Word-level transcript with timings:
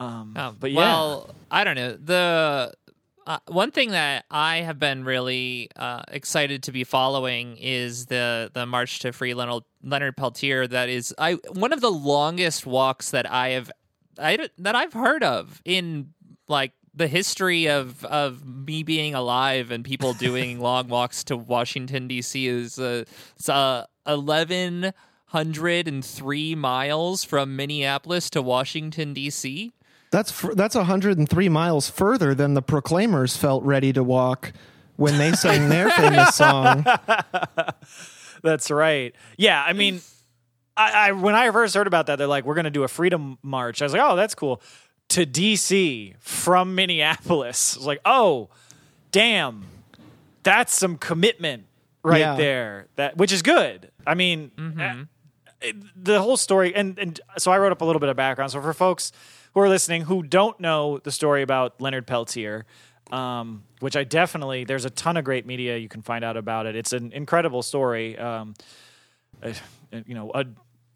Um, 0.00 0.34
Oh, 0.36 0.54
but 0.58 0.72
yeah, 0.72 0.78
well, 0.78 1.30
I 1.50 1.62
don't 1.62 1.76
know. 1.76 1.92
The 1.92 2.72
uh, 3.26 3.38
one 3.48 3.70
thing 3.70 3.90
that 3.90 4.24
I 4.30 4.58
have 4.58 4.78
been 4.78 5.04
really 5.04 5.68
uh, 5.76 6.02
excited 6.08 6.62
to 6.64 6.72
be 6.72 6.84
following 6.84 7.56
is 7.58 8.06
the 8.06 8.50
the 8.52 8.66
March 8.66 8.98
to 9.00 9.12
Free 9.12 9.34
Leonard, 9.34 9.62
Leonard 9.84 10.16
Peltier. 10.16 10.66
That 10.66 10.88
is, 10.88 11.14
I 11.18 11.34
one 11.52 11.72
of 11.72 11.80
the 11.80 11.90
longest 11.90 12.66
walks 12.66 13.10
that 13.10 13.30
I 13.30 13.50
have 13.50 13.70
I, 14.18 14.48
that 14.58 14.74
I've 14.74 14.94
heard 14.94 15.22
of 15.22 15.60
in 15.64 16.14
like 16.48 16.72
the 16.94 17.06
history 17.06 17.68
of 17.68 18.04
of 18.06 18.44
me 18.44 18.82
being 18.82 19.14
alive 19.14 19.70
and 19.70 19.84
people 19.84 20.12
doing 20.18 20.58
long 20.58 20.88
walks 20.88 21.22
to 21.24 21.36
Washington 21.36 22.08
D.C. 22.08 22.46
is 22.46 22.78
uh, 22.78 23.04
it's 23.36 23.48
uh, 23.50 23.84
eleven 24.06 24.92
hundred 25.26 25.86
and 25.86 26.04
three 26.04 26.54
miles 26.54 27.22
from 27.22 27.54
Minneapolis 27.54 28.30
to 28.30 28.42
Washington 28.42 29.12
D.C. 29.14 29.72
That's 30.10 30.30
fr- 30.32 30.54
that's 30.54 30.74
103 30.74 31.48
miles 31.48 31.88
further 31.88 32.34
than 32.34 32.54
the 32.54 32.62
Proclaimers 32.62 33.36
felt 33.36 33.62
ready 33.64 33.92
to 33.92 34.02
walk 34.02 34.52
when 34.96 35.18
they 35.18 35.32
sang 35.32 35.68
their 35.68 35.88
famous 35.96 36.34
song. 36.34 36.84
That's 38.42 38.70
right. 38.70 39.14
Yeah, 39.36 39.62
I 39.64 39.72
mean, 39.72 40.00
I, 40.76 41.08
I 41.08 41.12
when 41.12 41.34
I 41.34 41.50
first 41.50 41.74
heard 41.74 41.86
about 41.86 42.06
that, 42.06 42.16
they're 42.16 42.26
like, 42.26 42.44
"We're 42.44 42.54
going 42.54 42.64
to 42.64 42.70
do 42.70 42.82
a 42.84 42.88
freedom 42.88 43.38
march." 43.42 43.82
I 43.82 43.84
was 43.84 43.92
like, 43.92 44.02
"Oh, 44.02 44.16
that's 44.16 44.34
cool." 44.34 44.62
To 45.10 45.26
DC 45.26 46.14
from 46.20 46.74
Minneapolis, 46.74 47.76
I 47.76 47.78
was 47.80 47.86
like, 47.86 48.00
"Oh, 48.04 48.48
damn, 49.12 49.64
that's 50.42 50.72
some 50.74 50.96
commitment 50.96 51.64
right 52.02 52.20
Yeah. 52.20 52.36
there." 52.36 52.86
That 52.96 53.16
which 53.16 53.32
is 53.32 53.42
good. 53.42 53.90
I 54.06 54.14
mean, 54.14 54.50
eh, 54.80 54.94
it- 55.60 55.76
the 56.04 56.20
whole 56.22 56.36
story, 56.38 56.74
and 56.74 56.98
and 56.98 57.20
so 57.38 57.52
I 57.52 57.58
wrote 57.58 57.72
up 57.72 57.80
a 57.82 57.84
little 57.84 58.00
bit 58.00 58.08
of 58.08 58.16
background. 58.16 58.50
So 58.52 58.60
for 58.62 58.72
folks 58.72 59.12
who 59.54 59.60
are 59.60 59.68
listening 59.68 60.02
who 60.02 60.22
don't 60.22 60.58
know 60.60 60.98
the 60.98 61.10
story 61.10 61.42
about 61.42 61.80
Leonard 61.80 62.06
Peltier. 62.06 62.66
Um, 63.10 63.64
which 63.80 63.96
I 63.96 64.04
definitely 64.04 64.62
there's 64.62 64.84
a 64.84 64.90
ton 64.90 65.16
of 65.16 65.24
great 65.24 65.44
media 65.44 65.76
you 65.76 65.88
can 65.88 66.00
find 66.00 66.24
out 66.24 66.36
about 66.36 66.66
it. 66.66 66.76
It's 66.76 66.92
an 66.92 67.12
incredible 67.12 67.62
story. 67.62 68.16
Um, 68.16 68.54
uh, 69.42 69.52
you 70.06 70.14
know, 70.14 70.30
a 70.32 70.46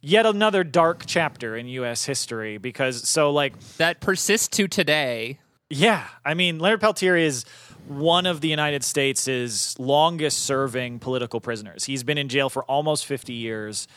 yet 0.01 0.27
another 0.27 0.63
dark 0.63 1.05
chapter 1.07 1.57
in 1.57 1.67
U.S. 1.67 2.05
history 2.05 2.59
because 2.59 3.09
so 3.09 3.33
like 3.33 3.59
that 3.79 4.01
persists 4.01 4.49
to 4.57 4.69
today. 4.69 5.41
yeah, 5.69 6.07
I 6.25 6.35
mean 6.35 6.61
Leonard 6.61 6.81
Peltier 6.81 7.17
is 7.17 7.45
one 7.89 8.27
of 8.27 8.41
the 8.41 8.49
United 8.49 8.85
States' 8.85 9.79
longest 9.79 10.39
serving 10.45 11.01
political 11.01 11.41
prisoners. 11.41 11.85
He's 11.85 12.03
been 12.03 12.19
in 12.19 12.29
jail 12.29 12.49
for 12.49 12.65
almost 12.65 13.07
50 13.07 13.33
years. 13.33 13.89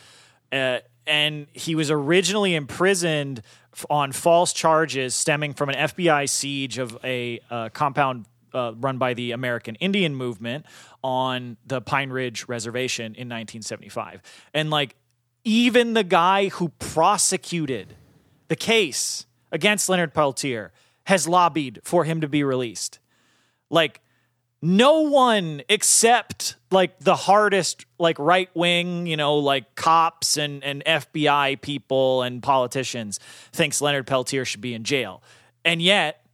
Uh, 0.50 0.78
and 1.08 1.46
he 1.52 1.74
was 1.74 1.90
originally 1.90 2.54
imprisoned 2.54 3.42
on 3.88 4.12
false 4.12 4.52
charges 4.52 5.14
stemming 5.14 5.54
from 5.54 5.70
an 5.70 5.74
FBI 5.74 6.28
siege 6.28 6.78
of 6.78 6.96
a 7.02 7.40
uh, 7.50 7.70
compound 7.70 8.26
uh, 8.52 8.72
run 8.76 8.98
by 8.98 9.14
the 9.14 9.32
American 9.32 9.74
Indian 9.76 10.14
movement 10.14 10.66
on 11.02 11.56
the 11.66 11.80
Pine 11.80 12.10
Ridge 12.10 12.46
Reservation 12.48 13.06
in 13.06 13.28
1975. 13.28 14.22
And 14.52 14.70
like, 14.70 14.96
even 15.44 15.94
the 15.94 16.04
guy 16.04 16.48
who 16.48 16.68
prosecuted 16.78 17.94
the 18.48 18.56
case 18.56 19.26
against 19.50 19.88
Leonard 19.88 20.12
Peltier 20.12 20.72
has 21.04 21.26
lobbied 21.26 21.80
for 21.84 22.04
him 22.04 22.20
to 22.20 22.28
be 22.28 22.44
released. 22.44 22.98
Like, 23.70 24.00
no 24.60 25.02
one 25.02 25.62
except 25.68 26.56
like 26.70 26.98
the 26.98 27.14
hardest 27.14 27.86
like 27.98 28.18
right 28.18 28.50
wing 28.54 29.06
you 29.06 29.16
know 29.16 29.36
like 29.36 29.74
cops 29.76 30.36
and 30.36 30.64
and 30.64 30.82
fbi 30.84 31.60
people 31.60 32.22
and 32.22 32.42
politicians 32.42 33.20
thinks 33.52 33.80
leonard 33.80 34.06
peltier 34.06 34.44
should 34.44 34.60
be 34.60 34.74
in 34.74 34.84
jail. 34.84 35.22
And 35.64 35.80
yet 35.80 36.24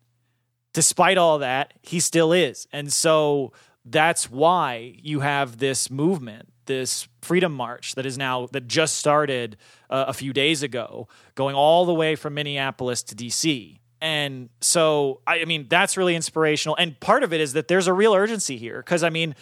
despite 0.72 1.16
all 1.16 1.38
that 1.38 1.72
he 1.82 2.00
still 2.00 2.32
is. 2.32 2.66
And 2.72 2.92
so 2.92 3.52
that's 3.84 4.30
why 4.30 4.96
you 5.02 5.20
have 5.20 5.58
this 5.58 5.90
movement 5.90 6.48
this 6.66 7.08
freedom 7.20 7.52
march 7.52 7.94
that 7.94 8.06
is 8.06 8.16
now 8.16 8.46
that 8.52 8.66
just 8.66 8.96
started 8.96 9.56
uh, 9.90 10.06
a 10.08 10.14
few 10.14 10.32
days 10.32 10.62
ago 10.62 11.06
going 11.34 11.54
all 11.54 11.84
the 11.84 11.92
way 11.92 12.16
from 12.16 12.32
minneapolis 12.32 13.02
to 13.02 13.14
dc 13.14 13.78
and 14.04 14.50
so, 14.60 15.20
I 15.26 15.40
I 15.40 15.44
mean, 15.46 15.66
that's 15.68 15.96
really 15.96 16.14
inspirational. 16.14 16.76
And 16.76 17.00
part 17.00 17.22
of 17.22 17.32
it 17.32 17.40
is 17.40 17.54
that 17.54 17.68
there's 17.68 17.86
a 17.86 17.92
real 17.94 18.12
urgency 18.14 18.58
here. 18.58 18.76
Because, 18.76 19.02
I 19.02 19.08
mean, 19.08 19.34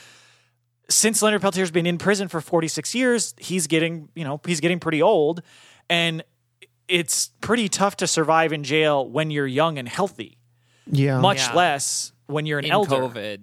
since 0.88 1.20
Leonard 1.20 1.42
Peltier's 1.42 1.72
been 1.72 1.84
in 1.86 1.98
prison 1.98 2.28
for 2.28 2.40
46 2.40 2.94
years, 2.94 3.34
he's 3.38 3.66
getting, 3.66 4.08
you 4.14 4.22
know, 4.24 4.40
he's 4.46 4.60
getting 4.60 4.78
pretty 4.78 5.02
old. 5.02 5.42
And 5.90 6.22
it's 6.86 7.30
pretty 7.40 7.68
tough 7.68 7.96
to 7.96 8.06
survive 8.06 8.52
in 8.52 8.62
jail 8.62 9.08
when 9.08 9.30
you're 9.32 9.48
young 9.48 9.78
and 9.78 9.88
healthy, 9.88 10.38
Yeah. 10.86 11.18
much 11.18 11.38
Yeah. 11.38 11.54
less 11.54 12.12
when 12.26 12.46
you're 12.46 12.60
an 12.60 12.66
in 12.66 12.70
elder. 12.72 12.96
COVID. 12.96 13.40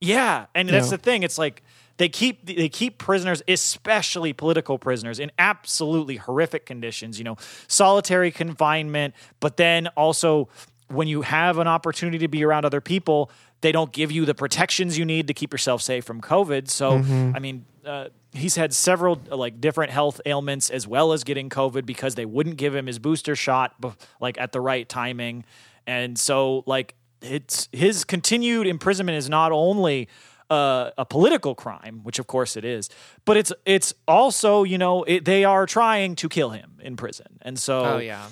Yeah, 0.00 0.46
and 0.54 0.68
that's 0.68 0.90
the 0.90 0.98
thing. 0.98 1.22
It's 1.24 1.38
like 1.38 1.62
they 1.96 2.08
keep 2.08 2.46
they 2.46 2.68
keep 2.68 2.98
prisoners, 2.98 3.42
especially 3.46 4.32
political 4.32 4.78
prisoners, 4.78 5.18
in 5.18 5.30
absolutely 5.38 6.16
horrific 6.16 6.66
conditions. 6.66 7.18
You 7.18 7.24
know, 7.24 7.36
solitary 7.68 8.30
confinement, 8.30 9.14
but 9.40 9.56
then 9.56 9.88
also 9.88 10.48
when 10.88 11.08
you 11.08 11.22
have 11.22 11.58
an 11.58 11.66
opportunity 11.66 12.18
to 12.18 12.28
be 12.28 12.44
around 12.44 12.64
other 12.64 12.80
people, 12.80 13.30
they 13.62 13.72
don't 13.72 13.92
give 13.92 14.12
you 14.12 14.24
the 14.24 14.34
protections 14.34 14.98
you 14.98 15.04
need 15.04 15.28
to 15.28 15.34
keep 15.34 15.52
yourself 15.52 15.82
safe 15.82 16.04
from 16.04 16.20
COVID. 16.20 16.68
So, 16.68 16.96
I 17.34 17.38
mean. 17.38 17.64
Uh, 17.84 18.08
he's 18.34 18.56
had 18.56 18.74
several 18.74 19.20
uh, 19.30 19.36
like 19.36 19.60
different 19.60 19.92
health 19.92 20.20
ailments 20.26 20.70
as 20.70 20.86
well 20.86 21.12
as 21.12 21.24
getting 21.24 21.48
COVID 21.48 21.86
because 21.86 22.14
they 22.14 22.24
wouldn't 22.24 22.56
give 22.56 22.74
him 22.74 22.86
his 22.86 22.98
booster 22.98 23.36
shot 23.36 23.74
like 24.20 24.38
at 24.40 24.52
the 24.52 24.60
right 24.60 24.88
timing, 24.88 25.44
and 25.86 26.18
so 26.18 26.64
like 26.66 26.94
it's 27.22 27.68
his 27.72 28.04
continued 28.04 28.66
imprisonment 28.66 29.16
is 29.16 29.28
not 29.28 29.52
only 29.52 30.08
uh, 30.50 30.90
a 30.98 31.04
political 31.04 31.54
crime, 31.54 32.00
which 32.02 32.18
of 32.18 32.26
course 32.26 32.56
it 32.56 32.64
is, 32.64 32.90
but 33.24 33.36
it's 33.36 33.52
it's 33.64 33.94
also 34.06 34.62
you 34.62 34.78
know 34.78 35.02
it, 35.04 35.24
they 35.24 35.44
are 35.44 35.66
trying 35.66 36.16
to 36.16 36.28
kill 36.28 36.50
him 36.50 36.78
in 36.82 36.96
prison, 36.96 37.38
and 37.42 37.58
so 37.58 37.84
Oh 37.84 37.98
yeah. 37.98 38.28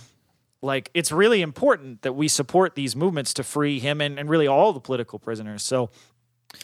like 0.60 0.90
it's 0.94 1.10
really 1.10 1.42
important 1.42 2.02
that 2.02 2.12
we 2.14 2.28
support 2.28 2.74
these 2.74 2.94
movements 2.94 3.34
to 3.34 3.42
free 3.42 3.78
him 3.80 4.00
and, 4.00 4.18
and 4.18 4.28
really 4.28 4.46
all 4.46 4.72
the 4.72 4.80
political 4.80 5.18
prisoners. 5.18 5.62
So 5.62 5.90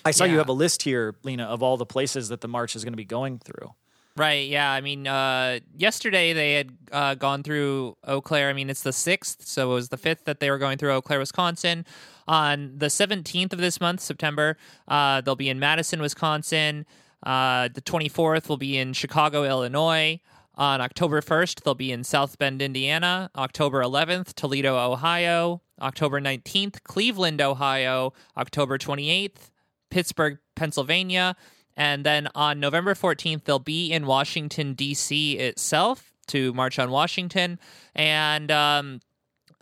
I 0.05 0.11
saw 0.11 0.25
you 0.25 0.39
have 0.39 0.49
a 0.49 0.53
list 0.53 0.83
here, 0.83 1.15
Lena, 1.23 1.45
of 1.45 1.63
all 1.63 1.77
the 1.77 1.87
places 1.87 2.29
that 2.29 2.41
the 2.43 2.49
march 2.49 2.77
is 2.77 2.85
going 2.85 2.93
to 2.93 2.99
be 2.99 3.07
going 3.07 3.39
through. 3.39 3.75
Right. 4.19 4.49
Yeah. 4.49 4.73
I 4.73 4.81
mean, 4.81 5.07
uh, 5.07 5.61
yesterday 5.77 6.33
they 6.33 6.55
had 6.55 6.77
uh, 6.91 7.15
gone 7.15 7.45
through 7.45 7.97
Eau 8.05 8.21
Claire. 8.21 8.49
I 8.49 8.53
mean, 8.53 8.69
it's 8.69 8.83
the 8.83 8.93
sixth, 8.93 9.47
so 9.47 9.71
it 9.71 9.75
was 9.75 9.91
the 9.91 9.97
fifth 9.97 10.25
that 10.25 10.41
they 10.41 10.51
were 10.51 10.59
going 10.59 10.77
through 10.77 10.91
Eau 10.93 11.01
Claire, 11.01 11.21
Wisconsin. 11.21 11.87
On 12.27 12.73
the 12.77 12.91
seventeenth 12.91 13.53
of 13.53 13.61
this 13.61 13.81
month, 13.81 14.01
September, 14.01 14.57
uh, 14.89 15.21
they'll 15.21 15.37
be 15.37 15.49
in 15.49 15.61
Madison, 15.61 16.01
Wisconsin. 16.03 16.85
Uh, 17.23 17.69
the 17.73 17.81
twenty 17.81 18.09
fourth 18.09 18.49
will 18.49 18.57
be 18.57 18.77
in 18.77 18.93
Chicago, 18.93 19.45
Illinois. 19.45 20.19
On 20.57 20.81
October 20.81 21.21
1st, 21.21 21.63
they'll 21.63 21.77
be 21.77 21.93
in 21.93 22.03
South 22.03 22.37
Bend, 22.37 22.61
Indiana. 22.61 23.31
October 23.37 23.81
11th, 23.81 24.35
Toledo, 24.35 24.77
Ohio. 24.77 25.63
October 25.81 26.21
19th, 26.21 26.83
Cleveland, 26.83 27.41
Ohio. 27.41 28.13
October 28.37 28.77
28th, 28.77 29.51
Pittsburgh, 29.89 30.39
Pennsylvania. 30.57 31.37
And 31.79 32.05
then 32.05 32.29
on 32.35 32.59
November 32.59 32.95
14th, 32.95 33.45
they'll 33.45 33.61
be 33.61 33.93
in 33.93 34.05
Washington, 34.05 34.75
D.C. 34.75 35.39
itself 35.39 36.13
to 36.27 36.53
march 36.53 36.79
on 36.81 36.91
Washington. 36.91 37.61
And 37.95 38.51
um, 38.51 39.01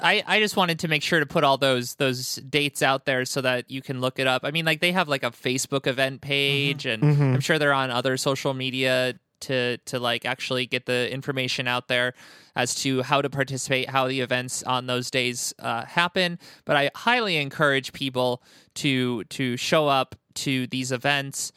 I, 0.00 0.24
I 0.26 0.40
just 0.40 0.56
wanted 0.56 0.78
to 0.80 0.88
make 0.88 1.02
sure 1.02 1.20
to 1.20 1.26
put 1.26 1.44
all 1.44 1.58
those 1.58 1.94
those 1.96 2.36
dates 2.36 2.82
out 2.82 3.04
there 3.04 3.26
so 3.26 3.42
that 3.42 3.70
you 3.70 3.82
can 3.82 4.00
look 4.00 4.18
it 4.18 4.26
up. 4.26 4.44
I 4.44 4.50
mean, 4.50 4.64
like 4.64 4.80
they 4.80 4.92
have 4.92 5.08
like 5.08 5.22
a 5.24 5.30
Facebook 5.30 5.86
event 5.86 6.22
page, 6.22 6.86
and 6.86 7.04
I'm 7.34 7.40
sure 7.40 7.58
they're 7.58 7.74
on 7.74 7.90
other 7.90 8.16
social 8.16 8.54
media 8.54 9.14
to 9.40 9.76
to 9.76 9.98
like 9.98 10.24
actually 10.24 10.66
get 10.66 10.86
the 10.86 11.12
information 11.12 11.68
out 11.68 11.88
there 11.88 12.14
as 12.56 12.74
to 12.76 13.02
how 13.02 13.20
to 13.20 13.28
participate, 13.28 13.90
how 13.90 14.08
the 14.08 14.22
events 14.22 14.62
on 14.62 14.86
those 14.86 15.10
days 15.10 15.54
uh, 15.58 15.84
happen. 15.84 16.38
But 16.64 16.76
I 16.76 16.90
highly 16.94 17.36
encourage 17.36 17.92
people 17.92 18.42
to 18.76 19.24
to 19.24 19.58
show 19.58 19.86
up 19.86 20.14
to 20.36 20.66
these 20.68 20.92
events. 20.92 21.52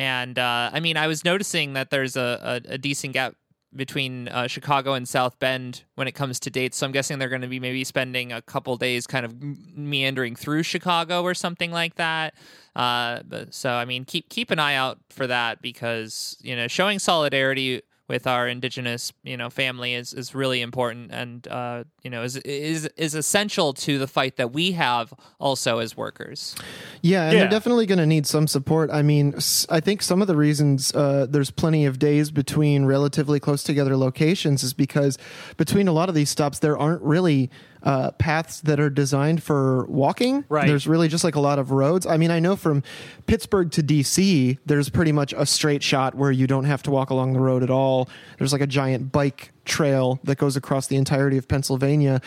And 0.00 0.38
uh, 0.38 0.70
I 0.72 0.80
mean, 0.80 0.96
I 0.96 1.08
was 1.08 1.26
noticing 1.26 1.74
that 1.74 1.90
there's 1.90 2.16
a, 2.16 2.62
a, 2.66 2.72
a 2.72 2.78
decent 2.78 3.12
gap 3.12 3.34
between 3.76 4.28
uh, 4.28 4.46
Chicago 4.46 4.94
and 4.94 5.06
South 5.06 5.38
Bend 5.38 5.84
when 5.94 6.08
it 6.08 6.12
comes 6.12 6.40
to 6.40 6.50
dates. 6.50 6.78
So 6.78 6.86
I'm 6.86 6.92
guessing 6.92 7.18
they're 7.18 7.28
going 7.28 7.42
to 7.42 7.48
be 7.48 7.60
maybe 7.60 7.84
spending 7.84 8.32
a 8.32 8.40
couple 8.40 8.74
days 8.78 9.06
kind 9.06 9.26
of 9.26 9.36
meandering 9.76 10.36
through 10.36 10.62
Chicago 10.62 11.22
or 11.22 11.34
something 11.34 11.70
like 11.70 11.96
that. 11.96 12.32
Uh, 12.74 13.20
but, 13.28 13.52
so 13.52 13.72
I 13.72 13.84
mean, 13.84 14.06
keep 14.06 14.30
keep 14.30 14.50
an 14.50 14.58
eye 14.58 14.74
out 14.74 15.00
for 15.10 15.26
that 15.26 15.60
because 15.60 16.38
you 16.40 16.56
know 16.56 16.66
showing 16.66 16.98
solidarity 16.98 17.82
with 18.10 18.26
our 18.26 18.48
indigenous 18.48 19.12
you 19.22 19.36
know 19.36 19.48
family 19.48 19.94
is, 19.94 20.12
is 20.12 20.34
really 20.34 20.60
important 20.62 21.12
and 21.12 21.46
uh, 21.46 21.84
you 22.02 22.10
know 22.10 22.24
is 22.24 22.36
is 22.38 22.86
is 22.96 23.14
essential 23.14 23.72
to 23.72 23.98
the 23.98 24.08
fight 24.08 24.36
that 24.36 24.52
we 24.52 24.72
have 24.72 25.14
also 25.38 25.78
as 25.78 25.96
workers. 25.96 26.56
Yeah, 27.02 27.22
and 27.24 27.32
Yeah. 27.32 27.38
they're 27.40 27.48
definitely 27.58 27.86
going 27.86 28.00
to 28.00 28.06
need 28.06 28.26
some 28.26 28.48
support. 28.48 28.90
I 28.90 29.02
mean, 29.02 29.34
I 29.68 29.78
think 29.78 30.02
some 30.02 30.20
of 30.20 30.26
the 30.26 30.36
reasons 30.36 30.92
uh, 30.92 31.26
there's 31.30 31.52
plenty 31.52 31.86
of 31.86 32.00
days 32.00 32.32
between 32.32 32.84
relatively 32.84 33.38
close 33.38 33.62
together 33.62 33.96
locations 33.96 34.64
is 34.64 34.74
because 34.74 35.16
between 35.56 35.86
a 35.86 35.92
lot 35.92 36.08
of 36.08 36.16
these 36.16 36.30
stops, 36.30 36.58
there 36.58 36.76
aren't 36.76 37.02
really 37.02 37.48
uh, 37.82 38.10
paths 38.12 38.60
that 38.62 38.78
are 38.78 38.90
designed 38.90 39.42
for 39.42 39.86
walking. 39.86 40.44
Right. 40.48 40.66
There's 40.66 40.86
really 40.86 41.08
just 41.08 41.24
like 41.24 41.34
a 41.34 41.40
lot 41.40 41.58
of 41.58 41.70
roads. 41.70 42.06
I 42.06 42.16
mean, 42.16 42.30
I 42.30 42.38
know 42.38 42.56
from 42.56 42.82
Pittsburgh 43.26 43.70
to 43.72 43.82
DC, 43.82 44.58
there's 44.66 44.88
pretty 44.88 45.12
much 45.12 45.32
a 45.36 45.46
straight 45.46 45.82
shot 45.82 46.14
where 46.14 46.30
you 46.30 46.46
don't 46.46 46.64
have 46.64 46.82
to 46.84 46.90
walk 46.90 47.10
along 47.10 47.32
the 47.32 47.40
road 47.40 47.62
at 47.62 47.70
all. 47.70 48.08
There's 48.38 48.52
like 48.52 48.62
a 48.62 48.66
giant 48.66 49.12
bike 49.12 49.52
trail 49.64 50.18
that 50.24 50.36
goes 50.36 50.56
across 50.56 50.88
the 50.88 50.96
entirety 50.96 51.36
of 51.36 51.46
Pennsylvania. 51.46 52.20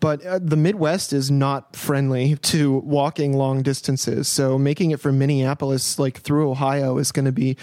But 0.00 0.24
uh, 0.24 0.38
the 0.42 0.56
Midwest 0.56 1.12
is 1.12 1.30
not 1.30 1.74
friendly 1.74 2.36
to 2.36 2.78
walking 2.78 3.32
long 3.32 3.62
distances. 3.62 4.28
So 4.28 4.58
making 4.58 4.90
it 4.90 5.00
from 5.00 5.18
Minneapolis 5.18 5.98
like 5.98 6.20
through 6.20 6.50
Ohio 6.50 6.98
is 6.98 7.10
going 7.10 7.24
to 7.24 7.32
be 7.32 7.56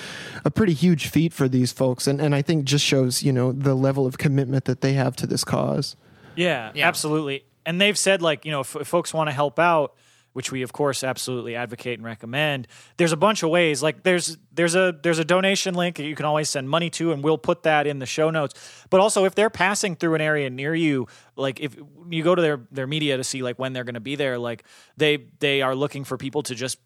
a 0.44 0.49
pretty 0.49 0.73
huge 0.73 1.07
feat 1.07 1.33
for 1.33 1.47
these 1.47 1.71
folks 1.71 2.07
and 2.07 2.19
and 2.19 2.35
I 2.35 2.41
think 2.41 2.65
just 2.65 2.83
shows, 2.83 3.23
you 3.23 3.31
know, 3.31 3.51
the 3.51 3.75
level 3.75 4.05
of 4.05 4.17
commitment 4.17 4.65
that 4.65 4.81
they 4.81 4.94
have 4.94 5.15
to 5.17 5.27
this 5.27 5.44
cause. 5.44 5.95
Yeah, 6.37 6.71
Yeah. 6.73 6.87
absolutely. 6.87 7.43
And 7.65 7.81
they've 7.81 7.97
said 7.97 8.21
like 8.21 8.45
you 8.45 8.51
know 8.51 8.61
if, 8.61 8.75
if 8.75 8.87
folks 8.87 9.13
want 9.13 9.27
to 9.27 9.33
help 9.33 9.59
out, 9.59 9.95
which 10.37 10.51
we 10.51 10.61
of 10.61 10.71
course 10.71 11.03
absolutely 11.03 11.55
advocate 11.55 11.97
and 11.97 12.05
recommend. 12.05 12.67
There's 12.97 13.11
a 13.11 13.17
bunch 13.17 13.41
of 13.41 13.49
ways. 13.49 13.81
Like 13.81 14.03
there's 14.03 14.37
there's 14.51 14.75
a 14.75 14.95
there's 15.01 15.17
a 15.17 15.25
donation 15.25 15.73
link 15.73 15.95
that 15.95 16.03
you 16.05 16.15
can 16.15 16.25
always 16.25 16.47
send 16.47 16.69
money 16.69 16.91
to, 16.91 17.11
and 17.11 17.23
we'll 17.23 17.39
put 17.39 17.63
that 17.63 17.87
in 17.87 17.97
the 17.97 18.05
show 18.05 18.29
notes. 18.29 18.53
But 18.91 18.99
also 18.99 19.25
if 19.25 19.33
they're 19.33 19.49
passing 19.49 19.95
through 19.95 20.13
an 20.13 20.21
area 20.21 20.49
near 20.51 20.75
you, 20.75 21.07
like 21.35 21.59
if 21.59 21.75
you 22.09 22.23
go 22.23 22.35
to 22.35 22.41
their 22.43 22.61
their 22.71 22.85
media 22.85 23.17
to 23.17 23.23
see 23.23 23.41
like 23.41 23.57
when 23.57 23.73
they're 23.73 23.83
going 23.83 23.95
to 23.95 23.99
be 23.99 24.15
there, 24.15 24.37
like 24.37 24.63
they 24.95 25.25
they 25.39 25.63
are 25.63 25.75
looking 25.75 26.03
for 26.03 26.17
people 26.17 26.43
to 26.43 26.53
just 26.53 26.77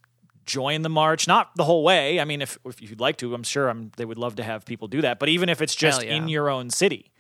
join 0.45 0.81
the 0.81 0.89
march 0.89 1.27
not 1.27 1.55
the 1.55 1.63
whole 1.63 1.83
way 1.83 2.19
i 2.19 2.25
mean 2.25 2.41
if 2.41 2.57
if 2.65 2.81
you'd 2.81 2.99
like 2.99 3.15
to 3.15 3.35
i'm 3.35 3.43
sure 3.43 3.69
I'm, 3.69 3.91
they 3.95 4.05
would 4.05 4.17
love 4.17 4.37
to 4.37 4.43
have 4.43 4.65
people 4.65 4.87
do 4.87 5.01
that 5.01 5.19
but 5.19 5.29
even 5.29 5.49
if 5.49 5.61
it's 5.61 5.75
just 5.75 6.03
yeah. 6.03 6.15
in 6.15 6.27
your 6.27 6.49
own 6.49 6.71
city 6.71 7.11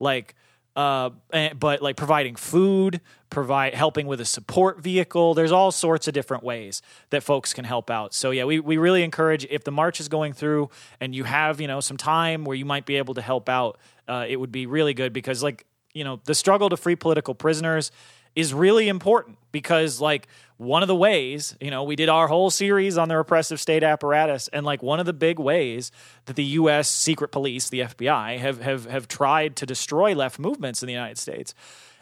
like 0.00 0.34
uh 0.78 1.10
eh, 1.32 1.52
but 1.54 1.82
like 1.82 1.96
providing 1.96 2.36
food 2.36 3.00
provide 3.30 3.74
helping 3.74 4.06
with 4.06 4.20
a 4.20 4.24
support 4.24 4.80
vehicle 4.80 5.34
there's 5.34 5.50
all 5.50 5.72
sorts 5.72 6.06
of 6.06 6.14
different 6.14 6.44
ways 6.44 6.82
that 7.10 7.22
folks 7.22 7.52
can 7.52 7.64
help 7.64 7.90
out. 7.90 8.14
So 8.14 8.30
yeah 8.30 8.44
we, 8.44 8.60
we 8.60 8.76
really 8.76 9.02
encourage 9.02 9.44
if 9.50 9.64
the 9.64 9.72
march 9.72 9.98
is 9.98 10.08
going 10.08 10.34
through 10.34 10.70
and 11.00 11.16
you 11.16 11.24
have 11.24 11.60
you 11.60 11.66
know 11.66 11.80
some 11.80 11.96
time 11.96 12.44
where 12.44 12.56
you 12.56 12.64
might 12.64 12.86
be 12.86 12.94
able 12.96 13.14
to 13.14 13.22
help 13.22 13.48
out 13.48 13.76
uh, 14.06 14.24
it 14.28 14.36
would 14.36 14.52
be 14.52 14.66
really 14.66 14.94
good 14.94 15.12
because 15.12 15.42
like 15.42 15.66
you 15.94 16.04
know 16.04 16.20
the 16.24 16.34
struggle 16.34 16.68
to 16.68 16.76
free 16.76 16.94
political 16.94 17.34
prisoners 17.34 17.90
is 18.34 18.54
really 18.54 18.88
important 18.88 19.38
because 19.52 20.00
like 20.00 20.28
one 20.56 20.82
of 20.82 20.88
the 20.88 20.94
ways 20.94 21.56
you 21.60 21.70
know 21.70 21.84
we 21.84 21.96
did 21.96 22.08
our 22.08 22.26
whole 22.28 22.50
series 22.50 22.98
on 22.98 23.08
the 23.08 23.16
repressive 23.16 23.60
state 23.60 23.82
apparatus 23.82 24.48
and 24.52 24.66
like 24.66 24.82
one 24.82 25.00
of 25.00 25.06
the 25.06 25.12
big 25.12 25.38
ways 25.38 25.92
that 26.26 26.36
the 26.36 26.44
US 26.44 26.88
secret 26.88 27.28
police 27.28 27.68
the 27.68 27.80
FBI 27.80 28.38
have 28.38 28.60
have 28.60 28.86
have 28.86 29.08
tried 29.08 29.56
to 29.56 29.66
destroy 29.66 30.14
left 30.14 30.38
movements 30.38 30.82
in 30.82 30.86
the 30.86 30.92
United 30.92 31.18
States 31.18 31.54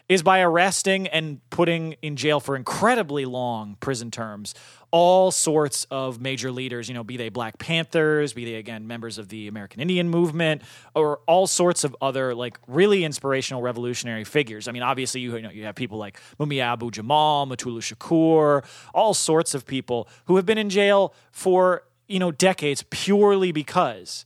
is 0.08 0.22
by 0.22 0.40
arresting 0.40 1.08
and 1.08 1.40
putting 1.50 1.92
in 2.02 2.16
jail 2.16 2.38
for 2.40 2.54
incredibly 2.56 3.24
long 3.24 3.76
prison 3.80 4.10
terms 4.10 4.54
all 4.92 5.30
sorts 5.30 5.84
of 5.90 6.20
major 6.20 6.50
leaders, 6.50 6.88
you 6.88 6.94
know, 6.94 7.04
be 7.04 7.16
they 7.16 7.28
Black 7.28 7.58
Panthers, 7.58 8.32
be 8.32 8.44
they 8.44 8.54
again 8.54 8.86
members 8.86 9.18
of 9.18 9.28
the 9.28 9.48
American 9.48 9.80
Indian 9.80 10.08
movement, 10.08 10.62
or 10.94 11.20
all 11.26 11.46
sorts 11.46 11.84
of 11.84 11.94
other 12.00 12.34
like 12.34 12.58
really 12.66 13.04
inspirational 13.04 13.60
revolutionary 13.62 14.24
figures. 14.24 14.68
I 14.68 14.72
mean, 14.72 14.82
obviously 14.82 15.20
you, 15.20 15.36
you 15.36 15.42
know 15.42 15.50
you 15.50 15.64
have 15.64 15.74
people 15.74 15.98
like 15.98 16.20
Mumia 16.38 16.62
Abu 16.62 16.90
Jamal, 16.90 17.46
Mutulu 17.46 17.80
Shakur, 17.80 18.64
all 18.94 19.12
sorts 19.12 19.54
of 19.54 19.66
people 19.66 20.08
who 20.26 20.36
have 20.36 20.46
been 20.46 20.58
in 20.58 20.70
jail 20.70 21.12
for 21.32 21.82
you 22.08 22.18
know 22.18 22.30
decades 22.30 22.84
purely 22.88 23.52
because 23.52 24.24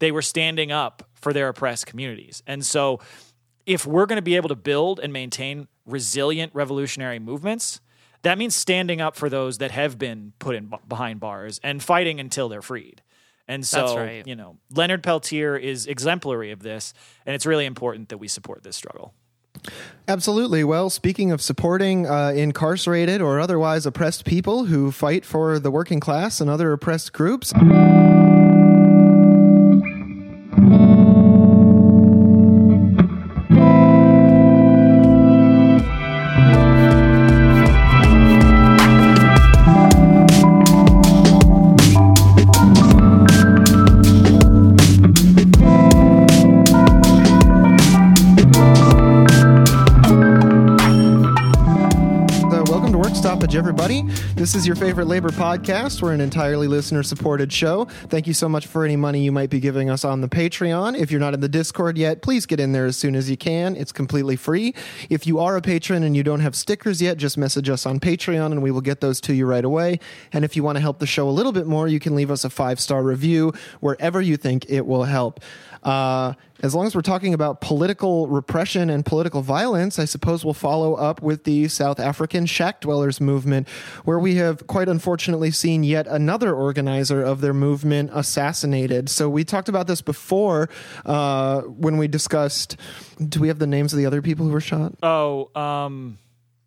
they 0.00 0.10
were 0.10 0.22
standing 0.22 0.72
up 0.72 1.08
for 1.14 1.32
their 1.32 1.48
oppressed 1.48 1.86
communities. 1.86 2.42
And 2.46 2.64
so 2.64 3.00
if 3.70 3.86
we're 3.86 4.06
going 4.06 4.16
to 4.16 4.22
be 4.22 4.34
able 4.34 4.48
to 4.48 4.56
build 4.56 4.98
and 4.98 5.12
maintain 5.12 5.68
resilient 5.86 6.52
revolutionary 6.52 7.20
movements, 7.20 7.80
that 8.22 8.36
means 8.36 8.56
standing 8.56 9.00
up 9.00 9.14
for 9.14 9.28
those 9.28 9.58
that 9.58 9.70
have 9.70 9.96
been 9.96 10.32
put 10.40 10.56
in 10.56 10.72
behind 10.88 11.20
bars 11.20 11.60
and 11.62 11.80
fighting 11.80 12.18
until 12.18 12.48
they're 12.48 12.62
freed. 12.62 13.00
And 13.46 13.64
so, 13.64 13.96
right. 13.96 14.26
you 14.26 14.34
know, 14.34 14.56
Leonard 14.74 15.04
Peltier 15.04 15.56
is 15.56 15.86
exemplary 15.86 16.50
of 16.50 16.62
this, 16.64 16.92
and 17.24 17.34
it's 17.34 17.46
really 17.46 17.64
important 17.64 18.08
that 18.08 18.18
we 18.18 18.26
support 18.26 18.64
this 18.64 18.74
struggle. 18.74 19.14
Absolutely. 20.08 20.64
Well, 20.64 20.90
speaking 20.90 21.30
of 21.30 21.40
supporting 21.40 22.08
uh, 22.08 22.32
incarcerated 22.34 23.20
or 23.20 23.38
otherwise 23.38 23.86
oppressed 23.86 24.24
people 24.24 24.64
who 24.64 24.90
fight 24.90 25.24
for 25.24 25.60
the 25.60 25.70
working 25.70 26.00
class 26.00 26.40
and 26.40 26.50
other 26.50 26.72
oppressed 26.72 27.12
groups, 27.12 27.52
This 54.50 54.62
is 54.62 54.66
your 54.66 54.74
favorite 54.74 55.06
labor 55.06 55.28
podcast. 55.28 56.02
We're 56.02 56.12
an 56.12 56.20
entirely 56.20 56.66
listener 56.66 57.04
supported 57.04 57.52
show. 57.52 57.84
Thank 57.84 58.26
you 58.26 58.34
so 58.34 58.48
much 58.48 58.66
for 58.66 58.84
any 58.84 58.96
money 58.96 59.22
you 59.22 59.30
might 59.30 59.48
be 59.48 59.60
giving 59.60 59.88
us 59.88 60.04
on 60.04 60.22
the 60.22 60.28
Patreon. 60.28 60.98
If 60.98 61.12
you're 61.12 61.20
not 61.20 61.34
in 61.34 61.40
the 61.40 61.48
Discord 61.48 61.96
yet, 61.96 62.20
please 62.20 62.46
get 62.46 62.58
in 62.58 62.72
there 62.72 62.84
as 62.84 62.96
soon 62.96 63.14
as 63.14 63.30
you 63.30 63.36
can. 63.36 63.76
It's 63.76 63.92
completely 63.92 64.34
free. 64.34 64.74
If 65.08 65.24
you 65.24 65.38
are 65.38 65.56
a 65.56 65.62
patron 65.62 66.02
and 66.02 66.16
you 66.16 66.24
don't 66.24 66.40
have 66.40 66.56
stickers 66.56 67.00
yet, 67.00 67.16
just 67.16 67.38
message 67.38 67.68
us 67.68 67.86
on 67.86 68.00
Patreon 68.00 68.46
and 68.46 68.60
we 68.60 68.72
will 68.72 68.80
get 68.80 69.00
those 69.00 69.20
to 69.20 69.34
you 69.34 69.46
right 69.46 69.64
away. 69.64 70.00
And 70.32 70.44
if 70.44 70.56
you 70.56 70.64
want 70.64 70.74
to 70.74 70.80
help 70.80 70.98
the 70.98 71.06
show 71.06 71.28
a 71.28 71.30
little 71.30 71.52
bit 71.52 71.68
more, 71.68 71.86
you 71.86 72.00
can 72.00 72.16
leave 72.16 72.32
us 72.32 72.44
a 72.44 72.50
five 72.50 72.80
star 72.80 73.04
review 73.04 73.52
wherever 73.78 74.20
you 74.20 74.36
think 74.36 74.66
it 74.68 74.84
will 74.84 75.04
help. 75.04 75.38
Uh, 75.84 76.34
as 76.62 76.74
long 76.74 76.86
as 76.86 76.94
we're 76.94 77.00
talking 77.00 77.34
about 77.34 77.60
political 77.60 78.26
repression 78.28 78.90
and 78.90 79.04
political 79.04 79.42
violence, 79.42 79.98
I 79.98 80.04
suppose 80.04 80.44
we'll 80.44 80.54
follow 80.54 80.94
up 80.94 81.22
with 81.22 81.44
the 81.44 81.68
South 81.68 81.98
African 81.98 82.46
shack 82.46 82.80
dwellers 82.80 83.20
movement, 83.20 83.68
where 84.04 84.18
we 84.18 84.36
have 84.36 84.66
quite 84.66 84.88
unfortunately 84.88 85.50
seen 85.50 85.82
yet 85.84 86.06
another 86.06 86.54
organizer 86.54 87.22
of 87.22 87.40
their 87.40 87.54
movement 87.54 88.10
assassinated. 88.12 89.08
So 89.08 89.28
we 89.28 89.44
talked 89.44 89.68
about 89.68 89.86
this 89.86 90.02
before 90.02 90.68
uh, 91.06 91.62
when 91.62 91.96
we 91.96 92.08
discussed. 92.08 92.76
Do 93.18 93.40
we 93.40 93.48
have 93.48 93.58
the 93.58 93.66
names 93.66 93.92
of 93.92 93.98
the 93.98 94.06
other 94.06 94.22
people 94.22 94.46
who 94.46 94.52
were 94.52 94.60
shot? 94.60 94.94
Oh, 95.02 95.50
um, 95.58 96.18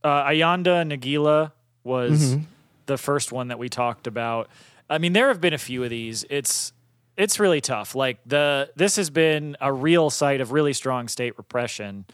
uh, 0.04 0.26
Ayanda 0.26 0.86
Ngila 0.86 1.52
was 1.84 2.38
the 2.86 2.98
first 2.98 3.32
one 3.32 3.50
that 3.50 3.60
we 3.60 3.70
talked 3.70 4.08
about. 4.08 4.50
I 4.90 4.98
mean, 4.98 5.14
there 5.14 5.30
have 5.30 5.42
been 5.42 5.54
a 5.54 5.58
few 5.58 5.84
of 5.84 5.90
these. 5.90 6.26
It's 6.30 6.74
it's 7.16 7.40
really 7.40 7.62
tough. 7.62 7.96
Like 7.96 8.20
the 8.26 8.72
this 8.76 8.96
has 8.96 9.10
been 9.10 9.56
a 9.62 9.72
real 9.72 10.10
site 10.10 10.42
of 10.42 10.52
really 10.52 10.74
strong 10.74 11.08
state 11.08 11.38
repression. 11.38 12.06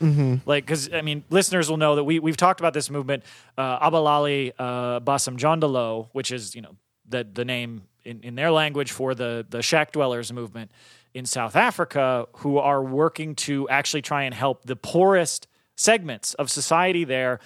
Like 0.45 0.65
because 0.65 0.91
I 0.93 1.01
mean, 1.01 1.23
listeners 1.29 1.69
will 1.69 1.77
know 1.77 1.95
that 1.95 2.03
we 2.03 2.19
we've 2.19 2.37
talked 2.37 2.59
about 2.59 2.73
this 2.73 2.89
movement, 2.89 3.23
uh, 3.57 3.89
Abahlali 3.89 4.51
uh, 4.59 4.99
baseMjondolo, 4.99 6.09
which 6.11 6.31
is 6.31 6.55
you 6.55 6.61
know 6.61 6.75
the 7.07 7.25
the 7.31 7.45
name 7.45 7.83
in, 8.03 8.21
in 8.21 8.35
their 8.35 8.51
language 8.51 8.91
for 8.91 9.15
the 9.15 9.45
the 9.49 9.61
shack 9.61 9.91
dwellers 9.91 10.33
movement 10.33 10.71
in 11.13 11.25
South 11.25 11.55
Africa, 11.55 12.27
who 12.37 12.57
are 12.57 12.83
working 12.83 13.35
to 13.35 13.67
actually 13.69 14.01
try 14.01 14.23
and 14.23 14.33
help 14.33 14.65
the 14.65 14.75
poorest 14.75 15.47
segments 15.75 16.33
of 16.33 16.51
society 16.51 17.05
there 17.05 17.39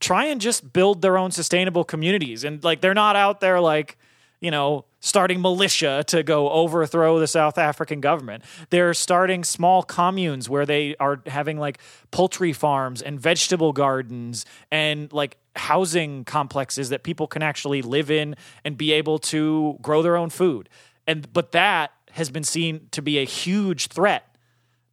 try 0.00 0.26
and 0.26 0.40
just 0.40 0.72
build 0.72 1.00
their 1.02 1.16
own 1.16 1.30
sustainable 1.30 1.84
communities 1.84 2.44
and 2.44 2.62
like 2.64 2.80
they're 2.80 2.94
not 2.94 3.16
out 3.16 3.40
there 3.40 3.60
like 3.60 3.96
you 4.40 4.50
know 4.50 4.84
starting 5.00 5.40
militia 5.40 6.04
to 6.06 6.22
go 6.22 6.50
overthrow 6.50 7.18
the 7.18 7.26
South 7.26 7.58
African 7.58 8.00
government 8.00 8.42
they're 8.70 8.94
starting 8.94 9.44
small 9.44 9.82
communes 9.82 10.48
where 10.48 10.66
they 10.66 10.96
are 10.96 11.22
having 11.26 11.58
like 11.58 11.78
poultry 12.10 12.52
farms 12.52 13.02
and 13.02 13.20
vegetable 13.20 13.72
gardens 13.72 14.44
and 14.70 15.12
like 15.12 15.36
housing 15.56 16.24
complexes 16.24 16.90
that 16.90 17.02
people 17.02 17.26
can 17.26 17.42
actually 17.42 17.82
live 17.82 18.10
in 18.10 18.36
and 18.64 18.76
be 18.76 18.92
able 18.92 19.18
to 19.18 19.78
grow 19.80 20.02
their 20.02 20.16
own 20.16 20.30
food 20.30 20.68
and 21.06 21.32
but 21.32 21.52
that 21.52 21.92
has 22.12 22.30
been 22.30 22.44
seen 22.44 22.88
to 22.90 23.02
be 23.02 23.18
a 23.18 23.24
huge 23.24 23.88
threat 23.88 24.36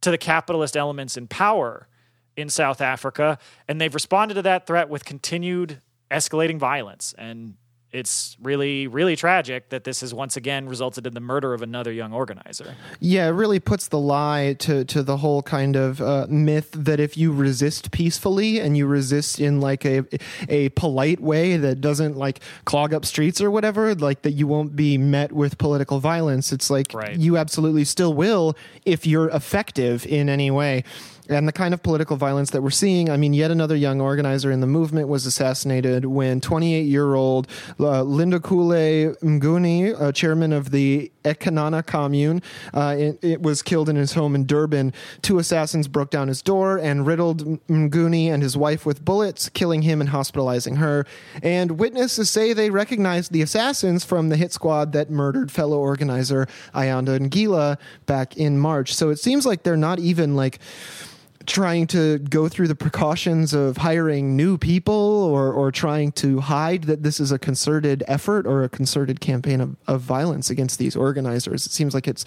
to 0.02 0.10
the 0.10 0.18
capitalist 0.18 0.76
elements 0.76 1.16
in 1.16 1.26
power 1.26 1.88
in 2.36 2.48
South 2.48 2.80
Africa, 2.80 3.38
and 3.68 3.80
they've 3.80 3.94
responded 3.94 4.34
to 4.34 4.42
that 4.42 4.66
threat 4.66 4.88
with 4.88 5.04
continued 5.04 5.80
escalating 6.10 6.58
violence. 6.58 7.14
And 7.16 7.54
it's 7.94 8.36
really, 8.42 8.88
really 8.88 9.14
tragic 9.14 9.68
that 9.68 9.84
this 9.84 10.00
has 10.00 10.12
once 10.12 10.36
again 10.36 10.68
resulted 10.68 11.06
in 11.06 11.14
the 11.14 11.20
murder 11.20 11.54
of 11.54 11.62
another 11.62 11.92
young 11.92 12.12
organizer. 12.12 12.74
Yeah, 12.98 13.26
it 13.28 13.30
really 13.30 13.60
puts 13.60 13.88
the 13.88 13.98
lie 14.00 14.56
to 14.60 14.84
to 14.86 15.02
the 15.02 15.18
whole 15.18 15.42
kind 15.42 15.76
of 15.76 16.00
uh, 16.00 16.26
myth 16.28 16.70
that 16.72 16.98
if 16.98 17.16
you 17.16 17.32
resist 17.32 17.92
peacefully 17.92 18.58
and 18.58 18.76
you 18.76 18.86
resist 18.86 19.40
in 19.40 19.60
like 19.60 19.84
a 19.86 20.02
a 20.48 20.70
polite 20.70 21.20
way 21.20 21.56
that 21.56 21.80
doesn't 21.80 22.16
like 22.16 22.40
clog 22.64 22.92
up 22.92 23.04
streets 23.04 23.40
or 23.40 23.50
whatever, 23.50 23.94
like 23.94 24.22
that 24.22 24.32
you 24.32 24.46
won't 24.48 24.74
be 24.74 24.98
met 24.98 25.30
with 25.32 25.56
political 25.56 26.00
violence. 26.00 26.52
It's 26.52 26.68
like 26.70 26.92
Right. 26.92 27.16
you 27.16 27.36
absolutely 27.36 27.84
still 27.84 28.12
will 28.12 28.56
if 28.84 29.06
you're 29.06 29.28
effective 29.28 30.04
in 30.06 30.28
any 30.28 30.50
way. 30.50 30.82
And 31.28 31.48
the 31.48 31.52
kind 31.52 31.72
of 31.72 31.82
political 31.82 32.16
violence 32.16 32.50
that 32.50 32.62
we're 32.62 32.70
seeing. 32.70 33.08
I 33.08 33.16
mean, 33.16 33.32
yet 33.32 33.50
another 33.50 33.76
young 33.76 34.00
organizer 34.00 34.50
in 34.50 34.60
the 34.60 34.66
movement 34.66 35.08
was 35.08 35.24
assassinated 35.24 36.04
when 36.04 36.40
28 36.40 36.82
year 36.82 37.14
old 37.14 37.46
uh, 37.80 38.02
Lindokuhle 38.02 39.18
Mnguni, 39.20 39.98
uh, 39.98 40.12
chairman 40.12 40.52
of 40.52 40.70
the 40.70 41.10
eKhenana 41.24 41.84
commune, 41.86 42.42
uh, 42.74 42.94
it, 42.98 43.18
it, 43.22 43.42
was 43.42 43.62
killed 43.62 43.88
in 43.88 43.96
his 43.96 44.12
home 44.12 44.34
in 44.34 44.44
Durban. 44.44 44.92
Two 45.22 45.38
assassins 45.38 45.88
broke 45.88 46.10
down 46.10 46.28
his 46.28 46.42
door 46.42 46.76
and 46.76 47.06
riddled 47.06 47.58
Mnguni 47.68 48.26
and 48.26 48.42
his 48.42 48.56
wife 48.56 48.84
with 48.84 49.04
bullets, 49.04 49.48
killing 49.48 49.82
him 49.82 50.02
and 50.02 50.10
hospitalizing 50.10 50.76
her. 50.76 51.06
And 51.42 51.78
witnesses 51.78 52.28
say 52.28 52.52
they 52.52 52.68
recognized 52.68 53.32
the 53.32 53.40
assassins 53.40 54.04
from 54.04 54.28
the 54.28 54.36
hit 54.36 54.52
squad 54.52 54.92
that 54.92 55.10
murdered 55.10 55.50
fellow 55.50 55.78
organizer 55.78 56.46
Ayanda 56.74 57.18
Ngila 57.18 57.78
back 58.04 58.36
in 58.36 58.58
March. 58.58 58.94
So 58.94 59.08
it 59.08 59.18
seems 59.18 59.46
like 59.46 59.62
they're 59.62 59.76
not 59.76 59.98
even 59.98 60.36
like 60.36 60.58
trying 61.46 61.86
to 61.88 62.18
go 62.18 62.48
through 62.48 62.68
the 62.68 62.74
precautions 62.74 63.52
of 63.52 63.78
hiring 63.78 64.36
new 64.36 64.56
people 64.58 64.94
or, 64.94 65.52
or 65.52 65.70
trying 65.70 66.12
to 66.12 66.40
hide 66.40 66.84
that 66.84 67.02
this 67.02 67.20
is 67.20 67.32
a 67.32 67.38
concerted 67.38 68.02
effort 68.06 68.46
or 68.46 68.64
a 68.64 68.68
concerted 68.68 69.20
campaign 69.20 69.60
of, 69.60 69.76
of 69.86 70.00
violence 70.00 70.50
against 70.50 70.78
these 70.78 70.96
organizers. 70.96 71.66
It 71.66 71.72
seems 71.72 71.94
like 71.94 72.08
it's 72.08 72.24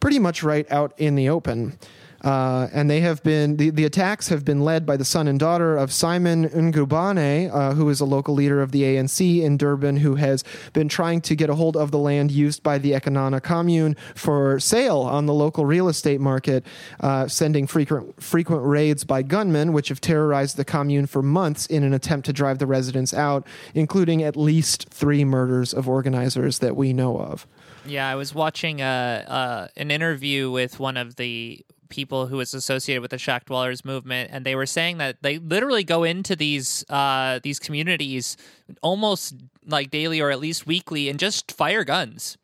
pretty 0.00 0.18
much 0.18 0.42
right 0.42 0.70
out 0.70 0.92
in 0.98 1.14
the 1.14 1.28
open. 1.28 1.78
Uh, 2.22 2.68
and 2.72 2.90
they 2.90 3.00
have 3.00 3.22
been 3.22 3.56
the, 3.56 3.70
the 3.70 3.84
attacks 3.84 4.28
have 4.28 4.44
been 4.44 4.60
led 4.60 4.84
by 4.84 4.96
the 4.96 5.04
son 5.04 5.26
and 5.28 5.38
daughter 5.38 5.76
of 5.76 5.92
Simon 5.92 6.48
Ngubane, 6.48 7.50
uh, 7.52 7.74
who 7.74 7.88
is 7.88 8.00
a 8.00 8.04
local 8.04 8.34
leader 8.34 8.60
of 8.60 8.72
the 8.72 8.82
ANC 8.82 9.42
in 9.42 9.56
Durban, 9.56 9.98
who 9.98 10.16
has 10.16 10.44
been 10.72 10.88
trying 10.88 11.20
to 11.22 11.34
get 11.34 11.48
a 11.48 11.54
hold 11.54 11.76
of 11.76 11.90
the 11.90 11.98
land 11.98 12.30
used 12.30 12.62
by 12.62 12.78
the 12.78 12.92
eKhenana 12.92 13.42
commune 13.42 13.96
for 14.14 14.60
sale 14.60 15.00
on 15.00 15.26
the 15.26 15.34
local 15.34 15.64
real 15.64 15.88
estate 15.88 16.20
market, 16.20 16.64
uh, 17.00 17.26
sending 17.26 17.66
frequent 17.66 18.22
frequent 18.22 18.64
raids 18.64 19.04
by 19.04 19.22
gunmen, 19.22 19.72
which 19.72 19.88
have 19.88 20.00
terrorized 20.00 20.56
the 20.56 20.64
commune 20.64 21.06
for 21.06 21.22
months 21.22 21.66
in 21.66 21.82
an 21.82 21.94
attempt 21.94 22.26
to 22.26 22.32
drive 22.32 22.58
the 22.58 22.66
residents 22.66 23.14
out, 23.14 23.46
including 23.74 24.22
at 24.22 24.36
least 24.36 24.88
three 24.90 25.24
murders 25.24 25.72
of 25.72 25.88
organizers 25.88 26.58
that 26.58 26.76
we 26.76 26.92
know 26.92 27.18
of. 27.18 27.46
Yeah, 27.86 28.08
I 28.08 28.14
was 28.14 28.34
watching 28.34 28.80
a, 28.80 29.24
uh, 29.26 29.30
uh, 29.30 29.68
an 29.76 29.90
interview 29.90 30.50
with 30.50 30.78
one 30.78 30.96
of 30.96 31.16
the 31.16 31.64
people 31.90 32.26
who 32.28 32.36
was 32.36 32.54
associated 32.54 33.02
with 33.02 33.10
the 33.10 33.18
shack 33.18 33.44
dwellers 33.44 33.84
movement 33.84 34.30
and 34.32 34.46
they 34.46 34.54
were 34.54 34.66
saying 34.66 34.98
that 34.98 35.16
they 35.22 35.38
literally 35.38 35.84
go 35.84 36.04
into 36.04 36.34
these 36.34 36.84
uh, 36.88 37.40
these 37.42 37.58
communities 37.58 38.36
almost 38.82 39.34
like 39.66 39.90
daily 39.90 40.20
or 40.20 40.30
at 40.30 40.40
least 40.40 40.66
weekly 40.66 41.08
and 41.08 41.18
just 41.18 41.52
fire 41.52 41.84
guns 41.84 42.38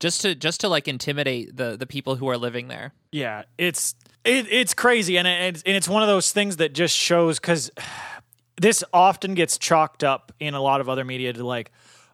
just 0.00 0.20
to 0.22 0.34
just 0.34 0.60
to 0.60 0.68
like 0.68 0.86
intimidate 0.86 1.56
the 1.56 1.76
the 1.76 1.86
people 1.86 2.16
who 2.16 2.28
are 2.28 2.36
living 2.36 2.68
there. 2.68 2.92
Yeah 3.12 3.44
it's 3.56 3.94
it, 4.24 4.46
it's 4.50 4.74
crazy 4.74 5.16
and 5.16 5.26
it's, 5.26 5.62
and 5.64 5.76
it's 5.76 5.88
one 5.88 6.02
of 6.02 6.08
those 6.08 6.32
things 6.32 6.58
that 6.58 6.74
just 6.74 6.94
shows 6.94 7.40
because 7.40 7.70
this 8.60 8.82
often 8.92 9.34
gets 9.34 9.56
chalked 9.56 10.02
up 10.02 10.32
in 10.40 10.54
a 10.54 10.60
lot 10.60 10.80
of 10.80 10.88
other 10.88 11.04
media 11.04 11.32
to 11.32 11.46
like 11.46 11.70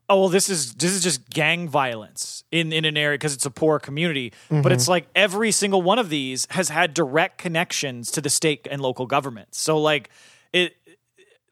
oh 0.09 0.21
well 0.21 0.29
this 0.29 0.49
is 0.49 0.75
this 0.75 0.93
is 0.93 1.03
just 1.03 1.29
gang 1.31 1.69
violence 1.69 2.45
in 2.51 2.73
in 2.73 2.85
an 2.85 2.97
area 2.97 3.17
because 3.17 3.35
it's 3.35 3.47
a 3.47 3.51
poor 3.51 3.79
community 3.79 4.33
mm-hmm. 4.51 4.63
but 4.63 4.73
it's 4.73 4.89
like 4.89 5.07
every 5.15 5.51
single 5.51 5.83
one 5.83 5.99
of 5.99 6.09
these 6.09 6.47
has 6.51 6.69
had 6.69 6.95
direct 6.95 7.39
connections 7.39 8.11
to 8.11 8.21
the 8.21 8.31
state 8.31 8.67
and 8.71 8.81
local 8.81 9.07
governments 9.07 9.61
so 9.61 9.79
like 9.79 10.11
it 10.53 10.75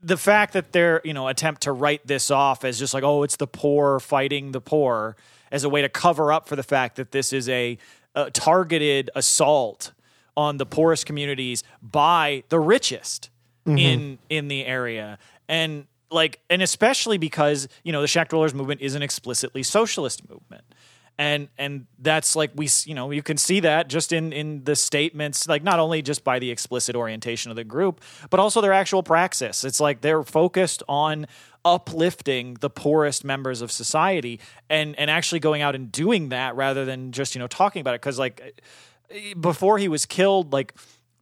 the 0.03 0.17
fact 0.17 0.53
that 0.53 0.73
they're 0.73 1.01
you 1.05 1.15
know 1.15 1.29
attempt 1.29 1.63
to 1.63 1.73
write 1.73 2.07
this 2.07 2.31
off 2.31 2.65
as 2.65 2.79
just 2.79 2.95
like 2.95 3.05
oh 3.05 3.23
it's 3.23 3.37
the 3.37 3.47
poor 3.47 4.01
fighting 4.01 4.53
the 4.53 4.61
poor 4.61 5.17
as 5.51 5.65
a 5.65 5.69
way 5.69 5.83
to 5.83 5.89
cover 5.89 6.33
up 6.33 6.49
for 6.49 6.57
the 6.57 6.63
fact 6.63 6.97
that 6.97 7.13
this 7.13 7.33
is 7.33 7.49
a, 7.49 7.79
a 8.15 8.31
targeted 8.31 9.11
assault 9.15 9.93
on 10.37 10.57
the 10.57 10.65
poorest 10.67 11.05
communities 11.05 11.63
by 11.83 12.43
the 12.49 12.59
richest 12.59 13.31
mm-hmm. 13.67 13.79
in 13.79 14.19
in 14.29 14.49
the 14.49 14.65
area 14.65 15.19
and 15.49 15.87
like 16.13 16.41
and 16.51 16.63
especially 16.63 17.19
because 17.19 17.69
you 17.83 17.93
know 17.93 18.01
the 18.01 18.09
shack 18.09 18.29
dwellers 18.29 18.55
movement 18.55 18.81
is 18.81 18.95
an 18.95 19.03
explicitly 19.03 19.63
socialist 19.63 20.29
movement. 20.29 20.65
And 21.19 21.49
and 21.59 21.87
that's 21.99 22.35
like 22.35 22.53
we 22.55 22.69
you 22.85 22.95
know 22.95 23.11
you 23.11 23.23
can 23.23 23.37
see 23.37 23.61
that 23.61 23.89
just 23.89 24.13
in 24.13 24.33
in 24.33 24.65
the 24.65 24.75
statements 24.75 25.47
like 25.47 25.63
not 25.63 25.79
only 25.79 26.01
just 26.01 26.25
by 26.25 26.39
the 26.39 26.51
explicit 26.51 26.97
orientation 26.97 27.51
of 27.51 27.57
the 27.57 27.65
group 27.65 28.01
but 28.31 28.41
also 28.41 28.61
their 28.61 28.73
actual 28.73 29.03
praxis. 29.03 29.63
It's 29.63 29.79
like 29.79 30.01
they're 30.01 30.23
focused 30.23 30.83
on 30.89 31.27
uplifting 31.65 32.55
the 32.55 32.71
poorest 32.71 33.25
members 33.25 33.61
of 33.61 33.71
society 33.71 34.41
and 34.71 34.99
and 34.99 35.11
actually 35.11 35.41
going 35.41 35.61
out 35.61 35.75
and 35.75 35.93
doing 35.93 36.31
that 36.31 36.57
rather 36.57 36.85
than 36.85 37.13
just 37.13 37.35
you 37.35 37.39
know 37.39 37.47
talking 37.47 37.81
about 37.81 37.95
it. 37.95 38.01
Because 38.01 38.19
like 38.19 38.63
before 39.39 39.79
he 39.79 39.89
was 39.89 40.07
killed 40.07 40.53
like 40.53 40.75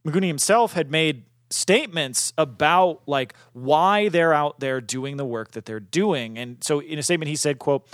Mnguni 0.05 0.27
himself 0.27 0.73
had 0.73 0.89
made 0.89 1.25
statements 1.51 2.33
about 2.37 3.01
like 3.07 3.33
why 3.53 4.09
they're 4.09 4.33
out 4.33 4.59
there 4.59 4.81
doing 4.81 5.17
the 5.17 5.25
work 5.25 5.51
that 5.51 5.65
they're 5.65 5.79
doing. 5.79 6.37
And 6.37 6.63
so 6.63 6.79
in 6.79 6.97
a 6.97 7.03
statement 7.03 7.29
he 7.29 7.35
said, 7.35 7.59
quote, 7.59 7.87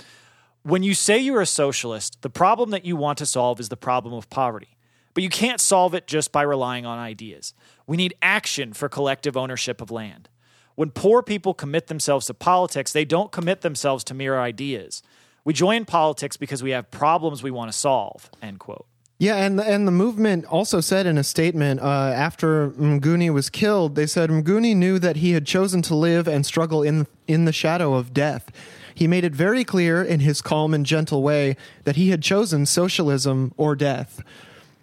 when 0.62 0.82
you 0.82 0.94
say 0.94 1.18
you're 1.18 1.40
a 1.40 1.46
socialist, 1.46 2.20
the 2.22 2.30
problem 2.30 2.70
that 2.70 2.84
you 2.84 2.96
want 2.96 3.18
to 3.18 3.26
solve 3.26 3.60
is 3.60 3.68
the 3.68 3.76
problem 3.76 4.14
of 4.14 4.28
poverty. 4.28 4.76
But 5.14 5.22
you 5.22 5.30
can't 5.30 5.60
solve 5.60 5.94
it 5.94 6.06
just 6.06 6.30
by 6.30 6.42
relying 6.42 6.86
on 6.86 6.98
ideas. 6.98 7.54
We 7.86 7.96
need 7.96 8.14
action 8.22 8.72
for 8.72 8.88
collective 8.88 9.36
ownership 9.36 9.80
of 9.80 9.90
land. 9.90 10.28
When 10.74 10.90
poor 10.90 11.22
people 11.22 11.54
commit 11.54 11.88
themselves 11.88 12.26
to 12.26 12.34
politics, 12.34 12.92
they 12.92 13.04
don't 13.04 13.32
commit 13.32 13.62
themselves 13.62 14.04
to 14.04 14.14
mere 14.14 14.38
ideas. 14.38 15.02
We 15.44 15.52
join 15.52 15.86
politics 15.86 16.36
because 16.36 16.62
we 16.62 16.70
have 16.70 16.90
problems 16.90 17.42
we 17.42 17.50
want 17.50 17.72
to 17.72 17.76
solve. 17.76 18.30
End 18.42 18.60
quote. 18.60 18.86
Yeah, 19.20 19.34
and 19.34 19.60
and 19.60 19.84
the 19.84 19.92
movement 19.92 20.44
also 20.44 20.80
said 20.80 21.04
in 21.04 21.18
a 21.18 21.24
statement 21.24 21.80
uh, 21.80 21.84
after 21.84 22.70
Mnguni 22.70 23.32
was 23.34 23.50
killed, 23.50 23.96
they 23.96 24.06
said 24.06 24.30
Mnguni 24.30 24.76
knew 24.76 25.00
that 25.00 25.16
he 25.16 25.32
had 25.32 25.44
chosen 25.44 25.82
to 25.82 25.96
live 25.96 26.28
and 26.28 26.46
struggle 26.46 26.84
in 26.84 27.08
in 27.26 27.44
the 27.44 27.52
shadow 27.52 27.94
of 27.94 28.14
death. 28.14 28.52
He 28.94 29.08
made 29.08 29.24
it 29.24 29.34
very 29.34 29.64
clear 29.64 30.02
in 30.04 30.20
his 30.20 30.40
calm 30.40 30.72
and 30.72 30.86
gentle 30.86 31.22
way 31.22 31.56
that 31.82 31.96
he 31.96 32.10
had 32.10 32.22
chosen 32.22 32.64
socialism 32.64 33.52
or 33.56 33.74
death, 33.74 34.22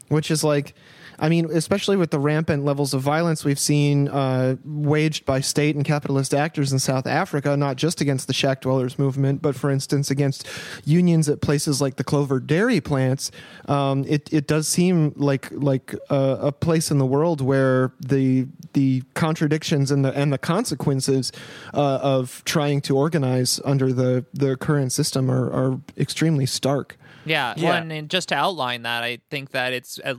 which 0.10 0.30
is 0.30 0.44
like 0.44 0.76
I 1.20 1.30
mean, 1.30 1.50
especially 1.52 1.98
with 1.98 2.12
the 2.12 2.20
rampant 2.20 2.66
levels 2.66 2.94
of 2.94 3.02
violence 3.02 3.46
we've 3.46 3.60
seen 3.60 4.08
uh, 4.08 4.56
waged 4.64 5.26
by 5.26 5.42
state 5.42 5.76
and 5.76 5.86
capitalist 5.86 6.34
actors 6.34 6.72
in 6.72 6.80
South 6.80 7.08
Africa, 7.08 7.56
not 7.56 7.78
just 7.78 8.02
against 8.02 8.28
the 8.28 8.34
shack 8.34 8.62
dwellers 8.62 9.00
movement, 9.00 9.42
but 9.42 9.56
for 9.56 9.70
instance 9.70 10.12
against 10.12 10.48
unions 10.86 11.30
at 11.30 11.42
places 11.42 11.82
like 11.82 11.96
the 11.96 12.04
Clover 12.04 12.40
dairy 12.40 12.82
plants, 12.82 13.32
um, 13.68 14.06
it 14.08 14.32
it 14.32 14.48
does 14.48 14.68
seem 14.68 15.14
like 15.16 15.50
like 15.52 15.94
a, 16.10 16.38
a, 16.42 16.52
place 16.52 16.92
in 16.92 16.98
the 16.98 17.06
world 17.06 17.42
where 17.42 17.94
the 18.00 18.48
the 18.74 19.04
contradictions 19.14 19.92
and 19.92 20.04
the 20.04 20.18
and 20.18 20.32
the 20.34 20.38
consequences 20.38 21.32
uh, 21.74 22.00
of 22.02 22.44
trying 22.46 22.82
to 22.82 22.98
organize 22.98 23.60
under 23.66 23.94
the 23.94 24.26
the 24.34 24.56
current 24.58 24.92
system 24.92 25.30
are, 25.30 25.52
are 25.52 25.80
extremely 25.98 26.46
stark. 26.46 26.98
Yeah, 27.26 27.54
yeah. 27.58 27.70
Well, 27.70 27.92
and 27.92 28.10
just 28.10 28.30
to 28.30 28.36
outline 28.36 28.84
that, 28.84 29.04
I 29.04 29.20
think 29.30 29.52
that 29.52 29.74
it's 29.74 30.00
uh, 30.04 30.16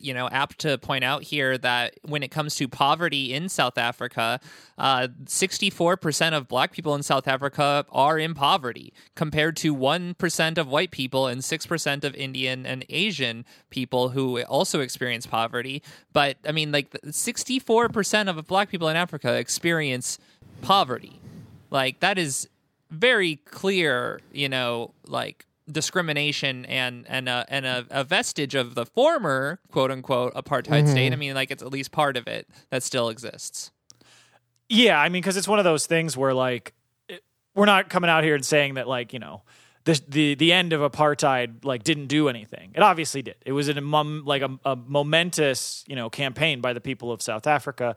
you 0.00 0.14
know 0.14 0.28
apt 0.30 0.58
to 0.60 0.78
point 0.78 1.04
out 1.04 1.22
here 1.22 1.58
that 1.58 1.94
when 2.02 2.22
it 2.22 2.30
comes 2.30 2.54
to 2.56 2.68
poverty 2.68 3.32
in 3.32 3.48
South 3.48 3.78
Africa, 3.78 4.40
uh, 4.78 5.08
64% 5.24 6.32
of 6.32 6.48
black 6.48 6.72
people 6.72 6.94
in 6.94 7.02
South 7.02 7.28
Africa 7.28 7.84
are 7.90 8.18
in 8.18 8.34
poverty 8.34 8.92
compared 9.14 9.56
to 9.56 9.74
1% 9.74 10.58
of 10.58 10.68
white 10.68 10.90
people 10.90 11.26
and 11.26 11.42
6% 11.42 12.04
of 12.04 12.14
Indian 12.14 12.66
and 12.66 12.84
Asian 12.88 13.44
people 13.70 14.10
who 14.10 14.42
also 14.42 14.80
experience 14.80 15.26
poverty. 15.26 15.82
But 16.12 16.38
I 16.46 16.52
mean, 16.52 16.72
like 16.72 16.90
64% 17.06 18.28
of 18.28 18.46
black 18.46 18.70
people 18.70 18.88
in 18.88 18.96
Africa 18.96 19.34
experience 19.34 20.18
poverty. 20.62 21.20
Like 21.70 22.00
that 22.00 22.18
is 22.18 22.48
very 22.90 23.36
clear, 23.36 24.20
you 24.32 24.48
know, 24.48 24.92
like 25.06 25.46
discrimination 25.72 26.64
and 26.66 27.06
and 27.08 27.28
a, 27.28 27.44
and 27.48 27.66
a, 27.66 27.86
a, 27.90 28.04
vestige 28.04 28.54
of 28.54 28.74
the 28.74 28.86
former 28.86 29.60
quote 29.70 29.90
unquote 29.90 30.34
apartheid 30.34 30.82
mm-hmm. 30.82 30.90
state. 30.90 31.12
I 31.12 31.16
mean, 31.16 31.34
like 31.34 31.50
it's 31.50 31.62
at 31.62 31.70
least 31.70 31.92
part 31.92 32.16
of 32.16 32.26
it 32.26 32.48
that 32.70 32.82
still 32.82 33.08
exists. 33.08 33.70
Yeah, 34.68 35.00
I 35.00 35.08
mean, 35.08 35.22
because 35.22 35.36
it's 35.36 35.48
one 35.48 35.58
of 35.58 35.64
those 35.64 35.86
things 35.86 36.16
where 36.16 36.34
like 36.34 36.74
it, 37.08 37.22
we're 37.54 37.66
not 37.66 37.88
coming 37.88 38.10
out 38.10 38.24
here 38.24 38.34
and 38.34 38.44
saying 38.44 38.74
that 38.74 38.86
like 38.86 39.12
you 39.12 39.18
know 39.18 39.42
the 39.84 40.00
the 40.08 40.34
the 40.34 40.52
end 40.52 40.72
of 40.72 40.80
apartheid 40.80 41.64
like 41.64 41.82
didn't 41.82 42.06
do 42.06 42.28
anything. 42.28 42.72
It 42.74 42.82
obviously 42.82 43.22
did. 43.22 43.36
It 43.44 43.52
was 43.52 43.68
a 43.68 43.80
mom 43.80 44.22
like 44.24 44.42
a, 44.42 44.58
a 44.64 44.76
momentous 44.76 45.84
you 45.88 45.96
know 45.96 46.10
campaign 46.10 46.60
by 46.60 46.72
the 46.72 46.80
people 46.80 47.10
of 47.12 47.22
South 47.22 47.46
Africa 47.46 47.96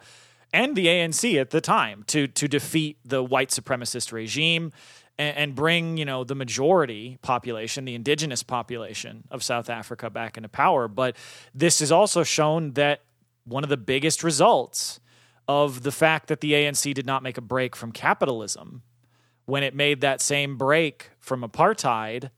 and 0.53 0.75
the 0.75 0.86
ANC 0.86 1.39
at 1.39 1.50
the 1.50 1.62
time 1.62 2.03
to 2.08 2.27
to 2.27 2.48
defeat 2.48 2.98
the 3.03 3.24
white 3.24 3.50
supremacist 3.50 4.12
regime 4.12 4.72
and, 5.17 5.38
and 5.38 5.55
bring 5.55 5.98
you 5.98 6.05
know 6.05 6.24
the 6.24 6.36
majority 6.36 7.17
population, 7.22 7.86
the 7.86 7.96
indigenous 7.96 8.43
population 8.43 9.24
of 9.32 9.43
South 9.43 9.70
Africa 9.70 10.10
back 10.10 10.38
into 10.38 10.50
power. 10.50 10.88
But 10.88 11.15
this 11.53 11.79
has 11.79 11.91
also 11.91 12.24
shown 12.24 12.74
that 12.74 13.01
one 13.46 13.63
of 13.63 13.70
the 13.70 13.77
biggest 13.77 14.24
results 14.24 15.00
of 15.48 15.84
the 15.84 15.91
fact 15.91 16.27
that 16.27 16.41
the 16.41 16.53
ANC 16.53 16.93
did 16.93 17.05
not 17.05 17.24
make 17.24 17.38
a 17.38 17.41
break 17.41 17.75
from 17.75 17.91
capitalism 17.91 18.82
when 19.46 19.63
it 19.63 19.75
made 19.75 20.01
that 20.01 20.22
same 20.22 20.58
break 20.58 21.10
from 21.20 21.41
apartheid 21.41 22.29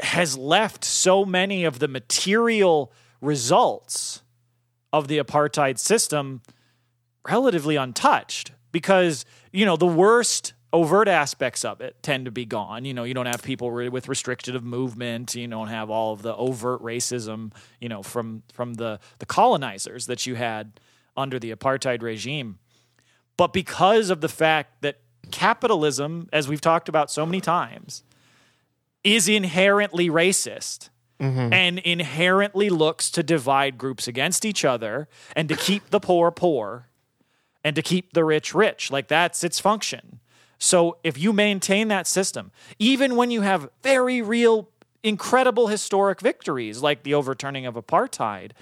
has 0.00 0.36
left 0.36 0.84
so 0.84 1.24
many 1.24 1.64
of 1.64 1.78
the 1.78 1.88
material 1.88 2.92
results 3.20 4.22
of 4.92 5.08
the 5.08 5.18
apartheid 5.18 5.78
system 5.78 6.42
relatively 7.28 7.76
untouched 7.76 8.52
because, 8.72 9.24
you 9.52 9.64
know, 9.64 9.76
the 9.76 9.86
worst 9.86 10.54
overt 10.72 11.08
aspects 11.08 11.64
of 11.64 11.80
it 11.80 11.96
tend 12.02 12.24
to 12.24 12.30
be 12.30 12.44
gone. 12.44 12.84
You 12.84 12.94
know, 12.94 13.04
you 13.04 13.14
don't 13.14 13.26
have 13.26 13.42
people 13.42 13.70
re- 13.70 13.88
with 13.88 14.08
restrictive 14.08 14.62
movement. 14.64 15.34
You 15.34 15.46
don't 15.46 15.68
have 15.68 15.90
all 15.90 16.12
of 16.12 16.22
the 16.22 16.34
overt 16.34 16.82
racism. 16.82 17.52
You 17.80 17.88
know, 17.88 18.02
from 18.02 18.42
from 18.52 18.74
the 18.74 19.00
the 19.18 19.26
colonizers 19.26 20.06
that 20.06 20.26
you 20.26 20.34
had 20.34 20.80
under 21.16 21.38
the 21.38 21.54
apartheid 21.54 22.02
regime. 22.02 22.58
But 23.36 23.52
because 23.52 24.10
of 24.10 24.20
the 24.20 24.28
fact 24.28 24.82
that 24.82 25.00
capitalism, 25.30 26.28
as 26.32 26.48
we've 26.48 26.60
talked 26.60 26.88
about 26.88 27.10
so 27.10 27.26
many 27.26 27.40
times, 27.40 28.02
is 29.04 29.28
inherently 29.28 30.08
racist. 30.08 30.90
Mm-hmm. 31.18 31.50
And 31.50 31.78
inherently 31.78 32.68
looks 32.68 33.10
to 33.12 33.22
divide 33.22 33.78
groups 33.78 34.06
against 34.06 34.44
each 34.44 34.66
other 34.66 35.08
and 35.34 35.48
to 35.48 35.56
keep 35.56 35.88
the 35.88 35.98
poor 35.98 36.30
poor 36.30 36.90
and 37.64 37.74
to 37.74 37.80
keep 37.80 38.12
the 38.12 38.22
rich 38.22 38.54
rich. 38.54 38.90
Like 38.90 39.08
that's 39.08 39.42
its 39.42 39.58
function. 39.58 40.20
So 40.58 40.96
if 41.04 41.18
you 41.18 41.32
maintain 41.32 41.88
that 41.88 42.06
system, 42.06 42.50
even 42.78 43.16
when 43.16 43.30
you 43.30 43.42
have 43.42 43.68
very 43.82 44.22
real, 44.22 44.68
incredible 45.02 45.66
historic 45.68 46.20
victories 46.20 46.82
like 46.82 47.02
the 47.02 47.14
overturning 47.14 47.66
of 47.66 47.74
apartheid, 47.74 48.52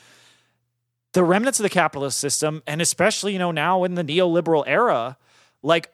the 1.12 1.22
remnants 1.22 1.60
of 1.60 1.62
the 1.62 1.70
capitalist 1.70 2.18
system, 2.18 2.62
and 2.66 2.82
especially, 2.82 3.32
you 3.32 3.38
know, 3.38 3.52
now 3.52 3.84
in 3.84 3.94
the 3.94 4.02
neoliberal 4.02 4.64
era, 4.66 5.16
like 5.62 5.92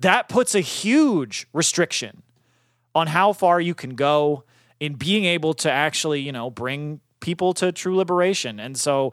that 0.00 0.28
puts 0.28 0.54
a 0.54 0.60
huge 0.60 1.46
restriction 1.52 2.22
on 2.94 3.06
how 3.06 3.32
far 3.32 3.60
you 3.60 3.74
can 3.74 3.94
go 3.94 4.44
in 4.80 4.94
being 4.94 5.24
able 5.24 5.54
to 5.54 5.70
actually, 5.70 6.20
you 6.20 6.32
know, 6.32 6.50
bring 6.50 7.00
people 7.20 7.54
to 7.54 7.70
true 7.70 7.96
liberation. 7.96 8.58
And 8.58 8.76
so 8.76 9.12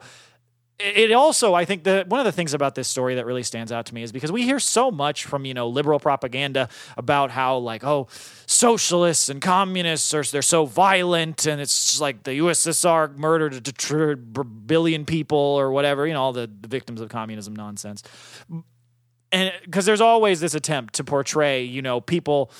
it 0.82 1.12
also 1.12 1.54
i 1.54 1.64
think 1.64 1.84
that 1.84 2.08
one 2.08 2.20
of 2.20 2.26
the 2.26 2.32
things 2.32 2.54
about 2.54 2.74
this 2.74 2.88
story 2.88 3.14
that 3.16 3.26
really 3.26 3.42
stands 3.42 3.70
out 3.72 3.86
to 3.86 3.94
me 3.94 4.02
is 4.02 4.12
because 4.12 4.32
we 4.32 4.42
hear 4.42 4.58
so 4.58 4.90
much 4.90 5.24
from 5.24 5.44
you 5.44 5.54
know 5.54 5.68
liberal 5.68 5.98
propaganda 5.98 6.68
about 6.96 7.30
how 7.30 7.56
like 7.56 7.84
oh 7.84 8.06
socialists 8.46 9.28
and 9.28 9.40
communists 9.40 10.14
are 10.14 10.22
they're 10.22 10.42
so 10.42 10.64
violent 10.64 11.46
and 11.46 11.60
it's 11.60 12.00
like 12.00 12.22
the 12.22 12.38
ussr 12.38 13.16
murdered 13.16 13.68
a 13.68 14.44
billion 14.44 15.04
people 15.04 15.38
or 15.38 15.70
whatever 15.70 16.06
you 16.06 16.12
know 16.12 16.20
all 16.20 16.32
the, 16.32 16.50
the 16.60 16.68
victims 16.68 17.00
of 17.00 17.08
communism 17.08 17.54
nonsense. 17.54 18.02
And 19.32 19.52
because 19.64 19.86
there's 19.86 20.00
always 20.00 20.40
this 20.40 20.54
attempt 20.54 20.94
to 20.94 21.04
portray 21.04 21.62
you 21.62 21.82
know 21.82 22.00
people 22.00 22.50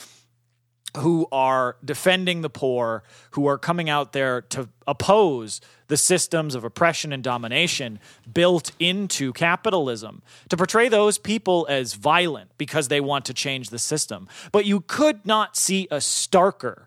who 0.99 1.27
are 1.31 1.77
defending 1.85 2.41
the 2.41 2.51
poor, 2.51 3.03
who 3.33 3.47
are 3.47 3.59
coming 3.59 3.89
out 3.89 4.13
there 4.13 4.43
to 4.43 4.69
oppose 4.87 5.61
the 5.89 5.97
systems 5.97 6.55
of 6.55 6.65
oppression 6.65 7.13
and 7.13 7.23
domination 7.23 7.99
built 8.33 8.73
into 8.79 9.33
capitalism, 9.33 10.23
to 10.49 10.57
portray 10.57 10.89
those 10.89 11.19
people 11.19 11.67
as 11.69 11.95
violent 11.95 12.51
because 12.59 12.89
they 12.89 13.01
want 13.01 13.25
to 13.25 13.35
change 13.35 13.71
the 13.71 13.79
system. 13.79 14.29
But 14.53 14.65
you 14.67 14.81
could 14.81 15.27
not 15.27 15.57
see 15.57 15.89
a 15.91 15.97
starker, 15.97 16.87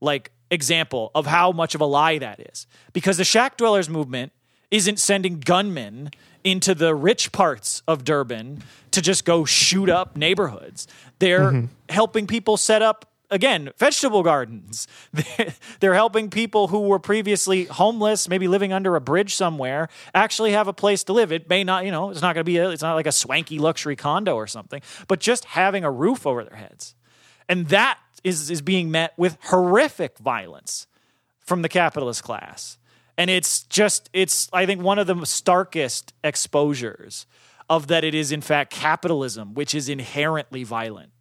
like, 0.00 0.32
example 0.50 1.10
of 1.14 1.26
how 1.26 1.52
much 1.52 1.74
of 1.74 1.80
a 1.80 1.84
lie 1.84 2.18
that 2.18 2.40
is. 2.40 2.66
Because 2.92 3.16
the 3.16 3.24
shack 3.24 3.56
dwellers 3.56 3.88
movement 3.88 4.32
isn't 4.70 4.98
sending 4.98 5.40
gunmen 5.40 6.10
into 6.44 6.74
the 6.74 6.94
rich 6.94 7.32
parts 7.32 7.82
of 7.88 8.04
Durban 8.04 8.62
to 8.92 9.02
just 9.02 9.24
go 9.24 9.44
shoot 9.44 9.88
up 9.88 10.16
neighborhoods. 10.16 10.86
They're 11.18 11.50
mm-hmm. 11.50 11.66
helping 11.88 12.26
people 12.26 12.56
set 12.56 12.82
up 12.82 13.10
again 13.30 13.70
vegetable 13.78 14.22
gardens. 14.22 14.86
They're 15.80 15.94
helping 15.94 16.30
people 16.30 16.68
who 16.68 16.80
were 16.80 16.98
previously 16.98 17.64
homeless, 17.64 18.28
maybe 18.28 18.48
living 18.48 18.72
under 18.72 18.96
a 18.96 19.00
bridge 19.00 19.34
somewhere, 19.34 19.88
actually 20.14 20.52
have 20.52 20.68
a 20.68 20.72
place 20.72 21.04
to 21.04 21.12
live. 21.12 21.32
It 21.32 21.48
may 21.48 21.64
not, 21.64 21.84
you 21.84 21.90
know, 21.90 22.10
it's 22.10 22.22
not 22.22 22.34
going 22.34 22.42
to 22.42 22.44
be 22.44 22.58
a, 22.58 22.70
it's 22.70 22.82
not 22.82 22.94
like 22.94 23.06
a 23.06 23.12
swanky 23.12 23.58
luxury 23.58 23.96
condo 23.96 24.36
or 24.36 24.46
something, 24.46 24.80
but 25.08 25.20
just 25.20 25.44
having 25.46 25.84
a 25.84 25.90
roof 25.90 26.26
over 26.26 26.44
their 26.44 26.56
heads. 26.56 26.94
And 27.48 27.68
that 27.68 27.98
is 28.24 28.50
is 28.50 28.62
being 28.62 28.90
met 28.90 29.12
with 29.16 29.38
horrific 29.44 30.18
violence 30.18 30.86
from 31.38 31.62
the 31.62 31.68
capitalist 31.68 32.22
class. 32.22 32.78
And 33.18 33.30
it's 33.30 33.62
just, 33.64 34.10
it's, 34.12 34.48
I 34.52 34.66
think, 34.66 34.82
one 34.82 34.98
of 34.98 35.06
the 35.06 35.24
starkest 35.24 36.12
exposures 36.22 37.26
of 37.68 37.86
that 37.88 38.04
it 38.04 38.14
is, 38.14 38.30
in 38.30 38.40
fact, 38.40 38.72
capitalism, 38.72 39.54
which 39.54 39.74
is 39.74 39.88
inherently 39.88 40.64
violent. 40.64 41.12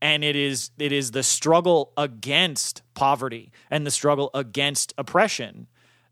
And 0.00 0.24
it 0.24 0.36
is, 0.36 0.70
it 0.78 0.92
is 0.92 1.10
the 1.10 1.22
struggle 1.22 1.92
against 1.96 2.82
poverty 2.94 3.52
and 3.70 3.86
the 3.86 3.90
struggle 3.90 4.30
against 4.32 4.94
oppression 4.96 5.66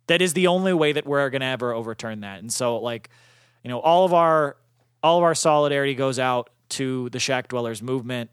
that 0.08 0.20
is 0.20 0.32
the 0.32 0.48
only 0.48 0.72
way 0.72 0.92
that 0.92 1.06
we're 1.06 1.30
going 1.30 1.42
to 1.42 1.46
ever 1.46 1.72
overturn 1.72 2.20
that. 2.20 2.40
And 2.40 2.52
so, 2.52 2.80
like, 2.80 3.08
you 3.62 3.68
know, 3.68 3.78
all 3.78 4.04
of 4.04 4.12
our, 4.12 4.56
all 5.02 5.18
of 5.18 5.24
our 5.24 5.34
solidarity 5.34 5.94
goes 5.94 6.18
out 6.18 6.50
to 6.70 7.08
the 7.10 7.20
shack 7.20 7.48
dwellers 7.48 7.82
movement. 7.82 8.30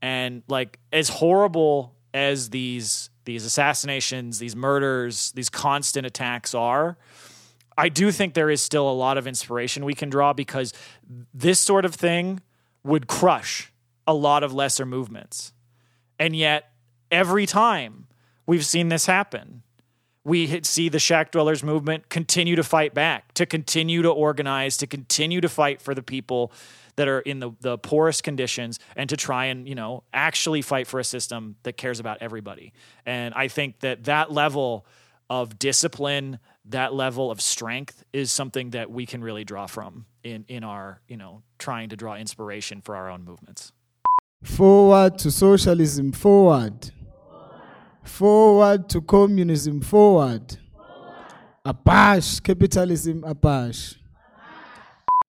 And 0.00 0.42
like, 0.48 0.78
as 0.92 1.08
horrible 1.08 1.94
as 2.12 2.50
these 2.50 3.10
these 3.24 3.44
assassinations, 3.44 4.38
these 4.38 4.54
murders, 4.54 5.32
these 5.32 5.48
constant 5.48 6.06
attacks 6.06 6.54
are, 6.54 6.96
I 7.76 7.88
do 7.88 8.12
think 8.12 8.34
there 8.34 8.50
is 8.50 8.62
still 8.62 8.88
a 8.88 8.92
lot 8.92 9.18
of 9.18 9.26
inspiration 9.26 9.84
we 9.84 9.94
can 9.94 10.08
draw 10.10 10.32
because 10.32 10.72
this 11.32 11.58
sort 11.58 11.84
of 11.84 11.94
thing 11.94 12.40
would 12.84 13.06
crush 13.06 13.72
a 14.06 14.14
lot 14.14 14.42
of 14.42 14.52
lesser 14.52 14.86
movements. 14.86 15.52
And 16.18 16.36
yet, 16.36 16.70
every 17.10 17.46
time 17.46 18.06
we've 18.46 18.64
seen 18.64 18.88
this 18.88 19.06
happen, 19.06 19.62
we 20.24 20.62
see 20.62 20.88
the 20.88 20.98
shack 20.98 21.32
dwellers 21.32 21.62
movement 21.62 22.08
continue 22.08 22.56
to 22.56 22.62
fight 22.62 22.94
back, 22.94 23.34
to 23.34 23.44
continue 23.44 24.02
to 24.02 24.10
organize, 24.10 24.76
to 24.78 24.86
continue 24.86 25.40
to 25.40 25.48
fight 25.48 25.82
for 25.82 25.94
the 25.94 26.02
people 26.02 26.52
that 26.96 27.08
are 27.08 27.20
in 27.20 27.40
the, 27.40 27.50
the 27.60 27.78
poorest 27.78 28.22
conditions 28.22 28.78
and 28.96 29.08
to 29.10 29.16
try 29.16 29.46
and 29.46 29.68
you 29.68 29.74
know 29.74 30.02
actually 30.12 30.62
fight 30.62 30.86
for 30.86 31.00
a 31.00 31.04
system 31.04 31.56
that 31.62 31.76
cares 31.76 32.00
about 32.00 32.18
everybody 32.20 32.72
and 33.06 33.34
i 33.34 33.48
think 33.48 33.80
that 33.80 34.04
that 34.04 34.30
level 34.32 34.86
of 35.30 35.58
discipline 35.58 36.38
that 36.64 36.94
level 36.94 37.30
of 37.30 37.40
strength 37.40 38.04
is 38.12 38.30
something 38.30 38.70
that 38.70 38.90
we 38.90 39.06
can 39.06 39.22
really 39.22 39.44
draw 39.44 39.66
from 39.66 40.06
in 40.22 40.44
in 40.48 40.64
our 40.64 41.00
you 41.08 41.16
know 41.16 41.42
trying 41.58 41.88
to 41.88 41.96
draw 41.96 42.14
inspiration 42.14 42.80
for 42.80 42.94
our 42.96 43.10
own 43.10 43.24
movements 43.24 43.72
Forward 44.44 45.18
to 45.20 45.30
socialism, 45.30 46.12
forward. 46.12 46.90
Forward 48.02 48.90
to 48.90 49.00
communism, 49.00 49.80
forward. 49.80 50.58
Abash, 51.64 52.42
capitalism, 52.42 53.22
abash. 53.22 53.96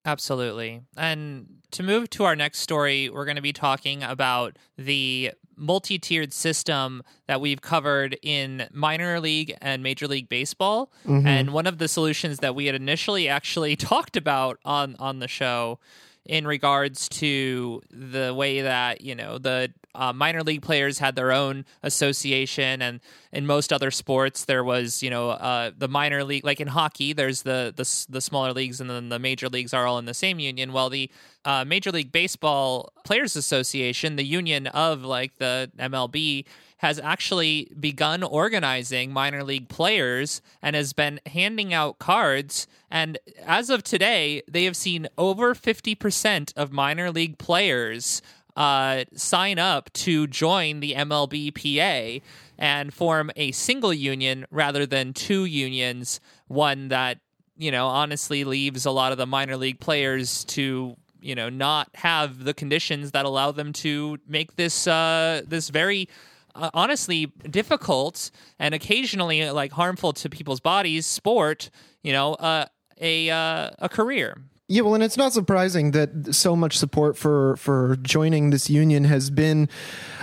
Absolutely. 0.05 0.81
And 0.95 1.47
to 1.71 1.83
move 1.83 2.09
to 2.11 2.23
our 2.25 2.35
next 2.35 2.59
story, 2.59 3.09
we're 3.09 3.25
going 3.25 3.35
to 3.35 3.41
be 3.41 3.53
talking 3.53 4.03
about 4.03 4.57
the 4.77 5.31
multi 5.57 5.97
tiered 5.97 6.33
system 6.33 7.01
that 7.27 7.41
we've 7.41 7.61
covered 7.61 8.17
in 8.21 8.67
minor 8.71 9.19
league 9.19 9.57
and 9.61 9.81
major 9.81 10.07
league 10.07 10.29
baseball. 10.29 10.91
Mm-hmm. 11.05 11.27
And 11.27 11.53
one 11.53 11.65
of 11.65 11.77
the 11.79 11.87
solutions 11.87 12.39
that 12.39 12.55
we 12.55 12.67
had 12.67 12.75
initially 12.75 13.27
actually 13.27 13.75
talked 13.75 14.15
about 14.15 14.59
on, 14.63 14.95
on 14.99 15.19
the 15.19 15.27
show 15.27 15.79
in 16.25 16.47
regards 16.47 17.07
to 17.07 17.81
the 17.91 18.33
way 18.33 18.61
that, 18.61 19.01
you 19.01 19.15
know, 19.15 19.37
the 19.37 19.71
uh, 19.95 20.13
minor 20.13 20.43
league 20.43 20.61
players 20.61 20.99
had 20.99 21.15
their 21.15 21.31
own 21.31 21.65
association 21.83 22.81
and 22.81 22.99
in 23.31 23.45
most 23.45 23.73
other 23.73 23.91
sports 23.91 24.45
there 24.45 24.63
was 24.63 25.01
you 25.01 25.09
know 25.09 25.29
uh, 25.31 25.71
the 25.77 25.87
minor 25.87 26.23
league 26.23 26.43
like 26.43 26.59
in 26.59 26.67
hockey 26.67 27.13
there's 27.13 27.41
the, 27.43 27.73
the 27.75 28.05
the 28.13 28.21
smaller 28.21 28.53
leagues 28.53 28.79
and 28.79 28.89
then 28.89 29.09
the 29.09 29.19
major 29.19 29.49
leagues 29.49 29.73
are 29.73 29.85
all 29.85 29.97
in 29.97 30.05
the 30.05 30.13
same 30.13 30.39
union 30.39 30.73
well 30.73 30.89
the 30.89 31.09
uh, 31.45 31.63
major 31.65 31.91
league 31.91 32.11
baseball 32.11 32.91
players 33.03 33.35
association 33.35 34.15
the 34.15 34.25
union 34.25 34.67
of 34.67 35.03
like 35.03 35.37
the 35.37 35.71
mlb 35.79 36.45
has 36.77 36.99
actually 36.99 37.71
begun 37.79 38.21
organizing 38.21 39.11
minor 39.11 39.43
league 39.43 39.69
players 39.69 40.41
and 40.61 40.75
has 40.75 40.93
been 40.93 41.19
handing 41.25 41.73
out 41.73 41.99
cards. 41.99 42.67
And 42.91 43.17
as 43.45 43.69
of 43.69 43.81
today, 43.81 44.43
they 44.47 44.65
have 44.65 44.75
seen 44.75 45.07
over 45.17 45.55
50% 45.55 46.53
of 46.55 46.71
minor 46.71 47.11
league 47.11 47.37
players 47.37 48.21
uh, 48.55 49.03
sign 49.15 49.59
up 49.59 49.91
to 49.93 50.27
join 50.27 50.79
the 50.79 50.93
MLBPA 50.93 52.21
and 52.57 52.93
form 52.93 53.31
a 53.35 53.51
single 53.51 53.93
union 53.93 54.45
rather 54.49 54.85
than 54.85 55.13
two 55.13 55.45
unions, 55.45 56.19
one 56.47 56.87
that, 56.87 57.19
you 57.57 57.71
know, 57.71 57.87
honestly 57.87 58.43
leaves 58.43 58.85
a 58.85 58.91
lot 58.91 59.11
of 59.11 59.17
the 59.17 59.25
minor 59.25 59.57
league 59.57 59.79
players 59.79 60.43
to 60.45 60.95
you 61.21 61.33
know 61.33 61.49
not 61.49 61.89
have 61.95 62.43
the 62.43 62.53
conditions 62.53 63.11
that 63.11 63.25
allow 63.25 63.51
them 63.51 63.73
to 63.73 64.19
make 64.27 64.55
this 64.57 64.85
uh 64.85 65.41
this 65.47 65.69
very 65.69 66.07
uh, 66.53 66.69
honestly 66.73 67.25
difficult 67.49 68.29
and 68.59 68.75
occasionally 68.75 69.49
like 69.49 69.71
harmful 69.71 70.13
to 70.13 70.29
people's 70.29 70.59
bodies 70.59 71.05
sport 71.07 71.71
you 72.03 72.13
know 72.13 72.35
uh, 72.35 72.65
a 73.01 73.29
uh, 73.31 73.71
a 73.79 73.89
career 73.89 74.37
Yeah, 74.67 74.81
well, 74.81 74.95
and 74.95 75.03
it's 75.03 75.15
not 75.15 75.31
surprising 75.31 75.91
that 75.91 76.33
so 76.33 76.55
much 76.55 76.75
support 76.75 77.15
for 77.17 77.55
for 77.57 77.97
joining 78.01 78.49
this 78.49 78.67
union 78.67 79.03
has 79.03 79.29
been 79.29 79.69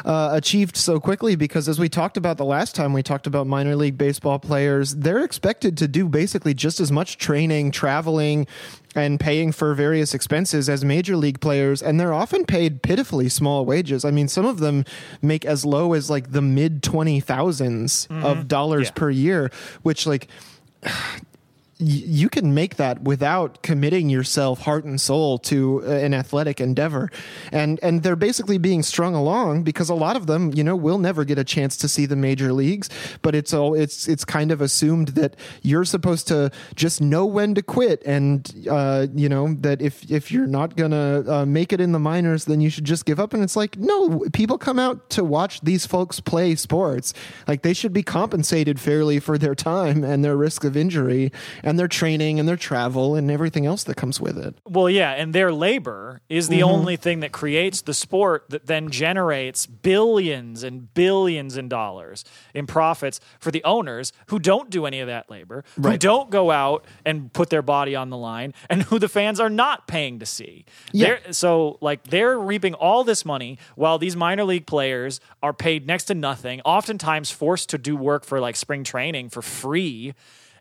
uh, 0.05 0.31
achieved 0.33 0.77
so 0.77 0.99
quickly 0.99 1.37
because, 1.37 1.69
as 1.69 1.79
we 1.79 1.89
talked 1.89 2.17
about 2.17 2.39
the 2.39 2.45
last 2.45 2.75
time 2.75 2.93
we 2.93 3.05
talked 3.05 3.29
about 3.29 3.47
minor 3.47 3.77
league 3.77 3.97
baseball 3.97 4.41
players, 4.41 4.97
they're 4.97 5.23
expected 5.23 5.77
to 5.79 5.87
do 5.87 6.09
basically 6.09 6.55
just 6.55 6.81
as 6.81 6.91
much 6.91 7.19
training, 7.19 7.71
traveling, 7.71 8.49
and 8.97 9.21
paying 9.21 9.53
for 9.53 9.75
various 9.75 10.13
expenses 10.13 10.69
as 10.69 10.85
major 10.85 11.17
league 11.17 11.39
players, 11.41 11.81
and 11.81 12.01
they're 12.01 12.13
often 12.13 12.45
paid 12.45 12.83
pitifully 12.83 13.29
small 13.29 13.65
wages. 13.65 14.05
I 14.05 14.11
mean, 14.11 14.27
some 14.27 14.45
of 14.45 14.59
them 14.59 14.85
make 15.23 15.45
as 15.45 15.65
low 15.65 15.93
as 15.93 16.11
like 16.11 16.33
the 16.33 16.43
mid 16.43 16.83
twenty 16.83 17.21
thousands 17.21 18.09
of 18.11 18.49
dollars 18.49 18.89
Yeah. 18.89 18.93
per 18.97 19.11
year, 19.11 19.53
which 19.83 20.05
like 20.05 20.27
you 21.83 22.29
can 22.29 22.55
make 22.55 22.77
that 22.77 23.03
without 23.03 23.63
committing 23.63 24.09
yourself 24.09 24.61
heart 24.61 24.85
and 24.85 25.01
soul 25.01 25.39
to 25.39 25.83
uh, 25.85 25.91
an 25.91 26.15
athletic 26.15 26.61
endeavor. 26.61 27.11
And 27.51 27.79
and 27.83 28.03
they're 28.03 28.17
basically 28.17 28.59
being 28.59 28.83
strung 28.83 29.15
along 29.15 29.63
because 29.63 29.89
a 29.89 29.95
lot 29.95 30.17
of 30.17 30.27
them 30.27 30.53
you 30.55 30.65
know 30.65 30.77
will 30.77 30.99
never 30.99 31.25
get 31.25 31.39
a 31.39 31.45
chance 31.45 31.77
to 31.79 31.89
see 31.89 32.07
the 32.07 32.17
major 32.17 32.53
leagues 32.53 32.89
but 33.23 33.35
it's 33.35 33.53
all 33.53 33.75
it's 33.75 34.09
it's 34.09 34.25
kind 34.25 34.51
of 34.51 34.61
assumed 34.61 35.09
that 35.09 35.37
you're 35.63 35.85
supposed 35.85 36.29
to 36.29 36.51
just 36.75 37.01
know 37.01 37.27
when 37.27 37.55
to 37.55 37.63
quit 37.63 38.03
and 38.07 38.55
uh, 38.71 39.07
you 39.15 39.29
know 39.29 39.55
that 39.61 39.83
if 39.83 40.11
if 40.11 40.31
you're 40.31 40.47
not 40.47 40.77
gonna 40.77 41.25
uh, 41.29 41.47
make 41.47 41.73
it 41.73 41.81
in 41.81 41.93
the 41.93 41.99
minors 41.99 42.45
then 42.45 42.61
you 42.61 42.71
should 42.71 42.85
just 42.85 43.05
give 43.05 43.19
up. 43.21 43.35
And 43.35 43.43
it's 43.43 43.57
like 43.57 43.77
no 43.77 44.25
people 44.33 44.59
come 44.59 44.79
out 44.79 45.11
to 45.11 45.25
watch 45.25 45.61
these 45.61 45.87
folks 45.87 46.21
play 46.21 46.55
sports. 46.55 47.15
Like 47.49 47.63
they 47.63 47.73
should 47.73 47.93
be 47.93 48.03
compensated 48.03 48.79
fairly 48.79 49.19
for 49.21 49.39
their 49.39 49.55
time 49.55 50.05
and 50.05 50.25
their 50.25 50.37
risk 50.37 50.65
of 50.65 50.77
injury. 50.77 51.33
and 51.63 51.72
their 51.79 51.89
training 51.89 52.39
and 52.39 52.49
their 52.49 52.57
travel 52.57 53.15
and 53.15 53.31
everything 53.31 53.67
else 53.67 53.85
that 53.85 53.97
comes 53.97 54.21
with 54.21 54.39
it. 54.39 54.55
Well, 54.67 54.89
yeah, 54.89 55.13
and 55.13 55.35
their 55.35 55.53
labor 55.53 56.21
is 56.29 56.49
the 56.49 56.61
mm-hmm. 56.61 56.71
only 56.71 56.97
thing 56.97 57.21
that 57.21 57.33
creates 57.33 57.83
the 57.83 57.95
sport 57.95 58.47
that 58.51 58.67
then 58.67 58.91
generates 58.91 59.67
billions 59.67 60.63
and 60.63 60.93
billions 60.95 61.57
in 61.57 61.69
dollars 61.69 62.25
in 62.55 62.67
profits 62.67 63.21
for 63.39 63.51
the 63.51 63.63
owners 63.65 64.13
who 64.27 64.39
don't 64.39 64.71
do 64.71 64.87
any 64.87 65.01
of 65.01 65.07
that 65.07 65.31
labor, 65.31 65.65
who 65.77 65.83
Right. 65.83 66.01
don't 66.01 66.31
go 66.31 66.51
out 66.51 66.85
and 67.05 67.33
put 67.33 67.51
their 67.51 67.63
body 67.63 67.95
on 67.95 68.11
the 68.11 68.17
line, 68.17 68.55
and 68.71 68.83
who 68.85 68.99
the 68.99 69.09
fans 69.09 69.41
are 69.41 69.51
not 69.51 69.87
paying 69.87 70.19
to 70.19 70.27
see. 70.27 70.65
Yeah. 70.93 71.07
They're- 71.07 71.33
so, 71.33 71.79
like, 71.81 72.05
they're 72.05 72.39
reaping 72.39 72.75
all 72.75 73.05
this 73.05 73.25
money 73.25 73.59
while 73.77 73.99
these 73.99 74.17
minor 74.17 74.45
league 74.45 74.67
players 74.67 75.21
are 75.43 75.53
paid 75.53 75.87
next 75.87 76.05
to 76.05 76.15
nothing, 76.15 76.61
oftentimes 76.65 77.31
forced 77.31 77.69
to 77.71 77.79
do 77.79 77.97
work 77.97 78.25
for 78.25 78.41
like 78.41 78.57
spring 78.57 78.85
training 78.85 79.29
for 79.29 79.43
free 79.43 80.15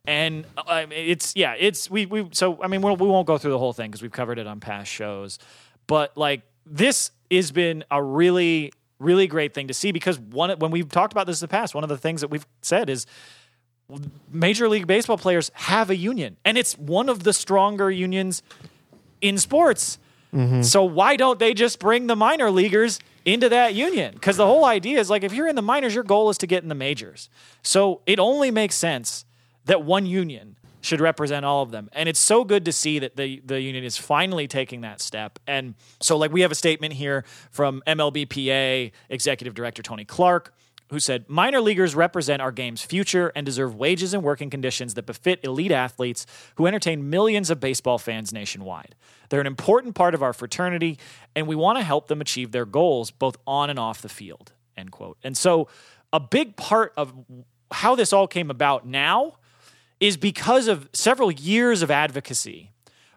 and 0.05 0.45
uh, 0.57 0.85
it's 0.89 1.35
yeah, 1.35 1.55
it's 1.57 1.89
we 1.89 2.05
we 2.05 2.27
so 2.31 2.61
I 2.61 2.67
mean 2.67 2.81
we 2.81 2.91
we 2.93 3.07
won't 3.07 3.27
go 3.27 3.37
through 3.37 3.51
the 3.51 3.59
whole 3.59 3.73
thing 3.73 3.91
because 3.91 4.01
we've 4.01 4.11
covered 4.11 4.39
it 4.39 4.47
on 4.47 4.59
past 4.59 4.91
shows, 4.91 5.37
but 5.87 6.17
like 6.17 6.41
this 6.65 7.11
has 7.29 7.51
been 7.51 7.83
a 7.91 8.01
really 8.01 8.71
really 8.99 9.27
great 9.27 9.53
thing 9.53 9.67
to 9.67 9.73
see 9.73 9.91
because 9.91 10.19
one 10.19 10.51
when 10.59 10.71
we've 10.71 10.89
talked 10.89 11.13
about 11.13 11.27
this 11.27 11.41
in 11.41 11.45
the 11.45 11.51
past, 11.51 11.75
one 11.75 11.83
of 11.83 11.89
the 11.89 11.97
things 11.97 12.21
that 12.21 12.29
we've 12.29 12.45
said 12.61 12.89
is 12.89 13.05
Major 14.31 14.69
League 14.69 14.87
Baseball 14.87 15.17
players 15.17 15.51
have 15.53 15.89
a 15.89 15.95
union, 15.95 16.37
and 16.45 16.57
it's 16.57 16.77
one 16.77 17.09
of 17.09 17.23
the 17.23 17.33
stronger 17.33 17.91
unions 17.91 18.41
in 19.21 19.37
sports. 19.37 19.99
So 20.63 20.85
why 20.85 21.17
don't 21.17 21.39
they 21.39 21.53
just 21.53 21.77
bring 21.77 22.07
the 22.07 22.15
minor 22.15 22.49
leaguers 22.49 23.01
into 23.25 23.49
that 23.49 23.75
union? 23.75 24.13
Because 24.13 24.37
the 24.37 24.45
whole 24.45 24.63
idea 24.63 24.97
is 24.97 25.09
like 25.09 25.23
if 25.23 25.33
you're 25.33 25.49
in 25.49 25.57
the 25.57 25.61
minors, 25.61 25.93
your 25.93 26.05
goal 26.05 26.29
is 26.29 26.37
to 26.37 26.47
get 26.47 26.63
in 26.63 26.69
the 26.69 26.75
majors. 26.75 27.29
So 27.63 27.99
it 28.05 28.17
only 28.17 28.49
makes 28.49 28.75
sense 28.75 29.25
that 29.71 29.83
one 29.83 30.05
union 30.05 30.57
should 30.81 30.99
represent 30.99 31.45
all 31.45 31.63
of 31.63 31.71
them. 31.71 31.89
And 31.93 32.09
it's 32.09 32.19
so 32.19 32.43
good 32.43 32.65
to 32.65 32.73
see 32.73 32.99
that 32.99 33.15
the 33.15 33.41
the 33.45 33.61
union 33.61 33.85
is 33.85 33.95
finally 33.95 34.49
taking 34.49 34.81
that 34.81 34.99
step. 34.99 35.39
And 35.47 35.75
so 36.01 36.17
like 36.17 36.33
we 36.33 36.41
have 36.41 36.51
a 36.51 36.55
statement 36.55 36.93
here 36.93 37.23
from 37.51 37.81
MLBPA 37.87 38.91
executive 39.09 39.53
director 39.53 39.81
Tony 39.81 40.03
Clark 40.03 40.53
who 40.89 40.99
said 40.99 41.23
minor 41.29 41.61
leaguers 41.61 41.95
represent 41.95 42.41
our 42.41 42.51
game's 42.51 42.81
future 42.81 43.31
and 43.33 43.45
deserve 43.45 43.73
wages 43.73 44.13
and 44.13 44.23
working 44.23 44.49
conditions 44.49 44.95
that 44.95 45.05
befit 45.05 45.39
elite 45.43 45.71
athletes 45.71 46.25
who 46.55 46.67
entertain 46.67 47.09
millions 47.09 47.49
of 47.49 47.61
baseball 47.61 47.97
fans 47.97 48.33
nationwide. 48.33 48.93
They're 49.29 49.39
an 49.39 49.47
important 49.47 49.95
part 49.95 50.13
of 50.13 50.21
our 50.21 50.33
fraternity, 50.33 50.99
and 51.33 51.47
we 51.47 51.55
want 51.55 51.77
to 51.77 51.83
help 51.85 52.09
them 52.09 52.19
achieve 52.19 52.51
their 52.51 52.65
goals 52.65 53.09
both 53.09 53.37
on 53.47 53.69
and 53.69 53.79
off 53.79 54.01
the 54.01 54.09
field. 54.09 54.51
End 54.75 54.91
quote. 54.91 55.17
And 55.23 55.37
so, 55.37 55.69
a 56.11 56.19
big 56.19 56.57
part 56.57 56.91
of 56.97 57.13
how 57.71 57.95
this 57.95 58.11
all 58.11 58.27
came 58.27 58.51
about 58.51 58.85
now 58.85 59.37
is 60.01 60.17
because 60.17 60.67
of 60.67 60.89
several 60.91 61.31
years 61.31 61.81
of 61.81 61.89
advocacy 61.89 62.71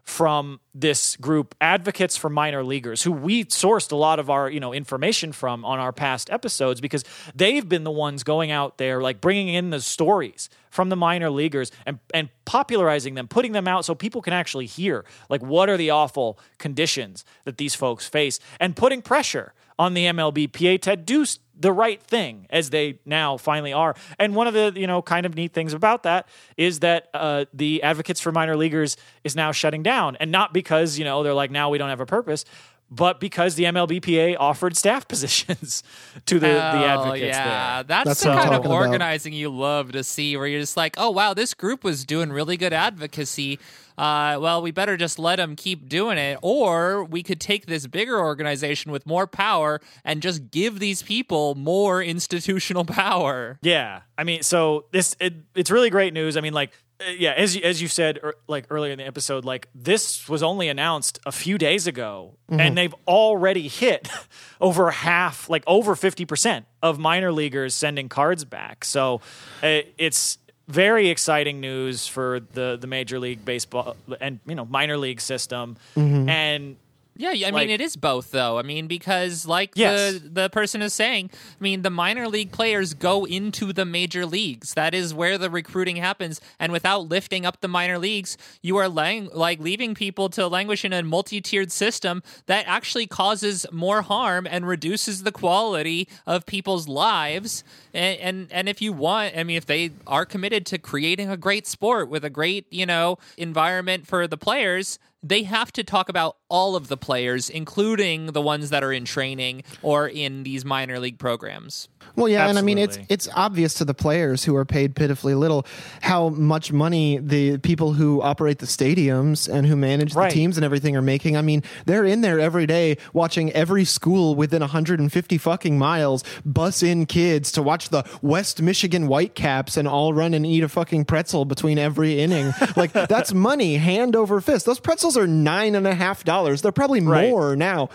from 0.04 0.60
this 0.74 1.16
group 1.16 1.54
advocates 1.62 2.14
for 2.14 2.28
minor 2.28 2.62
leaguers 2.62 3.02
who 3.02 3.10
we 3.10 3.42
sourced 3.46 3.90
a 3.90 3.96
lot 3.96 4.18
of 4.18 4.28
our 4.28 4.50
you 4.50 4.60
know 4.60 4.74
information 4.74 5.32
from 5.32 5.64
on 5.64 5.78
our 5.78 5.92
past 5.92 6.28
episodes 6.28 6.78
because 6.78 7.02
they've 7.34 7.66
been 7.70 7.84
the 7.84 7.90
ones 7.90 8.22
going 8.22 8.50
out 8.50 8.76
there 8.76 9.00
like 9.00 9.18
bringing 9.22 9.48
in 9.48 9.70
the 9.70 9.80
stories 9.80 10.50
from 10.68 10.90
the 10.90 10.96
minor 10.96 11.30
leaguers 11.30 11.72
and 11.86 11.98
and 12.12 12.28
popularizing 12.44 13.14
them 13.14 13.26
putting 13.26 13.52
them 13.52 13.66
out 13.66 13.86
so 13.86 13.94
people 13.94 14.20
can 14.20 14.34
actually 14.34 14.66
hear 14.66 15.06
like 15.30 15.42
what 15.42 15.70
are 15.70 15.78
the 15.78 15.88
awful 15.88 16.38
conditions 16.58 17.24
that 17.44 17.56
these 17.56 17.74
folks 17.74 18.06
face 18.06 18.38
and 18.60 18.76
putting 18.76 19.00
pressure 19.00 19.54
on 19.78 19.94
the 19.94 20.06
MLBPA 20.06 20.80
to 20.82 20.96
do 20.96 21.24
the 21.58 21.72
right 21.72 22.02
thing 22.02 22.46
as 22.50 22.70
they 22.70 22.98
now 23.04 23.36
finally 23.36 23.72
are. 23.72 23.94
And 24.18 24.34
one 24.34 24.46
of 24.48 24.54
the 24.54 24.72
you 24.74 24.86
know 24.86 25.02
kind 25.02 25.24
of 25.26 25.34
neat 25.36 25.52
things 25.52 25.72
about 25.72 26.02
that 26.02 26.26
is 26.56 26.80
that 26.80 27.08
uh, 27.14 27.44
the 27.54 27.82
advocates 27.82 28.20
for 28.20 28.32
minor 28.32 28.56
leaguers 28.56 28.96
is 29.22 29.36
now 29.36 29.52
shutting 29.52 29.82
down, 29.82 30.16
and 30.20 30.30
not 30.32 30.52
because 30.52 30.98
you 30.98 31.04
know 31.04 31.22
they're 31.22 31.34
like 31.34 31.50
now 31.50 31.70
we 31.70 31.78
don't 31.78 31.90
have 31.90 32.00
a 32.00 32.06
purpose. 32.06 32.44
But 32.90 33.18
because 33.18 33.54
the 33.54 33.64
MLBPA 33.64 34.36
offered 34.38 34.76
staff 34.76 35.08
positions 35.08 35.82
to 36.26 36.34
the, 36.38 36.46
the 36.48 36.52
Oh, 36.54 36.84
advocates 36.84 37.20
yeah, 37.22 37.76
there. 37.76 37.84
that's, 37.84 38.06
That's 38.08 38.20
the 38.20 38.26
kind 38.26 38.40
of 38.40 38.44
talking 38.46 38.66
about. 38.66 38.76
organizing 38.76 39.32
you 39.32 39.48
love 39.48 39.92
to 39.92 40.04
see, 40.04 40.36
where 40.36 40.46
you're 40.46 40.60
just 40.60 40.76
like, 40.76 40.94
oh 40.98 41.10
wow, 41.10 41.34
this 41.34 41.54
group 41.54 41.82
was 41.82 42.04
doing 42.04 42.30
really 42.30 42.56
good 42.56 42.72
advocacy. 42.74 43.58
Uh, 43.96 44.38
well, 44.40 44.60
we 44.60 44.70
better 44.70 44.96
just 44.96 45.18
let 45.18 45.36
them 45.36 45.54
keep 45.54 45.88
doing 45.88 46.18
it, 46.18 46.38
or 46.42 47.04
we 47.04 47.22
could 47.22 47.40
take 47.40 47.66
this 47.66 47.86
bigger 47.86 48.18
organization 48.18 48.90
with 48.90 49.06
more 49.06 49.26
power 49.26 49.80
and 50.04 50.20
just 50.20 50.50
give 50.50 50.80
these 50.80 51.02
people 51.02 51.54
more 51.54 52.02
institutional 52.02 52.84
power. 52.84 53.58
Yeah, 53.62 54.00
I 54.18 54.24
mean, 54.24 54.42
so 54.42 54.86
this 54.90 55.16
it, 55.20 55.34
it's 55.54 55.70
really 55.70 55.90
great 55.90 56.12
news. 56.12 56.36
I 56.36 56.40
mean, 56.40 56.52
like, 56.52 56.72
uh, 57.00 57.10
yeah, 57.10 57.32
as 57.32 57.54
you, 57.54 57.62
as 57.62 57.80
you 57.80 57.88
said, 57.88 58.18
er, 58.22 58.34
like 58.48 58.66
earlier 58.70 58.92
in 58.92 58.98
the 58.98 59.06
episode, 59.06 59.44
like 59.44 59.68
this 59.74 60.28
was 60.28 60.42
only 60.42 60.68
announced 60.68 61.20
a 61.24 61.32
few 61.32 61.56
days 61.56 61.86
ago, 61.86 62.36
and 62.48 62.76
they've 62.76 62.94
already 63.06 63.68
hit 63.68 64.08
over 64.60 64.90
half, 64.90 65.48
like 65.48 65.62
over 65.66 65.94
fifty 65.94 66.24
percent 66.24 66.66
of 66.82 66.98
minor 66.98 67.32
leaguers 67.32 67.74
sending 67.74 68.08
cards 68.08 68.44
back. 68.44 68.84
So 68.84 69.20
uh, 69.62 69.82
it's 69.98 70.38
very 70.68 71.08
exciting 71.08 71.60
news 71.60 72.06
for 72.06 72.40
the 72.40 72.78
the 72.80 72.86
major 72.86 73.18
league 73.18 73.44
baseball 73.44 73.96
and 74.20 74.40
you 74.46 74.54
know 74.54 74.64
minor 74.64 74.96
league 74.96 75.20
system, 75.20 75.76
mm-hmm. 75.96 76.28
and 76.28 76.76
Yeah, 77.16 77.46
I 77.46 77.50
mean 77.52 77.70
it 77.70 77.80
is 77.80 77.96
both 77.96 78.30
though. 78.32 78.58
I 78.58 78.62
mean 78.62 78.86
because 78.86 79.46
like 79.46 79.72
Yes. 79.76 80.14
the 80.14 80.28
the 80.28 80.50
person 80.50 80.82
is 80.82 80.92
saying, 80.92 81.30
I 81.32 81.62
mean 81.62 81.82
the 81.82 81.90
minor 81.90 82.28
league 82.28 82.50
players 82.50 82.92
go 82.94 83.24
into 83.24 83.72
the 83.72 83.84
major 83.84 84.26
leagues. 84.26 84.74
That 84.74 84.94
is 84.94 85.14
where 85.14 85.38
the 85.38 85.48
recruiting 85.50 85.96
happens 85.96 86.40
and 86.58 86.72
without 86.72 87.08
lifting 87.08 87.46
up 87.46 87.60
the 87.60 87.68
minor 87.68 87.98
leagues, 87.98 88.36
you 88.62 88.76
are 88.78 88.88
lang- 88.88 89.30
like 89.32 89.60
leaving 89.60 89.94
people 89.94 90.28
to 90.30 90.46
languish 90.48 90.84
in 90.84 90.92
a 90.92 91.02
multi-tiered 91.02 91.70
system 91.70 92.22
that 92.46 92.64
actually 92.66 93.06
causes 93.06 93.64
more 93.70 94.02
harm 94.02 94.46
and 94.50 94.66
reduces 94.66 95.22
the 95.22 95.32
quality 95.32 96.08
of 96.26 96.46
people's 96.46 96.88
lives. 96.88 97.62
And 97.92 98.18
and, 98.20 98.48
and 98.52 98.68
if 98.68 98.82
you 98.82 98.92
want, 98.92 99.36
I 99.36 99.44
mean 99.44 99.56
if 99.56 99.66
they 99.66 99.90
are 100.06 100.26
committed 100.26 100.66
to 100.66 100.78
creating 100.78 101.30
a 101.30 101.36
great 101.36 101.66
sport 101.66 102.08
with 102.08 102.24
a 102.24 102.30
great, 102.30 102.66
you 102.72 102.86
know, 102.86 103.18
environment 103.36 104.06
for 104.06 104.26
the 104.26 104.36
players, 104.36 104.98
they 105.24 105.44
have 105.44 105.72
to 105.72 105.82
talk 105.82 106.10
about 106.10 106.36
all 106.50 106.76
of 106.76 106.88
the 106.88 106.98
players, 106.98 107.48
including 107.48 108.26
the 108.26 108.42
ones 108.42 108.68
that 108.68 108.84
are 108.84 108.92
in 108.92 109.06
training 109.06 109.64
or 109.82 110.06
in 110.06 110.42
these 110.42 110.64
minor 110.64 111.00
league 111.00 111.18
programs. 111.18 111.88
Well, 112.16 112.28
yeah, 112.28 112.48
and 112.48 112.58
I 112.58 112.62
mean 112.62 112.78
it's 112.78 112.98
it's 113.08 113.28
obvious 113.34 113.74
to 113.74 113.84
the 113.84 113.94
players 113.94 114.44
who 114.44 114.54
are 114.56 114.64
paid 114.64 114.94
pitifully 114.94 115.34
little 115.34 115.66
how 116.02 116.28
much 116.28 116.72
money 116.72 117.18
the 117.18 117.58
people 117.58 117.94
who 117.94 118.20
operate 118.22 118.58
the 118.58 118.66
stadiums 118.66 119.52
and 119.52 119.66
who 119.66 119.74
manage 119.76 120.14
Right. 120.14 120.28
the 120.30 120.34
teams 120.34 120.56
and 120.56 120.64
everything 120.64 120.94
are 120.96 121.02
making. 121.02 121.36
I 121.36 121.42
mean, 121.42 121.62
they're 121.86 122.04
in 122.04 122.20
there 122.20 122.38
every 122.38 122.66
day 122.66 122.98
watching 123.12 123.50
every 123.52 123.84
school 123.84 124.34
within 124.34 124.60
150 124.60 125.38
fucking 125.38 125.78
miles 125.78 126.22
bus 126.44 126.82
in 126.82 127.06
kids 127.06 127.50
to 127.52 127.62
watch 127.62 127.88
the 127.88 128.04
West 128.22 128.60
Michigan 128.62 129.06
Whitecaps 129.06 129.76
and 129.76 129.88
all 129.88 130.12
run 130.12 130.34
and 130.34 130.44
eat 130.46 130.62
a 130.62 130.68
fucking 130.68 131.06
pretzel 131.06 131.44
between 131.44 131.78
every 131.78 132.20
inning. 132.20 132.52
like 132.76 132.92
that's 132.92 133.32
money 133.34 133.76
hand 133.76 134.14
over 134.14 134.40
fist. 134.40 134.66
Those 134.66 134.78
pretzels 134.80 135.16
are 135.16 135.26
nine 135.26 135.74
and 135.74 135.86
a 135.86 135.94
half 135.94 136.22
dollars 136.22 136.34
dollars. 136.34 136.62
They're 136.62 136.72
probably 136.72 137.00
Right. 137.00 137.30
more 137.30 137.54
now. 137.54 137.90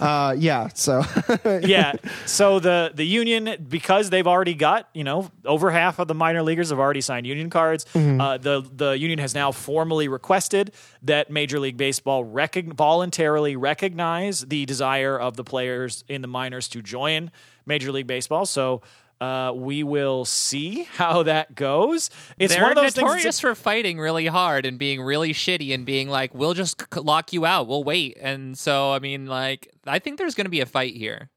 Uh, 0.00 0.34
yeah. 0.38 0.68
So 0.74 1.02
yeah. 1.62 1.92
So 2.26 2.58
the 2.58 2.90
the 2.94 3.04
union 3.06 3.61
because 3.68 4.10
they've 4.10 4.26
already 4.26 4.54
got 4.54 4.88
you 4.94 5.04
know 5.04 5.30
over 5.44 5.70
half 5.70 5.98
of 5.98 6.08
the 6.08 6.14
minor 6.14 6.42
leaguers 6.42 6.70
have 6.70 6.78
already 6.78 7.00
signed 7.00 7.26
union 7.26 7.50
cards. 7.50 7.86
Uh, 7.94 8.38
the 8.38 8.62
the 8.74 8.90
union 8.98 9.18
has 9.18 9.34
now 9.34 9.52
formally 9.52 10.08
requested 10.08 10.72
that 11.02 11.30
Major 11.30 11.58
League 11.60 11.76
Baseball 11.76 12.24
recog- 12.24 12.74
voluntarily 12.74 13.56
recognize 13.56 14.40
the 14.42 14.64
desire 14.66 15.18
of 15.18 15.36
the 15.36 15.44
players 15.44 16.04
in 16.08 16.22
the 16.22 16.28
minors 16.28 16.68
to 16.68 16.82
join 16.82 17.30
Major 17.66 17.92
League 17.92 18.06
Baseball. 18.06 18.46
So. 18.46 18.82
Uh, 19.20 19.52
we 19.52 19.84
will 19.84 20.24
see 20.24 20.82
how 20.94 21.22
that 21.22 21.54
goes. 21.54 22.10
It's 22.40 22.52
They're 22.52 22.64
one 22.64 22.72
of 22.72 22.76
those 22.76 22.92
things. 22.94 23.04
notorious 23.04 23.38
for 23.38 23.54
fighting 23.54 24.00
really 24.00 24.26
hard 24.26 24.66
and 24.66 24.80
being 24.80 25.00
really 25.00 25.32
shitty 25.32 25.72
and 25.72 25.86
being 25.86 26.08
like, 26.08 26.34
"We'll 26.34 26.54
just 26.54 26.82
c- 26.92 26.98
lock 26.98 27.32
you 27.32 27.46
out. 27.46 27.68
We'll 27.68 27.84
wait." 27.84 28.18
And 28.20 28.58
so, 28.58 28.90
I 28.92 28.98
mean, 28.98 29.26
like, 29.26 29.68
I 29.86 30.00
think 30.00 30.18
there's 30.18 30.34
going 30.34 30.46
to 30.46 30.50
be 30.50 30.58
a 30.58 30.66
fight 30.66 30.96
here. 30.96 31.30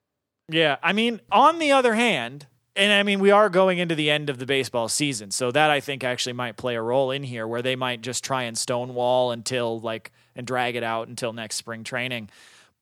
Yeah, 0.49 0.77
I 0.83 0.93
mean, 0.93 1.21
on 1.31 1.59
the 1.59 1.71
other 1.71 1.95
hand, 1.95 2.47
and 2.75 2.91
I 2.91 3.03
mean, 3.03 3.19
we 3.19 3.31
are 3.31 3.49
going 3.49 3.79
into 3.79 3.95
the 3.95 4.11
end 4.11 4.29
of 4.29 4.37
the 4.37 4.45
baseball 4.45 4.89
season, 4.89 5.31
so 5.31 5.51
that 5.51 5.71
I 5.71 5.79
think 5.79 6.03
actually 6.03 6.33
might 6.33 6.57
play 6.57 6.75
a 6.75 6.81
role 6.81 7.11
in 7.11 7.23
here, 7.23 7.47
where 7.47 7.61
they 7.61 7.75
might 7.75 8.01
just 8.01 8.23
try 8.23 8.43
and 8.43 8.57
stonewall 8.57 9.31
until 9.31 9.79
like 9.79 10.11
and 10.35 10.45
drag 10.45 10.75
it 10.75 10.83
out 10.83 11.07
until 11.07 11.33
next 11.33 11.55
spring 11.55 11.83
training. 11.83 12.29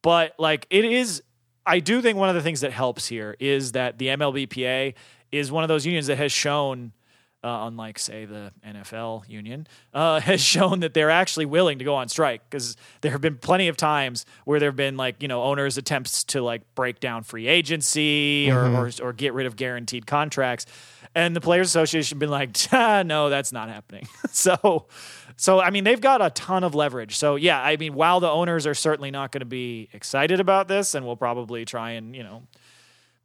But 0.01 0.33
like, 0.37 0.67
it 0.69 0.83
is, 0.83 1.23
I 1.65 1.79
do 1.79 2.01
think 2.01 2.17
one 2.17 2.29
of 2.29 2.35
the 2.35 2.41
things 2.41 2.61
that 2.61 2.73
helps 2.73 3.07
here 3.07 3.35
is 3.39 3.73
that 3.73 3.97
the 3.97 4.07
MLBPA 4.07 4.95
is 5.31 5.51
one 5.51 5.63
of 5.63 5.67
those 5.67 5.85
unions 5.85 6.07
that 6.07 6.17
has 6.17 6.31
shown. 6.31 6.91
Uh, 7.43 7.67
unlike 7.67 7.99
say 7.99 8.23
the 8.23 8.53
NFL 8.65 9.27
union, 9.27 9.67
uh, 9.93 10.19
has 10.21 10.39
shown 10.41 10.79
that 10.79 10.93
they're 10.93 11.09
actually 11.09 11.45
willing 11.45 11.79
to 11.79 11.83
go 11.83 11.95
on 11.95 12.07
strike 12.07 12.41
because 12.49 12.77
there 13.01 13.11
have 13.11 13.19
been 13.19 13.37
plenty 13.37 13.67
of 13.67 13.75
times 13.75 14.25
where 14.45 14.61
there 14.61 14.69
have 14.69 14.77
been 14.77 14.95
like 14.95 15.21
you 15.21 15.27
know 15.27 15.43
owners 15.43 15.77
attempts 15.77 16.23
to 16.23 16.41
like 16.41 16.61
break 16.73 17.01
down 17.01 17.23
free 17.23 17.47
agency 17.47 18.49
or, 18.49 18.65
or 18.67 18.91
or 19.01 19.11
get 19.11 19.33
rid 19.33 19.45
of 19.45 19.57
guaranteed 19.57 20.07
contracts, 20.07 20.65
and 21.15 21.35
the 21.35 21.41
players 21.41 21.67
association 21.67 22.17
been 22.17 22.29
like, 22.29 22.55
ah, 22.71 23.03
no, 23.03 23.29
that's 23.29 23.51
not 23.51 23.69
happening. 23.69 24.07
so, 24.31 24.87
so 25.35 25.59
I 25.59 25.69
mean 25.69 25.83
they've 25.83 26.01
got 26.01 26.21
a 26.21 26.29
ton 26.29 26.63
of 26.63 26.75
leverage. 26.75 27.17
So 27.17 27.35
yeah, 27.35 27.61
I 27.61 27.77
mean 27.77 27.93
while 27.93 28.19
the 28.19 28.29
owners 28.29 28.65
are 28.65 28.73
certainly 28.73 29.11
not 29.11 29.31
going 29.31 29.41
to 29.41 29.45
be 29.45 29.89
excited 29.93 30.39
about 30.39 30.67
this, 30.67 30.95
and 30.95 31.05
will 31.05 31.17
probably 31.17 31.65
try 31.65 31.91
and 31.91 32.15
you 32.15 32.23
know 32.23 32.43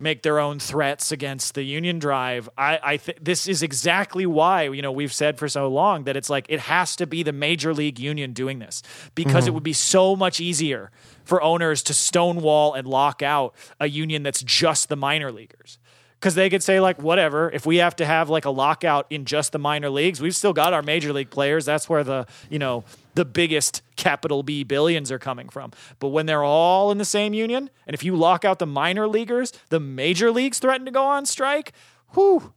make 0.00 0.22
their 0.22 0.38
own 0.38 0.58
threats 0.58 1.10
against 1.10 1.54
the 1.54 1.62
union 1.62 1.98
drive. 1.98 2.48
I, 2.56 2.78
I 2.82 2.96
think 2.98 3.18
this 3.22 3.48
is 3.48 3.62
exactly 3.62 4.26
why 4.26 4.64
you 4.64 4.82
know 4.82 4.92
we've 4.92 5.12
said 5.12 5.38
for 5.38 5.48
so 5.48 5.68
long 5.68 6.04
that 6.04 6.16
it's 6.16 6.30
like 6.30 6.46
it 6.48 6.60
has 6.60 6.96
to 6.96 7.06
be 7.06 7.22
the 7.22 7.32
major 7.32 7.74
league 7.74 7.98
union 7.98 8.32
doing 8.32 8.58
this 8.58 8.82
because 9.14 9.44
it 9.44 9.48
mm-hmm. 9.48 9.54
would 9.54 9.62
be 9.62 9.72
so 9.72 10.14
much 10.14 10.40
easier 10.40 10.90
for 11.24 11.42
owners 11.42 11.82
to 11.84 11.94
stonewall 11.94 12.74
and 12.74 12.86
lock 12.86 13.22
out 13.22 13.54
a 13.80 13.88
union 13.88 14.22
that's 14.22 14.42
just 14.42 14.88
the 14.88 14.96
minor 14.96 15.32
leaguers. 15.32 15.78
Because 16.20 16.34
they 16.34 16.50
could 16.50 16.62
say 16.64 16.80
like 16.80 17.00
whatever. 17.00 17.48
If 17.50 17.64
we 17.64 17.76
have 17.76 17.94
to 17.96 18.04
have 18.06 18.28
like 18.28 18.44
a 18.44 18.50
lockout 18.50 19.06
in 19.08 19.24
just 19.24 19.52
the 19.52 19.58
minor 19.58 19.88
leagues, 19.88 20.20
we've 20.20 20.34
still 20.34 20.52
got 20.52 20.72
our 20.72 20.82
major 20.82 21.12
league 21.12 21.30
players. 21.30 21.64
That's 21.64 21.88
where 21.88 22.02
the 22.02 22.26
you 22.50 22.58
know 22.58 22.82
the 23.14 23.24
biggest 23.24 23.82
capital 23.96 24.42
B 24.42 24.64
billions 24.64 25.12
are 25.12 25.18
coming 25.20 25.48
from. 25.48 25.70
But 26.00 26.08
when 26.08 26.26
they're 26.26 26.42
all 26.42 26.90
in 26.90 26.98
the 26.98 27.04
same 27.04 27.34
union, 27.34 27.70
and 27.86 27.94
if 27.94 28.02
you 28.02 28.16
lock 28.16 28.44
out 28.44 28.58
the 28.58 28.66
minor 28.66 29.06
leaguers, 29.06 29.52
the 29.68 29.78
major 29.80 30.32
leagues 30.32 30.58
threaten 30.58 30.86
to 30.86 30.92
go 30.92 31.04
on 31.04 31.24
strike. 31.24 31.72
Whew, 32.14 32.52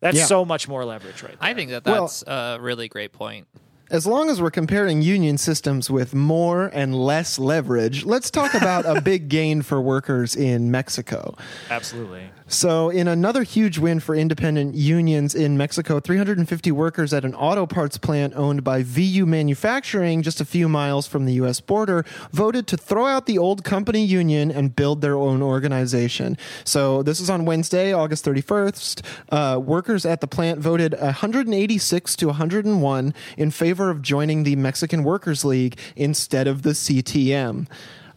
that's 0.00 0.18
Yeah. 0.18 0.24
so 0.26 0.44
much 0.44 0.68
more 0.68 0.84
leverage 0.84 1.22
right 1.22 1.38
there. 1.40 1.48
I 1.50 1.54
think 1.54 1.70
that 1.70 1.86
Well- 1.86 2.02
that's 2.02 2.22
a 2.26 2.58
really 2.60 2.88
great 2.88 3.12
point. 3.12 3.46
As 3.88 4.04
long 4.04 4.30
as 4.30 4.42
we're 4.42 4.50
comparing 4.50 5.00
union 5.00 5.38
systems 5.38 5.88
with 5.88 6.12
more 6.12 6.72
and 6.72 6.92
less 6.92 7.38
leverage, 7.38 8.04
let's 8.04 8.32
talk 8.32 8.52
about 8.60 8.84
a 8.84 9.00
big 9.00 9.28
gain 9.28 9.62
for 9.62 9.80
workers 9.80 10.34
in 10.34 10.72
Mexico. 10.72 11.36
Absolutely. 11.70 12.30
So, 12.48 12.90
in 12.90 13.08
another 13.08 13.42
huge 13.42 13.78
win 13.78 13.98
for 13.98 14.14
independent 14.14 14.76
unions 14.76 15.34
in 15.34 15.56
Mexico, 15.56 15.98
350 15.98 16.70
workers 16.70 17.12
at 17.12 17.24
an 17.24 17.34
auto 17.34 17.66
parts 17.66 17.98
plant 17.98 18.34
owned 18.36 18.62
by 18.62 18.84
VU 18.84 19.26
Manufacturing, 19.26 20.22
just 20.22 20.40
a 20.40 20.44
few 20.44 20.68
miles 20.68 21.08
from 21.08 21.24
the 21.24 21.34
U.S. 21.34 21.60
border, 21.60 22.04
voted 22.32 22.68
to 22.68 22.76
throw 22.76 23.06
out 23.06 23.26
the 23.26 23.36
old 23.36 23.64
company 23.64 24.04
union 24.04 24.52
and 24.52 24.76
build 24.76 25.00
their 25.00 25.16
own 25.16 25.42
organization. 25.42 26.38
So, 26.64 27.02
this 27.02 27.20
is 27.20 27.28
on 27.28 27.46
Wednesday, 27.46 27.92
August 27.92 28.24
31st. 28.24 29.04
Uh, 29.28 29.58
workers 29.58 30.06
at 30.06 30.20
the 30.20 30.28
plant 30.28 30.60
voted 30.60 30.94
186 31.00 32.16
to 32.16 32.26
101 32.26 33.14
in 33.36 33.50
favor 33.50 33.75
of 33.90 34.02
joining 34.02 34.42
the 34.44 34.56
Mexican 34.56 35.04
Workers 35.04 35.44
League 35.44 35.78
instead 35.94 36.46
of 36.46 36.62
the 36.62 36.70
CTM. 36.70 37.66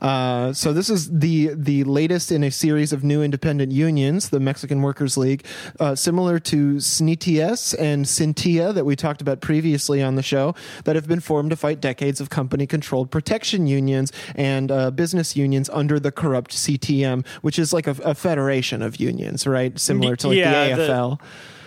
Uh, 0.01 0.53
so 0.53 0.71
this 0.71 0.89
is 0.89 1.11
the 1.19 1.51
the 1.53 1.83
latest 1.83 2.31
in 2.31 2.41
a 2.41 2.49
series 2.49 2.93
of 2.93 3.03
new 3.03 3.21
independent 3.21 3.69
unions, 3.73 4.29
the 4.29 4.39
Mexican 4.39 4.81
Workers 4.81 5.17
League, 5.17 5.43
uh, 5.81 5.93
similar 5.93 6.39
to 6.39 6.79
SNITIS 6.79 7.75
and 7.77 8.05
SINTTIA 8.05 8.73
that 8.73 8.85
we 8.85 8.95
talked 8.95 9.21
about 9.21 9.41
previously 9.41 10.01
on 10.01 10.15
the 10.15 10.23
show, 10.23 10.55
that 10.85 10.95
have 10.95 11.05
been 11.09 11.19
formed 11.19 11.49
to 11.49 11.57
fight 11.57 11.81
decades 11.81 12.21
of 12.21 12.29
company-controlled 12.29 13.11
protection 13.11 13.67
unions 13.67 14.13
and 14.35 14.71
uh, 14.71 14.89
business 14.89 15.35
unions 15.35 15.69
under 15.73 15.99
the 15.99 16.13
corrupt 16.13 16.51
CTM, 16.51 17.25
which 17.41 17.59
is 17.59 17.73
like 17.73 17.85
a, 17.85 17.97
a 18.05 18.15
federation 18.15 18.81
of 18.81 19.01
unions, 19.01 19.45
right? 19.45 19.77
Similar 19.77 20.15
to 20.15 20.29
like 20.29 20.37
Yeah, 20.37 20.75
the 20.77 20.81
the- 20.81 20.87
AFL. 20.93 21.19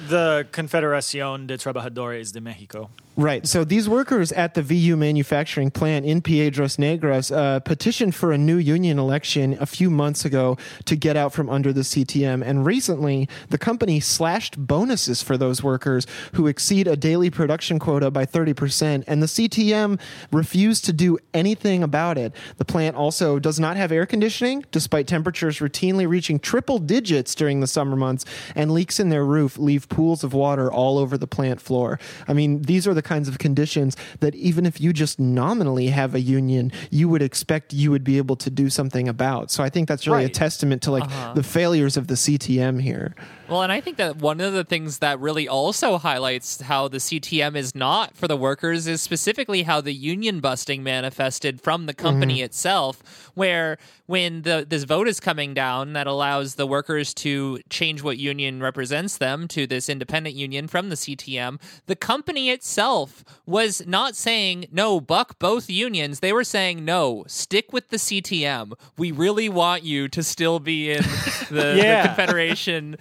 The 0.08 0.46
Confederación 0.50 1.46
de 1.46 1.56
Trabajadores 1.58 2.32
de 2.32 2.40
Mexico. 2.40 2.90
Right. 3.14 3.46
So 3.46 3.62
these 3.62 3.90
workers 3.90 4.32
at 4.32 4.54
the 4.54 4.62
VU 4.62 4.96
manufacturing 4.96 5.70
plant 5.70 6.06
in 6.06 6.22
Piedras 6.22 6.78
Negras 6.78 7.34
uh, 7.34 7.60
petitioned 7.60 8.14
for 8.14 8.32
a 8.32 8.38
new 8.38 8.56
union 8.56 8.98
election 8.98 9.54
a 9.60 9.66
few 9.66 9.90
months 9.90 10.24
ago 10.24 10.56
to 10.86 10.96
get 10.96 11.14
out 11.14 11.34
from 11.34 11.50
under 11.50 11.74
the 11.74 11.82
CTM. 11.82 12.42
And 12.42 12.64
recently, 12.64 13.28
the 13.50 13.58
company 13.58 14.00
slashed 14.00 14.66
bonuses 14.66 15.22
for 15.22 15.36
those 15.36 15.62
workers 15.62 16.06
who 16.32 16.46
exceed 16.46 16.88
a 16.88 16.96
daily 16.96 17.28
production 17.28 17.78
quota 17.78 18.10
by 18.10 18.24
30%. 18.24 19.04
And 19.06 19.22
the 19.22 19.26
CTM 19.26 20.00
refused 20.32 20.86
to 20.86 20.94
do 20.94 21.18
anything 21.34 21.82
about 21.82 22.16
it. 22.16 22.34
The 22.56 22.64
plant 22.64 22.96
also 22.96 23.38
does 23.38 23.60
not 23.60 23.76
have 23.76 23.92
air 23.92 24.06
conditioning, 24.06 24.64
despite 24.70 25.06
temperatures 25.06 25.58
routinely 25.58 26.08
reaching 26.08 26.38
triple 26.38 26.78
digits 26.78 27.34
during 27.34 27.60
the 27.60 27.66
summer 27.66 27.94
months, 27.94 28.24
and 28.54 28.70
leaks 28.70 28.98
in 28.98 29.10
their 29.10 29.26
roof 29.26 29.58
leave 29.58 29.90
pools 29.90 30.24
of 30.24 30.32
water 30.32 30.72
all 30.72 30.96
over 30.96 31.18
the 31.18 31.26
plant 31.26 31.60
floor. 31.60 32.00
I 32.26 32.32
mean, 32.32 32.62
these 32.62 32.86
are 32.86 32.94
the 32.94 33.01
kinds 33.02 33.28
of 33.28 33.38
conditions 33.38 33.96
that 34.20 34.34
even 34.34 34.66
if 34.66 34.80
you 34.80 34.92
just 34.92 35.18
nominally 35.18 35.88
have 35.88 36.14
a 36.14 36.20
union, 36.20 36.72
you 36.90 37.08
would 37.08 37.22
expect 37.22 37.72
you 37.72 37.90
would 37.90 38.04
be 38.04 38.18
able 38.18 38.36
to 38.36 38.50
do 38.50 38.70
something 38.70 39.08
about. 39.08 39.50
So 39.50 39.62
I 39.62 39.68
think 39.68 39.88
that's 39.88 40.06
really 40.06 40.24
a 40.24 40.28
testament 40.28 40.82
to 40.82 40.92
like 40.92 41.04
uh-huh. 41.04 41.34
the 41.34 41.42
failures 41.42 41.96
of 41.96 42.06
the 42.06 42.14
CTM 42.14 42.80
here. 42.80 43.14
Well, 43.52 43.60
and 43.60 43.70
I 43.70 43.82
think 43.82 43.98
that 43.98 44.16
one 44.16 44.40
of 44.40 44.54
the 44.54 44.64
things 44.64 45.00
that 45.00 45.20
really 45.20 45.46
also 45.46 45.98
highlights 45.98 46.62
how 46.62 46.88
the 46.88 46.96
CTM 46.96 47.54
is 47.54 47.74
not 47.74 48.16
for 48.16 48.26
the 48.26 48.36
workers 48.36 48.86
is 48.86 49.02
specifically 49.02 49.64
how 49.64 49.82
the 49.82 49.92
union 49.92 50.40
busting 50.40 50.82
manifested 50.82 51.60
from 51.60 51.84
the 51.84 51.92
company 51.92 52.36
mm-hmm. 52.36 52.46
itself, 52.46 53.30
where 53.34 53.76
when 54.06 54.42
the 54.42 54.66
this 54.66 54.84
vote 54.84 55.06
is 55.06 55.20
coming 55.20 55.52
down 55.52 55.92
that 55.92 56.06
allows 56.06 56.54
the 56.54 56.66
workers 56.66 57.12
to 57.12 57.60
change 57.68 58.02
what 58.02 58.16
union 58.16 58.62
represents 58.62 59.18
them 59.18 59.46
to 59.48 59.66
this 59.66 59.90
independent 59.90 60.34
union 60.34 60.66
from 60.66 60.88
the 60.88 60.96
CTM, 60.96 61.60
the 61.86 61.96
company 61.96 62.48
itself 62.48 63.22
was 63.44 63.86
not 63.86 64.16
saying 64.16 64.64
no, 64.72 64.98
buck 64.98 65.38
both 65.38 65.68
unions. 65.68 66.20
They 66.20 66.32
were 66.32 66.44
saying 66.44 66.86
no, 66.86 67.24
stick 67.26 67.70
with 67.70 67.90
the 67.90 67.98
CTM. 67.98 68.72
We 68.96 69.12
really 69.12 69.50
want 69.50 69.82
you 69.82 70.08
to 70.08 70.22
still 70.22 70.58
be 70.58 70.92
in 70.92 71.02
the, 71.50 71.74
Yeah. 71.76 72.02
the 72.02 72.08
Confederation 72.08 72.96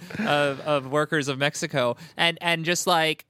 of, 0.50 0.60
of 0.60 0.90
Workers 0.90 1.28
of 1.28 1.38
Mexico, 1.38 1.96
and 2.16 2.38
and 2.40 2.64
just 2.64 2.86
like, 2.86 3.24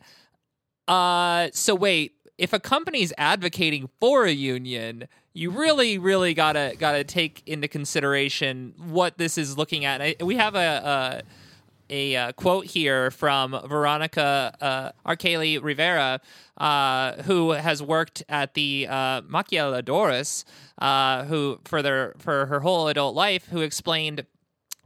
uh, 0.89 1.49
so 1.53 1.75
wait, 1.75 2.13
if 2.39 2.53
a 2.53 2.61
company's 2.61 3.13
advocating 3.19 3.89
for 4.01 4.25
a 4.25 4.33
union, 4.33 5.07
you 5.35 5.51
really, 5.51 5.99
really 5.99 6.35
gotta 6.35 6.75
gotta 6.79 7.05
take 7.05 7.43
into 7.47 7.69
consideration 7.69 8.75
what 8.77 9.19
this 9.19 9.39
is 9.39 9.57
looking 9.57 9.85
at. 9.85 10.01
I, 10.03 10.17
we 10.21 10.37
have 10.37 10.55
a. 10.55 11.23
a 11.29 11.43
a 11.91 12.17
uh, 12.17 12.33
quote 12.33 12.65
here 12.65 13.11
from 13.11 13.51
Veronica 13.69 14.57
uh, 14.61 14.93
Rivera, 15.63 16.21
uh, 16.57 17.23
who 17.25 17.51
has 17.51 17.83
worked 17.83 18.23
at 18.31 18.55
the 18.55 18.87
uh, 18.89 19.21
Maquiladores, 19.23 20.45
uh, 20.79 21.25
who 21.25 21.59
for 21.65 21.83
their 21.83 22.15
for 22.19 22.47
her 22.47 22.61
whole 22.61 22.89
adult 22.89 23.15
life, 23.15 23.47
who 23.49 23.61
explained 23.61 24.25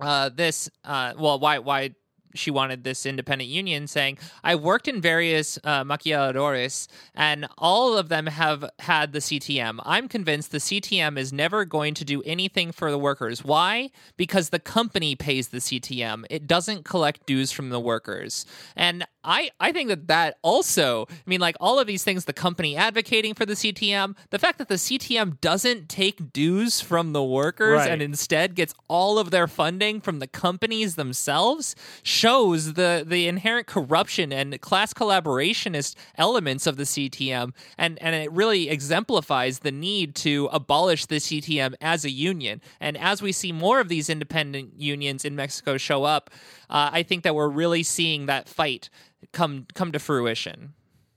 uh, 0.00 0.30
this 0.30 0.68
uh, 0.84 1.12
well 1.16 1.38
why 1.38 1.58
why 1.58 1.94
she 2.36 2.50
wanted 2.50 2.84
this 2.84 3.06
independent 3.06 3.50
union 3.50 3.86
saying 3.86 4.18
i 4.44 4.54
worked 4.54 4.88
in 4.88 5.00
various 5.00 5.58
uh, 5.64 5.82
maquiladores 5.84 6.88
and 7.14 7.46
all 7.58 7.96
of 7.96 8.08
them 8.08 8.26
have 8.26 8.68
had 8.80 9.12
the 9.12 9.18
ctm 9.18 9.78
i'm 9.84 10.08
convinced 10.08 10.52
the 10.52 10.58
ctm 10.58 11.18
is 11.18 11.32
never 11.32 11.64
going 11.64 11.94
to 11.94 12.04
do 12.04 12.22
anything 12.22 12.72
for 12.72 12.90
the 12.90 12.98
workers. 12.98 13.44
Why? 13.44 13.90
Because 14.16 14.50
the 14.50 14.58
company 14.58 15.14
pays 15.14 15.48
the 15.48 15.58
ctm 15.58 16.24
it 16.30 16.46
doesn't 16.46 16.84
collect 16.84 17.26
dues 17.26 17.52
from 17.52 17.70
the 17.70 17.80
workers. 17.80 18.46
And 18.74 19.06
I, 19.26 19.50
I 19.58 19.72
think 19.72 19.88
that 19.88 20.06
that 20.06 20.38
also, 20.42 21.06
I 21.10 21.14
mean, 21.26 21.40
like 21.40 21.56
all 21.60 21.78
of 21.80 21.86
these 21.86 22.04
things, 22.04 22.24
the 22.24 22.32
company 22.32 22.76
advocating 22.76 23.34
for 23.34 23.44
the 23.44 23.54
CTM, 23.54 24.16
the 24.30 24.38
fact 24.38 24.58
that 24.58 24.68
the 24.68 24.76
CTM 24.76 25.40
doesn't 25.40 25.88
take 25.88 26.32
dues 26.32 26.80
from 26.80 27.12
the 27.12 27.22
workers 27.22 27.78
Right. 27.80 27.90
and 27.90 28.00
instead 28.00 28.54
gets 28.54 28.72
all 28.88 29.18
of 29.18 29.30
their 29.32 29.48
funding 29.48 30.00
from 30.00 30.20
the 30.20 30.26
companies 30.28 30.94
themselves 30.94 31.74
shows 32.04 32.74
the, 32.74 33.04
the 33.06 33.26
inherent 33.26 33.66
corruption 33.66 34.32
and 34.32 34.60
class 34.60 34.94
collaborationist 34.94 35.96
elements 36.16 36.66
of 36.66 36.76
the 36.76 36.84
CTM. 36.84 37.52
And, 37.76 38.00
and 38.00 38.14
it 38.14 38.30
really 38.30 38.68
exemplifies 38.68 39.58
the 39.60 39.72
need 39.72 40.14
to 40.16 40.48
abolish 40.52 41.06
the 41.06 41.16
CTM 41.16 41.74
as 41.80 42.04
a 42.04 42.10
union. 42.10 42.60
And 42.80 42.96
as 42.96 43.20
we 43.20 43.32
see 43.32 43.50
more 43.50 43.80
of 43.80 43.88
these 43.88 44.08
independent 44.08 44.78
unions 44.78 45.24
in 45.24 45.34
Mexico 45.34 45.76
show 45.76 46.04
up, 46.04 46.30
uh, 46.70 46.90
I 46.92 47.02
think 47.02 47.24
that 47.24 47.34
we're 47.34 47.48
really 47.48 47.82
seeing 47.82 48.26
that 48.26 48.48
fight 48.48 48.88
come 49.36 49.66
come 49.74 49.92
to 49.92 49.98
fruition. 49.98 50.72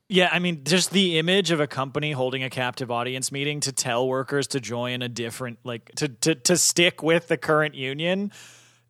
Yeah, 0.09 0.29
I 0.31 0.39
mean, 0.39 0.63
just 0.63 0.91
the 0.91 1.19
image 1.19 1.51
of 1.51 1.59
a 1.59 1.67
company 1.67 2.11
holding 2.11 2.43
a 2.43 2.49
captive 2.49 2.89
audience 2.91 3.31
meeting 3.31 3.59
to 3.61 3.71
tell 3.71 4.07
workers 4.07 4.47
to 4.47 4.59
join 4.59 5.01
a 5.03 5.09
different, 5.09 5.59
like, 5.63 5.91
to 5.95 6.09
to 6.09 6.35
to 6.35 6.57
stick 6.57 7.01
with 7.01 7.27
the 7.27 7.37
current 7.37 7.75
union 7.75 8.31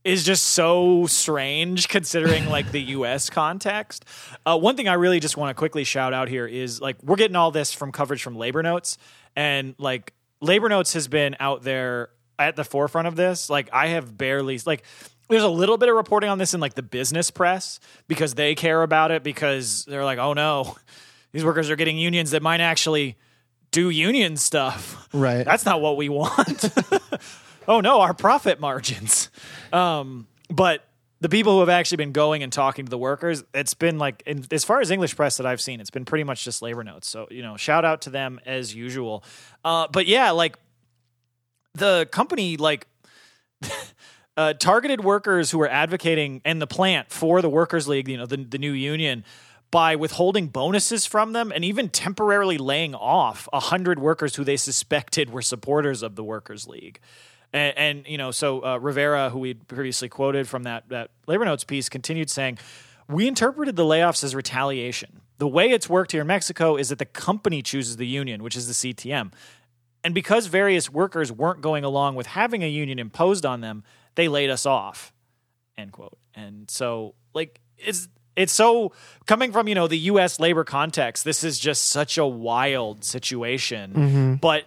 is 0.04 0.24
just 0.24 0.44
so 0.44 1.06
strange 1.08 1.88
considering 1.96 2.48
like 2.48 2.72
the 2.72 2.82
U.S. 2.82 3.30
context. 3.30 4.06
Uh, 4.46 4.58
one 4.58 4.76
thing 4.76 4.88
I 4.88 4.94
really 4.94 5.20
just 5.20 5.38
want 5.38 5.50
to 5.50 5.54
quickly 5.54 5.84
shout 5.84 6.14
out 6.14 6.30
here 6.30 6.48
is 6.48 6.82
like 6.82 6.98
we're 7.04 7.18
getting 7.18 7.36
all 7.36 7.52
this 7.52 7.72
from 7.72 7.92
coverage 7.92 8.24
from 8.24 8.36
Labor 8.36 8.64
Notes, 8.64 8.98
and 9.36 9.76
like 9.78 10.14
Labor 10.42 10.70
Notes 10.70 10.94
has 10.94 11.08
been 11.08 11.36
out 11.40 11.64
there 11.64 12.10
at 12.40 12.56
the 12.56 12.64
forefront 12.64 13.08
of 13.08 13.16
this. 13.16 13.50
Like 13.50 13.70
I 13.74 13.88
have 13.88 14.18
barely 14.18 14.58
like 14.66 14.84
there's 15.30 15.44
a 15.44 15.50
little 15.50 15.78
bit 15.78 15.90
of 15.90 15.96
reporting 15.96 16.30
on 16.30 16.38
this 16.38 16.54
in 16.54 16.60
like 16.60 16.74
the 16.74 16.84
business 16.84 17.32
press 17.32 17.80
because 18.08 18.36
they 18.36 18.56
care 18.56 18.82
about 18.82 19.12
it 19.12 19.24
because 19.24 19.86
they're 19.86 20.06
like, 20.06 20.20
oh 20.20 20.34
no, 20.34 20.76
these 21.32 21.46
workers 21.46 21.70
are 21.70 21.76
getting 21.76 21.98
unions 21.98 22.32
that 22.32 22.42
might 22.42 22.62
actually 22.62 23.16
do 23.72 23.90
union 23.90 24.38
stuff. 24.38 25.08
Right. 25.14 25.44
That's 25.44 25.66
not 25.66 25.82
what 25.82 25.98
we 25.98 26.10
want. 26.10 26.70
oh 27.68 27.80
no, 27.80 28.02
our 28.02 28.14
profit 28.14 28.60
margins. 28.60 29.30
Um, 29.72 30.28
but 30.50 30.86
the 31.22 31.30
people 31.30 31.54
who 31.54 31.60
have 31.60 31.70
actually 31.70 31.98
been 31.98 32.12
going 32.12 32.44
and 32.44 32.52
talking 32.52 32.86
to 32.86 32.90
the 32.90 32.98
workers, 32.98 33.44
it's 33.54 33.74
been 33.74 33.98
like, 33.98 34.24
in, 34.26 34.46
as 34.52 34.64
far 34.64 34.80
as 34.80 34.90
English 34.90 35.16
press 35.16 35.38
that 35.38 35.46
I've 35.46 35.62
seen, 35.62 35.82
it's 35.82 35.90
been 35.90 36.06
pretty 36.06 36.24
much 36.24 36.44
just 36.44 36.62
labor 36.62 36.84
notes. 36.84 37.08
So, 37.08 37.28
you 37.30 37.42
know, 37.42 37.58
shout 37.58 37.86
out 37.86 38.02
to 38.04 38.10
them 38.10 38.40
as 38.46 38.74
usual. 38.74 39.24
Uh, 39.64 39.88
but 39.92 40.08
yeah, 40.08 40.32
like 40.32 40.58
the 41.74 42.08
company, 42.12 42.58
like, 42.58 42.88
uh, 44.40 44.54
targeted 44.54 45.04
workers 45.04 45.52
who 45.52 45.58
were 45.58 45.68
advocating 45.70 46.42
and 46.46 46.62
the 46.62 46.68
plant 46.68 47.12
for 47.12 47.42
the 47.42 47.50
workers 47.50 47.90
league 47.90 48.08
you 48.08 48.16
know 48.16 48.26
the, 48.26 48.38
the 48.38 48.58
new 48.58 48.72
union 48.72 49.26
by 49.70 49.98
withholding 49.98 50.48
bonuses 50.48 51.06
from 51.06 51.34
them 51.34 51.52
and 51.54 51.66
even 51.66 51.90
temporarily 51.90 52.58
laying 52.58 52.96
off 52.96 53.50
100 53.52 54.00
workers 54.00 54.38
who 54.38 54.46
they 54.46 54.56
suspected 54.56 55.30
were 55.30 55.42
supporters 55.42 56.02
of 56.02 56.16
the 56.16 56.24
workers 56.24 56.68
league. 56.68 57.00
And, 57.52 57.78
and 57.78 58.08
you 58.08 58.18
know 58.18 58.32
so 58.32 58.64
uh, 58.64 58.78
rivera 58.78 59.30
who 59.30 59.40
we 59.40 59.56
previously 59.56 60.08
quoted 60.08 60.48
from 60.48 60.64
that, 60.64 60.88
that 60.88 61.12
labor 61.28 61.44
notes 61.44 61.66
piece 61.66 61.90
continued 61.90 62.30
saying 62.30 62.60
we 63.10 63.28
interpreted 63.28 63.76
the 63.76 63.84
layoffs 63.84 64.24
as 64.24 64.34
retaliation. 64.34 65.20
The 65.38 65.48
way 65.48 65.72
it's 65.72 65.90
worked 65.90 66.14
here 66.14 66.22
in 66.22 66.28
mexico 66.28 66.78
is 66.78 66.88
that 66.90 67.00
the 67.00 67.06
company 67.06 67.62
chooses 67.62 67.98
the 67.98 68.08
union 68.08 68.42
which 68.42 68.56
is 68.56 68.68
the 68.68 68.94
ctm 68.94 69.34
and 70.04 70.14
because 70.14 70.48
various 70.48 70.90
workers 70.90 71.32
weren't 71.32 71.62
going 71.62 71.84
along 71.84 72.16
with 72.16 72.28
having 72.28 72.64
a 72.64 72.70
union 72.70 73.00
imposed 73.00 73.46
on 73.46 73.62
them, 73.62 73.84
they 74.20 74.28
laid 74.28 74.50
us 74.50 74.66
off. 74.66 75.14
End 75.78 75.92
quote. 75.92 76.18
And 76.36 76.70
so, 76.70 77.16
like, 77.34 77.60
it's 77.78 78.08
it's 78.36 78.54
so 78.54 78.94
coming 79.26 79.52
from 79.52 79.68
you 79.68 79.76
know 79.76 79.88
the 79.88 79.98
U.S. 79.98 80.40
labor 80.40 80.64
context. 80.64 81.24
This 81.24 81.44
is 81.44 81.58
just 81.58 81.88
such 81.88 82.18
a 82.18 82.26
wild 82.26 83.04
situation. 83.04 83.94
Mm-hmm. 83.94 84.34
But 84.36 84.66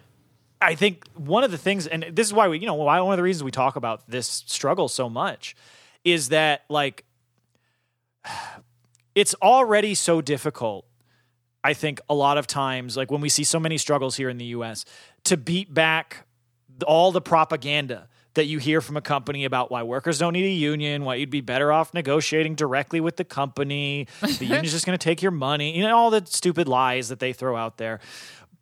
I 0.61 0.75
think 0.75 1.05
one 1.15 1.45
of 1.45 1.51
the 1.51 1.59
things, 1.59 1.87
and 1.87 2.07
this 2.11 2.27
is 2.27 2.33
why 2.33 2.49
we, 2.49 2.59
you 2.59 2.67
know, 2.67 2.75
why 2.75 3.01
one 3.01 3.13
of 3.13 3.19
the 3.19 3.23
reasons 3.23 3.45
we 3.45 3.51
talk 3.51 3.77
about 3.77 4.09
this 4.09 4.45
struggle 4.47 4.89
so 4.89 5.09
much, 5.09 5.55
is 6.05 6.31
that 6.31 6.63
like 6.69 7.05
it's 9.15 9.35
already 9.43 9.95
so 9.95 10.21
difficult 10.21 10.87
I 11.65 11.75
think 11.75 12.01
a 12.09 12.15
lot 12.15 12.39
of 12.39 12.47
times, 12.47 12.97
like 12.97 13.11
when 13.11 13.21
we 13.21 13.29
see 13.29 13.45
so 13.45 13.61
many 13.61 13.79
struggles 13.79 14.17
here 14.17 14.29
in 14.29 14.39
the 14.39 14.47
US, 14.47 14.85
to 15.25 15.37
beat 15.37 15.73
back 15.73 16.27
all 16.87 17.13
the 17.13 17.21
propaganda 17.21 18.09
that 18.35 18.47
you 18.47 18.59
hear 18.59 18.81
from 18.81 18.97
a 18.97 19.01
company 19.01 19.45
about 19.45 19.71
why 19.71 19.83
workers 19.83 20.19
don't 20.19 20.33
need 20.33 20.45
a 20.45 20.51
union, 20.51 21.05
why 21.05 21.17
you'd 21.17 21.31
be 21.31 21.41
better 21.41 21.73
off 21.73 21.93
negotiating 21.93 22.55
directly 22.55 23.01
with 23.01 23.17
the 23.17 23.25
company, 23.25 24.07
the 24.21 24.47
union's 24.47 24.73
just 24.73 24.87
going 24.87 24.99
to 24.99 25.03
take 25.03 25.23
your 25.23 25.31
money, 25.31 25.77
you 25.77 25.83
know, 25.83 25.97
all 25.97 26.11
the 26.11 26.25
stupid 26.27 26.69
lies 26.69 27.09
that 27.09 27.19
they 27.19 27.33
throw 27.33 27.57
out 27.57 27.77
there. 27.77 28.01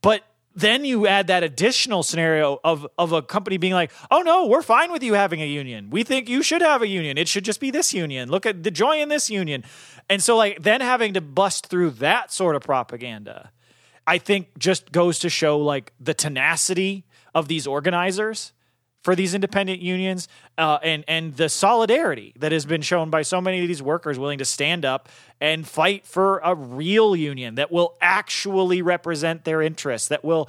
But 0.03 0.25
then 0.55 0.85
you 0.85 1.07
add 1.07 1.29
that 1.29 1.45
additional 1.45 2.03
scenario 2.03 2.59
of 2.65 2.87
of 2.99 3.13
a 3.13 3.23
company 3.23 3.57
being 3.57 3.73
like, 3.73 3.93
"Oh 4.11 4.23
no, 4.23 4.47
we're 4.47 4.63
fine 4.63 4.91
with 4.91 5.03
you 5.03 5.15
having 5.15 5.41
a 5.41 5.47
union. 5.47 5.91
We 5.91 6.03
think 6.03 6.29
you 6.29 6.43
should 6.43 6.61
have 6.61 6.83
a 6.83 6.89
union. 6.89 7.19
It 7.19 7.29
should 7.29 7.45
just 7.45 7.61
be 7.61 7.71
this 7.71 7.95
union. 7.95 8.29
Look 8.29 8.47
at 8.47 8.65
the 8.65 8.71
joy 8.71 9.01
in 9.01 9.09
this 9.09 9.31
union." 9.31 9.65
And 10.09 10.23
so 10.23 10.37
like 10.37 10.63
then 10.63 10.81
having 10.81 11.15
to 11.15 11.21
bust 11.21 11.67
through 11.67 11.91
that 11.91 12.33
sort 12.33 12.57
of 12.57 12.63
propaganda, 12.63 13.53
I 14.07 14.19
think 14.19 14.59
just 14.59 14.91
goes 14.91 15.21
to 15.21 15.31
show 15.31 15.59
like 15.59 15.93
the 16.01 16.15
tenacity 16.15 17.05
of 17.33 17.47
these 17.47 17.67
organizers 17.67 18.53
for 19.03 19.15
these 19.15 19.35
independent 19.35 19.81
unions 19.81 20.29
uh, 20.59 20.79
and 20.83 21.05
and 21.09 21.37
the 21.37 21.49
solidarity 21.49 22.33
that 22.37 22.53
has 22.53 22.67
been 22.67 22.83
shown 22.83 23.11
by 23.11 23.23
so 23.23 23.41
many 23.41 23.61
of 23.63 23.69
these 23.69 23.83
workers 23.83 24.19
willing 24.19 24.39
to 24.39 24.45
stand 24.45 24.85
up 24.85 25.09
and 25.41 25.67
fight 25.67 26.07
for 26.07 26.39
a 26.45 26.55
real 26.55 27.17
union 27.17 27.55
that 27.55 27.73
will 27.73 27.97
actually 28.01 28.83
represent 28.83 29.45
their 29.45 29.63
interests 29.63 30.09
that 30.09 30.25
will 30.25 30.49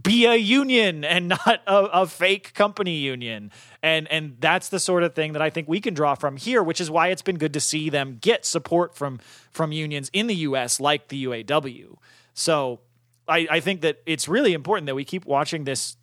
be 0.00 0.24
a 0.24 0.36
union 0.36 1.04
and 1.04 1.28
not 1.46 1.62
a, 1.66 1.76
a 1.76 2.06
fake 2.06 2.54
company 2.54 2.96
union. 2.96 3.50
And 3.82 4.06
and 4.08 4.36
that's 4.40 4.68
the 4.68 4.78
sort 4.78 5.02
of 5.02 5.14
thing 5.14 5.32
that 5.32 5.42
I 5.42 5.50
think 5.50 5.68
we 5.68 5.80
can 5.80 5.94
draw 5.94 6.14
from 6.14 6.36
here 6.36 6.62
which 6.62 6.80
is 6.80 6.90
why 6.90 7.08
it's 7.08 7.22
been 7.22 7.38
good 7.38 7.54
to 7.54 7.60
see 7.60 7.90
them 7.90 8.18
get 8.20 8.44
support 8.44 8.94
from 8.94 9.20
from 9.50 9.72
unions 9.72 10.10
in 10.12 10.26
the 10.26 10.36
US 10.36 10.80
like 10.80 11.08
the 11.08 11.24
UAW 11.26 11.96
so 12.34 12.80
I, 13.28 13.46
I 13.50 13.60
think 13.60 13.82
that 13.82 14.02
it's 14.06 14.28
really 14.28 14.52
important 14.54 14.86
that 14.86 14.94
we 14.94 15.04
keep 15.04 15.24
watching 15.24 15.64
this 15.64 15.96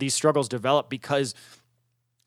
these 0.00 0.14
struggles 0.14 0.48
develop 0.48 0.90
because 0.90 1.34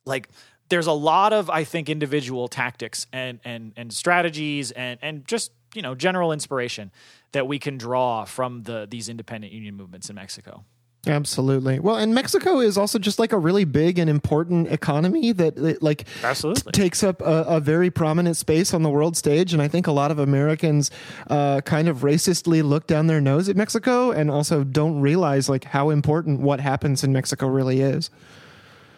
like 0.05 0.29
there's 0.69 0.87
a 0.87 0.93
lot 0.93 1.33
of 1.33 1.49
I 1.49 1.63
think 1.63 1.89
individual 1.89 2.47
tactics 2.47 3.05
and 3.11 3.39
and 3.43 3.73
and 3.75 3.91
strategies 3.91 4.71
and 4.71 4.99
and 5.01 5.27
just 5.27 5.51
you 5.75 5.81
know 5.81 5.95
general 5.95 6.31
inspiration 6.31 6.91
that 7.31 7.47
we 7.47 7.59
can 7.59 7.77
draw 7.77 8.25
from 8.25 8.63
the 8.63 8.87
these 8.89 9.09
independent 9.09 9.53
union 9.53 9.75
movements 9.75 10.09
in 10.09 10.15
Mexico. 10.15 10.63
Absolutely. 11.05 11.79
Well, 11.79 11.97
and 11.97 12.15
Mexico 12.15 12.59
is 12.59 12.77
also 12.77 12.97
just 12.97 13.19
like 13.19 13.33
a 13.33 13.37
really 13.37 13.65
big 13.65 13.99
and 13.99 14.09
important 14.09 14.69
economy 14.69 15.33
that 15.33 15.57
that, 15.57 15.83
like 15.83 16.05
Absolutely. 16.23 16.71
t- 16.71 16.81
takes 16.81 17.03
up 17.03 17.21
a, 17.21 17.43
a 17.43 17.59
very 17.59 17.89
prominent 17.89 18.37
space 18.37 18.73
on 18.73 18.83
the 18.83 18.89
world 18.89 19.17
stage. 19.17 19.51
And 19.51 19.61
I 19.61 19.67
think 19.67 19.85
a 19.85 19.91
lot 19.91 20.11
of 20.11 20.19
Americans 20.19 20.91
uh, 21.29 21.59
kind 21.61 21.89
of 21.89 21.99
racistly 21.99 22.63
look 22.63 22.87
down 22.87 23.07
their 23.07 23.19
nose 23.19 23.49
at 23.49 23.57
Mexico 23.57 24.11
and 24.11 24.31
also 24.31 24.63
don't 24.63 25.01
realize 25.01 25.49
like 25.49 25.65
how 25.65 25.89
important 25.89 26.39
what 26.39 26.61
happens 26.61 27.03
in 27.03 27.11
Mexico 27.11 27.47
really 27.47 27.81
is. 27.81 28.09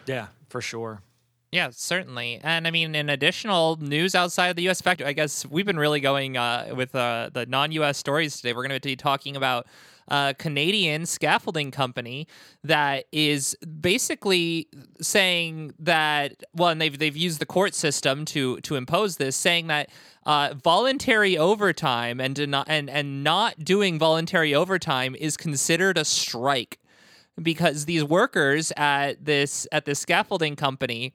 Yeah, 0.06 0.28
for 0.48 0.62
sure. 0.62 1.02
Yeah, 1.52 1.70
certainly. 1.72 2.40
And 2.44 2.68
I 2.68 2.72
mean, 2.72 2.94
in 2.94 3.10
additional 3.10 3.78
news 3.78 4.14
outside 4.14 4.50
of 4.50 4.58
the 4.58 4.64
U.S. 4.64 4.82
factor, 4.82 5.06
I 5.06 5.14
guess 5.14 5.46
we've 5.46 5.66
been 5.66 5.80
really 5.80 6.02
going 6.02 6.38
uh, 6.38 6.74
with 6.76 6.94
uh, 6.94 7.30
the 7.34 7.46
non-U.S. 7.46 7.98
stories 7.98 8.36
today. 8.38 8.54
We're 8.54 8.68
going 8.68 8.80
to 8.80 8.88
be 8.88 8.96
talking 8.96 9.36
about 9.38 9.66
a 10.08 10.36
Canadian 10.38 11.06
scaffolding 11.06 11.72
company 11.72 12.28
that 12.64 13.06
is 13.12 13.56
basically 13.82 14.68
saying 15.02 15.74
that 15.80 16.44
well, 16.54 16.70
and 16.70 16.82
they've 16.82 16.98
they've 16.98 17.18
used 17.18 17.40
the 17.40 17.46
court 17.46 17.74
system 17.74 18.26
to 18.26 18.60
to 18.62 18.76
impose 18.76 19.18
this, 19.18 19.36
saying 19.36 19.68
that 19.68 19.90
uh, 20.26 20.54
voluntary 20.64 21.38
overtime 21.38 22.20
and 22.20 22.36
deni- 22.36 22.66
and 22.68 22.90
and 22.90 23.24
not 23.24 23.64
doing 23.64 24.00
voluntary 24.00 24.54
overtime 24.54 25.16
is 25.16 25.38
considered 25.38 25.98
a 25.98 26.06
strike 26.06 26.80
because 27.42 27.86
these 27.86 28.04
workers 28.04 28.72
at 28.78 29.24
this 29.26 29.68
at 29.72 29.86
this 29.86 30.00
scaffolding 30.00 30.56
company 30.56 31.14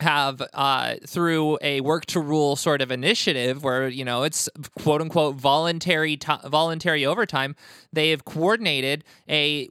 have 0.00 0.42
uh, 0.54 0.96
through 1.06 1.58
a 1.62 1.80
work 1.80 2.06
to 2.06 2.20
rule 2.20 2.56
sort 2.56 2.82
of 2.82 2.90
initiative 2.90 3.62
where 3.62 3.88
you 3.88 4.04
know 4.04 4.22
it's 4.22 4.48
quote 4.78 5.00
unquote 5.00 5.36
voluntary 5.36 6.18
voluntary 6.46 7.04
overtime 7.04 7.54
they 7.92 8.10
have 8.10 8.24
coordinated 8.24 9.04
a 9.28 9.66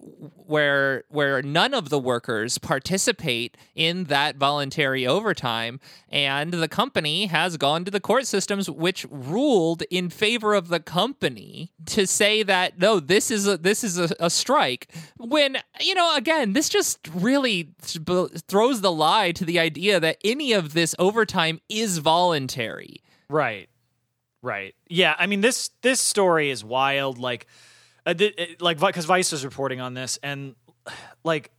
where 0.49 1.03
where 1.09 1.41
none 1.41 1.73
of 1.73 1.89
the 1.89 1.99
workers 1.99 2.57
participate 2.57 3.55
in 3.75 4.05
that 4.05 4.35
voluntary 4.35 5.05
overtime. 5.05 5.79
And 6.09 6.53
the 6.53 6.67
company 6.67 7.27
has 7.27 7.55
gone 7.57 7.85
to 7.85 7.91
the 7.91 7.99
court 7.99 8.25
systems 8.25 8.69
which 8.69 9.05
ruled 9.09 9.83
in 9.91 10.09
favor 10.09 10.53
of 10.53 10.69
the 10.69 10.79
company 10.79 11.71
to 11.85 12.07
say 12.07 12.43
that 12.43 12.79
no 12.79 12.99
this 12.99 13.31
is 13.31 13.47
a 13.47 13.57
this 13.57 13.83
is 13.83 13.97
a, 13.97 14.09
a 14.19 14.29
strike. 14.29 14.87
When 15.17 15.57
you 15.79 15.93
know 15.93 16.15
again 16.15 16.53
this 16.53 16.67
just 16.67 17.07
really 17.13 17.71
th- 17.81 18.31
throws 18.47 18.81
the 18.81 18.91
lie 18.91 19.31
to 19.33 19.45
the 19.45 19.59
idea 19.59 19.99
that 19.99 20.17
any 20.23 20.53
of 20.53 20.73
this 20.73 20.95
overtime 20.99 21.59
is 21.69 21.97
voluntary 21.99 23.01
Right. 23.29 23.69
Right. 24.41 24.73
Yeah. 24.87 25.15
I 25.19 25.27
mean 25.27 25.41
this 25.41 25.69
this 25.81 26.01
story 26.01 26.49
is 26.49 26.63
wild. 26.63 27.17
Like, 27.19 27.45
uh, 28.05 28.13
th- 28.13 28.33
it- 28.37 28.61
like 28.61 28.79
because 28.79 29.05
Vice 29.05 29.33
is 29.33 29.43
reporting 29.45 29.81
on 29.81 29.93
this, 29.93 30.17
and 30.23 30.55
like 31.23 31.51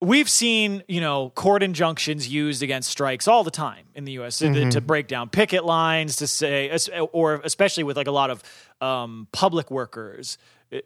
we've 0.00 0.28
seen 0.30 0.82
you 0.88 1.00
know 1.00 1.30
court 1.30 1.62
injunctions 1.62 2.28
used 2.28 2.62
against 2.62 2.88
strikes 2.90 3.28
all 3.28 3.44
the 3.44 3.50
time 3.50 3.86
in 3.94 4.04
the 4.04 4.12
U.S. 4.12 4.38
to- 4.38 4.70
to, 4.70 4.80
break 4.80 5.06
down 5.08 5.28
picket 5.28 5.64
lines 5.64 6.16
to 6.16 6.26
say, 6.26 6.70
or 7.12 7.40
especially 7.44 7.84
with 7.84 7.96
like 7.96 8.06
a 8.06 8.12
lot 8.12 8.30
of 8.30 8.42
um, 8.80 9.28
public 9.32 9.70
workers. 9.70 10.38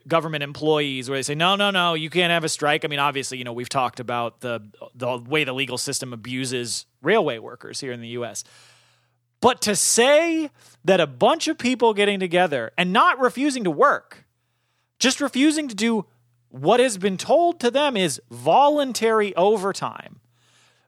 Government 0.09 0.43
employees, 0.43 1.11
where 1.11 1.19
they 1.19 1.23
say, 1.23 1.35
"No, 1.35 1.57
no, 1.57 1.71
no, 1.71 1.93
you 1.93 2.09
can't 2.09 2.31
have 2.31 2.43
a 2.43 2.49
strike." 2.49 2.87
I 2.87 2.89
mean, 2.89 2.99
obviously, 2.99 3.37
you 3.37 3.45
know, 3.45 3.53
we've 3.53 3.69
talked 3.69 4.01
about 4.01 4.41
the 4.41 4.61
the 4.95 5.19
way 5.19 5.45
the 5.45 5.53
legal 5.53 5.77
system 5.77 6.13
abuses 6.13 6.87
railway 7.03 7.39
workers 7.39 7.81
here 7.81 7.93
in 7.93 8.01
the 8.01 8.09
U.S. 8.09 8.45
But 9.43 9.61
to 9.63 9.77
say 9.77 10.51
that 10.87 11.01
a 11.01 11.07
bunch 11.07 11.49
of 11.49 11.59
people 11.59 11.93
getting 11.93 12.19
together 12.19 12.73
and 12.79 12.95
not 12.95 13.21
refusing 13.21 13.63
to 13.65 13.71
work, 13.71 14.25
just 14.99 15.21
refusing 15.21 15.69
to 15.69 15.75
do 15.75 16.07
what 16.49 16.81
has 16.81 16.97
been 16.97 17.19
told 17.19 17.61
to 17.61 17.71
them 17.71 17.97
is 17.97 18.23
voluntary 18.31 19.35
overtime, 19.37 20.21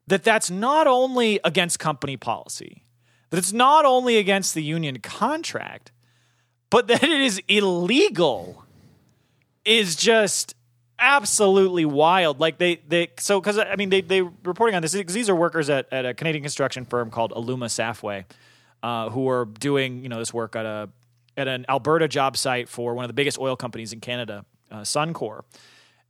that 0.06 0.22
that's 0.22 0.50
not 0.50 0.86
only 0.86 1.40
against 1.44 1.78
company 1.78 2.16
policy, 2.16 2.84
that 3.30 3.38
it's 3.38 3.52
not 3.52 3.84
only 3.84 4.16
against 4.16 4.54
the 4.54 4.62
union 4.62 5.00
contract, 5.00 5.92
but 6.70 6.86
that 6.86 7.02
it 7.02 7.20
is 7.20 7.42
illegal 7.48 8.65
is 9.66 9.96
just 9.96 10.54
absolutely 10.98 11.84
wild. 11.84 12.40
Like 12.40 12.58
they 12.58 12.76
they 12.88 13.08
so 13.18 13.40
because 13.40 13.58
I 13.58 13.76
mean 13.76 13.90
they 13.90 14.00
they 14.00 14.22
reporting 14.22 14.74
on 14.74 14.82
this 14.82 14.94
because 14.94 15.14
these 15.14 15.28
are 15.28 15.36
workers 15.36 15.68
at, 15.68 15.92
at 15.92 16.06
a 16.06 16.14
Canadian 16.14 16.42
construction 16.42 16.84
firm 16.84 17.10
called 17.10 17.32
Aluma 17.32 17.66
Safway, 17.66 18.24
uh, 18.82 19.10
who 19.10 19.28
are 19.28 19.44
doing 19.44 20.02
you 20.02 20.08
know 20.08 20.18
this 20.18 20.32
work 20.32 20.56
at 20.56 20.64
a 20.64 20.88
at 21.36 21.48
an 21.48 21.66
Alberta 21.68 22.08
job 22.08 22.36
site 22.36 22.68
for 22.68 22.94
one 22.94 23.04
of 23.04 23.08
the 23.08 23.14
biggest 23.14 23.38
oil 23.38 23.56
companies 23.56 23.92
in 23.92 24.00
Canada, 24.00 24.46
uh, 24.70 24.80
Suncor, 24.80 25.42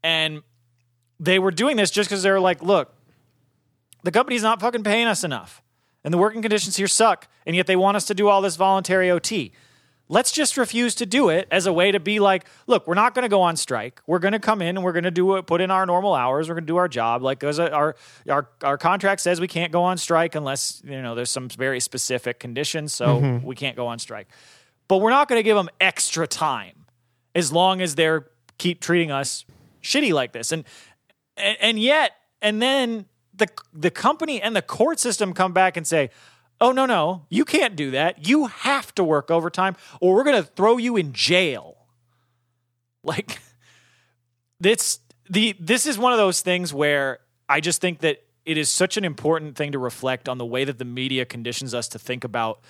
and 0.04 0.42
they 1.18 1.38
were 1.38 1.50
doing 1.50 1.76
this 1.76 1.90
just 1.90 2.08
because 2.08 2.22
they're 2.22 2.38
like, 2.38 2.62
look, 2.62 2.94
the 4.04 4.12
company's 4.12 4.42
not 4.42 4.60
fucking 4.60 4.84
paying 4.84 5.06
us 5.06 5.24
enough, 5.24 5.62
and 6.04 6.14
the 6.14 6.18
working 6.18 6.42
conditions 6.42 6.76
here 6.76 6.86
suck, 6.86 7.26
and 7.46 7.56
yet 7.56 7.66
they 7.66 7.76
want 7.76 7.96
us 7.96 8.04
to 8.06 8.14
do 8.14 8.28
all 8.28 8.40
this 8.42 8.56
voluntary 8.56 9.10
OT 9.10 9.52
let's 10.08 10.30
just 10.30 10.56
refuse 10.56 10.94
to 10.96 11.06
do 11.06 11.28
it 11.28 11.48
as 11.50 11.66
a 11.66 11.72
way 11.72 11.90
to 11.92 12.00
be 12.00 12.20
like, 12.20 12.46
look, 12.66 12.86
we're 12.86 12.94
not 12.94 13.14
going 13.14 13.24
to 13.24 13.28
go 13.28 13.42
on 13.42 13.56
strike. 13.56 14.00
We're 14.06 14.18
going 14.18 14.32
to 14.32 14.38
come 14.38 14.62
in 14.62 14.76
and 14.76 14.84
we're 14.84 14.92
going 14.92 15.04
to 15.04 15.10
do 15.10 15.36
it, 15.36 15.46
put 15.46 15.60
in 15.60 15.70
our 15.70 15.86
normal 15.86 16.14
hours. 16.14 16.48
We're 16.48 16.54
going 16.54 16.64
to 16.64 16.72
do 16.72 16.76
our 16.76 16.88
job. 16.88 17.22
Like, 17.22 17.42
our 17.42 17.96
our 18.28 18.48
our 18.62 18.78
contract 18.78 19.20
says 19.20 19.40
we 19.40 19.48
can't 19.48 19.72
go 19.72 19.82
on 19.82 19.98
strike 19.98 20.34
unless 20.34 20.82
you 20.84 21.02
know 21.02 21.14
there's 21.14 21.30
some 21.30 21.48
very 21.48 21.80
specific 21.80 22.38
conditions, 22.38 22.92
so 22.92 23.20
mm-hmm. 23.20 23.46
we 23.46 23.54
can't 23.54 23.76
go 23.76 23.86
on 23.86 23.98
strike. 23.98 24.28
But 24.88 24.98
we're 24.98 25.10
not 25.10 25.28
going 25.28 25.38
to 25.38 25.42
give 25.42 25.56
them 25.56 25.68
extra 25.80 26.26
time 26.26 26.86
as 27.34 27.52
long 27.52 27.80
as 27.80 27.94
they're 27.96 28.28
keep 28.58 28.80
treating 28.80 29.10
us 29.10 29.44
shitty 29.82 30.12
like 30.12 30.32
this. 30.32 30.52
And 30.52 30.64
and, 31.36 31.56
and 31.60 31.78
yet, 31.78 32.12
and 32.40 32.62
then 32.62 33.06
the 33.34 33.48
the 33.72 33.90
company 33.90 34.40
and 34.40 34.54
the 34.54 34.62
court 34.62 34.98
system 34.98 35.34
come 35.34 35.52
back 35.52 35.76
and 35.76 35.86
say, 35.86 36.10
"Oh 36.60 36.72
no, 36.72 36.86
no, 36.86 37.26
you 37.28 37.44
can't 37.44 37.76
do 37.76 37.90
that. 37.92 38.28
You 38.28 38.46
have 38.46 38.94
to 38.96 39.04
work 39.04 39.30
overtime, 39.30 39.76
or 40.00 40.14
we're 40.14 40.24
going 40.24 40.42
to 40.42 40.48
throw 40.48 40.76
you 40.76 40.96
in 40.96 41.12
jail." 41.12 41.74
Like, 43.02 43.40
this 44.58 44.98
the 45.30 45.54
this 45.60 45.86
is 45.86 45.98
one 45.98 46.12
of 46.12 46.18
those 46.18 46.40
things 46.40 46.74
where 46.74 47.20
I 47.48 47.60
just 47.60 47.80
think 47.80 48.00
that 48.00 48.22
it 48.44 48.56
is 48.56 48.70
such 48.70 48.96
an 48.96 49.04
important 49.04 49.56
thing 49.56 49.72
to 49.72 49.78
reflect 49.78 50.28
on 50.28 50.38
the 50.38 50.46
way 50.46 50.64
that 50.64 50.78
the 50.78 50.84
media 50.84 51.24
conditions 51.24 51.74
us 51.74 51.88
to 51.88 51.98
think 51.98 52.24
about 52.24 52.60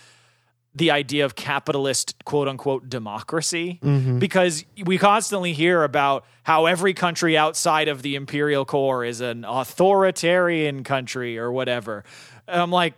the 0.74 0.90
idea 0.90 1.24
of 1.24 1.34
capitalist 1.34 2.22
quote 2.24 2.48
unquote 2.48 2.88
democracy 2.90 3.80
mm-hmm. 3.82 4.18
because 4.18 4.64
we 4.84 4.98
constantly 4.98 5.54
hear 5.54 5.82
about 5.82 6.26
how 6.42 6.66
every 6.66 6.92
country 6.92 7.36
outside 7.36 7.88
of 7.88 8.02
the 8.02 8.14
imperial 8.14 8.64
core 8.64 9.04
is 9.04 9.22
an 9.22 9.44
authoritarian 9.44 10.84
country 10.84 11.38
or 11.38 11.50
whatever. 11.50 12.04
And 12.46 12.60
I'm 12.60 12.70
like, 12.70 12.94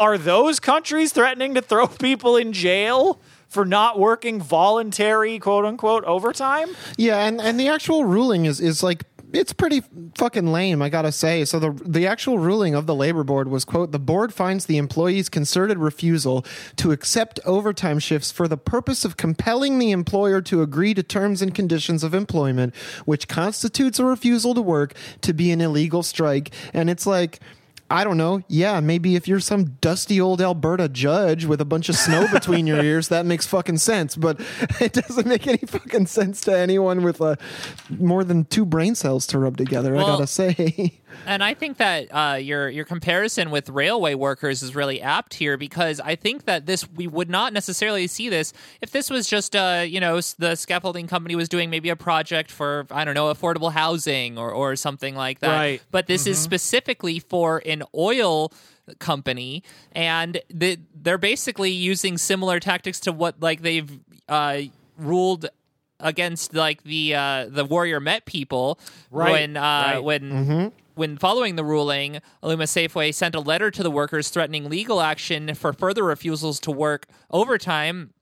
are 0.00 0.16
those 0.18 0.58
countries 0.58 1.12
threatening 1.12 1.54
to 1.54 1.62
throw 1.62 1.86
people 2.00 2.36
in 2.36 2.52
jail 2.52 3.20
for 3.48 3.64
not 3.64 3.98
working 3.98 4.40
voluntary 4.40 5.38
quote 5.38 5.64
unquote 5.64 6.04
overtime? 6.04 6.70
Yeah, 6.96 7.26
and, 7.26 7.40
and 7.40 7.60
the 7.60 7.68
actual 7.68 8.04
ruling 8.04 8.46
is 8.46 8.60
is 8.60 8.82
like 8.82 9.04
it's 9.32 9.52
pretty 9.52 9.82
fucking 10.16 10.50
lame, 10.50 10.82
I 10.82 10.88
gotta 10.88 11.12
say. 11.12 11.44
So 11.44 11.58
the 11.58 11.70
the 11.84 12.06
actual 12.06 12.38
ruling 12.38 12.74
of 12.74 12.86
the 12.86 12.94
labor 12.94 13.22
board 13.22 13.48
was 13.48 13.64
quote 13.64 13.92
the 13.92 13.98
board 13.98 14.32
finds 14.32 14.66
the 14.66 14.78
employee's 14.78 15.28
concerted 15.28 15.78
refusal 15.78 16.44
to 16.76 16.92
accept 16.92 17.38
overtime 17.44 17.98
shifts 17.98 18.32
for 18.32 18.48
the 18.48 18.56
purpose 18.56 19.04
of 19.04 19.16
compelling 19.16 19.78
the 19.78 19.90
employer 19.90 20.40
to 20.42 20.62
agree 20.62 20.94
to 20.94 21.02
terms 21.02 21.42
and 21.42 21.54
conditions 21.54 22.02
of 22.02 22.14
employment, 22.14 22.74
which 23.04 23.28
constitutes 23.28 23.98
a 23.98 24.04
refusal 24.04 24.54
to 24.54 24.62
work, 24.62 24.94
to 25.20 25.32
be 25.32 25.50
an 25.50 25.60
illegal 25.60 26.02
strike. 26.02 26.50
And 26.72 26.88
it's 26.90 27.06
like 27.06 27.40
I 27.90 28.04
don't 28.04 28.16
know. 28.16 28.42
Yeah, 28.46 28.78
maybe 28.78 29.16
if 29.16 29.26
you're 29.26 29.40
some 29.40 29.76
dusty 29.80 30.20
old 30.20 30.40
Alberta 30.40 30.88
judge 30.88 31.44
with 31.44 31.60
a 31.60 31.64
bunch 31.64 31.88
of 31.88 31.96
snow 31.96 32.28
between 32.32 32.66
your 32.66 32.82
ears, 32.82 33.08
that 33.08 33.26
makes 33.26 33.46
fucking 33.46 33.78
sense. 33.78 34.14
But 34.14 34.40
it 34.80 34.92
doesn't 34.92 35.26
make 35.26 35.46
any 35.48 35.58
fucking 35.58 36.06
sense 36.06 36.40
to 36.42 36.56
anyone 36.56 37.02
with 37.02 37.20
uh, 37.20 37.34
more 37.98 38.22
than 38.22 38.44
two 38.44 38.64
brain 38.64 38.94
cells 38.94 39.26
to 39.28 39.38
rub 39.38 39.56
together. 39.56 39.96
I 39.96 40.00
gotta 40.00 40.26
say. 40.28 41.00
And 41.26 41.42
I 41.42 41.54
think 41.54 41.78
that 41.78 42.08
uh, 42.10 42.36
your 42.36 42.68
your 42.68 42.84
comparison 42.84 43.50
with 43.50 43.68
railway 43.68 44.14
workers 44.14 44.62
is 44.62 44.74
really 44.74 45.02
apt 45.02 45.34
here 45.34 45.56
because 45.56 46.00
I 46.00 46.14
think 46.16 46.44
that 46.44 46.66
this 46.66 46.88
we 46.90 47.06
would 47.06 47.28
not 47.28 47.52
necessarily 47.52 48.06
see 48.06 48.28
this 48.28 48.52
if 48.80 48.90
this 48.90 49.10
was 49.10 49.26
just 49.26 49.56
uh, 49.56 49.84
you 49.86 50.00
know 50.00 50.20
the 50.38 50.54
scaffolding 50.54 51.06
company 51.06 51.34
was 51.36 51.48
doing 51.48 51.70
maybe 51.70 51.88
a 51.88 51.96
project 51.96 52.50
for 52.50 52.86
I 52.90 53.04
don't 53.04 53.14
know 53.14 53.32
affordable 53.32 53.72
housing 53.72 54.38
or 54.38 54.50
or 54.50 54.76
something 54.76 55.14
like 55.14 55.40
that. 55.40 55.56
Right. 55.56 55.82
But 55.90 56.06
this 56.06 56.26
is 56.26 56.38
specifically 56.38 57.18
for 57.18 57.62
an 57.66 57.79
oil 57.94 58.52
company, 58.98 59.62
and 59.92 60.40
the, 60.48 60.78
they're 60.94 61.18
basically 61.18 61.70
using 61.70 62.18
similar 62.18 62.60
tactics 62.60 63.00
to 63.00 63.12
what 63.12 63.40
like 63.40 63.62
they've 63.62 63.98
uh, 64.28 64.62
ruled 64.96 65.46
against 65.98 66.54
like 66.54 66.82
the 66.84 67.14
uh, 67.14 67.46
the 67.48 67.64
warrior 67.64 68.00
Met 68.00 68.24
people 68.24 68.78
Right, 69.10 69.32
when 69.32 69.56
uh, 69.56 69.60
right. 69.60 69.98
when 69.98 70.72
when 70.94 71.16
following 71.16 71.56
the 71.56 71.64
ruling, 71.64 72.20
Aluma 72.42 72.64
Safway 72.64 73.14
sent 73.14 73.34
a 73.34 73.40
letter 73.40 73.70
to 73.70 73.82
the 73.82 73.90
workers 73.90 74.28
threatening 74.28 74.68
legal 74.68 75.00
action 75.00 75.54
for 75.54 75.72
further 75.72 76.04
refusals 76.04 76.60
to 76.60 76.70
work 76.70 77.06
overtime 77.30 78.12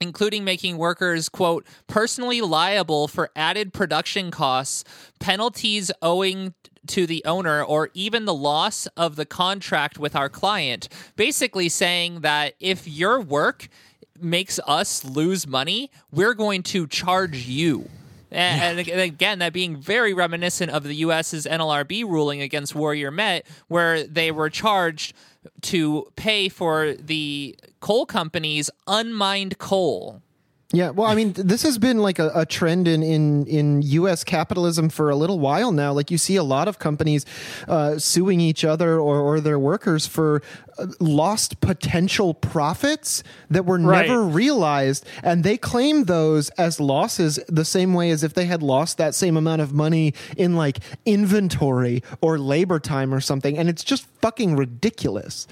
including 0.00 0.44
making 0.44 0.76
workers 0.76 1.28
quote 1.28 1.64
personally 1.86 2.40
liable 2.40 3.06
for 3.06 3.30
added 3.36 3.72
production 3.72 4.30
costs 4.30 4.82
penalties 5.20 5.90
owing 6.02 6.52
to 6.86 7.06
the 7.06 7.24
owner 7.24 7.62
or 7.62 7.90
even 7.94 8.24
the 8.24 8.34
loss 8.34 8.86
of 8.96 9.16
the 9.16 9.26
contract 9.26 9.98
with 9.98 10.14
our 10.14 10.28
client 10.28 10.88
basically 11.16 11.68
saying 11.68 12.20
that 12.20 12.54
if 12.60 12.86
your 12.86 13.20
work 13.20 13.68
makes 14.20 14.60
us 14.66 15.04
lose 15.04 15.46
money 15.46 15.90
we're 16.10 16.34
going 16.34 16.62
to 16.62 16.86
charge 16.86 17.46
you 17.46 17.88
and, 18.34 18.80
and 18.80 19.00
again, 19.00 19.38
that 19.38 19.52
being 19.52 19.76
very 19.76 20.12
reminiscent 20.12 20.72
of 20.72 20.82
the 20.82 20.94
U.S.'s 20.96 21.46
NLRB 21.46 22.02
ruling 22.04 22.42
against 22.42 22.74
Warrior 22.74 23.12
Met, 23.12 23.46
where 23.68 24.02
they 24.02 24.32
were 24.32 24.50
charged 24.50 25.14
to 25.62 26.10
pay 26.16 26.48
for 26.48 26.94
the 26.94 27.56
coal 27.80 28.06
company's 28.06 28.70
unmined 28.86 29.58
coal. 29.58 30.20
Yeah, 30.74 30.90
well, 30.90 31.08
I 31.08 31.14
mean, 31.14 31.32
this 31.34 31.62
has 31.62 31.78
been 31.78 31.98
like 31.98 32.18
a, 32.18 32.30
a 32.34 32.44
trend 32.44 32.88
in, 32.88 33.02
in, 33.02 33.46
in 33.46 33.82
U.S. 33.82 34.24
capitalism 34.24 34.88
for 34.88 35.08
a 35.10 35.16
little 35.16 35.38
while 35.38 35.70
now. 35.72 35.92
Like, 35.92 36.10
you 36.10 36.18
see 36.18 36.36
a 36.36 36.42
lot 36.42 36.66
of 36.68 36.78
companies 36.78 37.24
uh, 37.68 37.98
suing 37.98 38.40
each 38.40 38.64
other 38.64 38.98
or, 38.98 39.20
or 39.20 39.40
their 39.40 39.58
workers 39.58 40.06
for 40.06 40.42
uh, 40.78 40.86
lost 40.98 41.60
potential 41.60 42.34
profits 42.34 43.22
that 43.50 43.64
were 43.64 43.78
Right. 43.78 44.06
never 44.08 44.22
realized. 44.24 45.06
And 45.22 45.44
they 45.44 45.56
claim 45.56 46.04
those 46.04 46.50
as 46.50 46.80
losses 46.80 47.38
the 47.48 47.64
same 47.64 47.94
way 47.94 48.10
as 48.10 48.24
if 48.24 48.34
they 48.34 48.46
had 48.46 48.62
lost 48.62 48.98
that 48.98 49.14
same 49.14 49.36
amount 49.36 49.62
of 49.62 49.72
money 49.72 50.12
in 50.36 50.56
like 50.56 50.78
inventory 51.06 52.02
or 52.20 52.38
labor 52.38 52.80
time 52.80 53.14
or 53.14 53.20
something. 53.20 53.56
And 53.56 53.68
it's 53.68 53.84
just 53.84 54.06
fucking 54.20 54.56
ridiculous. 54.56 55.46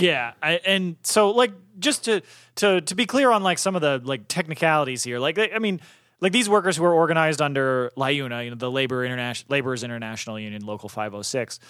Yeah, 0.00 0.32
I, 0.42 0.52
and 0.64 0.96
so 1.02 1.30
like 1.30 1.52
just 1.78 2.04
to 2.04 2.22
to 2.56 2.80
to 2.80 2.94
be 2.94 3.06
clear 3.06 3.30
on 3.30 3.42
like 3.42 3.58
some 3.58 3.76
of 3.76 3.82
the 3.82 4.00
like 4.02 4.28
technicalities 4.28 5.02
here, 5.02 5.18
like 5.18 5.38
I 5.38 5.58
mean, 5.58 5.80
like 6.20 6.32
these 6.32 6.48
workers 6.48 6.76
who 6.76 6.84
are 6.84 6.94
organized 6.94 7.40
under 7.40 7.90
LIUNA, 7.96 8.44
you 8.44 8.50
know, 8.50 8.56
the 8.56 8.70
Labor 8.70 9.04
International 9.04 9.52
Laborers 9.52 9.82
International 9.82 10.38
Union, 10.38 10.64
Local 10.64 10.88
506, 10.88 11.60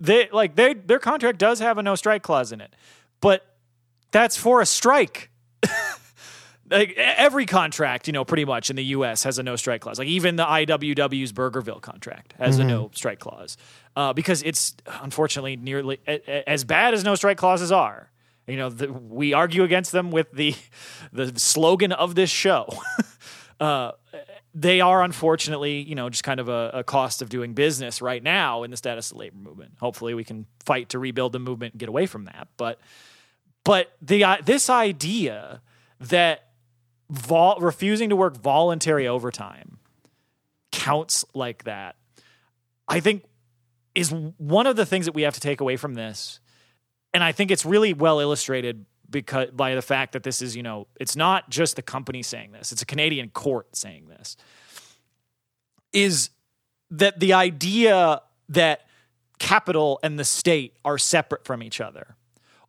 they 0.00 0.28
like 0.30 0.56
they 0.56 0.74
their 0.74 0.98
contract 0.98 1.38
does 1.38 1.60
have 1.60 1.78
a 1.78 1.82
no 1.82 1.94
strike 1.94 2.22
clause 2.22 2.52
in 2.52 2.60
it, 2.60 2.74
but 3.20 3.46
that's 4.10 4.36
for 4.36 4.60
a 4.60 4.66
strike. 4.66 5.30
like 6.72 6.94
every 6.96 7.46
contract, 7.46 8.06
you 8.06 8.12
know, 8.12 8.24
pretty 8.24 8.44
much 8.44 8.70
in 8.70 8.76
the 8.76 8.84
U.S. 8.86 9.22
has 9.24 9.38
a 9.38 9.42
no 9.42 9.56
strike 9.56 9.80
clause. 9.80 9.98
Like 9.98 10.08
even 10.08 10.36
the 10.36 10.44
IWW's 10.44 11.32
Burgerville 11.32 11.80
contract 11.80 12.34
has 12.38 12.58
a 12.58 12.64
no 12.64 12.90
strike 12.94 13.20
clause 13.20 13.56
uh, 13.94 14.12
because 14.12 14.42
it's 14.42 14.74
unfortunately 15.02 15.56
nearly 15.56 16.00
a- 16.06 16.22
a- 16.26 16.48
as 16.48 16.64
bad 16.64 16.94
as 16.94 17.04
no 17.04 17.14
strike 17.14 17.36
clauses 17.36 17.70
are. 17.70 18.10
You 18.46 18.56
know, 18.56 18.70
the, 18.70 18.92
we 18.92 19.34
argue 19.34 19.62
against 19.62 19.92
them 19.92 20.10
with 20.10 20.32
the 20.32 20.54
the 21.12 21.38
slogan 21.38 21.92
of 21.92 22.14
this 22.14 22.30
show. 22.30 22.68
uh, 23.60 23.92
they 24.54 24.80
are 24.80 25.02
unfortunately, 25.02 25.80
you 25.82 25.94
know, 25.94 26.10
just 26.10 26.24
kind 26.24 26.40
of 26.40 26.48
a, 26.48 26.70
a, 26.74 26.84
cost 26.84 27.22
of 27.22 27.30
doing 27.30 27.54
business 27.54 28.02
right 28.02 28.22
now 28.22 28.64
in 28.64 28.70
the 28.70 28.76
status 28.76 29.10
of 29.10 29.16
the 29.16 29.20
labor 29.20 29.38
movement. 29.38 29.72
Hopefully, 29.80 30.14
we 30.14 30.24
can 30.24 30.46
fight 30.64 30.90
to 30.90 30.98
rebuild 30.98 31.32
the 31.32 31.38
movement 31.38 31.74
and 31.74 31.80
get 31.80 31.88
away 31.88 32.06
from 32.06 32.24
that. 32.24 32.48
But, 32.56 32.78
but 33.64 33.92
the 34.02 34.24
uh, 34.24 34.36
this 34.44 34.68
idea 34.68 35.62
that 36.00 36.51
vol- 37.12 37.58
refusing 37.60 38.08
to 38.08 38.16
work 38.16 38.36
voluntary 38.36 39.06
overtime 39.06 39.78
counts 40.72 41.24
like 41.34 41.64
that, 41.64 41.96
I 42.88 43.00
think, 43.00 43.24
is 43.94 44.10
one 44.10 44.66
of 44.66 44.76
the 44.76 44.86
things 44.86 45.04
that 45.04 45.14
we 45.14 45.22
have 45.22 45.34
to 45.34 45.40
take 45.40 45.60
away 45.60 45.76
from 45.76 45.94
this. 45.94 46.40
And 47.12 47.22
I 47.22 47.32
think 47.32 47.50
it's 47.50 47.66
really 47.66 47.92
well 47.92 48.18
illustrated 48.20 48.86
because 49.10 49.50
by 49.50 49.74
the 49.74 49.82
fact 49.82 50.12
that 50.12 50.22
this 50.22 50.40
is, 50.40 50.56
you 50.56 50.62
know, 50.62 50.86
it's 50.98 51.14
not 51.14 51.50
just 51.50 51.76
the 51.76 51.82
company 51.82 52.22
saying 52.22 52.52
this, 52.52 52.72
it's 52.72 52.80
a 52.80 52.86
Canadian 52.86 53.28
court 53.28 53.76
saying 53.76 54.08
this, 54.08 54.38
is 55.92 56.30
that 56.90 57.20
the 57.20 57.34
idea 57.34 58.22
that 58.48 58.86
capital 59.38 60.00
and 60.02 60.18
the 60.18 60.24
state 60.24 60.76
are 60.82 60.96
separate 60.96 61.44
from 61.44 61.62
each 61.62 61.82
other 61.82 62.16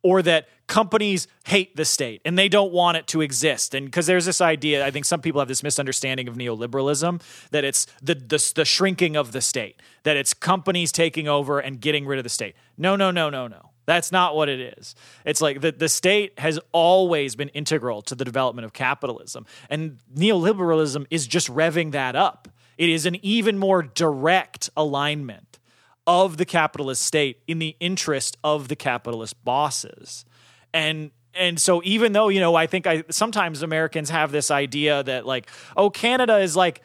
or 0.04 0.22
that 0.22 0.46
companies 0.68 1.26
hate 1.46 1.74
the 1.74 1.84
state 1.84 2.22
and 2.24 2.38
they 2.38 2.48
don't 2.48 2.72
want 2.72 2.96
it 2.96 3.06
to 3.08 3.20
exist 3.20 3.74
and 3.74 3.86
because 3.86 4.06
there's 4.06 4.24
this 4.24 4.40
idea 4.40 4.86
i 4.86 4.90
think 4.90 5.04
some 5.04 5.20
people 5.20 5.40
have 5.40 5.48
this 5.48 5.62
misunderstanding 5.62 6.28
of 6.28 6.36
neoliberalism 6.36 7.20
that 7.50 7.64
it's 7.64 7.86
the, 8.00 8.14
the, 8.14 8.52
the 8.54 8.64
shrinking 8.64 9.16
of 9.16 9.32
the 9.32 9.40
state 9.40 9.82
that 10.04 10.16
it's 10.16 10.32
companies 10.32 10.90
taking 10.90 11.28
over 11.28 11.58
and 11.58 11.80
getting 11.80 12.06
rid 12.06 12.18
of 12.18 12.22
the 12.22 12.30
state 12.30 12.54
no 12.78 12.94
no 12.94 13.10
no 13.10 13.28
no 13.28 13.46
no 13.48 13.70
that's 13.86 14.10
not 14.10 14.34
what 14.34 14.48
it 14.48 14.78
is. 14.78 14.94
It's 15.24 15.40
like 15.40 15.60
the, 15.60 15.72
the 15.72 15.88
state 15.88 16.38
has 16.38 16.58
always 16.72 17.36
been 17.36 17.48
integral 17.50 18.02
to 18.02 18.14
the 18.14 18.24
development 18.24 18.64
of 18.64 18.72
capitalism. 18.72 19.46
And 19.68 19.98
neoliberalism 20.16 21.06
is 21.10 21.26
just 21.26 21.48
revving 21.48 21.92
that 21.92 22.16
up. 22.16 22.48
It 22.78 22.88
is 22.88 23.06
an 23.06 23.16
even 23.22 23.58
more 23.58 23.82
direct 23.82 24.70
alignment 24.76 25.58
of 26.06 26.36
the 26.36 26.44
capitalist 26.44 27.02
state 27.02 27.40
in 27.46 27.58
the 27.58 27.76
interest 27.80 28.36
of 28.44 28.68
the 28.68 28.76
capitalist 28.76 29.42
bosses. 29.44 30.24
And 30.72 31.10
and 31.36 31.58
so 31.58 31.82
even 31.84 32.12
though, 32.12 32.28
you 32.28 32.40
know, 32.40 32.54
I 32.54 32.66
think 32.66 32.86
I 32.86 33.04
sometimes 33.10 33.62
Americans 33.62 34.10
have 34.10 34.30
this 34.32 34.50
idea 34.50 35.02
that 35.02 35.26
like, 35.26 35.50
oh, 35.76 35.90
Canada 35.90 36.38
is 36.38 36.56
like 36.56 36.82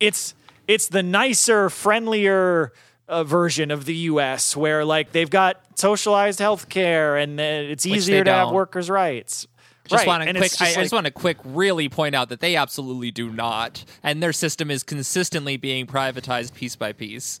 it's 0.00 0.34
it's 0.66 0.88
the 0.88 1.02
nicer, 1.02 1.70
friendlier 1.70 2.72
uh, 3.08 3.24
version 3.24 3.70
of 3.70 3.84
the 3.84 3.94
U.S. 3.94 4.56
where 4.56 4.84
like 4.84 5.12
they've 5.12 5.30
got 5.30 5.60
socialized 5.76 6.40
health 6.40 6.68
care 6.68 7.16
and 7.16 7.38
uh, 7.38 7.42
it's 7.42 7.86
easier 7.86 8.24
to 8.24 8.32
have 8.32 8.50
workers' 8.50 8.90
rights. 8.90 9.46
Just 9.88 10.00
right. 10.00 10.06
want 10.08 10.24
to 10.24 10.32
quick. 10.32 10.50
just 10.50 10.60
I, 10.60 10.64
like, 10.64 10.78
I 10.78 10.80
just 10.82 10.92
want 10.92 11.06
to 11.06 11.12
quick, 11.12 11.36
really 11.44 11.88
point 11.88 12.16
out 12.16 12.30
that 12.30 12.40
they 12.40 12.56
absolutely 12.56 13.12
do 13.12 13.30
not, 13.30 13.84
and 14.02 14.20
their 14.20 14.32
system 14.32 14.68
is 14.68 14.82
consistently 14.82 15.56
being 15.56 15.86
privatized 15.86 16.54
piece 16.54 16.74
by 16.74 16.92
piece. 16.92 17.38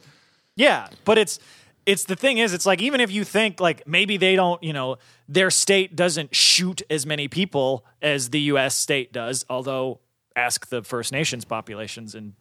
Yeah, 0.56 0.88
but 1.04 1.18
it's 1.18 1.38
it's 1.84 2.04
the 2.04 2.16
thing 2.16 2.38
is, 2.38 2.52
it's 2.52 2.66
like 2.66 2.82
even 2.82 3.00
if 3.00 3.12
you 3.12 3.22
think 3.22 3.60
like 3.60 3.86
maybe 3.86 4.16
they 4.16 4.34
don't, 4.34 4.60
you 4.62 4.72
know, 4.72 4.96
their 5.28 5.50
state 5.50 5.94
doesn't 5.94 6.34
shoot 6.34 6.82
as 6.90 7.06
many 7.06 7.28
people 7.28 7.84
as 8.02 8.30
the 8.30 8.40
U.S. 8.40 8.74
state 8.76 9.12
does. 9.12 9.44
Although, 9.48 10.00
ask 10.34 10.68
the 10.68 10.82
First 10.82 11.12
Nations 11.12 11.44
populations 11.44 12.14
in 12.14 12.34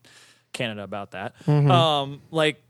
Canada 0.54 0.84
about 0.84 1.12
that. 1.12 1.36
Um, 1.70 2.22
like 2.32 2.62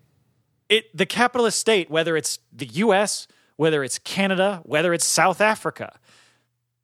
it, 0.68 0.96
the 0.96 1.06
capitalist 1.06 1.60
state, 1.60 1.90
whether 1.90 2.18
it's 2.18 2.40
the 2.52 2.66
U.S., 2.68 3.28
whether 3.56 3.84
it's 3.84 4.00
Canada, 4.00 4.62
whether 4.64 4.94
it's 4.94 5.06
South 5.06 5.40
Africa, 5.40 5.98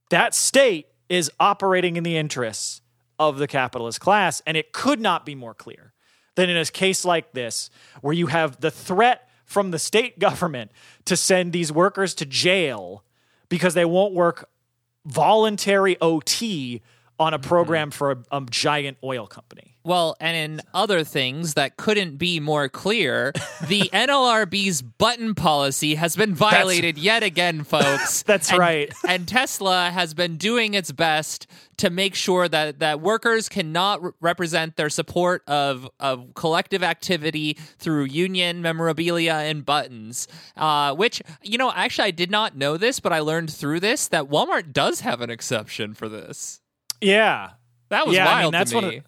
that 0.10 0.34
state 0.34 0.88
is 1.10 1.30
operating 1.40 1.98
in 1.98 2.04
the 2.04 2.16
interests 2.16 2.82
of 3.20 3.38
the 3.38 3.48
capitalist 3.48 4.00
class, 4.00 4.42
and 4.46 4.56
it 4.56 4.72
could 4.72 5.02
not 5.02 5.26
be 5.26 5.36
more 5.36 5.54
clear 5.54 5.94
than 6.36 6.50
in 6.50 6.58
a 6.58 6.66
case 6.66 7.06
like 7.06 7.34
this, 7.34 7.70
where 8.02 8.14
you 8.14 8.28
have 8.28 8.60
the 8.62 8.72
threat 8.72 9.30
from 9.46 9.72
the 9.72 9.80
state 9.80 10.20
government 10.28 10.72
to 11.06 11.18
send 11.18 11.54
these 11.54 11.72
workers 11.72 12.14
to 12.16 12.26
jail 12.26 13.04
because 13.50 13.74
they 13.74 13.86
won't 13.86 14.14
work 14.14 14.50
voluntary 15.06 15.98
OT 16.00 16.82
on 17.22 17.34
a 17.36 17.40
program 17.40 17.92
for 17.92 18.12
a, 18.12 18.18
a 18.32 18.42
giant 18.50 18.98
oil 19.04 19.28
company. 19.28 19.68
Well, 19.84 20.16
and 20.20 20.36
in 20.38 20.62
other 20.76 21.04
things 21.04 21.56
that 21.56 21.76
couldn't 21.78 22.18
be 22.18 22.40
more 22.40 22.70
clear, 22.70 23.32
the 23.68 23.82
NLRB's 23.94 24.82
button 24.84 25.34
policy 25.34 25.96
has 25.96 26.16
been 26.16 26.36
violated 26.36 26.98
yet 27.00 27.24
again, 27.24 27.64
folks. 27.76 28.24
That's 28.24 28.50
And- 28.50 28.60
right. 28.60 28.94
And 29.08 29.28
Tesla 29.28 29.90
has 29.92 30.14
been 30.14 30.38
doing 30.38 30.74
its 30.76 30.92
best 30.92 31.48
to 31.78 31.90
make 31.90 32.14
sure 32.14 32.48
that, 32.48 32.80
that 32.80 33.02
workers 33.02 33.50
cannot 33.50 34.04
re- 34.04 34.12
represent 34.20 34.76
their 34.76 34.90
support 34.90 35.44
of, 35.48 35.90
of 36.00 36.34
collective 36.36 36.84
activity 36.84 37.58
through 37.80 38.04
union 38.06 38.62
memorabilia 38.62 39.34
and 39.34 39.66
buttons. 39.66 40.28
Uh, 40.58 40.94
which, 40.96 41.22
you 41.42 41.58
know, 41.58 41.72
actually, 41.76 42.08
I 42.08 42.12
did 42.12 42.30
not 42.30 42.56
know 42.56 42.78
this, 42.78 43.00
but 43.00 43.14
I 43.14 43.20
learned 43.20 43.52
through 43.52 43.80
this 43.80 44.08
that 44.10 44.26
Walmart 44.30 44.74
does 44.74 45.00
have 45.02 45.22
an 45.22 45.30
exception 45.32 45.96
for 45.96 46.08
this. 46.08 46.62
Yeah. 47.02 47.52
That 47.90 48.08
was 48.08 48.16
Yeah, 48.16 48.28
I 48.28 48.34
mean, 48.36 48.42
wild 48.44 48.54
that's 48.54 48.72
to 48.72 48.82
me. 48.82 48.98
of- 48.98 49.04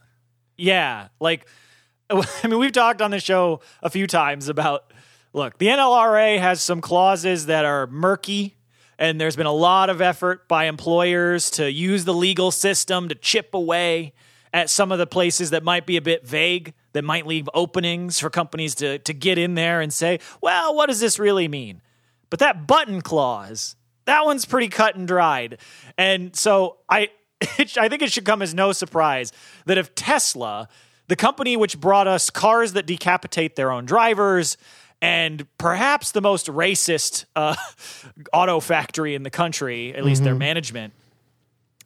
Yeah, 0.57 1.07
like 1.19 1.47
I 2.09 2.47
mean, 2.47 2.59
we've 2.59 2.71
talked 2.71 3.01
on 3.01 3.11
the 3.11 3.19
show 3.19 3.61
a 3.81 3.89
few 3.89 4.07
times 4.07 4.49
about 4.49 4.91
look, 5.31 5.57
the 5.57 5.67
NLRA 5.67 6.39
has 6.39 6.61
some 6.61 6.81
clauses 6.81 7.45
that 7.47 7.65
are 7.65 7.87
murky 7.87 8.55
and 8.99 9.19
there's 9.19 9.35
been 9.35 9.47
a 9.47 9.51
lot 9.53 9.89
of 9.89 10.01
effort 10.01 10.47
by 10.47 10.65
employers 10.65 11.49
to 11.51 11.71
use 11.71 12.05
the 12.05 12.13
legal 12.13 12.51
system 12.51 13.09
to 13.09 13.15
chip 13.15 13.53
away 13.53 14.13
at 14.53 14.69
some 14.69 14.91
of 14.91 14.99
the 14.99 15.07
places 15.07 15.49
that 15.49 15.63
might 15.63 15.87
be 15.87 15.97
a 15.97 16.01
bit 16.01 16.27
vague, 16.27 16.73
that 16.91 17.03
might 17.03 17.25
leave 17.25 17.49
openings 17.55 18.19
for 18.19 18.29
companies 18.29 18.75
to 18.75 18.99
to 18.99 19.11
get 19.13 19.39
in 19.39 19.55
there 19.55 19.81
and 19.81 19.91
say, 19.91 20.19
"Well, 20.41 20.75
what 20.75 20.87
does 20.89 20.99
this 20.99 21.17
really 21.17 21.47
mean?" 21.47 21.81
But 22.29 22.37
that 22.39 22.67
button 22.67 23.01
clause, 23.01 23.75
that 24.05 24.25
one's 24.25 24.45
pretty 24.45 24.67
cut 24.67 24.95
and 24.95 25.07
dried. 25.07 25.57
And 25.97 26.35
so 26.35 26.77
I 26.87 27.09
it, 27.57 27.77
I 27.77 27.89
think 27.89 28.01
it 28.01 28.11
should 28.11 28.25
come 28.25 28.41
as 28.41 28.53
no 28.53 28.71
surprise 28.71 29.31
that 29.65 29.77
if 29.77 29.93
Tesla, 29.95 30.67
the 31.07 31.15
company 31.15 31.57
which 31.57 31.79
brought 31.79 32.07
us 32.07 32.29
cars 32.29 32.73
that 32.73 32.85
decapitate 32.85 33.55
their 33.55 33.71
own 33.71 33.85
drivers, 33.85 34.57
and 35.01 35.45
perhaps 35.57 36.11
the 36.11 36.21
most 36.21 36.47
racist 36.47 37.25
uh, 37.35 37.55
auto 38.33 38.59
factory 38.59 39.15
in 39.15 39.23
the 39.23 39.29
country, 39.29 39.93
at 39.93 40.05
least 40.05 40.23
their 40.23 40.35
management, 40.35 40.93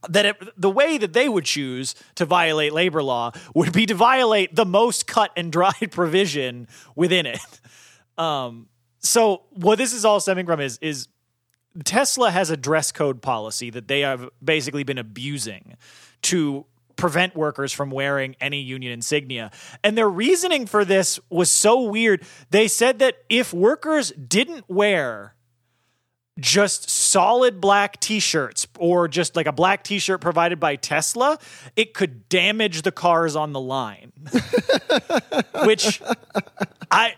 that 0.08 0.26
it, 0.26 0.62
the 0.62 0.70
way 0.70 1.00
that 1.00 1.14
they 1.14 1.28
would 1.28 1.46
choose 1.46 1.96
to 2.16 2.26
violate 2.26 2.74
labor 2.74 3.02
law 3.02 3.32
would 3.56 3.74
be 3.74 3.88
to 3.88 3.96
violate 3.96 4.56
the 4.56 4.66
most 4.66 5.08
cut 5.08 5.32
and 5.36 5.52
dried 5.52 5.74
provision 5.92 6.68
within 6.96 7.26
it. 7.26 7.40
Um, 8.18 8.68
so 9.00 9.44
what 9.52 9.78
this 9.78 9.94
is 9.94 10.06
all 10.06 10.20
stemming 10.20 10.46
from 10.46 10.60
is 10.60 10.78
is 10.82 11.08
Tesla 11.84 12.32
has 12.32 12.50
a 12.50 12.58
dress 12.58 12.92
code 12.92 13.22
policy 13.22 13.70
that 13.70 13.88
they 13.88 14.02
have 14.02 14.30
basically 14.44 14.84
been 14.84 14.98
abusing 14.98 15.76
to 16.24 16.66
prevent 16.96 17.36
workers 17.36 17.72
from 17.72 17.92
wearing 17.92 18.36
any 18.42 18.60
union 18.60 18.92
insignia. 18.92 19.52
And 19.84 19.98
their 19.98 20.10
reasoning 20.10 20.66
for 20.66 20.84
this 20.84 21.20
was 21.30 21.52
so 21.52 21.84
weird. 21.84 22.24
They 22.50 22.68
said 22.68 23.00
that 23.00 23.20
if 23.30 23.54
workers 23.54 24.12
didn't 24.12 24.66
wear 24.68 25.36
just 26.40 26.90
solid 26.90 27.60
black 27.60 28.00
t-shirts 28.00 28.68
or 28.78 29.08
just 29.08 29.36
like 29.36 29.48
a 29.48 29.52
black 29.52 29.84
t-shirt 29.84 30.22
provided 30.22 30.60
by 30.60 30.76
Tesla, 30.76 31.40
it 31.76 31.94
could 31.94 32.30
damage 32.30 32.84
the 32.84 32.92
cars 32.92 33.36
on 33.36 33.54
the 33.54 33.60
line. 33.60 34.12
Which 35.66 36.02
I 36.92 37.16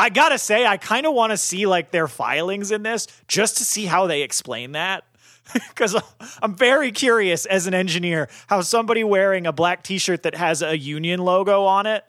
I 0.00 0.08
gotta 0.08 0.38
say, 0.38 0.66
I 0.66 0.76
kind 0.78 1.06
of 1.06 1.14
want 1.14 1.30
to 1.30 1.36
see 1.36 1.66
like 1.66 1.90
their 1.90 2.08
filings 2.08 2.70
in 2.72 2.82
this 2.82 3.06
just 3.28 3.58
to 3.58 3.64
see 3.64 3.84
how 3.86 4.06
they 4.06 4.22
explain 4.22 4.72
that. 4.72 5.04
Because 5.52 5.96
I'm 6.42 6.54
very 6.54 6.92
curious 6.92 7.44
as 7.44 7.66
an 7.66 7.74
engineer 7.74 8.28
how 8.46 8.60
somebody 8.60 9.02
wearing 9.02 9.46
a 9.48 9.52
black 9.52 9.82
t 9.82 9.98
shirt 9.98 10.22
that 10.22 10.34
has 10.36 10.62
a 10.62 10.78
union 10.78 11.18
logo 11.20 11.64
on 11.64 11.86
it 11.86 12.04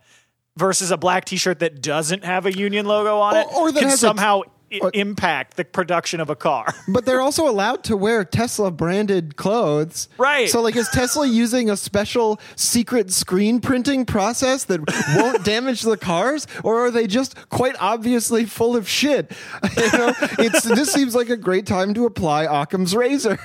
versus 0.57 0.91
a 0.91 0.97
black 0.97 1.25
t 1.25 1.37
shirt 1.37 1.59
that 1.59 1.81
doesn't 1.81 2.23
have 2.23 2.45
a 2.45 2.53
union 2.53 2.85
logo 2.85 3.17
on 3.17 3.35
it 3.37 3.47
Or- 3.47 3.69
or 3.69 3.71
that 3.71 3.79
can 3.79 3.89
has 3.89 3.95
a- 4.03 4.07
somehow 4.07 4.41
i- 4.71 4.89
impact 4.93 5.57
the 5.57 5.65
production 5.65 6.19
of 6.19 6.29
a 6.29 6.35
car. 6.35 6.65
But 6.87 7.05
they're 7.05 7.21
also 7.21 7.47
allowed 7.49 7.83
to 7.85 7.95
wear 7.95 8.25
Tesla 8.25 8.69
branded 8.71 9.35
clothes. 9.37 10.09
Right. 10.17 10.49
So, 10.49 10.61
like, 10.61 10.75
is 10.75 10.89
Tesla 10.89 11.25
using 11.25 11.69
a 11.69 11.77
special 11.77 12.39
secret 12.55 13.11
screen 13.11 13.61
printing 13.61 14.05
process 14.05 14.65
that 14.65 14.81
won't 15.15 15.43
damage 15.53 15.81
the 15.83 15.97
cars? 15.97 16.47
Or 16.63 16.85
are 16.85 16.91
they 16.91 17.07
just 17.07 17.49
quite 17.49 17.75
obviously 17.79 18.45
full 18.45 18.75
of 18.75 18.87
shit? 18.87 19.31
You 19.77 19.97
know, 19.97 20.13
it's, 20.39 20.63
this 20.63 20.91
seems 20.91 21.15
like 21.15 21.29
a 21.29 21.37
great 21.37 21.65
time 21.65 21.93
to 21.95 22.05
apply 22.05 22.43
Occam's 22.43 22.95
razor. 22.95 23.39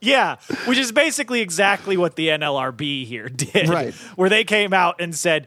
Yeah, 0.00 0.36
which 0.66 0.78
is 0.78 0.92
basically 0.92 1.40
exactly 1.40 1.96
what 1.96 2.16
the 2.16 2.28
NLRB 2.28 3.06
here 3.06 3.28
did. 3.28 3.68
Right. 3.68 3.94
Where 4.16 4.28
they 4.28 4.44
came 4.44 4.72
out 4.74 5.00
and 5.00 5.14
said, 5.14 5.46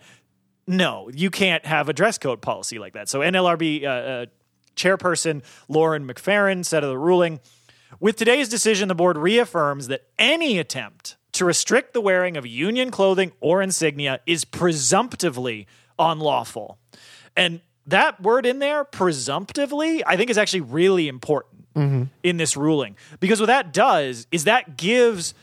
no, 0.66 1.10
you 1.14 1.30
can't 1.30 1.66
have 1.66 1.90
a 1.90 1.94
dress 1.94 2.18
code 2.18 2.42
policy 2.42 2.80
like 2.80 2.94
that. 2.94 3.08
So 3.08 3.20
NLRB 3.20 3.84
uh, 3.84 3.88
uh, 3.88 4.26
chairperson 4.78 5.44
Lauren 5.68 6.08
McFerran 6.08 6.64
said 6.64 6.84
of 6.84 6.90
the 6.90 6.98
ruling, 6.98 7.40
With 8.00 8.16
today's 8.16 8.48
decision, 8.50 8.88
the 8.88 8.96
board 8.96 9.18
reaffirms 9.18 9.88
that 9.88 10.04
any 10.18 10.58
attempt 10.58 11.18
to 11.34 11.46
restrict 11.46 11.94
the 11.94 12.02
wearing 12.02 12.38
of 12.38 12.46
union 12.48 12.90
clothing 12.90 13.32
or 13.40 13.62
insignia 13.62 14.20
is 14.26 14.46
presumptively 14.46 15.68
unlawful. 16.00 16.78
And 17.36 17.62
that 17.86 18.22
word 18.22 18.46
in 18.46 18.60
there, 18.60 18.84
presumptively, 18.84 20.06
I 20.06 20.18
think 20.18 20.30
is 20.30 20.38
actually 20.38 20.62
really 20.62 21.08
important 21.08 21.74
mm-hmm. 21.74 22.04
in 22.24 22.38
this 22.38 22.58
ruling. 22.58 22.96
Because 23.20 23.40
what 23.40 23.48
that 23.48 23.72
does 23.72 24.28
is 24.32 24.44
that 24.46 24.78
gives 24.78 25.34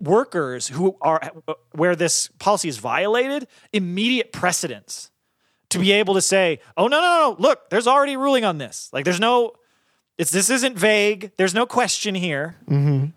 workers 0.00 0.68
who 0.68 0.96
are 1.00 1.20
where 1.72 1.94
this 1.94 2.28
policy 2.38 2.68
is 2.68 2.78
violated 2.78 3.46
immediate 3.72 4.32
precedence 4.32 5.09
to 5.70 5.78
be 5.78 5.92
able 5.92 6.14
to 6.14 6.20
say, 6.20 6.60
"Oh 6.76 6.86
no, 6.88 7.00
no, 7.00 7.30
no, 7.30 7.36
look, 7.38 7.70
there's 7.70 7.86
already 7.86 8.14
a 8.14 8.18
ruling 8.18 8.44
on 8.44 8.58
this. 8.58 8.90
Like 8.92 9.04
there's 9.04 9.20
no 9.20 9.52
it's 10.18 10.30
this 10.30 10.50
isn't 10.50 10.76
vague. 10.78 11.32
There's 11.38 11.54
no 11.54 11.64
question 11.64 12.14
here. 12.14 12.56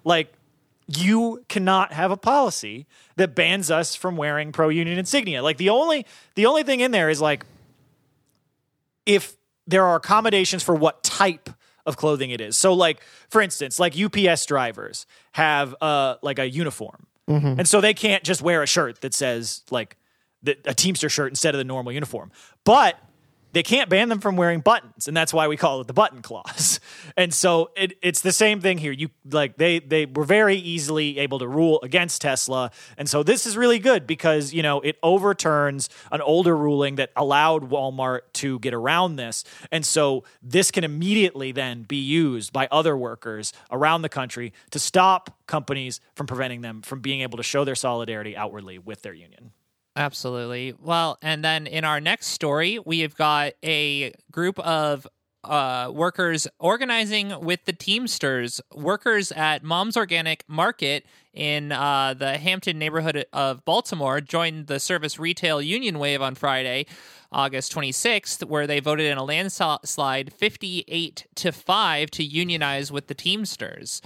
Like 0.05 0.31
you 0.87 1.43
cannot 1.49 1.91
have 1.93 2.11
a 2.11 2.17
policy 2.17 2.85
that 3.15 3.35
bans 3.35 3.69
us 3.71 3.95
from 3.95 4.15
wearing 4.17 4.51
pro 4.51 4.69
union 4.69 4.97
insignia. 4.97 5.43
Like 5.43 5.57
the 5.57 5.69
only 5.69 6.05
the 6.35 6.45
only 6.45 6.63
thing 6.63 6.79
in 6.79 6.91
there 6.91 7.09
is 7.09 7.19
like 7.19 7.45
if 9.05 9.35
there 9.67 9.85
are 9.85 9.95
accommodations 9.95 10.63
for 10.63 10.75
what 10.75 11.03
type 11.03 11.49
of 11.85 11.97
clothing 11.97 12.29
it 12.31 12.39
is. 12.41 12.55
So 12.57 12.73
like 12.73 13.01
for 13.29 13.41
instance, 13.41 13.79
like 13.79 13.97
UPS 13.99 14.45
drivers 14.45 15.05
have 15.33 15.75
uh 15.81 16.15
like 16.21 16.39
a 16.39 16.49
uniform. 16.49 17.07
And 17.59 17.67
so 17.67 17.79
they 17.81 17.93
can't 17.93 18.23
just 18.23 18.41
wear 18.41 18.61
a 18.63 18.67
shirt 18.67 19.01
that 19.01 19.13
says 19.13 19.63
like 19.71 19.97
the, 20.43 20.57
a 20.65 20.73
Teamster 20.73 21.09
shirt 21.09 21.31
instead 21.31 21.55
of 21.55 21.57
the 21.57 21.63
normal 21.63 21.91
uniform. 21.91 22.31
But 22.63 22.99
they 23.53 23.63
can't 23.63 23.87
ban 23.87 24.09
them 24.09 24.19
from 24.19 24.35
wearing 24.35 24.61
buttons, 24.61 25.07
and 25.07 25.15
that's 25.15 25.31
why 25.31 25.47
we 25.47 25.57
call 25.57 25.79
it 25.81 25.87
the 25.87 25.93
button 25.93 26.21
clause. 26.21 26.79
And 27.15 27.31
so 27.31 27.69
it, 27.75 27.93
it's 28.01 28.21
the 28.21 28.31
same 28.31 28.59
thing 28.59 28.79
here. 28.79 28.91
You 28.91 29.09
like 29.29 29.57
they 29.57 29.79
they 29.79 30.05
were 30.05 30.23
very 30.23 30.55
easily 30.55 31.19
able 31.19 31.37
to 31.39 31.47
rule 31.47 31.79
against 31.83 32.21
Tesla, 32.21 32.71
and 32.97 33.07
so 33.07 33.21
this 33.21 33.45
is 33.45 33.55
really 33.55 33.77
good 33.77 34.07
because 34.07 34.51
you 34.51 34.63
know 34.63 34.79
it 34.81 34.97
overturns 35.03 35.89
an 36.11 36.21
older 36.21 36.55
ruling 36.57 36.95
that 36.95 37.11
allowed 37.15 37.69
Walmart 37.69 38.21
to 38.33 38.57
get 38.59 38.73
around 38.73 39.17
this, 39.17 39.43
and 39.71 39.85
so 39.85 40.23
this 40.41 40.71
can 40.71 40.83
immediately 40.83 41.51
then 41.51 41.83
be 41.83 41.97
used 41.97 42.51
by 42.51 42.67
other 42.71 42.97
workers 42.97 43.53
around 43.69 44.01
the 44.01 44.09
country 44.09 44.53
to 44.71 44.79
stop 44.79 45.37
companies 45.45 45.99
from 46.15 46.25
preventing 46.25 46.61
them 46.61 46.81
from 46.81 47.01
being 47.01 47.21
able 47.21 47.37
to 47.37 47.43
show 47.43 47.63
their 47.63 47.75
solidarity 47.75 48.35
outwardly 48.35 48.79
with 48.79 49.03
their 49.03 49.13
union. 49.13 49.51
Absolutely. 49.95 50.73
Well, 50.79 51.17
and 51.21 51.43
then 51.43 51.67
in 51.67 51.85
our 51.85 51.99
next 51.99 52.27
story, 52.27 52.79
we 52.83 53.01
have 53.01 53.15
got 53.15 53.53
a 53.63 54.13
group 54.31 54.57
of 54.59 55.07
uh, 55.43 55.91
workers 55.93 56.47
organizing 56.57 57.39
with 57.41 57.65
the 57.65 57.73
Teamsters, 57.73 58.61
workers 58.73 59.31
at 59.33 59.63
Mom's 59.63 59.97
Organic 59.97 60.45
Market 60.47 61.05
in 61.33 61.71
uh, 61.71 62.13
the 62.17 62.37
Hampden 62.37 62.79
neighborhood 62.79 63.25
of 63.33 63.65
Baltimore, 63.65 64.21
joined 64.21 64.67
the 64.67 64.79
Service 64.79 65.19
Retail 65.19 65.61
Union 65.61 65.99
Wave 65.99 66.21
on 66.21 66.35
Friday, 66.35 66.85
August 67.31 67.73
26th, 67.75 68.45
where 68.45 68.65
they 68.65 68.79
voted 68.79 69.07
in 69.07 69.17
a 69.17 69.23
landslide 69.23 70.31
58 70.33 71.27
to 71.35 71.51
5 71.51 72.11
to 72.11 72.23
unionize 72.23 72.91
with 72.91 73.07
the 73.07 73.15
Teamsters. 73.15 74.01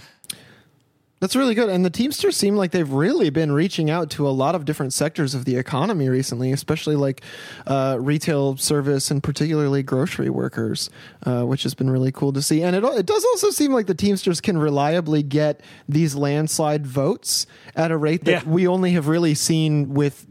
That's 1.20 1.34
really 1.34 1.54
good. 1.56 1.68
And 1.68 1.84
the 1.84 1.90
Teamsters 1.90 2.36
seem 2.36 2.54
like 2.54 2.70
they've 2.70 2.88
really 2.88 3.28
been 3.30 3.50
reaching 3.50 3.90
out 3.90 4.08
to 4.10 4.28
a 4.28 4.30
lot 4.30 4.54
of 4.54 4.64
different 4.64 4.92
sectors 4.92 5.34
of 5.34 5.44
the 5.46 5.56
economy 5.56 6.08
recently, 6.08 6.52
especially 6.52 6.94
like 6.94 7.22
uh, 7.66 7.96
retail 8.00 8.56
service 8.56 9.10
and 9.10 9.20
particularly 9.20 9.82
grocery 9.82 10.30
workers, 10.30 10.90
uh, 11.26 11.42
which 11.42 11.64
has 11.64 11.74
been 11.74 11.90
really 11.90 12.12
cool 12.12 12.32
to 12.34 12.40
see. 12.40 12.62
And 12.62 12.76
it, 12.76 12.84
it 12.84 13.04
does 13.06 13.24
also 13.24 13.50
seem 13.50 13.72
like 13.72 13.86
the 13.86 13.94
Teamsters 13.96 14.40
can 14.40 14.58
reliably 14.58 15.24
get 15.24 15.60
these 15.88 16.14
landslide 16.14 16.86
votes 16.86 17.46
at 17.74 17.90
a 17.90 17.96
rate 17.96 18.24
that 18.26 18.44
Yeah. 18.44 18.48
we 18.48 18.68
only 18.68 18.92
have 18.92 19.08
really 19.08 19.34
seen 19.34 19.94
with 19.94 20.24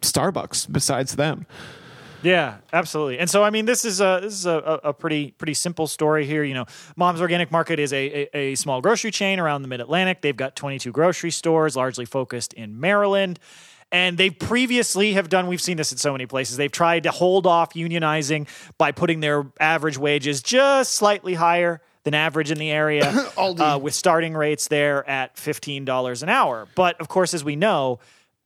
Starbucks 0.00 0.72
besides 0.72 1.14
them. 1.14 1.46
Yeah, 2.22 2.58
absolutely. 2.72 3.18
And 3.18 3.28
so, 3.28 3.42
I 3.42 3.50
mean, 3.50 3.64
this 3.64 3.84
is 3.84 4.00
a 4.00 4.20
this 4.22 4.34
is 4.34 4.46
a, 4.46 4.80
a 4.84 4.92
pretty 4.92 5.32
pretty 5.32 5.54
simple 5.54 5.86
story 5.86 6.26
here. 6.26 6.44
You 6.44 6.54
know, 6.54 6.66
Mom's 6.96 7.20
Organic 7.20 7.50
Market 7.50 7.78
is 7.78 7.92
a, 7.92 8.28
a, 8.34 8.36
a 8.36 8.54
small 8.54 8.80
grocery 8.80 9.10
chain 9.10 9.40
around 9.40 9.62
the 9.62 9.68
Mid 9.68 9.80
Atlantic. 9.80 10.22
They've 10.22 10.36
got 10.36 10.56
22 10.56 10.92
grocery 10.92 11.30
stores, 11.30 11.76
largely 11.76 12.04
focused 12.04 12.52
in 12.52 12.80
Maryland. 12.80 13.38
And 13.92 14.16
they 14.16 14.30
previously 14.30 15.12
have 15.12 15.28
done, 15.28 15.48
we've 15.48 15.60
seen 15.60 15.76
this 15.76 15.92
in 15.92 15.98
so 15.98 16.12
many 16.12 16.24
places. 16.24 16.56
They've 16.56 16.72
tried 16.72 17.02
to 17.02 17.10
hold 17.10 17.46
off 17.46 17.74
unionizing 17.74 18.48
by 18.78 18.90
putting 18.90 19.20
their 19.20 19.44
average 19.60 19.98
wages 19.98 20.42
just 20.42 20.94
slightly 20.94 21.34
higher 21.34 21.82
than 22.04 22.14
average 22.14 22.50
in 22.50 22.56
the 22.56 22.70
area, 22.70 23.04
uh, 23.36 23.78
with 23.80 23.92
starting 23.92 24.34
rates 24.34 24.68
there 24.68 25.08
at 25.08 25.36
$15 25.36 26.22
an 26.22 26.28
hour. 26.30 26.66
But 26.74 26.98
of 27.02 27.08
course, 27.08 27.34
as 27.34 27.44
we 27.44 27.54
know, 27.54 28.00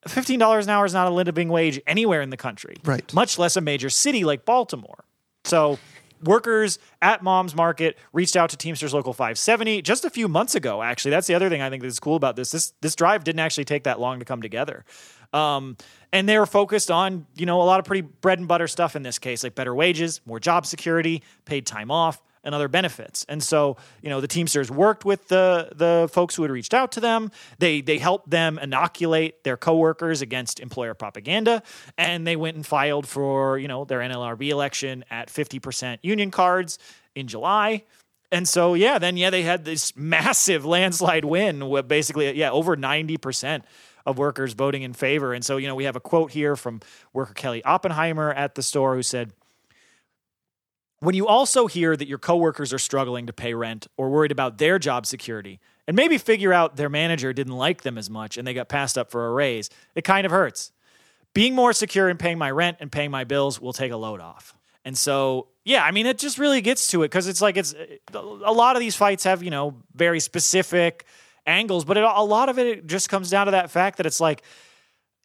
$15 0.06 0.62
an 0.64 0.70
hour 0.70 0.84
is 0.86 0.94
not 0.94 1.06
a 1.06 1.10
living 1.10 1.48
wage 1.48 1.80
anywhere 1.86 2.22
in 2.22 2.30
the 2.30 2.36
country 2.36 2.76
Right. 2.84 3.12
much 3.14 3.38
less 3.38 3.56
a 3.56 3.60
major 3.60 3.90
city 3.90 4.24
like 4.24 4.44
Baltimore. 4.44 5.04
So, 5.44 5.78
workers 6.24 6.78
at 7.02 7.22
Mom's 7.22 7.54
Market 7.54 7.96
reached 8.12 8.36
out 8.36 8.50
to 8.50 8.56
Teamsters 8.56 8.94
Local 8.94 9.12
570 9.12 9.82
just 9.82 10.04
a 10.04 10.10
few 10.10 10.28
months 10.28 10.54
ago. 10.54 10.82
Actually, 10.82 11.10
that's 11.12 11.26
the 11.26 11.34
other 11.34 11.48
thing 11.48 11.60
I 11.62 11.70
think 11.70 11.82
that's 11.82 12.00
cool 12.00 12.16
about 12.16 12.36
this. 12.36 12.50
This 12.50 12.72
this 12.80 12.94
drive 12.96 13.22
didn't 13.24 13.40
actually 13.40 13.64
take 13.64 13.84
that 13.84 14.00
long 14.00 14.18
to 14.18 14.24
come 14.24 14.42
together. 14.42 14.84
Um, 15.32 15.76
and 16.12 16.28
they 16.28 16.38
were 16.38 16.46
focused 16.46 16.90
on 16.90 17.26
you 17.36 17.46
know 17.46 17.60
a 17.60 17.64
lot 17.64 17.78
of 17.80 17.84
pretty 17.84 18.00
bread 18.00 18.38
and 18.38 18.48
butter 18.48 18.66
stuff 18.68 18.96
in 18.96 19.02
this 19.02 19.18
case, 19.18 19.44
like 19.44 19.54
better 19.54 19.74
wages, 19.74 20.20
more 20.24 20.40
job 20.40 20.64
security, 20.66 21.22
paid 21.44 21.66
time 21.66 21.90
off, 21.90 22.22
and 22.46 22.54
other 22.54 22.68
benefits. 22.68 23.26
And 23.28 23.42
so, 23.42 23.76
you 24.00 24.08
know, 24.08 24.22
the 24.22 24.28
Teamsters 24.28 24.70
worked 24.70 25.04
with 25.04 25.28
the 25.28 25.70
the 25.74 26.08
folks 26.10 26.34
who 26.34 26.42
had 26.42 26.50
reached 26.50 26.72
out 26.72 26.92
to 26.92 27.00
them. 27.00 27.30
They 27.58 27.82
they 27.82 27.98
helped 27.98 28.30
them 28.30 28.58
inoculate 28.58 29.44
their 29.44 29.56
coworkers 29.58 30.22
against 30.22 30.60
employer 30.60 30.94
propaganda, 30.94 31.62
and 31.98 32.26
they 32.26 32.36
went 32.36 32.56
and 32.56 32.64
filed 32.64 33.06
for 33.06 33.58
you 33.58 33.68
know 33.68 33.84
their 33.84 33.98
NLRB 33.98 34.48
election 34.48 35.04
at 35.10 35.28
fifty 35.28 35.58
percent 35.58 36.00
union 36.02 36.30
cards 36.30 36.78
in 37.14 37.26
July. 37.26 37.82
And 38.32 38.48
so, 38.48 38.74
yeah, 38.74 38.98
then 38.98 39.16
yeah, 39.16 39.30
they 39.30 39.42
had 39.42 39.64
this 39.64 39.94
massive 39.96 40.64
landslide 40.76 41.24
win 41.24 41.68
with 41.68 41.88
basically 41.88 42.32
yeah 42.38 42.50
over 42.50 42.76
ninety 42.76 43.16
percent 43.16 43.64
of 44.06 44.18
workers 44.18 44.52
voting 44.52 44.82
in 44.82 44.92
favor. 44.92 45.34
And 45.34 45.44
so, 45.44 45.56
you 45.56 45.66
know, 45.66 45.74
we 45.74 45.84
have 45.84 45.96
a 45.96 46.00
quote 46.00 46.30
here 46.30 46.54
from 46.54 46.80
worker 47.12 47.34
Kelly 47.34 47.64
Oppenheimer 47.64 48.32
at 48.32 48.54
the 48.54 48.62
store 48.62 48.94
who 48.94 49.02
said. 49.02 49.32
When 51.06 51.14
you 51.14 51.28
also 51.28 51.68
hear 51.68 51.96
that 51.96 52.08
your 52.08 52.18
coworkers 52.18 52.72
are 52.72 52.80
struggling 52.80 53.28
to 53.28 53.32
pay 53.32 53.54
rent 53.54 53.86
or 53.96 54.10
worried 54.10 54.32
about 54.32 54.58
their 54.58 54.76
job 54.76 55.06
security, 55.06 55.60
and 55.86 55.94
maybe 55.94 56.18
figure 56.18 56.52
out 56.52 56.74
their 56.74 56.88
manager 56.88 57.32
didn't 57.32 57.56
like 57.56 57.82
them 57.82 57.96
as 57.96 58.10
much 58.10 58.36
and 58.36 58.44
they 58.44 58.52
got 58.52 58.68
passed 58.68 58.98
up 58.98 59.12
for 59.12 59.28
a 59.28 59.30
raise, 59.30 59.70
it 59.94 60.02
kind 60.02 60.24
of 60.24 60.32
hurts. 60.32 60.72
Being 61.32 61.54
more 61.54 61.72
secure 61.72 62.08
in 62.08 62.16
paying 62.16 62.38
my 62.38 62.50
rent 62.50 62.78
and 62.80 62.90
paying 62.90 63.12
my 63.12 63.22
bills 63.22 63.60
will 63.60 63.72
take 63.72 63.92
a 63.92 63.96
load 63.96 64.20
off. 64.20 64.56
And 64.84 64.98
so, 64.98 65.46
yeah, 65.64 65.84
I 65.84 65.92
mean, 65.92 66.06
it 66.06 66.18
just 66.18 66.38
really 66.38 66.60
gets 66.60 66.88
to 66.88 67.04
it 67.04 67.12
because 67.12 67.28
it's 67.28 67.40
like 67.40 67.56
it's 67.56 67.72
a 68.12 68.20
lot 68.52 68.74
of 68.74 68.80
these 68.80 68.96
fights 68.96 69.22
have, 69.22 69.44
you 69.44 69.50
know, 69.50 69.76
very 69.94 70.18
specific 70.18 71.04
angles, 71.46 71.84
but 71.84 71.96
it, 71.96 72.02
a 72.02 72.24
lot 72.24 72.48
of 72.48 72.58
it 72.58 72.88
just 72.88 73.08
comes 73.08 73.30
down 73.30 73.46
to 73.46 73.52
that 73.52 73.70
fact 73.70 73.98
that 73.98 74.06
it's 74.06 74.18
like, 74.18 74.42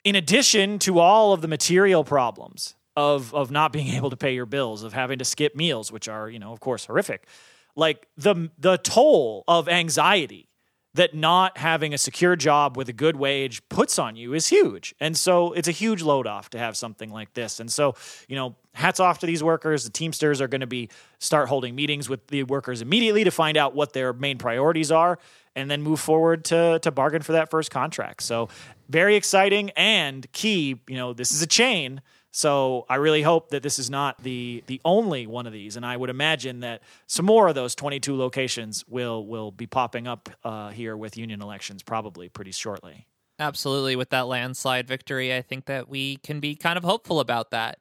in 0.04 0.14
addition 0.14 0.78
to 0.78 1.00
all 1.00 1.34
of 1.34 1.42
the 1.42 1.48
material 1.48 2.04
problems 2.04 2.76
of 2.96 3.34
of 3.34 3.52
not 3.52 3.72
being 3.72 3.88
able 3.96 4.10
to 4.10 4.18
pay 4.18 4.34
your 4.34 4.46
bills, 4.46 4.84
of 4.84 4.94
having 4.94 5.20
to 5.20 5.26
skip 5.26 5.56
meals, 5.56 5.92
which 5.92 6.08
are 6.08 6.30
you 6.30 6.40
know 6.40 6.52
of 6.52 6.60
course 6.60 6.86
horrific, 6.86 7.28
like 7.76 8.08
the 8.18 8.50
the 8.58 8.78
toll 8.78 9.44
of 9.48 9.68
anxiety 9.68 10.48
that 10.94 11.16
not 11.16 11.58
having 11.58 11.94
a 11.94 11.98
secure 11.98 12.36
job 12.36 12.76
with 12.76 12.90
a 12.90 12.94
good 12.94 13.16
wage 13.16 13.68
puts 13.70 13.98
on 13.98 14.16
you 14.18 14.34
is 14.34 14.48
huge. 14.48 14.94
And 15.00 15.16
so 15.16 15.54
it's 15.54 15.70
a 15.70 15.72
huge 15.72 16.02
load 16.02 16.28
off 16.28 16.50
to 16.50 16.60
have 16.60 16.76
something 16.76 17.10
like 17.10 17.34
this. 17.34 17.62
And 17.62 17.72
so, 17.72 17.96
you 18.28 18.36
know, 18.36 18.56
hats 18.74 19.00
off 19.00 19.20
to 19.20 19.26
these 19.26 19.42
workers. 19.42 19.86
The 19.86 19.90
Teamsters 19.90 20.42
are 20.42 20.50
going 20.50 20.62
to 20.62 20.68
be 20.68 20.90
start 21.20 21.48
holding 21.48 21.76
meetings 21.76 22.10
with 22.10 22.28
the 22.28 22.44
workers 22.44 22.82
immediately 22.82 23.24
to 23.24 23.32
find 23.32 23.56
out 23.56 23.74
what 23.74 23.94
their 23.94 24.12
main 24.12 24.38
priorities 24.38 24.92
are 24.92 25.18
and 25.56 25.72
then 25.72 25.82
move 25.82 26.00
forward 26.00 26.46
to 26.46 26.80
to 26.80 26.92
bargain 26.92 27.22
for 27.22 27.34
that 27.34 27.50
first 27.50 27.72
contract. 27.72 28.24
So, 28.24 28.50
very 28.90 29.16
exciting 29.16 29.70
and 29.72 30.30
key, 30.34 30.82
you 30.88 30.96
know, 30.96 31.14
this 31.14 31.32
is 31.32 31.42
a 31.42 31.48
chain. 31.48 32.02
So 32.32 32.86
I 32.90 32.96
really 32.96 33.22
hope 33.22 33.50
that 33.50 33.62
this 33.62 33.78
is 33.78 33.90
not 33.90 34.24
the 34.24 34.64
the 34.68 34.80
only 34.86 35.28
one 35.28 35.46
of 35.46 35.54
these, 35.54 35.76
and 35.76 35.86
I 35.86 35.98
would 35.98 36.10
imagine 36.10 36.62
that 36.62 36.82
some 37.06 37.26
more 37.26 37.50
of 37.50 37.56
those 37.56 37.76
22 37.76 38.16
locations 38.16 38.86
will 38.88 39.26
will 39.26 39.52
be 39.52 39.68
popping 39.68 40.08
up 40.08 40.30
uh, 40.44 40.70
here 40.70 40.96
with 40.96 41.18
union 41.18 41.42
elections 41.42 41.84
probably 41.84 42.30
pretty 42.30 42.52
shortly. 42.52 43.06
Absolutely. 43.38 43.96
With 43.96 44.12
that 44.12 44.28
landslide 44.28 44.88
victory, 44.88 45.36
I 45.36 45.42
think 45.42 45.66
that 45.66 45.90
we 45.90 46.18
can 46.18 46.40
be 46.40 46.56
kind 46.56 46.78
of 46.78 46.84
hopeful 46.84 47.20
about 47.20 47.52
that. 47.52 47.80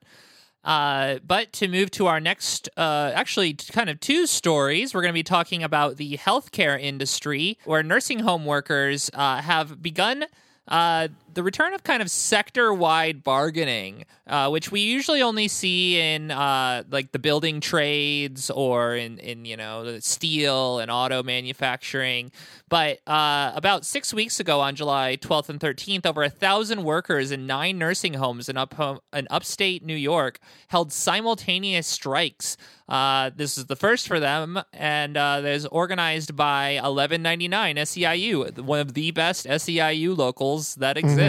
Uh, 0.65 1.19
but 1.27 1.53
to 1.55 1.69
move 1.69 1.91
to 1.91 2.07
our 2.07 2.21
next, 2.21 2.69
uh, 2.77 3.13
actually, 3.15 3.55
kind 3.55 3.89
of 3.89 4.01
two 4.01 4.27
stories, 4.27 4.93
we're 4.93 5.01
going 5.01 5.13
to 5.13 5.19
be 5.19 5.23
talking 5.23 5.63
about 5.63 5.97
the 5.97 6.17
healthcare 6.19 6.81
industry, 6.81 7.59
where 7.65 7.83
nursing 7.83 8.21
home 8.21 8.45
workers 8.45 9.11
uh, 9.15 9.41
have 9.41 9.83
begun 9.83 10.25
uh, 10.69 11.09
the 11.35 11.43
return 11.43 11.75
of 11.75 11.83
kind 11.83 12.03
of 12.03 12.11
sector-wide 12.11 13.23
bargaining, 13.23 14.05
uh, 14.27 14.49
which 14.49 14.71
we 14.71 14.81
usually 14.81 15.23
only 15.23 15.49
see 15.49 15.99
in 15.99 16.31
uh, 16.31 16.85
like 16.91 17.13
the 17.13 17.19
building 17.19 17.61
trades 17.61 18.51
or 18.51 18.95
in, 18.95 19.19
in 19.19 19.45
you 19.45 19.57
know 19.57 19.85
the 19.85 20.01
steel 20.01 20.79
and 20.79 20.91
auto 20.91 21.23
manufacturing. 21.23 22.33
But 22.69 23.01
uh, 23.07 23.53
about 23.55 23.85
six 23.85 24.15
weeks 24.15 24.39
ago, 24.39 24.61
on 24.61 24.77
July 24.77 25.17
12th 25.21 25.49
and 25.49 25.59
13th, 25.61 26.07
over 26.07 26.23
a 26.23 26.31
thousand 26.31 26.85
workers 26.85 27.31
in 27.33 27.47
nine 27.47 27.79
nursing 27.79 28.15
homes 28.15 28.49
in 28.49 28.57
up 28.57 28.75
in 29.13 29.27
upstate 29.31 29.85
New 29.85 29.97
York 29.97 30.39
held 30.69 30.93
simultaneous 30.93 31.87
strikes. 31.87 32.57
Uh, 32.89 33.31
this 33.37 33.57
is 33.57 33.67
the 33.67 33.77
first 33.77 34.09
for 34.09 34.19
them, 34.19 34.61
and 34.73 35.17
uh, 35.17 35.41
there's 35.41 35.65
organized 35.67 36.35
by 36.35 36.75
1199 36.75 37.77
SEIU, 37.77 38.59
one 38.63 38.81
of 38.81 38.95
the 38.95 39.13
best 39.13 39.47
SEIU 39.47 40.17
locals 40.17 40.75
that 40.77 40.97
exists. 40.97 41.20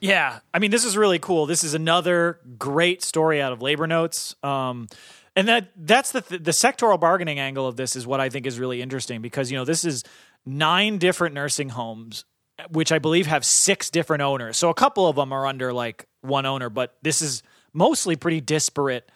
Yeah, 0.00 0.40
I 0.52 0.58
mean, 0.58 0.70
this 0.70 0.84
is 0.84 0.96
really 0.96 1.18
cool. 1.18 1.46
This 1.46 1.64
is 1.64 1.74
another 1.74 2.40
great 2.58 3.02
story 3.02 3.40
out 3.40 3.52
of 3.52 3.62
Labor 3.62 3.86
Notes. 3.86 4.34
Um, 4.42 4.88
and 5.34 5.48
that 5.48 5.70
that's 5.76 6.12
the 6.12 6.22
the 6.22 6.52
sectoral 6.52 6.98
bargaining 6.98 7.38
angle 7.38 7.66
of 7.66 7.76
this 7.76 7.94
is 7.94 8.06
what 8.06 8.20
I 8.20 8.30
think 8.30 8.46
is 8.46 8.58
really 8.58 8.80
interesting 8.80 9.20
because 9.20 9.50
you 9.50 9.58
know 9.58 9.64
this 9.64 9.84
is 9.84 10.02
nine 10.46 10.98
different 10.98 11.34
nursing 11.34 11.68
homes 11.68 12.24
which 12.70 12.92
I 12.92 12.98
believe 12.98 13.26
have 13.26 13.44
six 13.44 13.90
different 13.90 14.22
owners. 14.22 14.56
So 14.56 14.70
a 14.70 14.74
couple 14.74 15.06
of 15.06 15.16
them 15.16 15.32
are 15.32 15.46
under 15.46 15.72
like 15.72 16.06
one 16.22 16.46
owner, 16.46 16.70
but 16.70 16.96
this 17.02 17.20
is 17.20 17.42
mostly 17.72 18.16
pretty 18.16 18.40
disparate 18.40 19.10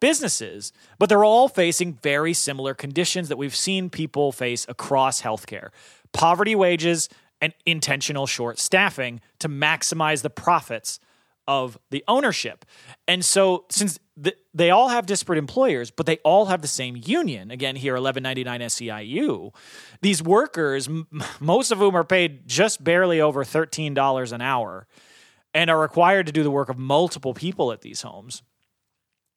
businesses, 0.00 0.72
but 0.98 1.08
they're 1.08 1.24
all 1.24 1.48
facing 1.48 1.94
very 2.02 2.34
similar 2.34 2.74
conditions 2.74 3.28
that 3.28 3.38
we've 3.38 3.56
seen 3.56 3.88
people 3.88 4.32
face 4.32 4.66
across 4.68 5.22
healthcare. 5.22 5.70
Poverty 6.12 6.54
wages 6.54 7.08
and 7.42 7.52
intentional 7.66 8.26
short 8.26 8.58
staffing 8.58 9.20
to 9.40 9.48
maximize 9.48 10.22
the 10.22 10.30
profits 10.30 11.00
of 11.48 11.76
the 11.90 12.04
ownership. 12.06 12.64
And 13.08 13.24
so, 13.24 13.64
since 13.68 13.98
th- 14.22 14.36
they 14.54 14.70
all 14.70 14.88
have 14.88 15.06
disparate 15.06 15.38
employers, 15.38 15.90
but 15.90 16.06
they 16.06 16.18
all 16.18 16.46
have 16.46 16.62
the 16.62 16.68
same 16.68 16.96
union, 17.04 17.50
again, 17.50 17.74
here, 17.74 17.94
1199 17.94 18.60
SEIU, 18.60 19.52
these 20.00 20.22
workers, 20.22 20.86
m- 20.86 21.08
most 21.40 21.72
of 21.72 21.78
whom 21.78 21.96
are 21.96 22.04
paid 22.04 22.46
just 22.46 22.82
barely 22.82 23.20
over 23.20 23.44
$13 23.44 24.32
an 24.32 24.40
hour 24.40 24.86
and 25.52 25.68
are 25.68 25.80
required 25.80 26.26
to 26.26 26.32
do 26.32 26.44
the 26.44 26.50
work 26.50 26.68
of 26.68 26.78
multiple 26.78 27.34
people 27.34 27.72
at 27.72 27.80
these 27.80 28.02
homes, 28.02 28.42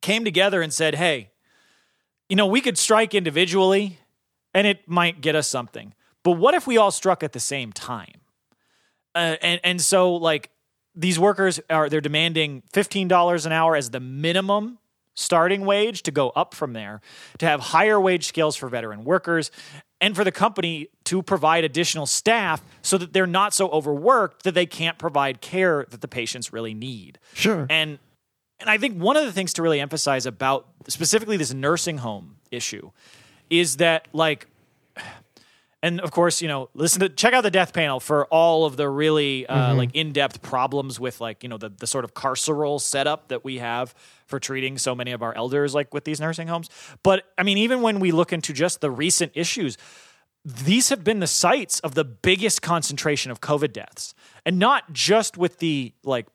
came 0.03 0.23
together 0.23 0.61
and 0.61 0.71
said, 0.71 0.93
hey, 0.93 1.31
you 2.29 2.35
know, 2.35 2.45
we 2.45 2.61
could 2.61 2.77
strike 2.77 3.15
individually 3.15 3.97
and 4.53 4.67
it 4.67 4.87
might 4.87 5.21
get 5.21 5.35
us 5.35 5.47
something. 5.47 5.93
But 6.25 6.31
what 6.31 6.55
if 6.55 6.65
we 6.65 6.75
all 6.75 6.89
struck 6.89 7.21
at 7.23 7.33
the 7.33 7.39
same 7.39 7.71
time? 7.71 8.19
Uh, 9.13 9.37
and 9.41 9.61
and 9.63 9.79
so 9.79 10.15
like 10.15 10.49
these 10.95 11.19
workers 11.19 11.59
are 11.69 11.87
they're 11.87 12.01
demanding 12.01 12.63
$15 12.73 13.45
an 13.45 13.51
hour 13.51 13.75
as 13.75 13.91
the 13.91 13.99
minimum 13.99 14.79
starting 15.13 15.65
wage 15.65 16.01
to 16.03 16.11
go 16.11 16.31
up 16.31 16.53
from 16.53 16.73
there 16.73 16.99
to 17.37 17.45
have 17.45 17.61
higher 17.61 18.01
wage 18.01 18.25
scales 18.25 18.55
for 18.55 18.67
veteran 18.67 19.05
workers 19.05 19.51
and 20.01 20.15
for 20.15 20.23
the 20.23 20.31
company 20.31 20.87
to 21.05 21.21
provide 21.21 21.63
additional 21.63 22.07
staff 22.07 22.61
so 22.81 22.97
that 22.97 23.13
they're 23.13 23.27
not 23.27 23.53
so 23.53 23.69
overworked 23.69 24.43
that 24.43 24.55
they 24.55 24.65
can't 24.65 24.97
provide 24.97 25.39
care 25.41 25.85
that 25.91 26.01
the 26.01 26.07
patients 26.07 26.51
really 26.51 26.73
need. 26.73 27.19
Sure. 27.33 27.67
And 27.69 27.99
and 28.59 28.69
I 28.69 28.79
think 28.79 28.97
one 28.99 29.15
of 29.15 29.25
the 29.25 29.31
things 29.31 29.53
to 29.53 29.61
really 29.61 29.79
emphasize 29.79 30.25
about 30.25 30.67
specifically 30.87 31.37
this 31.37 31.53
nursing 31.53 31.99
home 31.99 32.37
issue 32.51 32.89
is 33.51 33.77
that 33.77 34.07
like 34.11 34.47
and 35.85 36.01
of 36.01 36.09
course, 36.09 36.41
you 36.41 36.47
know, 36.47 36.69
listen 36.73 36.99
to 37.01 37.09
check 37.09 37.33
out 37.33 37.41
the 37.41 37.51
death 37.51 37.71
panel 37.71 37.99
for 37.99 38.25
all 38.25 38.65
of 38.65 38.75
the 38.75 38.89
really 38.89 39.45
uh, 39.45 39.55
Mm-hmm. 39.55 39.77
like 39.77 39.95
in-depth 39.95 40.41
problems 40.41 40.99
with 40.99 41.21
like 41.21 41.43
you 41.43 41.49
know 41.49 41.57
the 41.57 41.69
the 41.69 41.87
sort 41.87 42.03
of 42.05 42.13
carceral 42.13 42.81
setup 42.81 43.27
that 43.27 43.43
we 43.43 43.59
have 43.59 43.93
for 44.25 44.39
treating 44.39 44.77
so 44.77 44.95
many 44.95 45.11
of 45.11 45.21
our 45.21 45.33
elders 45.35 45.75
like 45.75 45.93
with 45.93 46.03
these 46.03 46.19
nursing 46.19 46.47
homes. 46.47 46.69
But 47.03 47.23
I 47.37 47.43
mean, 47.43 47.57
even 47.59 47.81
when 47.81 47.99
we 47.99 48.11
look 48.11 48.33
into 48.33 48.51
just 48.51 48.81
the 48.81 48.89
recent 48.89 49.31
issues, 49.35 49.77
these 50.43 50.89
have 50.89 51.03
been 51.03 51.19
the 51.19 51.27
sites 51.27 51.79
of 51.81 51.93
the 51.93 52.03
biggest 52.03 52.61
concentration 52.61 53.31
of 53.31 53.39
COVID 53.39 53.71
deaths, 53.71 54.15
and 54.45 54.57
not 54.57 54.91
just 54.91 55.37
with 55.37 55.59
the 55.59 55.93
like 56.03 56.27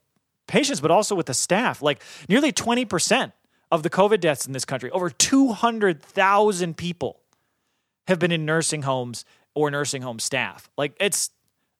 patients, 0.46 0.80
but 0.80 0.90
also 0.90 1.14
with 1.16 1.26
the 1.26 1.34
staff. 1.34 1.82
Like 1.82 2.02
nearly 2.28 2.52
twenty 2.52 2.84
percent 2.84 3.32
of 3.72 3.82
the 3.82 3.90
COVID 3.90 4.20
deaths 4.20 4.46
in 4.46 4.52
this 4.52 4.64
country, 4.64 4.90
over 4.92 5.10
two 5.10 5.52
hundred 5.52 6.02
thousand 6.02 6.76
people 6.76 7.20
have 8.06 8.18
been 8.18 8.32
in 8.32 8.44
nursing 8.44 8.82
homes 8.82 9.24
or 9.54 9.70
nursing 9.70 10.02
home 10.02 10.18
staff. 10.18 10.70
Like 10.76 10.96
it's 11.00 11.30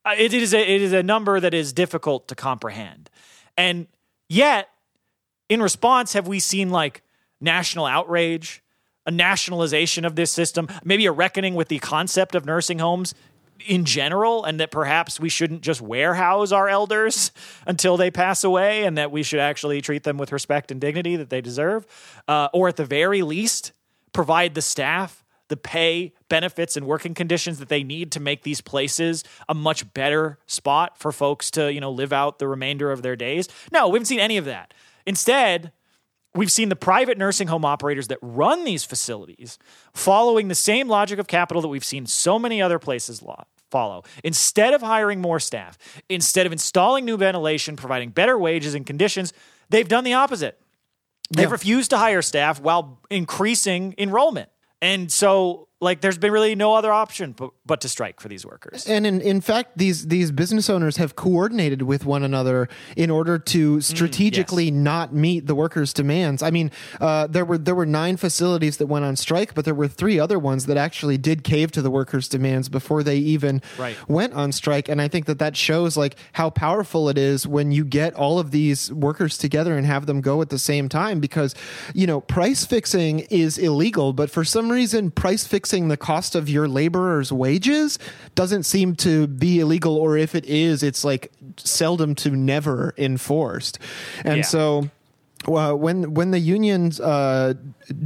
uh, 0.05 0.15
it 0.17 0.33
is 0.33 0.55
a, 0.55 0.61
it 0.61 0.81
is 0.83 0.93
a 0.93 1.03
number 1.03 1.39
that 1.41 1.55
is 1.55 1.73
difficult 1.73 2.29
to 2.29 2.35
comprehend. 2.35 3.11
And 3.57 3.87
yet 4.29 4.69
in 5.49 5.63
response 5.63 6.15
have 6.15 6.27
we 6.27 6.41
seen 6.41 6.71
like 6.71 7.03
national 7.41 7.87
outrage, 7.87 8.63
a 9.07 9.11
nationalization 9.11 10.05
of 10.05 10.17
this 10.17 10.31
system, 10.31 10.69
maybe 10.85 11.07
a 11.07 11.13
reckoning 11.13 11.55
with 11.55 11.69
the 11.69 11.79
concept 11.79 12.35
of 12.35 12.47
nursing 12.47 12.79
homes 12.79 13.15
in 13.67 13.85
general 13.85 14.45
and 14.45 14.59
that 14.61 14.71
perhaps 14.71 15.21
we 15.21 15.29
shouldn't 15.29 15.61
just 15.61 15.81
warehouse 15.81 16.53
our 16.53 16.69
elders 16.69 17.33
until 17.67 17.97
they 17.97 18.11
pass 18.11 18.45
away 18.45 18.85
and 18.85 18.97
that 18.97 19.11
we 19.11 19.23
should 19.23 19.41
actually 19.41 19.81
treat 19.81 20.03
them 20.03 20.17
with 20.17 20.33
respect 20.33 20.71
and 20.71 20.81
dignity 20.81 21.17
that 21.17 21.31
they 21.31 21.41
deserve 21.41 21.87
uh, 22.29 22.49
or 22.53 22.69
at 22.69 22.77
the 22.77 22.85
very 22.85 23.23
least 23.23 23.73
provide 24.13 24.55
the 24.55 24.63
staff 24.63 25.25
the 25.51 25.57
pay, 25.59 26.15
benefits, 26.31 26.77
and 26.77 26.87
working 26.87 27.13
conditions 27.13 27.59
that 27.59 27.69
they 27.69 27.83
need 27.85 28.11
to 28.13 28.21
make 28.21 28.43
these 28.43 28.63
places 28.63 29.23
a 29.49 29.55
much 29.55 29.93
better 29.93 30.39
spot 30.47 30.97
for 30.99 31.13
folks 31.13 31.51
to, 31.51 31.71
you 31.71 31.81
know, 31.81 31.91
live 31.91 32.13
out 32.13 32.39
the 32.39 32.49
remainder 32.49 32.91
of 32.91 33.03
their 33.03 33.17
days. 33.17 33.49
No, 33.71 33.89
we 33.89 33.97
haven't 33.97 34.07
seen 34.07 34.21
any 34.21 34.39
of 34.39 34.47
that. 34.47 34.73
Instead, 35.07 35.73
we've 36.35 36.51
seen 36.51 36.69
the 36.71 36.77
private 36.77 37.19
nursing 37.19 37.49
home 37.49 37.65
operators 37.65 38.09
that 38.09 38.19
run 38.23 38.65
these 38.65 38.85
facilities 38.85 39.59
following 39.93 40.49
the 40.49 40.55
same 40.55 40.89
logic 40.89 41.19
of 41.19 41.27
capital 41.27 41.61
that 41.61 41.69
we've 41.69 41.85
seen 41.85 42.07
so 42.07 42.39
many 42.39 42.63
other 42.63 42.79
places 42.79 43.21
law 43.23 43.45
follow. 43.71 44.03
Instead 44.25 44.73
of 44.75 44.81
hiring 44.83 45.21
more 45.21 45.39
staff, 45.39 45.77
instead 46.09 46.47
of 46.47 46.53
installing 46.53 47.05
new 47.05 47.17
ventilation, 47.17 47.77
providing 47.77 48.11
better 48.11 48.39
wages 48.39 48.75
and 48.75 48.87
conditions, 48.87 49.33
they've 49.69 49.89
done 49.89 50.05
the 50.05 50.15
opposite. 50.15 50.61
They've 51.33 51.47
Yeah. 51.47 51.53
refused 51.53 51.91
to 51.91 51.99
hire 51.99 52.23
staff 52.23 52.61
while 52.61 52.99
increasing 53.11 53.95
enrollment. 53.99 54.49
And 54.83 55.13
so, 55.13 55.69
like, 55.81 56.03
there's 56.03 56.19
been 56.19 56.31
really 56.33 56.55
no 56.55 56.75
other 56.75 56.93
option 56.93 57.33
but, 57.33 57.51
but 57.65 57.81
to 57.81 57.89
strike 57.89 58.21
for 58.21 58.29
these 58.29 58.45
workers. 58.45 58.87
And 58.87 59.07
in, 59.07 59.21
in 59.23 59.41
fact, 59.41 59.79
these 59.79 60.09
these 60.09 60.31
business 60.31 60.69
owners 60.69 60.99
have 60.99 61.17
coordinated 61.17 61.83
with 61.83 62.05
one 62.05 62.23
another 62.23 62.69
in 62.97 63.09
order 63.11 63.39
to 63.39 63.81
strategically 63.81 64.71
not 64.71 65.15
meet 65.15 65.47
the 65.47 65.55
workers' 65.55 65.95
demands. 65.95 66.43
I 66.43 66.51
mean, 66.51 66.71
uh, 67.01 67.29
there 67.29 67.45
were 67.47 67.57
there 67.57 67.75
were 67.75 67.87
nine 67.87 68.19
facilities 68.19 68.77
that 68.77 68.89
went 68.89 69.07
on 69.07 69.17
strike, 69.17 69.55
but 69.55 69.65
there 69.65 69.75
were 69.75 69.89
three 69.89 70.19
other 70.21 70.39
ones 70.39 70.67
that 70.67 70.77
actually 70.77 71.17
did 71.17 71.45
cave 71.45 71.73
to 71.73 71.81
the 71.81 71.91
workers' 71.91 72.29
demands 72.29 72.69
before 72.69 73.03
they 73.03 73.17
even 73.17 73.63
Right. 73.79 73.97
went 74.09 74.35
on 74.35 74.53
strike. 74.53 74.89
And 74.91 75.01
I 75.01 75.09
think 75.09 75.25
that 75.27 75.39
that 75.39 75.57
shows 75.57 75.97
like 75.97 76.17
how 76.35 76.51
powerful 76.51 77.09
it 77.09 77.17
is 77.17 77.47
when 77.47 77.73
you 77.73 77.85
get 77.87 78.13
all 78.15 78.39
of 78.39 78.51
these 78.51 78.93
workers 78.93 79.39
together 79.39 79.79
and 79.79 79.87
have 79.87 80.05
them 80.05 80.21
go 80.21 80.43
at 80.43 80.51
the 80.51 80.59
same 80.59 80.91
time. 80.91 81.21
Because 81.21 81.55
you 81.95 82.07
know, 82.07 82.21
price 82.21 82.67
fixing 82.67 83.21
is 83.31 83.57
illegal, 83.57 84.13
but 84.13 84.31
for 84.31 84.45
some 84.45 84.71
reason, 84.71 85.11
price 85.11 85.47
fixing 85.47 85.70
the 85.89 85.97
cost 85.97 86.35
of 86.35 86.49
your 86.49 86.69
laborers' 86.69 87.33
wages 87.33 87.99
doesn't 88.35 88.65
seem 88.65 88.95
to 88.97 89.27
be 89.27 89.61
illegal, 89.61 89.97
or 89.97 90.17
if 90.17 90.35
it 90.35 90.45
is, 90.47 90.83
it's 90.83 91.05
like 91.05 91.31
seldom 91.57 92.15
to 92.17 92.31
never 92.31 92.93
enforced. 92.99 93.79
And 94.25 94.39
Yeah. 94.39 94.43
so. 94.43 94.91
Uh, 95.49 95.73
when 95.73 96.13
when 96.13 96.33
the 96.33 96.39
unions 96.39 97.01
uh, 97.01 97.55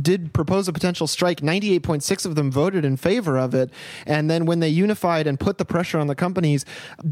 did 0.00 0.32
propose 0.32 0.68
a 0.68 0.72
potential 0.72 1.08
strike, 1.08 1.42
ninety 1.42 1.72
eight 1.74 1.82
point 1.82 2.04
six 2.04 2.24
of 2.24 2.36
them 2.36 2.48
voted 2.48 2.84
in 2.84 2.96
favor 2.96 3.36
of 3.36 3.54
it, 3.54 3.70
and 4.06 4.30
then 4.30 4.46
when 4.46 4.60
they 4.60 4.68
unified 4.68 5.26
and 5.26 5.40
put 5.40 5.58
the 5.58 5.64
pressure 5.64 5.98
on 5.98 6.06
the 6.06 6.14
companies, 6.14 6.64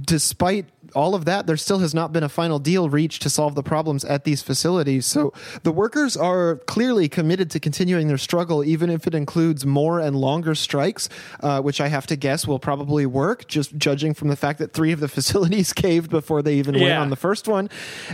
despite 0.04 0.66
all 0.94 1.14
of 1.14 1.24
that, 1.24 1.46
there 1.46 1.56
still 1.56 1.78
has 1.78 1.94
not 1.94 2.12
been 2.12 2.22
a 2.22 2.28
final 2.28 2.58
deal 2.58 2.88
reached 2.88 3.22
to 3.22 3.30
solve 3.30 3.54
the 3.54 3.62
problems 3.62 4.04
at 4.04 4.24
these 4.24 4.42
facilities. 4.42 5.06
So 5.06 5.32
the 5.62 5.72
workers 5.72 6.16
are 6.16 6.56
clearly 6.66 7.08
committed 7.08 7.50
to 7.52 7.60
continuing 7.60 8.08
their 8.08 8.18
struggle, 8.18 8.64
even 8.64 8.90
if 8.90 9.06
it 9.06 9.14
includes 9.14 9.64
more 9.66 10.00
and 10.00 10.16
longer 10.16 10.54
strikes, 10.54 11.08
uh, 11.40 11.60
which 11.60 11.80
I 11.80 11.88
have 11.88 12.06
to 12.08 12.16
guess 12.16 12.46
will 12.46 12.58
probably 12.58 13.06
work, 13.06 13.46
just 13.48 13.76
judging 13.76 14.14
from 14.14 14.28
the 14.28 14.36
fact 14.36 14.58
that 14.58 14.72
three 14.72 14.92
of 14.92 15.00
the 15.00 15.08
facilities 15.22 15.72
caved 15.72 16.10
before 16.10 16.42
they 16.42 16.54
even 16.54 16.74
went 16.74 16.92
on 16.98 17.10
the 17.10 17.16
first 17.16 17.48
one. 17.48 17.68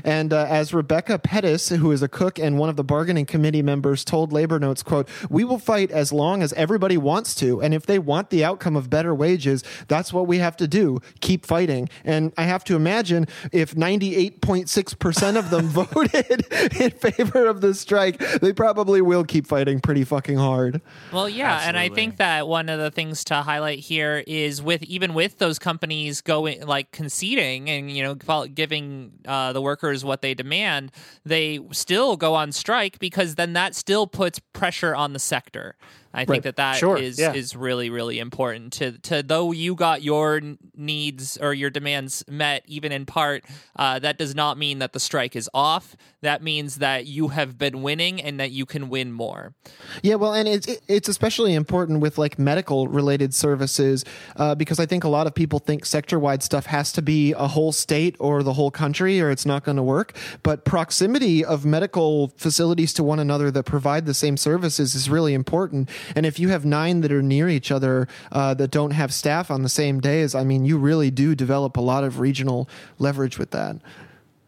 And 0.05 0.33
uh, 0.33 0.47
as 0.49 0.75
Rebecca 0.75 1.19
Pettis, 1.19 1.69
who 1.71 1.93
is 1.93 2.03
a 2.03 2.09
cook 2.09 2.39
and 2.39 2.59
one 2.59 2.69
of 2.69 2.77
the 2.77 2.85
bargaining 2.85 3.27
committee 3.27 3.63
members, 3.63 4.05
told 4.05 4.33
Labor 4.33 4.59
Notes, 4.59 4.83
"quote 4.83 5.09
We 5.29 5.45
will 5.45 5.59
fight 5.59 5.91
as 5.91 6.13
long 6.13 6.43
as 6.43 6.53
everybody 6.55 6.97
wants 6.97 7.35
to, 7.37 7.61
and 7.61 7.75
if 7.75 7.87
they 7.87 7.99
want 7.99 8.31
the 8.31 8.45
outcome 8.45 8.77
of 8.77 8.91
better 8.91 9.15
wages, 9.15 9.63
that's 9.89 10.13
what 10.13 10.27
we 10.27 10.39
have 10.39 10.57
to 10.59 10.69
do. 10.69 11.01
Keep 11.21 11.47
fighting." 11.47 11.89
And 12.05 12.33
I 12.37 12.45
have 12.45 12.65
to 12.65 12.68
imagine 12.77 13.27
if 13.53 13.75
98.6% 13.75 15.37
of 15.37 15.51
them 15.51 15.67
voted 15.69 16.47
in 16.81 16.91
favor 16.91 17.47
of 17.47 17.61
the 17.61 17.75
strike, 17.75 18.19
they 18.41 18.53
probably 18.53 19.01
will 19.01 19.25
keep 19.25 19.47
fighting 19.47 19.81
pretty 19.81 20.05
fucking 20.05 20.37
hard. 20.37 20.81
Well, 21.13 21.29
yeah, 21.29 21.63
and 21.65 21.79
I 21.79 21.89
think 21.89 22.17
that 22.17 22.49
one 22.49 22.69
of 22.69 22.79
the 22.79 22.91
things 22.91 23.25
to 23.25 23.37
highlight 23.37 23.79
here 23.79 24.23
is 24.27 24.63
with 24.63 24.83
even 24.85 25.15
with 25.15 25.39
those 25.39 25.59
companies 25.59 26.21
going 26.21 26.65
like 26.67 26.91
conceding 26.93 27.69
and 27.71 27.91
you 27.91 28.03
know 28.03 28.15
giving 28.47 29.13
uh, 29.27 29.53
the 29.53 29.63
workers 29.63 30.05
what 30.05 30.23
they 30.23 30.35
demand, 30.35 30.93
they 31.25 31.61
still 31.73 32.17
go 32.17 32.35
on 32.35 32.53
strike 32.53 32.99
because 32.99 33.35
then 33.35 33.53
that 33.53 33.75
still 33.75 34.07
puts 34.07 34.39
pressure 34.53 34.95
on 34.95 35.13
the 35.13 35.19
sector. 35.19 35.77
I 36.15 36.21
think 36.21 36.29
Right. 36.29 36.43
that 36.45 36.57
that 36.57 36.75
is 36.75 36.79
Sure, 36.81 36.99
yeah. 36.99 37.33
is 37.33 37.55
really 37.55 37.91
really 37.91 38.19
important 38.19 38.73
to 38.75 38.93
to 38.99 39.23
though 39.23 39.53
you 39.53 39.75
got 39.75 40.03
your 40.03 40.41
needs 40.77 41.37
or 41.39 41.53
your 41.55 41.71
demands 41.71 42.25
met 42.29 42.63
even 42.67 42.93
in 42.93 43.07
part 43.07 43.45
uh, 43.77 43.99
that 43.99 44.19
does 44.19 44.35
not 44.35 44.59
mean 44.59 44.79
that 44.79 44.93
the 44.93 45.01
strike 45.01 45.37
is 45.37 45.49
off 45.53 45.97
that 46.23 46.43
means 46.43 46.77
that 46.77 47.07
you 47.07 47.29
have 47.29 47.59
been 47.59 47.83
winning 47.83 48.21
and 48.21 48.41
that 48.41 48.51
you 48.51 48.67
can 48.67 48.89
win 48.89 49.13
more 49.13 49.55
Yeah, 50.03 50.17
well, 50.17 50.33
and 50.35 50.49
it's 50.49 50.67
it's 50.89 51.09
especially 51.09 51.55
important 51.55 52.01
with 52.01 52.19
like 52.19 52.39
medical 52.39 52.89
related 52.89 53.35
services 53.35 54.05
uh, 54.37 54.55
because 54.55 54.81
I 54.81 54.87
think 54.87 55.05
a 55.05 55.09
lot 55.09 55.27
of 55.27 55.35
people 55.35 55.59
think 55.59 55.85
sector 55.87 56.19
wide 56.19 56.43
stuff 56.43 56.67
has 56.67 56.93
to 56.93 57.03
be 57.03 57.33
a 57.33 57.47
whole 57.49 57.73
state 57.73 58.17
or 58.19 58.43
the 58.43 58.55
whole 58.55 58.71
country 58.71 59.21
or 59.21 59.31
it's 59.31 59.47
not 59.47 59.65
going 59.65 59.77
to 59.77 59.83
work. 59.83 60.17
But 60.43 60.65
proximity 60.65 61.45
of 61.45 61.65
medical 61.65 62.29
facilities 62.37 62.93
to 62.95 63.05
one 63.05 63.19
another 63.19 63.51
that 63.51 63.65
provide 63.65 64.07
the 64.07 64.15
same 64.15 64.37
services 64.37 64.95
is 64.95 65.09
really 65.11 65.35
important. 65.35 65.89
And 66.15 66.27
if 66.27 66.39
you 66.39 66.49
have 66.49 66.65
nine 66.65 67.01
that 67.03 67.13
are 67.13 67.23
near 67.23 67.49
each 67.49 67.71
other 67.71 68.09
uh, 68.33 68.55
that 68.55 68.71
don't 68.71 68.93
have 68.93 69.13
staff 69.13 69.51
on 69.51 69.63
the 69.63 69.69
same 69.69 70.01
days, 70.01 70.35
I 70.35 70.45
mean, 70.45 70.65
you 70.65 70.79
really 70.79 71.11
do 71.11 71.35
develop 71.35 71.77
a 71.77 71.81
lot 71.81 72.05
of 72.05 72.21
regional 72.21 72.69
leverage 72.99 73.39
with 73.39 73.51
that. 73.53 73.77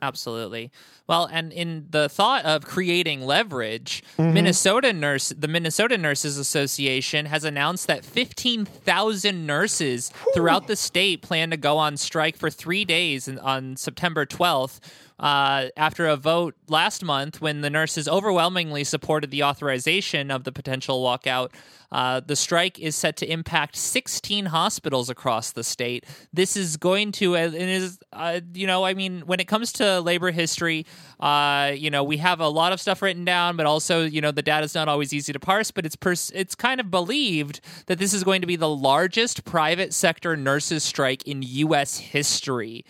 Absolutely. 0.02 0.70
Well, 1.10 1.28
and 1.30 1.52
in 1.52 1.88
the 1.90 2.08
thought 2.08 2.44
of 2.44 2.64
creating 2.64 3.22
leverage, 3.22 4.04
Minnesota 4.16 4.92
nurse, 4.92 5.30
the 5.30 5.48
Minnesota 5.48 5.98
Nurses 5.98 6.38
Association 6.38 7.26
has 7.26 7.42
announced 7.42 7.88
that 7.88 8.04
15,000 8.04 9.44
nurses 9.44 10.12
throughout 10.32 10.68
the 10.68 10.76
state 10.76 11.20
plan 11.20 11.50
to 11.50 11.56
go 11.56 11.78
on 11.78 11.96
strike 11.96 12.36
for 12.36 12.48
three 12.48 12.84
days 12.84 13.28
on 13.28 13.76
September 13.76 14.24
12th. 14.24 14.78
Uh, 15.20 15.68
after 15.76 16.06
a 16.06 16.16
vote 16.16 16.54
last 16.66 17.04
month, 17.04 17.42
when 17.42 17.60
the 17.60 17.68
nurses 17.68 18.08
overwhelmingly 18.08 18.82
supported 18.84 19.30
the 19.30 19.42
authorization 19.42 20.30
of 20.30 20.44
the 20.44 20.50
potential 20.50 21.02
walkout, 21.02 21.50
uh, 21.92 22.20
the 22.20 22.36
strike 22.36 22.78
is 22.78 22.96
set 22.96 23.16
to 23.16 23.30
impact 23.30 23.76
16 23.76 24.46
hospitals 24.46 25.10
across 25.10 25.52
the 25.52 25.62
state. 25.62 26.06
This 26.32 26.56
is 26.56 26.78
going 26.78 27.12
to, 27.12 27.36
uh, 27.36 27.40
and 27.40 27.54
is, 27.54 27.98
uh, 28.14 28.40
you 28.54 28.66
know, 28.66 28.84
I 28.84 28.94
mean, 28.94 29.20
when 29.26 29.40
it 29.40 29.46
comes 29.46 29.72
to 29.74 30.00
labor 30.00 30.30
history, 30.30 30.86
uh, 31.18 31.72
you 31.74 31.90
know, 31.90 32.02
we 32.02 32.16
have 32.16 32.40
a 32.40 32.48
lot 32.48 32.72
of 32.72 32.80
stuff 32.80 33.02
written 33.02 33.26
down, 33.26 33.56
but 33.58 33.66
also, 33.66 34.04
you 34.04 34.22
know, 34.22 34.30
the 34.30 34.42
data 34.42 34.64
is 34.64 34.74
not 34.74 34.88
always 34.88 35.12
easy 35.12 35.34
to 35.34 35.40
parse. 35.40 35.70
But 35.70 35.84
it's 35.84 35.96
pers- 35.96 36.32
it's 36.34 36.54
kind 36.54 36.80
of 36.80 36.90
believed 36.90 37.60
that 37.86 37.98
this 37.98 38.14
is 38.14 38.24
going 38.24 38.40
to 38.40 38.46
be 38.46 38.56
the 38.56 38.68
largest 38.68 39.44
private 39.44 39.92
sector 39.92 40.34
nurses 40.34 40.82
strike 40.82 41.24
in 41.24 41.42
U.S. 41.42 41.98
history. 41.98 42.86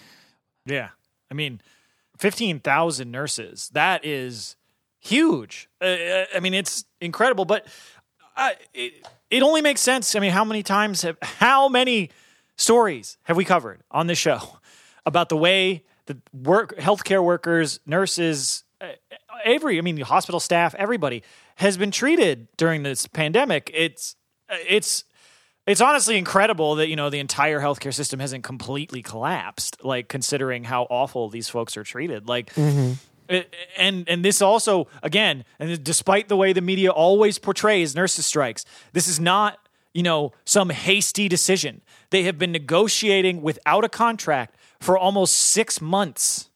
Yeah. 0.64 0.90
I 1.30 1.34
mean, 1.34 1.60
15,000 2.20 3.10
nurses. 3.10 3.70
That 3.72 4.04
is 4.04 4.56
huge. 4.98 5.70
Uh, 5.80 6.24
I 6.34 6.40
mean, 6.40 6.52
it's 6.52 6.84
incredible, 7.00 7.46
but 7.46 7.66
uh, 8.36 8.50
it, 8.74 9.06
it 9.30 9.42
only 9.42 9.62
makes 9.62 9.80
sense. 9.80 10.14
I 10.14 10.20
mean, 10.20 10.30
how 10.30 10.44
many 10.44 10.62
times 10.62 11.00
have, 11.00 11.16
how 11.22 11.70
many 11.70 12.10
stories 12.56 13.16
have 13.22 13.38
we 13.38 13.46
covered 13.46 13.80
on 13.90 14.06
this 14.06 14.18
show 14.18 14.58
about 15.06 15.30
the 15.30 15.36
way 15.36 15.84
the 16.04 16.18
work, 16.34 16.76
healthcare 16.76 17.24
workers, 17.24 17.80
nurses, 17.86 18.64
uh, 18.82 18.88
every, 19.42 19.78
I 19.78 19.80
mean, 19.80 19.96
hospital 20.00 20.40
staff, 20.40 20.74
everybody 20.74 21.22
has 21.56 21.78
been 21.78 21.90
treated 21.90 22.48
during 22.58 22.82
this 22.82 23.06
pandemic. 23.06 23.70
It's, 23.72 24.14
it's, 24.68 25.04
it's 25.70 25.80
honestly 25.80 26.18
incredible 26.18 26.74
that 26.76 26.88
you 26.88 26.96
know 26.96 27.10
the 27.10 27.20
entire 27.20 27.60
healthcare 27.60 27.94
system 27.94 28.18
hasn't 28.18 28.42
completely 28.42 29.02
collapsed 29.02 29.84
like 29.84 30.08
considering 30.08 30.64
how 30.64 30.84
awful 30.90 31.28
these 31.28 31.48
folks 31.48 31.76
are 31.76 31.84
treated. 31.84 32.28
Like 32.28 32.52
mm-hmm. 32.54 32.94
it- 33.28 33.54
and 33.76 34.08
and 34.08 34.24
this 34.24 34.42
also 34.42 34.88
again 35.02 35.44
and 35.58 35.82
despite 35.84 36.28
the 36.28 36.36
way 36.36 36.52
the 36.52 36.60
media 36.60 36.90
always 36.90 37.38
portrays 37.38 37.94
nurses 37.94 38.26
strikes 38.26 38.64
this 38.92 39.06
is 39.06 39.20
not 39.20 39.58
you 39.94 40.02
know 40.02 40.32
some 40.44 40.70
hasty 40.70 41.28
decision. 41.28 41.82
They 42.10 42.24
have 42.24 42.38
been 42.38 42.50
negotiating 42.50 43.40
without 43.40 43.84
a 43.84 43.88
contract 43.88 44.56
for 44.80 44.98
almost 44.98 45.36
6 45.36 45.80
months 45.80 46.50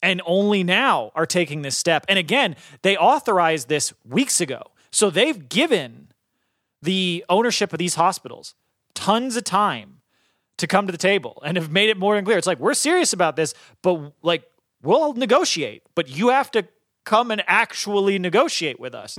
and 0.00 0.22
only 0.24 0.62
now 0.62 1.10
are 1.16 1.26
taking 1.26 1.62
this 1.62 1.76
step. 1.76 2.06
And 2.08 2.18
again 2.18 2.54
they 2.82 2.96
authorized 2.96 3.68
this 3.68 3.92
weeks 4.04 4.40
ago. 4.40 4.62
So 4.92 5.10
they've 5.10 5.48
given 5.48 6.07
the 6.82 7.24
ownership 7.28 7.72
of 7.72 7.78
these 7.78 7.94
hospitals 7.94 8.54
tons 8.94 9.36
of 9.36 9.44
time 9.44 10.00
to 10.58 10.66
come 10.66 10.86
to 10.86 10.92
the 10.92 10.98
table 10.98 11.40
and 11.44 11.56
have 11.56 11.70
made 11.70 11.88
it 11.88 11.96
more 11.96 12.16
than 12.16 12.24
clear. 12.24 12.36
It's 12.36 12.46
like 12.46 12.58
we're 12.58 12.74
serious 12.74 13.12
about 13.12 13.36
this, 13.36 13.54
but 13.82 14.12
like 14.22 14.44
we'll 14.82 15.14
negotiate, 15.14 15.82
but 15.94 16.08
you 16.08 16.28
have 16.28 16.50
to 16.52 16.66
come 17.08 17.30
and 17.30 17.42
actually 17.46 18.18
negotiate 18.18 18.78
with 18.78 18.94
us. 18.94 19.16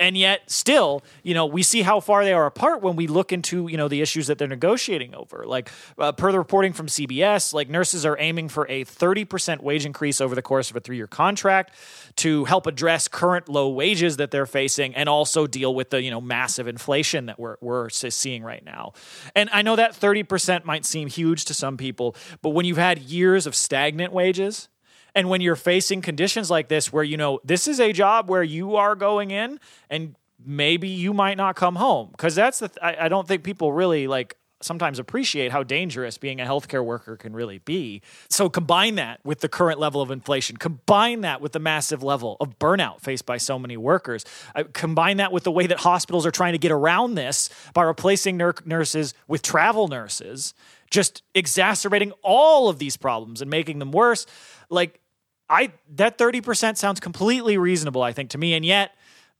And 0.00 0.16
yet 0.16 0.50
still, 0.50 1.02
you 1.22 1.34
know, 1.34 1.44
we 1.44 1.62
see 1.62 1.82
how 1.82 2.00
far 2.00 2.24
they 2.24 2.32
are 2.32 2.46
apart 2.46 2.80
when 2.80 2.96
we 2.96 3.06
look 3.06 3.30
into, 3.30 3.68
you 3.68 3.76
know, 3.76 3.88
the 3.88 4.00
issues 4.00 4.26
that 4.28 4.38
they're 4.38 4.48
negotiating 4.48 5.14
over. 5.14 5.44
Like 5.46 5.70
uh, 5.98 6.12
per 6.12 6.32
the 6.32 6.38
reporting 6.38 6.72
from 6.72 6.86
CBS, 6.86 7.52
like 7.52 7.68
nurses 7.68 8.06
are 8.06 8.16
aiming 8.18 8.48
for 8.48 8.66
a 8.70 8.86
30% 8.86 9.60
wage 9.60 9.84
increase 9.84 10.18
over 10.22 10.34
the 10.34 10.40
course 10.40 10.70
of 10.70 10.76
a 10.76 10.80
3-year 10.80 11.06
contract 11.06 11.74
to 12.16 12.46
help 12.46 12.66
address 12.66 13.06
current 13.06 13.50
low 13.50 13.68
wages 13.68 14.16
that 14.16 14.30
they're 14.30 14.46
facing 14.46 14.94
and 14.94 15.06
also 15.06 15.46
deal 15.46 15.74
with 15.74 15.90
the, 15.90 16.02
you 16.02 16.10
know, 16.10 16.22
massive 16.22 16.66
inflation 16.66 17.26
that 17.26 17.38
we're 17.38 17.56
we're 17.60 17.90
seeing 17.90 18.42
right 18.44 18.64
now. 18.64 18.94
And 19.34 19.50
I 19.52 19.60
know 19.60 19.76
that 19.76 19.92
30% 19.92 20.64
might 20.64 20.86
seem 20.86 21.08
huge 21.08 21.44
to 21.46 21.54
some 21.54 21.76
people, 21.76 22.16
but 22.40 22.50
when 22.50 22.64
you've 22.64 22.78
had 22.78 22.98
years 22.98 23.46
of 23.46 23.54
stagnant 23.54 24.14
wages, 24.14 24.68
and 25.16 25.28
when 25.28 25.40
you're 25.40 25.56
facing 25.56 26.02
conditions 26.02 26.48
like 26.48 26.68
this, 26.68 26.92
where 26.92 27.02
you 27.02 27.16
know 27.16 27.40
this 27.42 27.66
is 27.66 27.80
a 27.80 27.92
job 27.92 28.28
where 28.28 28.44
you 28.44 28.76
are 28.76 28.94
going 28.94 29.32
in 29.32 29.58
and 29.90 30.14
maybe 30.44 30.88
you 30.88 31.12
might 31.12 31.36
not 31.36 31.56
come 31.56 31.74
home, 31.74 32.10
because 32.12 32.36
that's 32.36 32.60
the 32.60 32.68
th- 32.68 32.78
I, 32.80 33.06
I 33.06 33.08
don't 33.08 33.26
think 33.26 33.42
people 33.42 33.72
really 33.72 34.06
like 34.06 34.36
sometimes 34.62 34.98
appreciate 34.98 35.52
how 35.52 35.62
dangerous 35.62 36.16
being 36.18 36.40
a 36.40 36.44
healthcare 36.44 36.84
worker 36.84 37.16
can 37.16 37.34
really 37.34 37.58
be. 37.58 38.00
So 38.30 38.48
combine 38.48 38.94
that 38.94 39.20
with 39.22 39.40
the 39.40 39.48
current 39.48 39.78
level 39.78 40.00
of 40.00 40.10
inflation, 40.10 40.56
combine 40.56 41.20
that 41.22 41.40
with 41.40 41.52
the 41.52 41.58
massive 41.58 42.02
level 42.02 42.36
of 42.40 42.58
burnout 42.58 43.00
faced 43.00 43.26
by 43.26 43.36
so 43.36 43.58
many 43.58 43.76
workers, 43.76 44.24
uh, 44.54 44.64
combine 44.72 45.18
that 45.18 45.30
with 45.30 45.44
the 45.44 45.50
way 45.50 45.66
that 45.66 45.80
hospitals 45.80 46.24
are 46.24 46.30
trying 46.30 46.52
to 46.52 46.58
get 46.58 46.72
around 46.72 47.14
this 47.14 47.50
by 47.74 47.82
replacing 47.82 48.38
nur- 48.38 48.54
nurses 48.64 49.14
with 49.28 49.42
travel 49.42 49.88
nurses, 49.88 50.54
just 50.90 51.22
exacerbating 51.34 52.12
all 52.22 52.68
of 52.68 52.78
these 52.78 52.96
problems 52.96 53.42
and 53.42 53.50
making 53.50 53.78
them 53.78 53.92
worse. 53.92 54.26
Like 54.70 55.00
I 55.48 55.72
that 55.94 56.18
30% 56.18 56.76
sounds 56.76 57.00
completely 57.00 57.56
reasonable 57.58 58.02
I 58.02 58.12
think 58.12 58.30
to 58.30 58.38
me 58.38 58.54
and 58.54 58.64
yet 58.64 58.92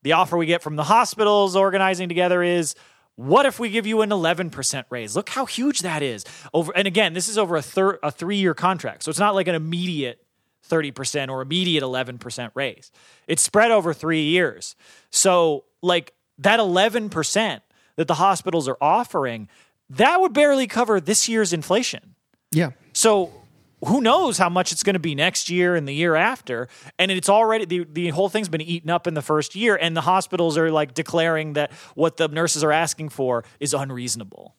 the 0.03 0.13
offer 0.13 0.37
we 0.37 0.47
get 0.47 0.63
from 0.63 0.77
the 0.77 0.85
hospitals 0.85 1.57
organizing 1.57 2.09
together 2.09 2.43
is 2.43 2.75
what 3.17 3.47
if 3.47 3.59
we 3.59 3.71
give 3.71 3.87
you 3.87 4.03
an 4.03 4.11
11% 4.11 4.85
raise? 4.91 5.17
Look 5.17 5.31
how 5.31 5.47
huge 5.47 5.81
that 5.81 6.03
is. 6.03 6.25
Over 6.53 6.71
and 6.77 6.87
again, 6.87 7.15
this 7.15 7.29
is 7.29 7.39
over 7.39 7.57
a 7.57 7.63
thir- 7.63 7.99
a 8.03 8.13
3-year 8.13 8.55
contract. 8.55 9.03
So 9.03 9.11
it's 9.11 9.19
not 9.19 9.35
like 9.35 9.49
an 9.49 9.55
immediate 9.55 10.23
30% 10.69 11.31
or 11.31 11.43
immediate 11.43 11.83
11% 11.83 12.51
raise. 12.55 12.93
It's 13.27 13.43
spread 13.43 13.71
over 13.71 13.95
3 13.95 14.23
years. 14.23 14.77
So 15.11 15.65
like 15.83 16.13
that 16.39 16.61
11% 16.61 17.61
that 17.97 18.07
the 18.07 18.15
hospitals 18.15 18.69
are 18.69 18.77
offering, 18.81 19.49
that 19.91 20.21
would 20.21 20.35
barely 20.35 20.67
cover 20.67 21.01
this 21.01 21.29
year's 21.29 21.53
inflation. 21.53 22.15
Yeah. 22.53 22.71
So 22.93 23.33
who 23.85 24.01
knows 24.01 24.39
how 24.39 24.49
much 24.49 24.73
it's 24.73 24.83
going 24.83 24.95
to 24.95 25.01
be 25.01 25.15
next 25.15 25.51
year 25.51 25.75
and 25.75 25.87
the 25.87 25.95
year 25.95 26.15
after? 26.15 26.69
And 26.99 27.11
it's 27.11 27.29
already 27.29 27.65
the, 27.65 27.87
the 27.91 28.09
whole 28.09 28.29
thing's 28.29 28.49
been 28.49 28.61
eaten 28.61 28.91
up 28.91 29.07
in 29.07 29.15
the 29.15 29.23
first 29.23 29.55
year, 29.55 29.77
and 29.77 29.97
the 29.97 30.03
hospitals 30.03 30.57
are 30.57 30.71
like 30.71 30.95
declaring 30.95 31.53
that 31.55 31.73
what 31.95 32.17
the 32.17 32.29
nurses 32.29 32.65
are 32.65 32.73
asking 32.73 33.11
for 33.11 33.45
is 33.61 33.75
unreasonable. 33.75 34.55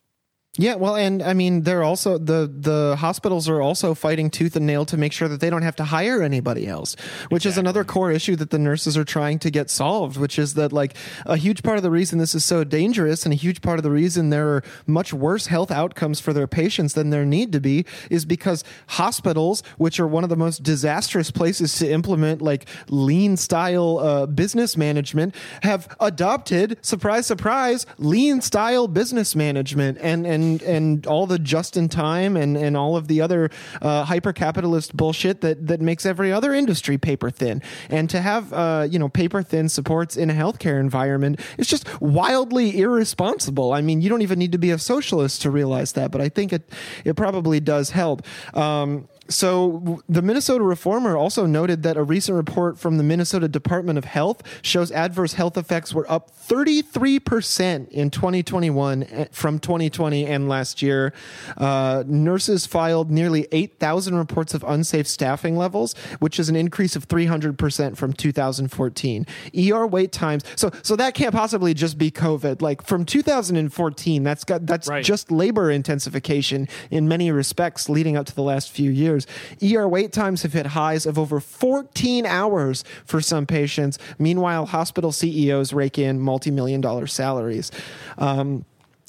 Yeah, 0.60 0.74
well, 0.76 0.95
and 0.95 1.22
I 1.22 1.34
mean, 1.34 1.62
they're 1.62 1.84
also 1.84 2.18
the 2.18 2.51
the 2.51 2.95
hospitals 2.97 3.47
are 3.47 3.62
also 3.62 3.93
fighting 3.93 4.32
tooth 4.32 4.55
and 4.55 4.66
nail 4.66 4.86
to 4.86 4.97
make 4.97 5.14
sure 5.14 5.28
that 5.28 5.39
they 5.39 5.51
don't 5.51 5.62
have 5.62 5.76
to 5.76 5.84
hire 5.84 6.24
anybody 6.24 6.66
else, 6.68 6.95
which 7.30 7.45
is 7.45 7.60
another 7.60 7.84
core 7.84 8.12
issue 8.12 8.36
that 8.38 8.49
the 8.49 8.58
nurses 8.58 8.97
are 8.97 9.03
trying 9.03 9.38
to 9.39 9.51
get 9.51 9.70
solved. 9.70 10.18
Which 10.18 10.39
is 10.39 10.55
that 10.55 10.74
like 10.74 10.95
a 11.28 11.38
huge 11.38 11.62
part 11.62 11.78
of 11.78 11.84
the 11.84 11.91
reason 11.91 12.18
this 12.18 12.34
is 12.34 12.43
so 12.43 12.64
dangerous, 12.64 13.24
and 13.24 13.32
a 13.34 13.36
huge 13.36 13.62
part 13.62 13.78
of 13.78 13.84
the 13.84 13.91
reason 13.91 14.32
there 14.32 14.49
are 14.49 14.64
much 14.88 15.14
worse 15.14 15.45
health 15.45 15.70
outcomes 15.70 16.20
for 16.20 16.34
their 16.34 16.47
patients 16.47 16.93
than 16.95 17.12
there 17.12 17.26
need 17.26 17.51
to 17.51 17.60
be, 17.60 17.86
is 18.10 18.26
because 18.26 18.64
hospitals, 18.88 19.62
which 19.78 19.99
are 19.99 20.08
one 20.08 20.24
of 20.24 20.30
the 20.32 20.36
most 20.36 20.64
disastrous 20.64 21.30
places 21.30 21.78
to 21.78 21.88
implement 21.89 22.41
like 22.41 22.66
lean 22.89 23.38
style 23.38 23.99
uh, 23.99 24.26
business 24.26 24.76
management, 24.76 25.36
have 25.62 25.95
adopted 25.99 26.80
surprise, 26.82 27.28
surprise, 27.28 27.86
lean 27.99 28.41
style 28.41 28.88
business 28.88 29.36
management, 29.36 29.99
and 30.01 30.26
and 30.26 30.47
and 30.48 30.62
and 30.62 31.08
all 31.08 31.28
the 31.28 31.39
just 31.39 31.78
in 31.78 31.89
time 31.89 32.36
and 32.38 32.58
and 32.58 32.78
all 32.78 32.95
of 32.95 33.08
the 33.08 33.22
other 33.22 33.50
uh, 33.82 34.04
hyper 34.06 34.34
capitalist 34.34 34.95
bullshit 34.95 35.41
that 35.41 35.68
that 35.68 35.82
makes 35.82 36.06
every 36.06 36.32
other 36.32 36.54
industry 36.54 36.98
paper 36.98 37.30
thin. 37.30 37.62
And 37.89 38.10
to 38.10 38.22
have 38.22 38.54
uh, 38.54 38.88
you 38.89 39.00
know 39.00 39.10
paper 39.10 39.43
thin 39.43 39.70
supports 39.70 40.18
in 40.18 40.30
a 40.30 40.34
healthcare 40.34 40.80
environment 40.80 41.39
is 41.58 41.68
just 41.68 41.86
wildly 42.02 42.80
irresponsible. 42.80 43.74
I 43.74 43.82
mean, 43.82 44.02
you 44.02 44.10
don't 44.10 44.22
even 44.22 44.39
need 44.39 44.52
to 44.54 44.58
be 44.58 44.72
a 44.72 44.80
socialist 44.80 45.41
to 45.43 45.52
realize 45.52 45.93
that, 45.93 46.12
but 46.12 46.22
I 46.22 46.30
think 46.30 46.54
it 46.54 46.70
it 47.04 47.16
probably 47.16 47.60
does 47.60 47.91
help. 47.91 48.24
Um, 48.56 49.08
so 49.30 50.01
the 50.07 50.21
Minnesota 50.21 50.63
Reformer 50.63 51.17
also 51.17 51.45
noted 51.45 51.84
that 51.84 51.97
a 51.97 52.03
recent 52.03 52.36
report 52.36 52.78
from 52.78 52.97
the 52.97 53.03
Minnesota 53.03 53.47
Department 53.47 53.97
of 53.97 54.05
Health 54.05 54.41
shows 54.61 54.91
adverse 54.91 55.34
health 55.34 55.57
effects 55.57 55.93
were 55.93 56.09
up 56.11 56.32
33% 56.32 57.89
in 57.89 58.09
2021 58.09 59.03
eh, 59.03 59.25
from 59.32 59.59
2020 59.59 60.25
and 60.25 60.47
last 60.49 60.82
year. 60.82 61.13
Uh, 61.57 62.03
nurses 62.07 62.65
filed 62.65 63.09
nearly 63.11 63.47
8,000 63.51 64.15
reports 64.15 64.53
of 64.53 64.63
unsafe 64.63 65.07
staffing 65.07 65.57
levels, 65.57 65.93
which 66.19 66.39
is 66.39 66.49
an 66.49 66.55
increase 66.55 66.95
of 66.95 67.07
300% 67.07 67.97
from 67.97 68.13
2014. 68.13 69.25
ER 69.57 69.88
wait 69.88 70.11
times. 70.11 70.43
So 70.55 70.71
so 70.84 70.95
that 70.95 71.13
can't 71.13 71.34
possibly 71.34 71.73
just 71.73 71.97
be 71.97 72.11
COVID. 72.11 72.61
Like 72.61 72.86
from 72.86 73.05
2014, 73.05 74.23
that's 74.23 74.43
got 74.43 74.65
that's 74.65 74.88
Right. 74.88 75.03
just 75.03 75.32
labor 75.32 75.69
intensification 75.71 76.67
in 76.91 77.07
many 77.07 77.32
respects 77.32 77.89
leading 77.89 78.15
up 78.15 78.25
to 78.28 78.36
the 78.36 78.43
last 78.43 78.69
few 78.71 78.91
years. 78.91 79.16
ER 79.63 79.88
wait 79.88 80.11
times 80.11 80.43
have 80.43 80.53
hit 80.53 80.68
highs 80.68 81.05
of 81.05 81.18
over 81.18 81.39
14 81.39 82.26
hours 82.26 82.84
for 83.05 83.22
some 83.22 83.45
patients. 83.45 83.97
Meanwhile, 84.20 84.68
hospital 84.68 85.11
CEOs 85.11 85.74
rake 85.74 85.97
in 85.97 86.20
multi 86.20 86.51
million 86.51 86.82
dollar 86.82 87.07
salaries. 87.07 87.72
Um, 88.18 88.65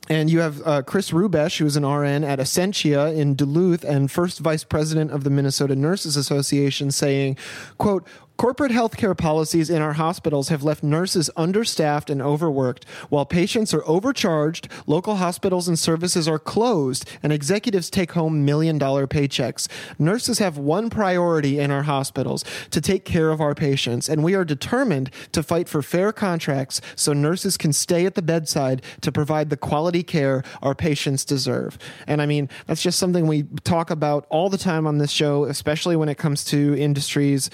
and 0.09 0.31
you 0.31 0.41
have 0.41 0.67
uh, 0.67 0.83
Chris 0.83 1.11
Rubesh, 1.11 1.59
who 1.59 1.67
is 1.67 1.77
an 1.77 1.85
RN 1.85 2.25
at 2.25 2.41
Essentia 2.41 3.13
in 3.13 3.35
Duluth 3.35 3.85
and 3.85 4.11
first 4.11 4.39
vice 4.39 4.65
president 4.65 5.11
of 5.11 5.23
the 5.23 5.31
Minnesota 5.31 5.77
Nurses 5.77 6.17
Association, 6.17 6.91
saying, 6.91 7.37
quote, 7.77 8.07
Corporate 8.39 8.71
healthcare 8.71 9.19
policies 9.19 9.69
in 9.69 9.83
our 9.83 9.95
hospitals 9.95 10.49
have 10.49 10.63
left 10.63 10.85
nurses 10.85 11.29
understaffed 11.37 12.09
and 12.09 12.23
overworked. 12.23 12.89
While 13.09 13.27
patients 13.27 13.75
are 13.75 13.83
overcharged, 13.85 14.69
local 14.87 15.17
hospitals 15.17 15.67
and 15.67 15.77
services 15.77 16.29
are 16.29 16.39
closed, 16.39 17.11
and 17.21 17.33
executives 17.33 17.91
take 17.91 18.13
home 18.13 18.45
million 18.45 18.79
dollar 18.79 19.09
paychecks. 19.09 19.67
Nurses 19.99 20.39
have 20.39 20.57
one 20.57 20.89
priority 20.89 21.59
in 21.59 21.73
our 21.73 21.83
hospitals 21.83 22.45
to 22.71 22.81
take 22.81 23.05
care 23.05 23.31
of 23.31 23.41
our 23.41 23.57
patients, 23.57 24.09
and 24.09 24.23
we 24.23 24.37
are 24.37 24.45
determined 24.45 25.11
to 25.33 25.43
fight 25.43 25.69
for 25.69 25.83
fair 25.83 26.13
contracts 26.13 26.81
so 26.95 27.13
nurses 27.13 27.57
can 27.57 27.73
stay 27.73 28.07
at 28.07 28.15
the 28.15 28.23
bedside 28.23 28.83
to 29.01 29.11
provide 29.11 29.51
the 29.51 29.57
quality 29.57 30.05
care 30.05 30.45
our 30.63 30.77
patients 30.77 31.25
deserve. 31.25 31.77
And 32.07 32.23
I 32.23 32.27
mean, 32.27 32.49
that's 32.69 32.85
just 32.85 33.01
something 33.01 33.27
we 33.27 33.47
talk 33.65 33.91
about 33.91 34.27
all 34.31 34.49
the 34.49 34.59
time 34.59 34.87
on 34.87 34.99
this 34.99 35.11
show, 35.11 35.43
especially 35.43 35.97
when 35.97 36.09
it 36.09 36.19
comes 36.19 36.45
to 36.45 36.79
industries 36.79 37.51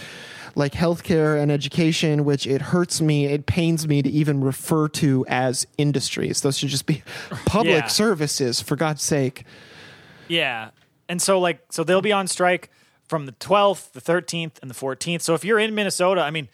like 0.57 0.73
healthcare 0.73 1.41
and 1.41 1.51
education, 1.51 2.25
which 2.25 2.47
it 2.47 2.61
hurts 2.63 3.01
me, 3.01 3.27
it 3.27 3.47
pains 3.47 3.87
me 3.89 4.03
to 4.03 4.09
even 4.11 4.43
refer 4.43 4.89
to 4.89 5.25
as 5.29 5.67
industries. 5.79 6.41
Those 6.41 6.59
should 6.59 6.69
just 6.71 6.87
be 6.87 7.03
public 7.47 7.75
Yeah. 7.85 7.87
services, 7.89 8.61
for 8.61 8.77
God's 8.77 9.03
sake. 9.03 9.45
Yeah. 10.29 10.71
And 11.09 11.21
so 11.21 11.39
like 11.39 11.61
so 11.71 11.85
they'll 11.85 12.01
be 12.03 12.13
on 12.13 12.27
strike 12.29 12.71
from 13.09 13.27
the 13.27 13.33
12th, 13.33 13.93
the 13.93 14.01
13th, 14.01 14.61
and 14.63 14.71
the 14.71 14.75
14th. 14.75 15.21
So 15.23 15.35
if 15.35 15.45
you're 15.45 15.59
in 15.59 15.75
Minnesota, 15.75 16.23
I 16.23 16.31
mean, 16.31 16.49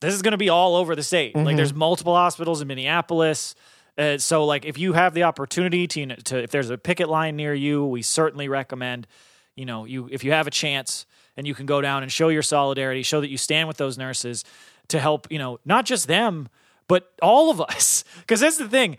this 0.00 0.14
is 0.14 0.22
going 0.22 0.32
to 0.32 0.38
be 0.38 0.48
all 0.48 0.76
over 0.76 0.94
the 0.94 1.02
state. 1.02 1.34
Like 1.34 1.56
there's 1.56 1.74
multiple 1.74 2.14
hospitals 2.14 2.60
in 2.60 2.68
Minneapolis. 2.68 3.56
Uh, 3.96 4.16
so 4.16 4.44
like 4.44 4.64
if 4.64 4.78
you 4.78 4.92
have 4.92 5.12
the 5.12 5.24
opportunity 5.24 5.88
to, 5.88 5.98
you 6.00 6.06
know, 6.06 6.14
to 6.26 6.40
if 6.40 6.50
there's 6.52 6.70
a 6.70 6.78
picket 6.78 7.08
line 7.08 7.34
near 7.34 7.52
you, 7.52 7.84
we 7.84 8.00
certainly 8.02 8.48
recommend, 8.48 9.08
you 9.56 9.64
know, 9.66 9.84
you 9.84 10.08
if 10.12 10.22
you 10.22 10.30
have 10.30 10.46
a 10.46 10.52
chance 10.52 11.04
and 11.38 11.46
you 11.46 11.54
can 11.54 11.64
go 11.66 11.80
down 11.80 12.02
and 12.02 12.10
show 12.10 12.28
your 12.28 12.42
solidarity, 12.42 13.02
show 13.02 13.20
that 13.20 13.30
you 13.30 13.38
stand 13.38 13.68
with 13.68 13.76
those 13.76 13.96
nurses 13.96 14.44
to 14.88 14.98
help, 14.98 15.28
you 15.30 15.38
know, 15.38 15.60
not 15.64 15.86
just 15.86 16.08
them, 16.08 16.48
but 16.88 17.12
all 17.22 17.50
of 17.50 17.60
us. 17.60 18.04
Because 18.18 18.40
that's 18.40 18.58
the 18.58 18.68
thing 18.68 18.98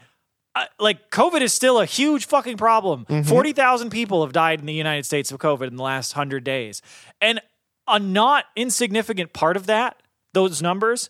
uh, 0.55 0.65
like 0.79 1.11
COVID 1.11 1.41
is 1.41 1.53
still 1.53 1.79
a 1.79 1.85
huge 1.85 2.25
fucking 2.25 2.57
problem. 2.57 3.05
40,000 3.23 3.91
people 3.91 4.23
have 4.23 4.33
died 4.33 4.59
in 4.59 4.65
the 4.65 4.73
United 4.73 5.05
States 5.05 5.31
of 5.31 5.37
COVID 5.37 5.67
in 5.67 5.75
the 5.75 5.83
last 5.83 6.15
100 6.15 6.43
days. 6.43 6.81
And 7.21 7.39
a 7.87 7.99
not 7.99 8.45
insignificant 8.55 9.33
part 9.33 9.55
of 9.57 9.67
that, 9.67 10.01
those 10.33 10.61
numbers, 10.61 11.09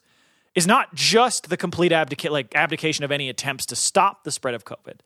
is 0.55 0.67
not 0.67 0.93
just 0.93 1.49
the 1.49 1.57
complete 1.57 1.91
abdica- 1.91 2.32
like 2.32 2.53
abdication 2.55 3.05
of 3.05 3.11
any 3.11 3.30
attempts 3.30 3.65
to 3.67 3.75
stop 3.75 4.23
the 4.23 4.32
spread 4.32 4.55
of 4.55 4.65
COVID. 4.65 4.99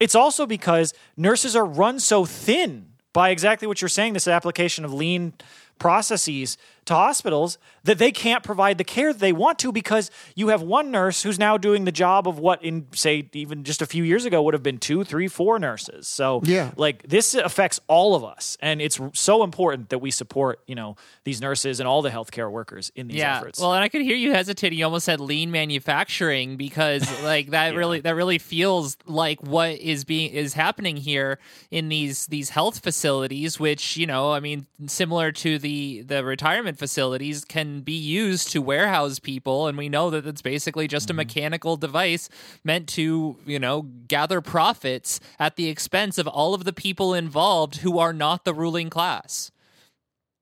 It's 0.00 0.14
also 0.14 0.46
because 0.46 0.94
nurses 1.16 1.54
are 1.54 1.64
run 1.64 2.00
so 2.00 2.24
thin 2.24 2.95
by 3.16 3.30
exactly 3.30 3.66
what 3.66 3.80
you're 3.80 3.88
saying 3.88 4.12
this 4.12 4.28
application 4.28 4.84
of 4.84 4.92
lean 4.92 5.32
processes 5.78 6.58
to 6.86 6.94
hospitals 6.94 7.58
that 7.84 7.98
they 7.98 8.10
can't 8.10 8.42
provide 8.42 8.78
the 8.78 8.84
care 8.84 9.12
that 9.12 9.18
they 9.20 9.32
want 9.32 9.58
to 9.60 9.70
because 9.72 10.10
you 10.34 10.48
have 10.48 10.62
one 10.62 10.90
nurse 10.90 11.22
who's 11.22 11.38
now 11.38 11.56
doing 11.56 11.84
the 11.84 11.92
job 11.92 12.26
of 12.26 12.38
what 12.38 12.62
in 12.64 12.86
say 12.92 13.28
even 13.32 13.64
just 13.64 13.82
a 13.82 13.86
few 13.86 14.02
years 14.02 14.24
ago 14.24 14.42
would 14.42 14.54
have 14.54 14.62
been 14.62 14.78
two 14.78 15.04
three 15.04 15.28
four 15.28 15.58
nurses 15.58 16.06
so 16.06 16.40
Yeah. 16.44 16.70
like 16.76 17.02
this 17.02 17.34
affects 17.34 17.80
all 17.88 18.14
of 18.14 18.24
us 18.24 18.56
and 18.60 18.80
it's 18.80 18.98
so 19.12 19.42
important 19.42 19.90
that 19.90 19.98
we 19.98 20.10
support 20.10 20.60
you 20.66 20.74
know 20.74 20.96
these 21.24 21.40
nurses 21.40 21.80
and 21.80 21.88
all 21.88 22.02
the 22.02 22.10
healthcare 22.10 22.50
workers 22.50 22.90
in 22.94 23.08
these 23.08 23.18
yeah. 23.18 23.36
efforts 23.38 23.60
Well, 23.60 23.74
and 23.74 23.82
I 23.84 23.88
could 23.88 24.02
hear 24.02 24.16
you 24.16 24.32
hesitating. 24.32 24.78
You 24.78 24.84
almost 24.86 25.04
said 25.04 25.20
lean 25.20 25.50
manufacturing 25.50 26.56
because 26.56 27.06
like 27.22 27.50
that 27.50 27.74
really 27.74 28.00
that 28.00 28.14
really 28.14 28.38
feels 28.38 28.96
like 29.06 29.42
what 29.42 29.70
is 29.78 30.04
being 30.04 30.32
is 30.32 30.54
happening 30.54 30.96
here 30.96 31.38
in 31.70 31.88
these 31.88 32.26
these 32.26 32.50
health 32.50 32.78
facilities, 32.80 33.58
which 33.60 33.96
you 33.96 34.06
know, 34.06 34.32
I 34.32 34.40
mean, 34.40 34.66
similar 34.86 35.32
to 35.32 35.58
the 35.58 36.02
the 36.02 36.24
retirement 36.24 36.75
facilities, 36.76 37.44
can 37.44 37.80
be 37.80 37.92
used 37.92 38.50
to 38.52 38.62
warehouse 38.62 39.18
people, 39.18 39.66
and 39.66 39.76
we 39.76 39.88
know 39.88 40.10
that 40.10 40.26
it's 40.26 40.42
basically 40.42 40.86
just 40.88 41.08
a 41.08 41.12
mm-hmm. 41.12 41.18
mechanical 41.18 41.76
device 41.76 42.28
meant 42.64 42.88
to 42.90 43.36
you 43.46 43.58
know 43.58 43.82
gather 44.08 44.40
profits 44.40 45.20
at 45.38 45.56
the 45.56 45.68
expense 45.68 46.18
of 46.18 46.26
all 46.28 46.54
of 46.54 46.64
the 46.64 46.72
people 46.72 47.14
involved 47.14 47.78
who 47.78 47.98
are 47.98 48.12
not 48.12 48.44
the 48.44 48.54
ruling 48.54 48.90
class. 48.90 49.50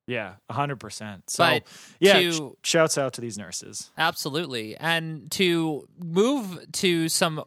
yeah 0.07 0.35
100% 0.51 1.22
so 1.28 1.45
But 1.45 1.62
yeah 1.99 2.14
to- 2.20 2.57
sh- 2.62 2.68
shouts 2.70 2.99
out 2.99 3.14
to 3.14 3.20
these 3.20 3.39
nurses 3.39 3.91
Absolutely. 3.97 4.76
And 4.76 5.30
to 5.32 5.89
move 5.99 6.66
to 6.72 7.09
some 7.09 7.43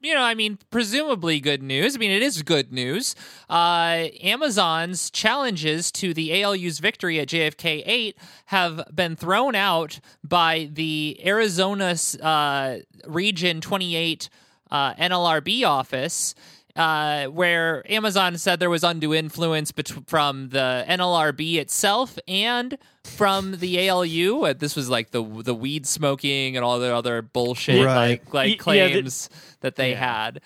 you 0.00 0.14
know, 0.14 0.22
I 0.22 0.34
mean, 0.34 0.58
presumably 0.70 1.40
good 1.40 1.62
news. 1.62 1.96
I 1.96 1.98
mean, 1.98 2.10
it 2.10 2.22
is 2.22 2.42
good 2.42 2.72
news. 2.72 3.14
Uh, 3.50 4.06
Amazon's 4.22 5.10
challenges 5.10 5.90
to 5.92 6.14
the 6.14 6.32
ALU's 6.42 6.78
victory 6.78 7.18
at 7.18 7.28
JFK 7.28 7.82
8 7.84 8.16
have 8.46 8.84
been 8.94 9.16
thrown 9.16 9.54
out 9.54 9.98
by 10.22 10.70
the 10.72 11.20
Arizona 11.24 11.96
uh, 12.22 12.76
Region 13.06 13.60
28 13.60 14.28
uh, 14.70 14.94
NLRB 14.94 15.66
office 15.66 16.34
uh, 16.78 17.26
where 17.26 17.82
Amazon 17.92 18.38
said 18.38 18.60
there 18.60 18.70
was 18.70 18.84
undue 18.84 19.12
influence 19.12 19.72
bet- 19.72 19.92
from 20.06 20.48
the 20.50 20.84
NLRB 20.88 21.56
itself 21.56 22.18
and 22.28 22.78
from 23.04 23.56
the 23.58 23.90
ALU. 23.90 24.54
This 24.54 24.76
was 24.76 24.88
like 24.88 25.10
the 25.10 25.22
the 25.42 25.54
weed 25.54 25.86
smoking 25.86 26.56
and 26.56 26.64
all 26.64 26.78
the 26.78 26.94
other 26.94 27.20
bullshit 27.20 27.84
Right. 27.84 28.22
like 28.32 28.32
like 28.32 28.66
Y- 28.66 28.74
yeah, 28.76 28.86
the- 28.86 28.92
claims 28.94 29.28
that 29.60 29.76
they 29.76 29.94
had. 29.94 30.40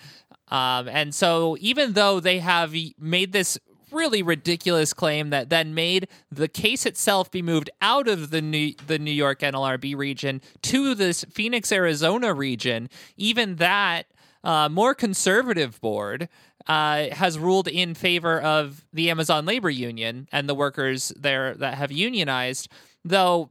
Um, 0.49 0.87
and 0.89 1.15
so 1.15 1.55
even 1.61 1.93
though 1.93 2.19
they 2.19 2.39
have 2.39 2.73
made 2.99 3.31
this 3.31 3.57
really 3.91 4.23
ridiculous 4.23 4.91
claim 4.91 5.29
that 5.29 5.49
then 5.49 5.75
made 5.75 6.07
the 6.31 6.47
case 6.47 6.83
itself 6.87 7.29
be 7.29 7.43
moved 7.43 7.69
out 7.79 8.07
of 8.07 8.31
the 8.31 8.41
New, 8.41 8.73
the 8.87 8.97
New 8.97 9.11
York 9.11 9.41
NLRB 9.41 9.95
region 9.95 10.41
to 10.63 10.95
this 10.95 11.23
Phoenix, 11.31 11.71
Arizona 11.71 12.33
region, 12.33 12.89
even 13.17 13.57
that 13.57 14.07
uh, 14.43 14.69
more 14.69 14.93
conservative 14.93 15.79
board 15.81 16.29
uh, 16.67 17.09
has 17.11 17.37
ruled 17.37 17.67
in 17.67 17.93
favor 17.93 18.41
of 18.41 18.85
the 18.93 19.09
Amazon 19.09 19.45
labor 19.45 19.69
union 19.69 20.27
and 20.31 20.47
the 20.47 20.55
workers 20.55 21.11
there 21.15 21.53
that 21.55 21.75
have 21.75 21.91
unionized, 21.91 22.69
though. 23.03 23.49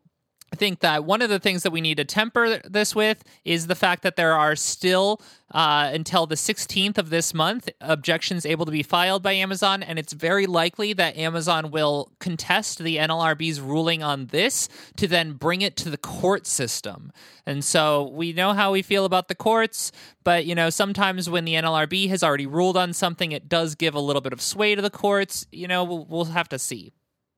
I 0.53 0.55
think 0.55 0.81
that 0.81 1.05
one 1.05 1.23
of 1.23 1.31
the 1.31 1.39
things 1.39 1.63
that 1.63 1.71
we 1.71 1.81
need 1.81 1.97
to 1.97 2.05
temper 2.05 2.61
this 2.69 2.95
with 2.95 3.25
is 3.43 3.69
the 3.69 3.75
fact 3.75 4.03
that 4.03 4.17
there 4.17 4.35
are 4.35 4.55
still, 4.55 5.19
uh, 5.51 5.91
until 5.95 6.27
the 6.27 6.35
16th 6.35 6.99
of 6.99 7.09
this 7.09 7.33
month, 7.33 7.71
objections 7.81 8.45
able 8.45 8.67
to 8.67 8.71
be 8.71 8.83
filed 8.83 9.23
by 9.23 9.33
Amazon. 9.33 9.83
And 9.83 9.99
it's 9.99 10.13
very 10.13 10.45
likely 10.45 10.93
that 10.93 11.17
Amazon 11.17 11.71
will 11.71 12.13
contest 12.21 12.81
the 12.81 12.99
NLRB's 12.99 13.63
ruling 13.63 14.03
on 14.03 14.27
this 14.27 14.69
to 14.99 15.09
then 15.09 15.33
bring 15.33 15.63
it 15.63 15.75
to 15.79 15.89
the 15.89 15.97
court 15.97 16.47
system. 16.47 17.13
And 17.47 17.65
so 17.65 18.11
we 18.13 18.35
know 18.35 18.53
how 18.53 18.73
we 18.73 18.83
feel 18.83 19.07
about 19.07 19.29
the 19.29 19.35
courts, 19.35 19.91
but 20.23 20.45
you 20.45 20.55
know, 20.55 20.69
sometimes 20.69 21.31
when 21.31 21.47
the 21.47 21.55
NLRB 21.55 22.11
has 22.11 22.23
already 22.23 22.47
ruled 22.47 22.77
on 22.77 22.93
something, 22.93 23.33
it 23.33 23.49
does 23.49 23.75
give 23.75 23.95
a 23.95 24.01
little 24.01 24.23
bit 24.23 24.35
of 24.35 24.43
sway 24.43 24.75
to 24.75 24.83
the 24.83 24.91
courts. 24.91 25.47
You 25.51 25.67
know, 25.67 25.83
we'll, 25.83 26.05
we'll 26.05 26.25
have 26.27 26.51
to 26.51 26.59
see. 26.59 26.93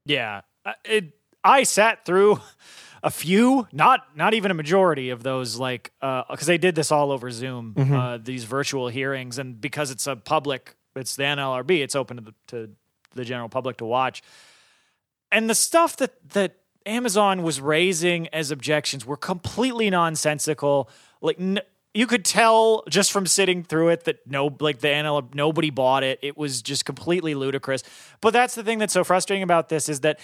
Yeah, 0.04 0.40
Uh, 0.66 0.72
it, 0.84 1.12
I 1.44 1.62
sat 1.62 2.06
through 2.06 2.40
a 3.04 3.10
few, 3.10 3.68
not 3.70 4.00
not 4.16 4.34
even 4.34 4.50
a 4.50 4.54
majority 4.54 5.10
of 5.10 5.22
those, 5.22 5.56
like 5.58 5.92
because 6.00 6.46
they 6.46 6.58
did 6.58 6.74
this 6.74 6.90
all 6.90 7.12
over 7.12 7.30
Zoom, 7.30 7.74
uh, 7.76 8.18
these 8.20 8.44
virtual 8.44 8.88
hearings, 8.88 9.38
and 9.38 9.60
because 9.60 9.90
it's 9.92 10.06
a 10.06 10.16
public 10.16 10.74
it's 10.96 11.16
the 11.16 11.24
NLRB. 11.24 11.82
It's 11.82 11.94
open 11.94 12.16
to 12.16 12.22
the 12.22 12.34
to 12.48 12.70
the 13.14 13.24
general 13.24 13.48
public 13.48 13.76
to 13.78 13.84
watch. 13.84 14.22
And 15.30 15.48
the 15.48 15.54
stuff 15.54 15.96
that 15.98 16.12
that 16.30 16.56
Amazon 16.86 17.42
was 17.42 17.60
raising 17.60 18.28
as 18.28 18.50
objections 18.50 19.04
were 19.04 19.16
completely 19.16 19.90
nonsensical. 19.90 20.88
Like 21.20 21.38
n- 21.38 21.60
you 21.92 22.06
could 22.06 22.24
tell 22.24 22.84
just 22.88 23.12
from 23.12 23.26
sitting 23.26 23.62
through 23.62 23.90
it 23.90 24.04
that 24.04 24.26
no, 24.26 24.56
like 24.60 24.80
the 24.80 24.88
NL, 24.88 25.34
nobody 25.34 25.70
bought 25.70 26.02
it. 26.02 26.18
It 26.22 26.36
was 26.36 26.62
just 26.62 26.84
completely 26.84 27.34
ludicrous. 27.34 27.82
But 28.20 28.32
that's 28.32 28.54
the 28.54 28.64
thing 28.64 28.78
that's 28.78 28.92
so 28.92 29.04
frustrating 29.04 29.42
about 29.42 29.68
this 29.68 29.88
is 29.88 30.00
that 30.00 30.18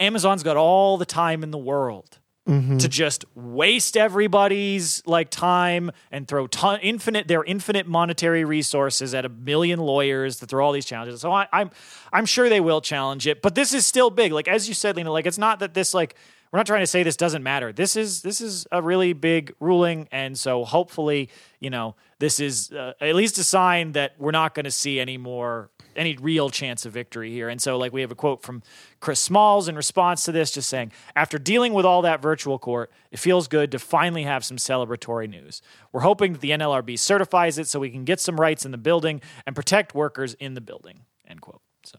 Amazon's 0.00 0.42
got 0.42 0.56
all 0.56 0.96
the 0.98 1.06
time 1.06 1.42
in 1.42 1.50
the 1.50 1.58
world 1.58 2.18
to 2.44 2.88
just 2.88 3.24
waste 3.36 3.96
everybody's 3.96 5.00
like 5.06 5.30
time 5.30 5.92
and 6.10 6.26
throw 6.26 6.48
ton, 6.48 6.80
infinite 6.80 7.28
their 7.28 7.44
infinite 7.44 7.86
monetary 7.86 8.44
resources 8.44 9.14
at 9.14 9.24
a 9.24 9.28
million 9.28 9.78
lawyers 9.78 10.40
to 10.40 10.46
throw 10.46 10.66
all 10.66 10.72
these 10.72 10.84
challenges. 10.84 11.20
So 11.20 11.30
I, 11.30 11.46
I'm 11.52 11.70
I'm 12.12 12.26
sure 12.26 12.48
they 12.48 12.60
will 12.60 12.80
challenge 12.80 13.28
it, 13.28 13.42
but 13.42 13.54
this 13.54 13.72
is 13.72 13.86
still 13.86 14.10
big. 14.10 14.32
Like 14.32 14.48
as 14.48 14.66
you 14.66 14.74
said, 14.74 14.96
Lena, 14.96 15.12
like 15.12 15.26
it's 15.26 15.38
not 15.38 15.60
that 15.60 15.74
this 15.74 15.94
like 15.94 16.16
we're 16.50 16.58
not 16.58 16.66
trying 16.66 16.80
to 16.82 16.86
say 16.86 17.02
this 17.02 17.16
doesn't 17.16 17.42
matter. 17.42 17.72
This 17.72 17.96
is 17.96 18.22
this 18.22 18.40
is 18.40 18.66
a 18.72 18.82
really 18.82 19.12
big 19.12 19.54
ruling, 19.60 20.08
and 20.10 20.38
so 20.38 20.64
hopefully, 20.64 21.30
you 21.60 21.70
know, 21.70 21.94
this 22.18 22.40
is 22.40 22.72
uh, 22.72 22.92
at 23.00 23.14
least 23.14 23.38
a 23.38 23.44
sign 23.44 23.92
that 23.92 24.14
we're 24.18 24.32
not 24.32 24.54
going 24.54 24.64
to 24.64 24.70
see 24.70 25.00
any 25.00 25.16
more 25.16 25.70
any 25.96 26.16
real 26.16 26.50
chance 26.50 26.86
of 26.86 26.92
victory 26.92 27.30
here. 27.30 27.48
And 27.48 27.60
so, 27.60 27.76
like, 27.76 27.92
we 27.92 28.00
have 28.00 28.10
a 28.10 28.14
quote 28.14 28.42
from 28.42 28.62
Chris 29.00 29.20
Smalls 29.20 29.68
in 29.68 29.76
response 29.76 30.24
to 30.24 30.32
this, 30.32 30.50
just 30.50 30.68
saying, 30.68 30.92
after 31.16 31.38
dealing 31.38 31.72
with 31.72 31.84
all 31.84 32.02
that 32.02 32.20
virtual 32.20 32.58
court, 32.58 32.90
it 33.10 33.18
feels 33.18 33.48
good 33.48 33.70
to 33.72 33.78
finally 33.78 34.24
have 34.24 34.44
some 34.44 34.56
celebratory 34.56 35.28
news. 35.28 35.62
We're 35.92 36.00
hoping 36.00 36.32
that 36.32 36.40
the 36.40 36.50
NLRB 36.50 36.98
certifies 36.98 37.58
it 37.58 37.66
so 37.66 37.80
we 37.80 37.90
can 37.90 38.04
get 38.04 38.20
some 38.20 38.40
rights 38.40 38.64
in 38.64 38.70
the 38.70 38.78
building 38.78 39.20
and 39.46 39.54
protect 39.54 39.94
workers 39.94 40.34
in 40.34 40.54
the 40.54 40.60
building. 40.60 41.00
End 41.26 41.40
quote. 41.40 41.62
So. 41.84 41.98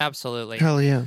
Absolutely. 0.00 0.58
Hell 0.58 0.82
yeah. 0.82 1.06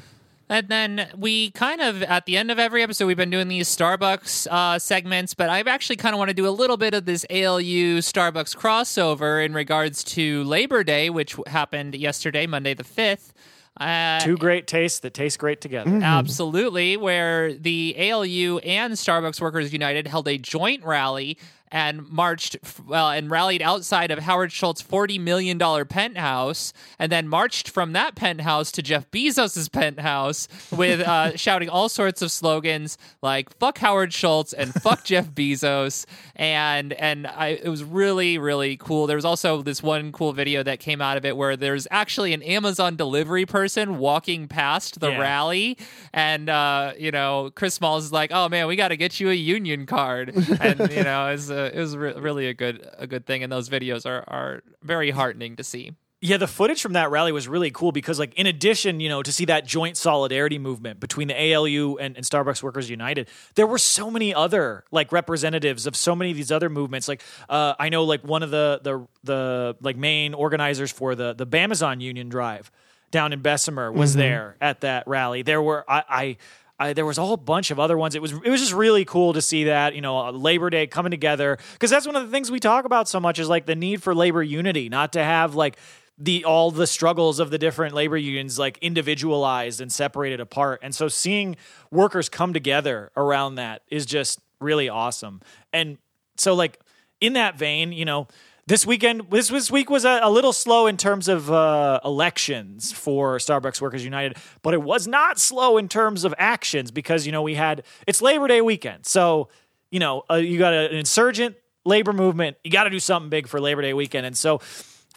And 0.49 0.69
then 0.69 1.09
we 1.17 1.51
kind 1.51 1.81
of, 1.81 2.01
at 2.03 2.25
the 2.25 2.37
end 2.37 2.51
of 2.51 2.59
every 2.59 2.81
episode, 2.81 3.05
we've 3.07 3.17
been 3.17 3.29
doing 3.29 3.49
these 3.49 3.67
Starbucks 3.67 4.47
uh, 4.49 4.79
segments, 4.79 5.33
but 5.33 5.49
I 5.49 5.59
actually 5.59 5.97
kind 5.97 6.15
of 6.15 6.19
want 6.19 6.29
to 6.29 6.33
do 6.33 6.47
a 6.47 6.51
little 6.51 6.77
bit 6.77 6.93
of 6.93 7.05
this 7.05 7.25
ALU 7.29 7.97
Starbucks 7.99 8.55
crossover 8.55 9.43
in 9.45 9.53
regards 9.53 10.03
to 10.05 10.43
Labor 10.45 10.83
Day, 10.85 11.09
which 11.09 11.35
happened 11.47 11.95
yesterday, 11.95 12.47
Monday 12.47 12.73
the 12.73 12.85
5th. 12.85 13.33
Uh, 13.79 14.19
Two 14.21 14.37
great 14.37 14.65
tastes 14.65 14.99
that 14.99 15.13
taste 15.13 15.37
great 15.37 15.61
together. 15.61 15.99
Absolutely, 16.01 16.97
where 16.97 17.53
the 17.53 17.95
ALU 18.11 18.57
and 18.59 18.93
Starbucks 18.93 19.39
Workers 19.39 19.71
United 19.71 20.07
held 20.07 20.27
a 20.27 20.37
joint 20.37 20.83
rally 20.83 21.37
and 21.71 22.07
marched 22.09 22.57
well 22.85 23.09
and 23.09 23.29
rallied 23.29 23.61
outside 23.61 24.11
of 24.11 24.19
Howard 24.19 24.51
Schultz's 24.51 24.81
forty 24.81 25.19
million 25.19 25.57
dollar 25.57 25.85
penthouse, 25.85 26.73
and 26.99 27.11
then 27.11 27.27
marched 27.27 27.69
from 27.69 27.93
that 27.93 28.15
penthouse 28.15 28.71
to 28.73 28.81
Jeff 28.81 29.09
Bezos' 29.11 29.71
penthouse 29.71 30.47
with 30.71 31.01
uh, 31.01 31.35
shouting 31.37 31.69
all 31.69 31.89
sorts 31.89 32.21
of 32.21 32.31
slogans 32.31 32.97
like 33.21 33.55
"fuck 33.57 33.77
Howard 33.79 34.13
Schultz" 34.13 34.53
and 34.53 34.73
"fuck 34.81 35.03
Jeff 35.05 35.27
Bezos," 35.31 36.05
and 36.35 36.93
and 36.93 37.27
I, 37.27 37.59
it 37.61 37.69
was 37.69 37.83
really 37.83 38.37
really 38.37 38.77
cool. 38.77 39.07
There 39.07 39.17
was 39.17 39.25
also 39.25 39.61
this 39.61 39.81
one 39.83 40.11
cool 40.11 40.33
video 40.33 40.63
that 40.63 40.79
came 40.79 41.01
out 41.01 41.17
of 41.17 41.25
it 41.25 41.35
where 41.37 41.55
there's 41.57 41.87
actually 41.91 42.33
an 42.33 42.41
Amazon 42.43 42.95
delivery 42.95 43.45
person 43.45 43.97
walking 43.97 44.47
past 44.47 44.99
the 44.99 45.09
Yeah. 45.09 45.19
rally, 45.19 45.77
and 46.13 46.49
uh, 46.49 46.93
you 46.97 47.11
know 47.11 47.51
Chris 47.55 47.75
Smalls 47.75 48.05
is 48.05 48.11
like, 48.11 48.31
"Oh 48.33 48.49
man, 48.49 48.67
we 48.67 48.75
got 48.75 48.89
to 48.89 48.97
get 48.97 49.19
you 49.19 49.29
a 49.29 49.33
union 49.33 49.85
card," 49.85 50.29
and 50.61 50.79
you 50.91 51.03
know 51.03 51.27
it's 51.27 51.49
it 51.65 51.79
was 51.79 51.95
re- 51.95 52.13
really 52.13 52.47
a 52.47 52.53
good 52.53 52.87
a 52.97 53.07
good 53.07 53.25
thing, 53.25 53.43
and 53.43 53.51
those 53.51 53.69
videos 53.69 54.05
are 54.05 54.23
are 54.27 54.63
very 54.81 55.11
heartening 55.11 55.55
to 55.57 55.63
see. 55.63 55.93
Yeah, 56.19 56.37
the 56.37 56.47
footage 56.47 56.81
from 56.81 56.93
that 56.93 57.11
rally 57.11 57.31
was 57.31 57.47
really 57.47 57.69
cool 57.69 57.91
because, 57.91 58.17
like, 58.17 58.33
in 58.33 58.47
addition, 58.47 58.99
you 58.99 59.07
know, 59.07 59.21
to 59.21 59.31
see 59.31 59.45
that 59.45 59.67
joint 59.67 59.97
solidarity 59.97 60.57
movement 60.57 60.99
between 60.99 61.27
the 61.27 61.53
ALU 61.53 61.97
and, 61.97 62.15
and 62.15 62.25
Starbucks 62.25 62.63
Workers 62.63 62.89
United, 62.89 63.29
there 63.53 63.67
were 63.67 63.77
so 63.77 64.09
many 64.09 64.33
other 64.33 64.83
like 64.89 65.11
representatives 65.11 65.85
of 65.85 65.95
so 65.95 66.15
many 66.15 66.31
of 66.31 66.37
these 66.37 66.51
other 66.51 66.69
movements. 66.69 67.07
Like, 67.07 67.21
uh, 67.49 67.75
I 67.77 67.89
know, 67.89 68.03
like, 68.03 68.23
one 68.23 68.41
of 68.41 68.49
the 68.49 68.79
the 68.83 69.07
the 69.23 69.75
like 69.79 69.95
main 69.95 70.33
organizers 70.33 70.91
for 70.91 71.13
the 71.13 71.33
the 71.33 71.45
Bamazon 71.45 72.01
Union 72.01 72.29
Drive 72.29 72.71
down 73.11 73.31
in 73.31 73.41
Bessemer 73.41 73.91
was 73.91 74.15
there 74.15 74.57
at 74.59 74.81
that 74.81 75.07
rally. 75.07 75.43
There 75.43 75.61
were 75.61 75.85
I. 75.87 76.03
I 76.09 76.37
I, 76.79 76.93
there 76.93 77.05
was 77.05 77.17
a 77.17 77.25
whole 77.25 77.37
bunch 77.37 77.71
of 77.71 77.79
other 77.79 77.97
ones. 77.97 78.15
It 78.15 78.21
was 78.21 78.33
it 78.33 78.49
was 78.49 78.61
just 78.61 78.73
really 78.73 79.05
cool 79.05 79.33
to 79.33 79.41
see 79.41 79.65
that 79.65 79.95
you 79.95 80.01
know 80.01 80.17
uh, 80.17 80.31
Labor 80.31 80.69
Day 80.69 80.87
coming 80.87 81.11
together 81.11 81.57
because 81.73 81.89
that's 81.89 82.05
one 82.05 82.15
of 82.15 82.23
the 82.23 82.31
things 82.31 82.51
we 82.51 82.59
talk 82.59 82.85
about 82.85 83.07
so 83.07 83.19
much 83.19 83.39
is 83.39 83.49
like 83.49 83.65
the 83.65 83.75
need 83.75 84.03
for 84.03 84.13
labor 84.13 84.43
unity, 84.43 84.89
not 84.89 85.13
to 85.13 85.23
have 85.23 85.55
like 85.55 85.77
the 86.17 86.45
all 86.45 86.71
the 86.71 86.87
struggles 86.87 87.39
of 87.39 87.49
the 87.49 87.57
different 87.57 87.93
labor 87.93 88.17
unions 88.17 88.57
like 88.57 88.77
individualized 88.79 89.81
and 89.81 89.91
separated 89.91 90.39
apart. 90.39 90.79
And 90.83 90.93
so 90.93 91.07
seeing 91.07 91.55
workers 91.91 92.29
come 92.29 92.53
together 92.53 93.11
around 93.15 93.55
that 93.55 93.83
is 93.89 94.05
just 94.05 94.39
really 94.59 94.89
awesome. 94.89 95.41
And 95.73 95.97
so 96.37 96.55
like 96.55 96.79
in 97.21 97.33
that 97.33 97.57
vein, 97.57 97.91
you 97.91 98.05
know, 98.05 98.27
this 98.67 98.85
weekend 98.85 99.23
this 99.31 99.47
this 99.47 99.71
week 99.71 99.89
was 99.89 100.05
a, 100.05 100.19
a 100.21 100.29
little 100.29 100.53
slow 100.53 100.87
in 100.87 100.97
terms 100.97 101.27
of 101.27 101.51
uh, 101.51 101.99
elections 102.05 102.91
for 102.91 103.37
Starbucks 103.37 103.81
Workers 103.81 104.03
United, 104.03 104.37
but 104.61 104.73
it 104.73 104.83
was 104.83 105.07
not 105.07 105.39
slow 105.39 105.77
in 105.77 105.87
terms 105.87 106.25
of 106.25 106.35
actions 106.37 106.91
because 106.91 107.25
you 107.25 107.31
know 107.31 107.41
we 107.41 107.55
had 107.55 107.83
it's 108.05 108.21
Labor 108.21 108.47
Day 108.47 108.61
weekend, 108.61 109.05
so 109.05 109.47
you 109.89 109.99
know 109.99 110.23
uh, 110.29 110.35
you 110.35 110.59
got 110.59 110.73
an 110.73 110.91
insurgent 110.91 111.55
labor 111.85 112.11
movement, 112.11 112.57
you 112.63 112.69
got 112.69 112.83
to 112.83 112.89
do 112.89 112.99
something 112.99 113.29
big 113.29 113.47
for 113.47 113.59
Labor 113.61 113.81
Day 113.81 113.93
weekend, 113.93 114.25
and 114.25 114.37
so 114.37 114.59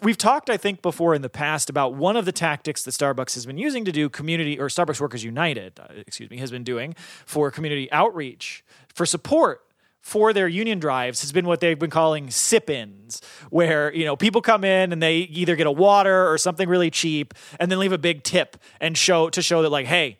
we've 0.01 0.17
talked 0.17 0.49
I 0.49 0.55
think 0.55 0.81
before 0.81 1.13
in 1.13 1.21
the 1.21 1.29
past 1.29 1.69
about 1.69 1.93
one 1.93 2.15
of 2.15 2.23
the 2.23 2.31
tactics 2.31 2.83
that 2.83 2.91
Starbucks 2.91 3.33
has 3.33 3.45
been 3.45 3.57
using 3.57 3.83
to 3.83 3.91
do 3.91 4.09
community 4.09 4.57
or 4.59 4.69
Starbucks 4.69 5.01
Workers 5.01 5.25
United, 5.25 5.77
uh, 5.77 5.87
excuse 5.97 6.29
me, 6.29 6.37
has 6.37 6.51
been 6.51 6.63
doing 6.63 6.95
for 7.25 7.51
community 7.51 7.91
outreach 7.91 8.63
for 8.93 9.05
support 9.05 9.61
for 10.01 10.33
their 10.33 10.47
union 10.47 10.79
drives 10.79 11.21
has 11.21 11.31
been 11.31 11.45
what 11.45 11.59
they've 11.59 11.77
been 11.77 11.89
calling 11.89 12.29
sip-ins, 12.29 13.21
where 13.49 13.93
you 13.93 14.03
know 14.03 14.15
people 14.15 14.41
come 14.41 14.63
in 14.63 14.91
and 14.91 15.01
they 15.01 15.17
either 15.17 15.55
get 15.55 15.67
a 15.67 15.71
water 15.71 16.27
or 16.31 16.37
something 16.37 16.67
really 16.67 16.89
cheap, 16.89 17.33
and 17.59 17.71
then 17.71 17.79
leave 17.79 17.91
a 17.91 17.97
big 17.97 18.23
tip 18.23 18.57
and 18.79 18.97
show 18.97 19.29
to 19.29 19.41
show 19.41 19.61
that 19.61 19.69
like, 19.69 19.85
hey, 19.85 20.17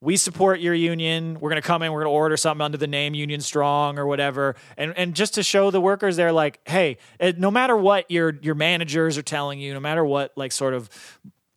we 0.00 0.18
support 0.18 0.60
your 0.60 0.74
union. 0.74 1.38
We're 1.40 1.48
gonna 1.48 1.62
come 1.62 1.82
in. 1.82 1.90
We're 1.92 2.02
gonna 2.02 2.10
order 2.10 2.36
something 2.36 2.62
under 2.62 2.76
the 2.76 2.86
name 2.86 3.14
Union 3.14 3.40
Strong 3.40 3.98
or 3.98 4.06
whatever, 4.06 4.56
and 4.76 4.92
and 4.96 5.14
just 5.14 5.34
to 5.34 5.42
show 5.42 5.70
the 5.70 5.80
workers 5.80 6.16
they're 6.16 6.32
like, 6.32 6.60
hey, 6.66 6.98
it, 7.18 7.38
no 7.38 7.50
matter 7.50 7.76
what 7.76 8.10
your 8.10 8.34
your 8.42 8.54
managers 8.54 9.16
are 9.16 9.22
telling 9.22 9.58
you, 9.58 9.72
no 9.72 9.80
matter 9.80 10.04
what 10.04 10.32
like 10.36 10.52
sort 10.52 10.74
of 10.74 10.90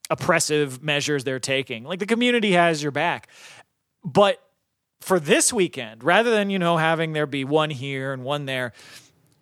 oppressive 0.09 0.81
measures 0.81 1.25
they're 1.25 1.39
taking, 1.39 1.83
like 1.83 1.99
the 1.99 2.05
community 2.05 2.53
has 2.53 2.81
your 2.81 2.93
back, 2.93 3.27
but 4.05 4.41
for 5.01 5.19
this 5.19 5.53
weekend, 5.53 6.03
rather 6.03 6.31
than 6.31 6.49
you 6.49 6.59
know 6.59 6.77
having 6.77 7.13
there 7.13 7.27
be 7.27 7.43
one 7.43 7.69
here 7.69 8.13
and 8.13 8.23
one 8.23 8.45
there, 8.45 8.73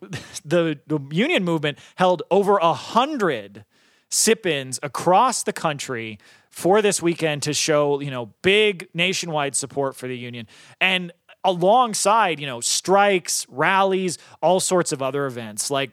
the 0.44 0.78
the 0.86 1.00
union 1.10 1.44
movement 1.44 1.78
held 1.96 2.22
over 2.30 2.58
a 2.58 2.72
hundred 2.72 3.64
sip-ins 4.10 4.78
across 4.82 5.42
the 5.42 5.52
country 5.52 6.18
for 6.50 6.80
this 6.80 7.02
weekend 7.02 7.42
to 7.42 7.52
show 7.52 8.00
you 8.00 8.10
know 8.10 8.26
big 8.42 8.88
nationwide 8.94 9.56
support 9.56 9.96
for 9.96 10.06
the 10.06 10.16
union 10.16 10.46
and 10.80 11.12
alongside 11.44 12.40
you 12.40 12.46
know 12.46 12.60
strikes, 12.60 13.46
rallies, 13.48 14.18
all 14.42 14.60
sorts 14.60 14.92
of 14.92 15.02
other 15.02 15.26
events 15.26 15.70
like. 15.70 15.90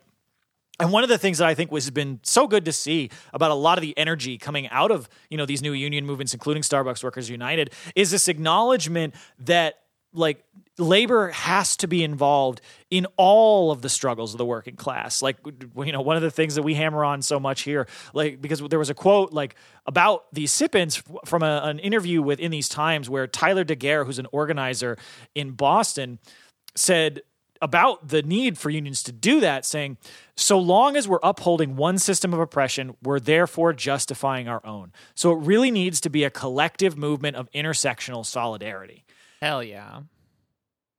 And 0.84 0.91
one 0.91 1.01
of 1.01 1.07
the 1.07 1.17
things 1.17 1.38
that 1.38 1.47
I 1.47 1.55
think 1.55 1.71
was 1.71 1.89
been 1.91 2.19
so 2.23 2.45
good 2.45 2.65
to 2.65 2.73
see 2.73 3.09
about 3.31 3.51
a 3.51 3.53
lot 3.53 3.77
of 3.77 3.84
the 3.84 3.97
energy 3.97 4.38
coming 4.38 4.67
out 4.67 4.91
of 4.91 5.07
you 5.29 5.38
know 5.38 5.45
these 5.45 5.61
new 5.61 5.71
union 5.71 6.05
movements, 6.05 6.34
including 6.34 6.61
Starbucks 6.61 7.01
Workers 7.05 7.29
United, 7.29 7.71
is 7.95 8.11
this 8.11 8.27
acknowledgement 8.27 9.15
that 9.39 9.75
like 10.11 10.43
labor 10.77 11.29
has 11.29 11.77
to 11.77 11.88
be 11.88 12.03
involved 12.03 12.59
in 12.91 13.07
all 13.15 13.71
of 13.71 13.81
the 13.81 13.88
struggles 13.88 14.34
of 14.34 14.38
the 14.39 14.45
working 14.45 14.75
class. 14.75 15.21
Like 15.21 15.38
you 15.77 15.93
know 15.93 16.01
one 16.01 16.17
of 16.17 16.21
the 16.21 16.29
things 16.29 16.55
that 16.55 16.63
we 16.63 16.73
hammer 16.73 17.05
on 17.05 17.21
so 17.21 17.39
much 17.39 17.61
here, 17.61 17.88
like 18.13 18.41
because 18.41 18.59
there 18.59 18.77
was 18.77 18.89
a 18.89 18.93
quote 18.93 19.31
like 19.31 19.55
about 19.86 20.25
these 20.34 20.51
sip-ins 20.51 21.01
from 21.23 21.43
a, 21.43 21.61
an 21.63 21.79
interview 21.79 22.21
with 22.21 22.41
In 22.41 22.51
These 22.51 22.67
Times 22.67 23.09
where 23.09 23.25
Tyler 23.25 23.63
Daguerre, 23.63 24.03
who's 24.03 24.19
an 24.19 24.27
organizer 24.34 24.97
in 25.34 25.51
Boston, 25.51 26.19
said 26.75 27.21
about 27.64 28.09
the 28.09 28.22
need 28.22 28.57
for 28.57 28.70
unions 28.70 29.01
to 29.03 29.11
do 29.11 29.39
that, 29.39 29.66
saying, 29.66 29.97
so 30.36 30.59
long 30.59 30.97
as 30.97 31.07
we're 31.07 31.20
upholding 31.24 31.76
one 31.76 31.97
system 31.97 32.34
of 32.34 32.39
oppression, 32.39 32.95
we're 33.01 33.20
therefore 33.20 33.72
justifying 33.72 34.48
our 34.48 34.64
own. 34.65 34.91
So 35.15 35.31
it 35.31 35.38
really 35.38 35.72
needs 35.72 36.02
to 36.02 36.10
be 36.10 36.26
a 36.26 36.30
collective 36.30 36.98
movement 36.98 37.38
of 37.38 37.49
intersectional 37.52 38.26
solidarity. 38.26 39.06
Hell 39.41 39.64
yeah. 39.64 40.02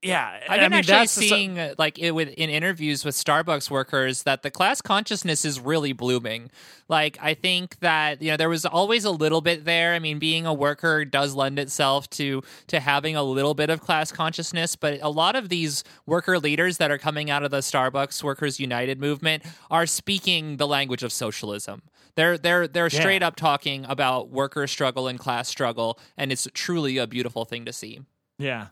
Yeah, 0.05 0.41
I've 0.49 0.51
I 0.51 0.57
been 0.69 0.71
mean, 0.73 0.91
actually 0.91 1.29
seeing, 1.29 1.59
uh, 1.59 1.75
like, 1.79 1.99
it, 1.99 2.13
with 2.13 2.29
in 2.29 2.51
interviews 2.51 3.05
with 3.05 3.15
Starbucks 3.15 3.71
workers, 3.71 4.23
that 4.25 4.43
the 4.43 4.51
class 4.51 4.81
consciousness 4.83 5.45
is 5.45 5.59
really 5.59 5.93
blooming. 5.93 6.51
Like, 6.89 7.17
I 7.21 7.35
think 7.35 7.79
that 7.81 8.21
you 8.23 8.31
know 8.31 8.37
there 8.37 8.49
was 8.49 8.65
always 8.67 9.05
a 9.05 9.11
little 9.11 9.41
bit 9.41 9.65
there. 9.65 9.95
I 9.95 9.99
mean, 9.99 10.19
being 10.19 10.47
a 10.47 10.53
worker 10.55 11.05
does 11.05 11.35
lend 11.35 11.59
itself 11.59 12.09
to 12.11 12.43
to 12.69 12.81
having 12.81 13.17
a 13.17 13.23
little 13.23 13.55
bit 13.55 13.71
of 13.71 13.81
class 13.81 14.13
consciousness, 14.13 14.77
but 14.77 14.99
a 15.03 15.09
lot 15.09 15.35
of 15.37 15.49
these 15.49 15.83
worker 16.07 16.39
leaders 16.39 16.77
that 16.79 16.91
are 16.91 16.99
coming 16.99 17.31
out 17.31 17.43
of 17.43 17.51
the 17.51 17.59
Starbucks 17.61 18.23
Workers 18.23 18.61
United 18.61 19.01
movement 19.01 19.43
are 19.71 19.87
speaking 19.87 20.59
the 20.59 20.67
language 20.69 21.03
of 21.03 21.13
socialism. 21.13 21.83
They're 22.17 22.39
they're 22.39 22.69
they're 22.69 22.89
Yeah. 22.93 23.01
straight 23.01 23.23
up 23.23 23.35
talking 23.37 23.85
about 23.89 24.29
worker 24.31 24.67
struggle 24.67 25.09
and 25.09 25.19
class 25.19 25.49
struggle, 25.49 25.99
and 26.17 26.31
it's 26.31 26.47
truly 26.55 26.99
a 26.99 27.07
beautiful 27.07 27.45
thing 27.45 27.65
to 27.65 27.73
see. 27.73 28.01
Yeah. 28.39 28.67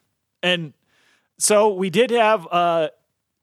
And 0.44 0.74
so 1.42 1.74
we 1.74 1.90
did 1.90 2.12
have 2.12 2.46
uh, 2.52 2.90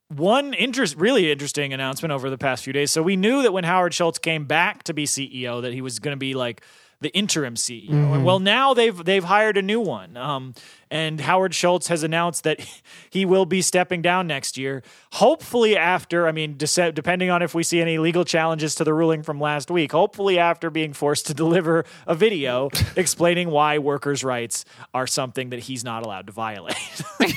one 0.08 0.54
interest, 0.54 0.96
really 0.96 1.30
interesting 1.30 1.74
announcement 1.74 2.14
over 2.14 2.30
the 2.30 2.38
past 2.38 2.64
few 2.64 2.72
days. 2.72 2.92
So 2.92 3.04
we 3.04 3.18
knew 3.18 3.42
that 3.42 3.52
when 3.52 3.66
Howard 3.66 3.94
Schultz 3.94 4.18
came 4.18 4.46
back 4.46 4.84
to 4.84 4.94
be 4.94 5.06
CEO, 5.06 5.62
that 5.62 5.74
he 5.74 5.82
was 5.82 6.00
going 6.00 6.14
to 6.14 6.18
be 6.18 6.34
like 6.34 6.64
the 7.02 7.10
interim 7.16 7.56
CEO. 7.56 7.90
And 7.92 8.26
well, 8.26 8.40
now 8.40 8.74
they've 8.74 9.04
they've 9.06 9.24
hired 9.24 9.58
a 9.58 9.62
new 9.62 9.80
one. 9.80 10.18
Um, 10.18 10.54
and 10.92 11.22
Howard 11.22 11.54
Schultz 11.54 11.88
has 11.90 12.02
announced 12.02 12.44
that 12.46 12.60
he 13.12 13.24
will 13.24 13.46
be 13.46 13.62
stepping 13.62 14.02
down 14.02 14.26
next 14.26 14.58
year. 14.58 14.82
Hopefully, 15.14 15.78
after 15.78 16.28
I 16.28 16.32
mean, 16.32 16.56
dece- 16.56 16.94
depending 16.96 17.30
on 17.30 17.42
if 17.42 17.54
we 17.54 17.64
see 17.64 17.80
any 17.80 18.00
legal 18.00 18.26
challenges 18.26 18.74
to 18.76 18.84
the 18.84 18.94
ruling 18.94 19.22
from 19.24 19.40
last 19.40 19.70
week. 19.72 19.92
Hopefully, 19.92 20.40
after 20.40 20.70
being 20.70 20.92
forced 20.94 21.28
to 21.28 21.34
deliver 21.46 21.86
a 22.08 22.16
video 22.16 22.70
explaining 22.98 23.50
why 23.50 23.78
workers' 23.78 24.24
rights 24.24 24.66
are 24.94 25.08
something 25.08 25.52
that 25.52 25.60
he's 25.60 25.84
not 25.86 26.04
allowed 26.04 26.26
to 26.28 26.34
violate. 26.34 26.76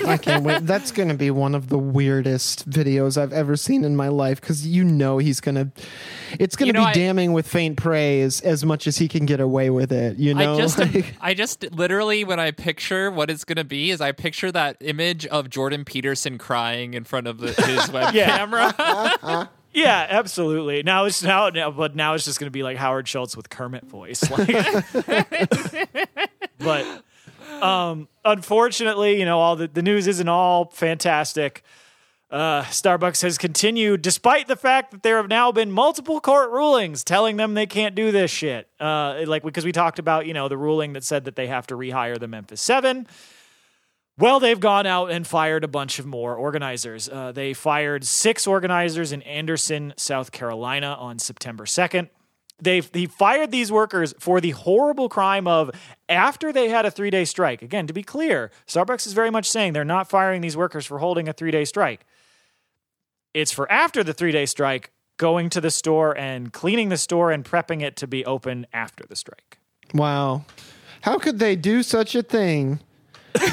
I 0.07 0.17
can't 0.17 0.43
wait. 0.45 0.67
That's 0.67 0.91
going 0.91 1.09
to 1.11 1.15
be 1.15 1.31
one 1.31 1.55
of 1.55 1.69
the 1.69 1.79
weirdest 1.79 2.69
videos 2.69 3.21
I've 3.21 3.33
ever 3.33 3.57
seen 3.57 3.85
in 3.85 3.95
my 3.97 4.09
life 4.09 4.41
because 4.41 4.67
you 4.67 4.83
know 4.83 5.19
he's 5.19 5.41
going 5.41 5.55
to. 5.57 5.71
It's 6.41 6.57
going 6.57 6.69
You 6.69 6.73
to 6.73 6.79
know, 6.81 6.85
be 6.87 6.91
I- 6.91 6.95
damning 6.95 7.33
with 7.33 7.47
faint 7.47 7.77
praise 7.77 8.41
as 8.41 8.65
much 8.65 8.87
as 8.87 8.97
he 8.97 9.07
can 9.07 9.27
get 9.27 9.39
away 9.39 9.52
with 9.71 9.93
it. 9.93 10.19
You 10.19 10.35
know, 10.35 10.55
I 10.55 10.57
just, 10.57 10.79
Like- 10.79 11.15
I 11.21 11.35
just 11.35 11.71
literally 11.73 12.25
when 12.25 12.41
I 12.41 12.51
picture 12.51 13.11
what 13.11 13.31
it's 13.31 13.45
gonna 13.45 13.65
be 13.65 13.91
is 13.91 14.01
I 14.01 14.13
picture 14.13 14.51
that 14.53 14.77
image 14.81 15.27
of 15.27 15.49
Jordan 15.51 15.85
Peterson 15.85 16.39
crying 16.39 16.95
in 16.95 17.05
front 17.05 17.27
of 17.27 17.39
the, 17.39 17.53
his 17.53 17.91
web 17.93 18.15
Yeah. 18.15 18.37
camera. 18.39 19.51
yeah, 19.75 20.07
absolutely. 20.11 20.83
Now 20.83 21.05
it's 21.05 21.23
now, 21.23 21.49
now 21.51 21.71
but 21.71 21.95
now 21.97 22.15
it's 22.15 22.25
just 22.25 22.39
going 22.41 22.47
to 22.49 22.51
be 22.53 22.63
like 22.63 22.77
Howard 22.77 23.07
Schultz 23.09 23.37
with 23.37 23.49
Kermit 23.49 23.85
voice. 23.85 24.23
Like, 24.31 24.49
but 26.59 26.87
um, 27.63 28.09
unfortunately, 28.25 29.19
you 29.19 29.25
know, 29.25 29.39
all 29.39 29.57
the, 29.57 29.69
the 29.69 29.83
news 29.83 30.07
isn't 30.07 30.29
all 30.29 30.67
fantastic. 30.73 31.63
Uh, 32.33 32.63
Starbucks 32.63 33.21
has 33.21 33.37
continued, 33.37 34.01
despite 34.01 34.49
the 34.49 34.57
fact 34.57 34.91
that 34.93 35.03
there 35.03 35.19
have 35.19 35.29
now 35.29 35.53
been 35.53 35.71
multiple 35.71 36.19
court 36.19 36.51
rulings 36.51 37.05
telling 37.05 37.37
them 37.37 37.53
they 37.53 37.67
can't 37.67 37.95
do 37.95 38.11
this 38.11 38.31
shit. 38.31 38.71
Uh, 38.81 39.23
like 39.27 39.43
because 39.43 39.67
we 39.67 39.73
talked 39.73 39.99
about, 39.99 40.27
you 40.27 40.33
know, 40.33 40.49
the 40.49 40.57
ruling 40.57 40.95
that 40.95 41.05
said 41.05 41.27
that 41.27 41.37
they 41.37 41.47
have 41.49 41.67
to 41.67 41.75
rehire 41.77 42.19
the 42.19 42.27
Memphis 42.27 42.63
Seven. 42.63 43.07
Well, 44.17 44.41
they've 44.41 44.59
gone 44.59 44.87
out 44.87 45.11
and 45.11 45.27
fired 45.27 45.63
a 45.63 45.69
bunch 45.69 45.99
of 45.99 46.07
more 46.07 46.35
organizers. 46.35 47.07
Uh, 47.07 47.33
they 47.33 47.53
fired 47.53 48.05
six 48.05 48.47
organizers 48.47 49.13
in 49.13 49.21
Anderson, 49.23 49.93
South 49.99 50.33
Carolina 50.33 50.97
on 50.99 51.19
September 51.19 51.65
2nd. 51.65 52.09
They 52.63 52.81
he 52.81 53.07
fired 53.07 53.51
these 53.51 53.71
workers 53.71 54.15
for 54.19 54.41
the 54.41 54.51
horrible 54.51 55.11
crime 55.11 55.47
of 55.47 55.71
after 56.09 56.51
they 56.51 56.71
had 56.71 56.87
a 56.87 56.91
three 56.91 57.11
day 57.11 57.27
strike. 57.27 57.61
Again, 57.61 57.87
to 57.89 57.93
be 57.93 58.03
clear, 58.03 58.51
Starbucks 58.67 59.07
is 59.07 59.13
very 59.13 59.31
much 59.31 59.51
saying 59.51 59.75
they're 59.75 59.85
not 59.85 60.09
firing 60.09 60.41
these 60.41 60.57
workers 60.57 60.87
for 60.87 60.99
holding 60.99 61.29
a 61.29 61.35
three 61.35 61.51
day 61.51 61.67
strike. 61.67 62.07
It's 63.35 63.53
for 63.53 63.71
after 63.71 64.05
the 64.05 64.13
three 64.13 64.33
day 64.33 64.47
strike, 64.47 64.93
going 65.17 65.51
to 65.51 65.61
the 65.61 65.71
store 65.71 66.17
and 66.17 66.53
cleaning 66.53 66.89
the 66.89 66.97
store 66.97 67.31
and 67.31 67.45
prepping 67.45 67.83
it 67.83 67.97
to 67.97 68.07
be 68.07 68.25
open 68.25 68.67
after 68.73 69.05
the 69.09 69.17
strike. 69.17 69.59
wow, 69.95 70.45
how 71.03 71.19
could 71.19 71.39
they 71.39 71.57
do 71.57 71.83
such 71.83 72.15
a 72.15 72.23
thing? 72.23 72.81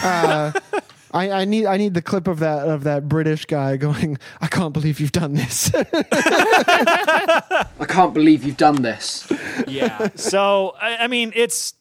Uh, 0.04 0.52
I, 1.12 1.32
I 1.32 1.46
need 1.46 1.66
I 1.66 1.78
need 1.78 1.94
the 1.96 2.02
clip 2.02 2.28
of 2.28 2.40
that 2.40 2.68
of 2.68 2.84
that 2.84 3.10
British 3.10 3.46
guy 3.46 3.78
going. 3.78 4.18
I 4.42 4.48
can't 4.48 4.74
believe 4.74 5.00
you've 5.00 5.12
done 5.12 5.34
this. 5.34 5.72
I 5.74 7.66
can't 7.88 8.14
believe 8.14 8.44
you've 8.44 8.58
done 8.58 8.82
this. 8.82 9.32
yeah. 9.68 10.10
So 10.16 10.76
I, 10.80 10.98
I 10.98 11.08
mean, 11.08 11.32
it's 11.36 11.74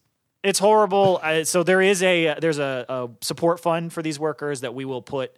it's 0.43 0.59
horrible. 0.59 1.21
Uh, 1.23 1.45
so 1.45 1.63
there 1.63 1.83
is 1.83 2.03
a 2.03 2.37
there's 2.41 2.59
a, 2.59 2.87
a 2.89 3.09
support 3.21 3.61
fund 3.61 3.93
for 3.93 4.03
these 4.03 4.19
workers 4.19 4.63
that 4.63 4.75
we 4.75 4.85
will 4.87 5.03
put 5.03 5.37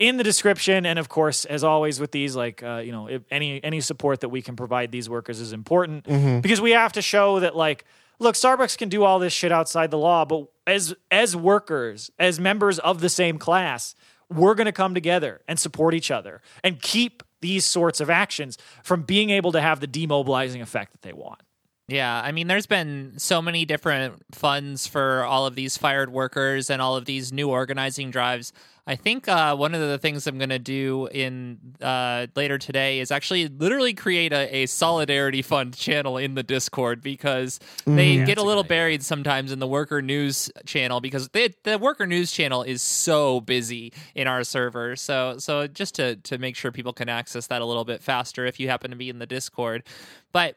in 0.00 0.16
the 0.16 0.24
description, 0.24 0.86
and 0.86 0.98
of 0.98 1.08
course, 1.08 1.44
as 1.44 1.62
always 1.62 2.00
with 2.00 2.10
these, 2.10 2.34
like 2.34 2.62
uh, 2.64 2.82
you 2.84 2.90
know, 2.90 3.06
if 3.06 3.22
any 3.30 3.62
any 3.62 3.80
support 3.80 4.20
that 4.20 4.30
we 4.30 4.42
can 4.42 4.56
provide 4.56 4.90
these 4.90 5.08
workers 5.08 5.38
is 5.38 5.52
important 5.52 6.04
because 6.42 6.60
we 6.60 6.72
have 6.72 6.92
to 6.94 7.02
show 7.02 7.38
that 7.38 7.54
like. 7.54 7.84
Look, 8.22 8.34
Starbucks 8.34 8.76
can 8.76 8.90
do 8.90 9.02
all 9.02 9.18
this 9.18 9.32
shit 9.32 9.50
outside 9.50 9.90
the 9.90 9.96
law, 9.96 10.26
but 10.26 10.48
as 10.66 10.94
as 11.10 11.34
workers, 11.34 12.10
as 12.18 12.38
members 12.38 12.78
of 12.78 13.00
the 13.00 13.08
same 13.08 13.38
class, 13.38 13.94
we're 14.28 14.54
going 14.54 14.66
to 14.66 14.72
come 14.72 14.92
together 14.92 15.40
and 15.48 15.58
support 15.58 15.94
each 15.94 16.10
other 16.10 16.42
and 16.62 16.82
keep 16.82 17.22
these 17.40 17.64
sorts 17.64 17.98
of 17.98 18.10
actions 18.10 18.58
from 18.84 19.02
being 19.02 19.30
able 19.30 19.52
to 19.52 19.60
have 19.62 19.80
the 19.80 19.86
demobilizing 19.86 20.60
effect 20.60 20.92
that 20.92 21.00
they 21.00 21.14
want. 21.14 21.40
Yeah, 21.88 22.20
I 22.22 22.30
mean, 22.30 22.46
there's 22.46 22.66
been 22.66 23.14
so 23.16 23.42
many 23.42 23.64
different 23.64 24.22
funds 24.32 24.86
for 24.86 25.24
all 25.24 25.46
of 25.46 25.56
these 25.56 25.76
fired 25.76 26.12
workers 26.12 26.70
and 26.70 26.80
all 26.80 26.94
of 26.96 27.04
these 27.04 27.32
new 27.32 27.50
organizing 27.50 28.12
drives. 28.12 28.52
I 28.90 28.96
think 28.96 29.28
uh, 29.28 29.54
one 29.54 29.72
of 29.72 29.80
the 29.80 29.98
things 29.98 30.26
I'm 30.26 30.36
going 30.36 30.50
to 30.50 30.58
do 30.58 31.06
in 31.12 31.58
uh, 31.80 32.26
later 32.34 32.58
today 32.58 32.98
is 32.98 33.12
actually 33.12 33.46
literally 33.46 33.94
create 33.94 34.32
a, 34.32 34.52
a 34.52 34.66
solidarity 34.66 35.42
fund 35.42 35.76
channel 35.76 36.16
in 36.16 36.34
the 36.34 36.42
Discord 36.42 37.00
because 37.00 37.60
they 37.84 38.16
get 38.24 38.36
a 38.36 38.42
little 38.42 38.64
buried 38.64 39.04
sometimes 39.04 39.52
in 39.52 39.60
the 39.60 39.66
worker 39.68 40.02
news 40.02 40.50
channel 40.66 41.00
because 41.00 41.28
they, 41.28 41.54
the 41.62 41.78
worker 41.78 42.04
news 42.04 42.32
channel 42.32 42.64
is 42.64 42.82
so 42.82 43.40
busy 43.40 43.92
in 44.16 44.26
our 44.26 44.42
server. 44.42 44.96
So 44.96 45.36
so 45.38 45.68
just 45.68 45.94
to 45.94 46.16
to 46.16 46.38
make 46.38 46.56
sure 46.56 46.72
people 46.72 46.92
can 46.92 47.08
access 47.08 47.46
that 47.46 47.62
a 47.62 47.64
little 47.64 47.84
bit 47.84 48.02
faster 48.02 48.44
if 48.44 48.58
you 48.58 48.68
happen 48.68 48.90
to 48.90 48.96
be 48.96 49.08
in 49.08 49.20
the 49.20 49.26
Discord, 49.26 49.84
but 50.32 50.56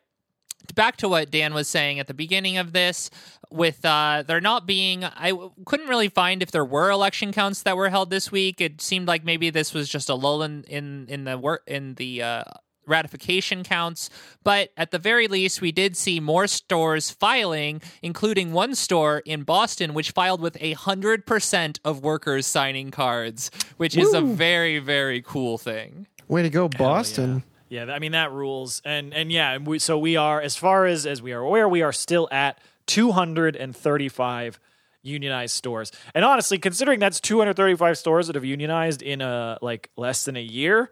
back 0.76 0.98
to 0.98 1.10
what 1.10 1.32
Dan 1.32 1.54
was 1.54 1.68
saying 1.68 2.00
at 2.00 2.08
the 2.08 2.14
beginning 2.14 2.58
of 2.58 2.74
this, 2.74 3.10
with 3.52 3.84
uh, 3.86 4.24
there 4.26 4.42
not 4.42 4.66
being, 4.66 5.04
I 5.04 5.30
w- 5.30 5.52
couldn't 5.66 5.88
really 5.88 6.10
find 6.10 6.42
if 6.42 6.52
there 6.52 6.66
were 6.66 6.90
election 6.90 7.32
counts 7.32 7.64
that 7.64 7.78
were 7.78 7.90
held 7.90 8.10
this 8.10 8.32
week. 8.32 8.62
It 8.62 8.82
seemed 8.82 9.08
like 9.08 9.24
maybe 9.24 9.50
this 9.50 9.74
was 9.74 9.90
just 9.90 10.10
a 10.10 10.16
lull 10.16 10.44
in 10.44 10.64
in, 10.66 11.08
in 11.10 11.24
the 11.26 11.38
work 11.38 11.64
in 11.68 11.96
the. 11.96 12.22
Uh, 12.24 12.44
ratification 12.86 13.64
counts 13.64 14.10
but 14.44 14.70
at 14.76 14.92
the 14.92 15.00
very 15.00 15.30
least 15.30 15.62
we 15.62 15.72
did 15.72 15.96
see 15.96 16.20
more 16.20 16.48
stores 16.48 17.10
filing 17.10 17.82
including 18.02 18.52
one 18.52 18.76
store 18.76 19.20
in 19.26 19.44
boston 19.44 19.94
which 19.94 20.12
filed 20.12 20.42
with 20.42 20.58
a 20.60 20.74
hundred 20.74 21.26
percent 21.26 21.80
of 21.86 22.04
workers 22.04 22.46
signing 22.46 22.92
cards 22.92 23.50
which 23.78 23.96
is 23.96 24.14
a 24.14 24.20
very 24.20 24.80
very 24.80 25.22
cool 25.22 25.58
thing 25.58 26.06
Way 26.28 26.42
to 26.44 26.50
go, 26.50 26.68
Boston. 26.68 27.44
Yeah, 27.74 27.86
I 27.86 27.98
mean 27.98 28.12
that 28.12 28.32
rules, 28.32 28.84
and 28.86 29.16
and 29.16 29.32
yeah, 29.32 29.54
and 29.54 29.66
we, 29.66 29.80
so 29.80 29.98
we 29.98 30.16
are 30.16 30.40
as 30.40 30.56
far 30.56 30.86
as 30.86 31.08
as 31.08 31.24
we 31.24 31.34
are 31.34 31.40
aware, 31.40 31.68
we 31.68 31.82
are 31.82 31.92
still 31.92 32.28
at 32.32 32.60
235 32.86 34.60
unionized 35.02 35.56
stores. 35.56 35.92
And 36.14 36.24
honestly, 36.24 36.60
considering 36.60 37.00
that's 37.00 37.20
235 37.20 37.98
stores 37.98 38.28
that 38.28 38.36
have 38.36 38.46
unionized 38.46 39.02
in 39.02 39.22
a 39.22 39.58
like 39.64 39.90
less 39.98 40.26
than 40.26 40.38
a 40.38 40.42
year, 40.42 40.92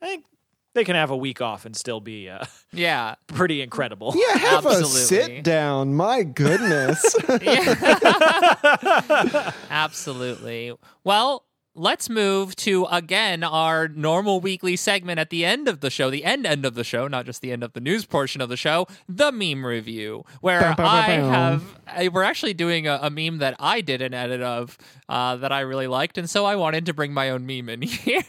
I 0.00 0.06
think 0.06 0.24
they 0.72 0.82
can 0.82 0.96
have 0.96 1.10
a 1.10 1.16
week 1.16 1.42
off 1.42 1.66
and 1.66 1.76
still 1.76 2.00
be 2.00 2.30
uh, 2.30 2.46
yeah 2.72 3.16
pretty 3.26 3.60
incredible. 3.60 4.14
Yeah, 4.16 4.38
have 4.38 4.64
Absolutely. 4.64 5.00
a 5.02 5.04
sit 5.04 5.44
down. 5.44 5.94
My 5.94 6.22
goodness. 6.22 7.04
Absolutely. 9.68 10.72
Well, 11.04 11.44
let's 11.76 12.08
move 12.08 12.54
to 12.56 12.84
again 12.90 13.42
our 13.42 13.88
normal 13.88 14.40
weekly 14.40 14.76
segment 14.76 15.18
at 15.18 15.30
the 15.30 15.44
end 15.44 15.66
of 15.68 15.80
the 15.80 15.90
show, 15.90 16.10
the 16.10 16.24
end 16.24 16.46
end 16.46 16.64
of 16.64 16.74
the 16.74 16.84
show, 16.84 17.08
not 17.08 17.26
just 17.26 17.40
the 17.40 17.50
end 17.52 17.62
of 17.64 17.72
the 17.72 17.80
news 17.80 18.04
portion 18.04 18.40
of 18.40 18.48
the 18.48 18.56
show, 18.56 18.86
the 19.08 19.32
meme 19.32 19.64
review, 19.66 20.24
where 20.40 20.60
Bow, 20.60 20.74
bow, 20.74 20.82
bow, 20.84 20.88
I 20.88 21.16
bow. 21.18 21.28
have 21.28 21.78
I, 21.86 22.08
we're 22.08 22.22
actually 22.22 22.54
doing 22.54 22.86
a, 22.86 22.98
a 23.02 23.10
meme 23.10 23.38
that 23.38 23.56
I 23.58 23.80
did 23.80 24.02
an 24.02 24.14
edit 24.14 24.40
of 24.40 24.78
uh, 25.08 25.36
that 25.36 25.52
I 25.52 25.60
really 25.60 25.86
liked, 25.86 26.16
and 26.18 26.28
so 26.30 26.44
I 26.44 26.56
wanted 26.56 26.86
to 26.86 26.94
bring 26.94 27.12
my 27.12 27.30
own 27.30 27.46
meme 27.46 27.68
in 27.68 27.82
here. 27.82 28.22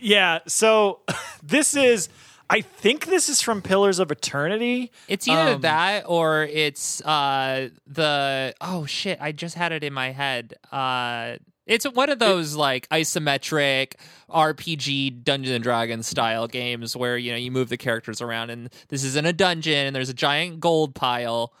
Yeah, 0.00 0.38
so 0.46 1.00
this 1.42 1.74
is 1.76 2.08
I 2.50 2.62
think 2.62 3.06
this 3.06 3.28
is 3.28 3.42
from 3.42 3.60
Pillars 3.60 3.98
of 3.98 4.10
Eternity. 4.10 4.90
It's 5.06 5.28
either 5.28 5.52
Um, 5.56 5.60
that 5.62 6.04
or 6.06 6.44
it's 6.44 7.02
uh 7.04 7.68
the 7.86 8.54
oh 8.60 8.86
shit, 8.86 9.18
I 9.20 9.32
just 9.32 9.54
had 9.54 9.72
it 9.72 9.84
in 9.84 9.92
my 9.92 10.12
head. 10.12 10.54
Uh 10.72 11.36
it's 11.68 11.84
one 11.84 12.10
of 12.10 12.18
those 12.18 12.56
like 12.56 12.88
isometric 12.88 13.92
RPG 14.28 15.22
Dungeons 15.22 15.54
and 15.54 15.62
Dragons 15.62 16.08
style 16.08 16.48
games 16.48 16.96
where 16.96 17.16
you 17.16 17.30
know 17.30 17.38
you 17.38 17.52
move 17.52 17.68
the 17.68 17.76
characters 17.76 18.20
around 18.20 18.50
and 18.50 18.70
this 18.88 19.04
is 19.04 19.14
in 19.14 19.26
a 19.26 19.32
dungeon 19.32 19.86
and 19.86 19.94
there's 19.94 20.08
a 20.08 20.14
giant 20.14 20.58
gold 20.58 20.94
pile 20.94 21.52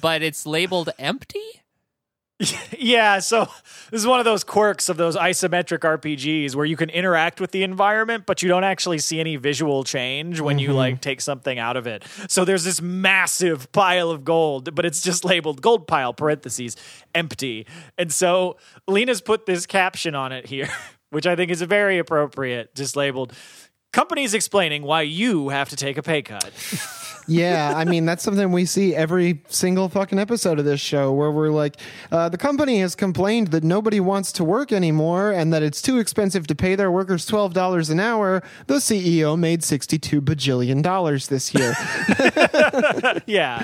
but 0.00 0.22
it's 0.22 0.44
labeled 0.44 0.90
empty. 0.98 1.62
Yeah, 2.78 3.18
so 3.18 3.48
this 3.90 4.00
is 4.00 4.06
one 4.06 4.20
of 4.20 4.24
those 4.24 4.44
quirks 4.44 4.88
of 4.88 4.96
those 4.96 5.16
isometric 5.16 5.80
RPGs 5.80 6.54
where 6.54 6.64
you 6.64 6.76
can 6.76 6.90
interact 6.90 7.40
with 7.40 7.50
the 7.50 7.64
environment, 7.64 8.24
but 8.24 8.40
you 8.40 8.48
don't 8.48 8.64
actually 8.64 8.98
see 8.98 9.18
any 9.18 9.36
visual 9.36 9.82
change 9.82 10.40
when 10.40 10.58
you 10.58 10.72
like 10.72 10.94
mm-hmm. 10.94 11.00
take 11.00 11.20
something 11.20 11.58
out 11.58 11.76
of 11.76 11.86
it. 11.86 12.04
So 12.28 12.44
there's 12.44 12.64
this 12.64 12.80
massive 12.80 13.70
pile 13.72 14.10
of 14.10 14.24
gold, 14.24 14.74
but 14.74 14.84
it's 14.84 15.02
just 15.02 15.24
labeled 15.24 15.60
gold 15.60 15.88
pile 15.88 16.14
parentheses 16.14 16.76
empty. 17.14 17.66
And 17.98 18.12
so 18.12 18.56
Lena's 18.86 19.20
put 19.20 19.46
this 19.46 19.66
caption 19.66 20.14
on 20.14 20.30
it 20.30 20.46
here, 20.46 20.68
which 21.10 21.26
I 21.26 21.34
think 21.34 21.50
is 21.50 21.60
very 21.62 21.98
appropriate, 21.98 22.74
just 22.74 22.96
labeled 22.96 23.32
companies 23.92 24.34
explaining 24.34 24.82
why 24.82 25.02
you 25.02 25.48
have 25.50 25.68
to 25.70 25.76
take 25.76 25.96
a 25.96 26.02
pay 26.02 26.22
cut. 26.22 26.52
Yeah, 27.30 27.74
I 27.76 27.84
mean 27.84 28.06
that's 28.06 28.22
something 28.22 28.50
we 28.52 28.64
see 28.64 28.94
every 28.94 29.42
single 29.48 29.90
fucking 29.90 30.18
episode 30.18 30.58
of 30.58 30.64
this 30.64 30.80
show 30.80 31.12
where 31.12 31.30
we're 31.30 31.50
like, 31.50 31.76
uh, 32.10 32.30
the 32.30 32.38
company 32.38 32.80
has 32.80 32.94
complained 32.94 33.48
that 33.48 33.62
nobody 33.62 34.00
wants 34.00 34.32
to 34.32 34.44
work 34.44 34.72
anymore 34.72 35.30
and 35.30 35.52
that 35.52 35.62
it's 35.62 35.82
too 35.82 35.98
expensive 35.98 36.46
to 36.46 36.54
pay 36.54 36.74
their 36.74 36.90
workers 36.90 37.26
twelve 37.26 37.52
dollars 37.52 37.90
an 37.90 38.00
hour. 38.00 38.42
The 38.66 38.76
CEO 38.76 39.38
made 39.38 39.62
sixty-two 39.62 40.22
bajillion 40.22 40.82
dollars 40.82 41.28
this 41.28 41.52
year. 41.54 41.74
yeah. 43.26 43.62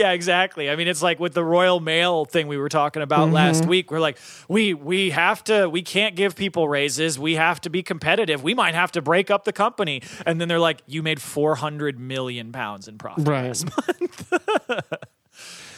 Yeah, 0.00 0.12
exactly. 0.12 0.70
I 0.70 0.76
mean, 0.76 0.88
it's 0.88 1.02
like 1.02 1.20
with 1.20 1.34
the 1.34 1.44
Royal 1.44 1.78
Mail 1.78 2.24
thing 2.24 2.48
we 2.48 2.56
were 2.56 2.70
talking 2.70 3.02
about 3.02 3.26
mm-hmm. 3.26 3.34
last 3.34 3.66
week. 3.66 3.90
We're 3.90 4.00
like, 4.00 4.16
we 4.48 4.72
we 4.72 5.10
have 5.10 5.44
to, 5.44 5.68
we 5.68 5.82
can't 5.82 6.16
give 6.16 6.34
people 6.34 6.70
raises. 6.70 7.18
We 7.18 7.34
have 7.34 7.60
to 7.60 7.70
be 7.70 7.82
competitive. 7.82 8.42
We 8.42 8.54
might 8.54 8.74
have 8.74 8.92
to 8.92 9.02
break 9.02 9.30
up 9.30 9.44
the 9.44 9.52
company. 9.52 10.00
And 10.24 10.40
then 10.40 10.48
they're 10.48 10.58
like, 10.58 10.80
you 10.86 11.02
made 11.02 11.20
four 11.20 11.54
hundred 11.54 12.00
million 12.00 12.50
pounds 12.50 12.88
in 12.88 12.96
profit. 12.96 13.28
Right. 13.28 13.48
last 13.48 13.66
month." 14.00 14.32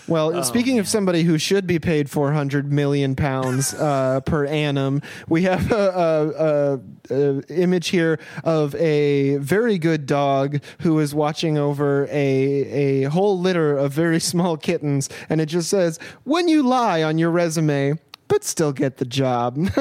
Well, 0.09 0.43
speaking 0.43 0.79
of 0.79 0.89
somebody 0.89 1.23
who 1.23 1.39
should 1.39 1.67
be 1.67 1.79
paid 1.79 2.11
400 2.11 2.73
million 2.73 3.15
pounds 3.15 3.73
uh, 3.75 4.21
per 4.27 4.47
annum, 4.47 5.03
we 5.29 5.43
have 5.43 5.71
a, 5.71 5.77
a, 5.77 7.15
a, 7.15 7.39
a 7.39 7.43
image 7.49 7.89
here 7.89 8.19
of 8.45 8.75
a 8.77 9.37
very 9.37 9.79
good 9.79 10.07
dog 10.07 10.63
who 10.81 10.99
is 10.99 11.15
watching 11.15 11.57
over 11.57 12.07
a 12.11 13.03
a 13.03 13.05
whole 13.05 13.39
litter 13.39 13.77
of 13.77 13.93
very 13.93 14.19
small 14.21 14.57
kittens, 14.57 15.09
and 15.29 15.41
it 15.41 15.47
just 15.47 15.71
says, 15.71 15.99
"When 16.25 16.49
you 16.49 16.63
lie 16.63 17.03
on 17.03 17.19
your 17.19 17.31
resume." 17.31 17.99
But 18.29 18.45
still 18.45 18.73
get 18.73 18.97
the 18.97 19.05
job. 19.05 19.59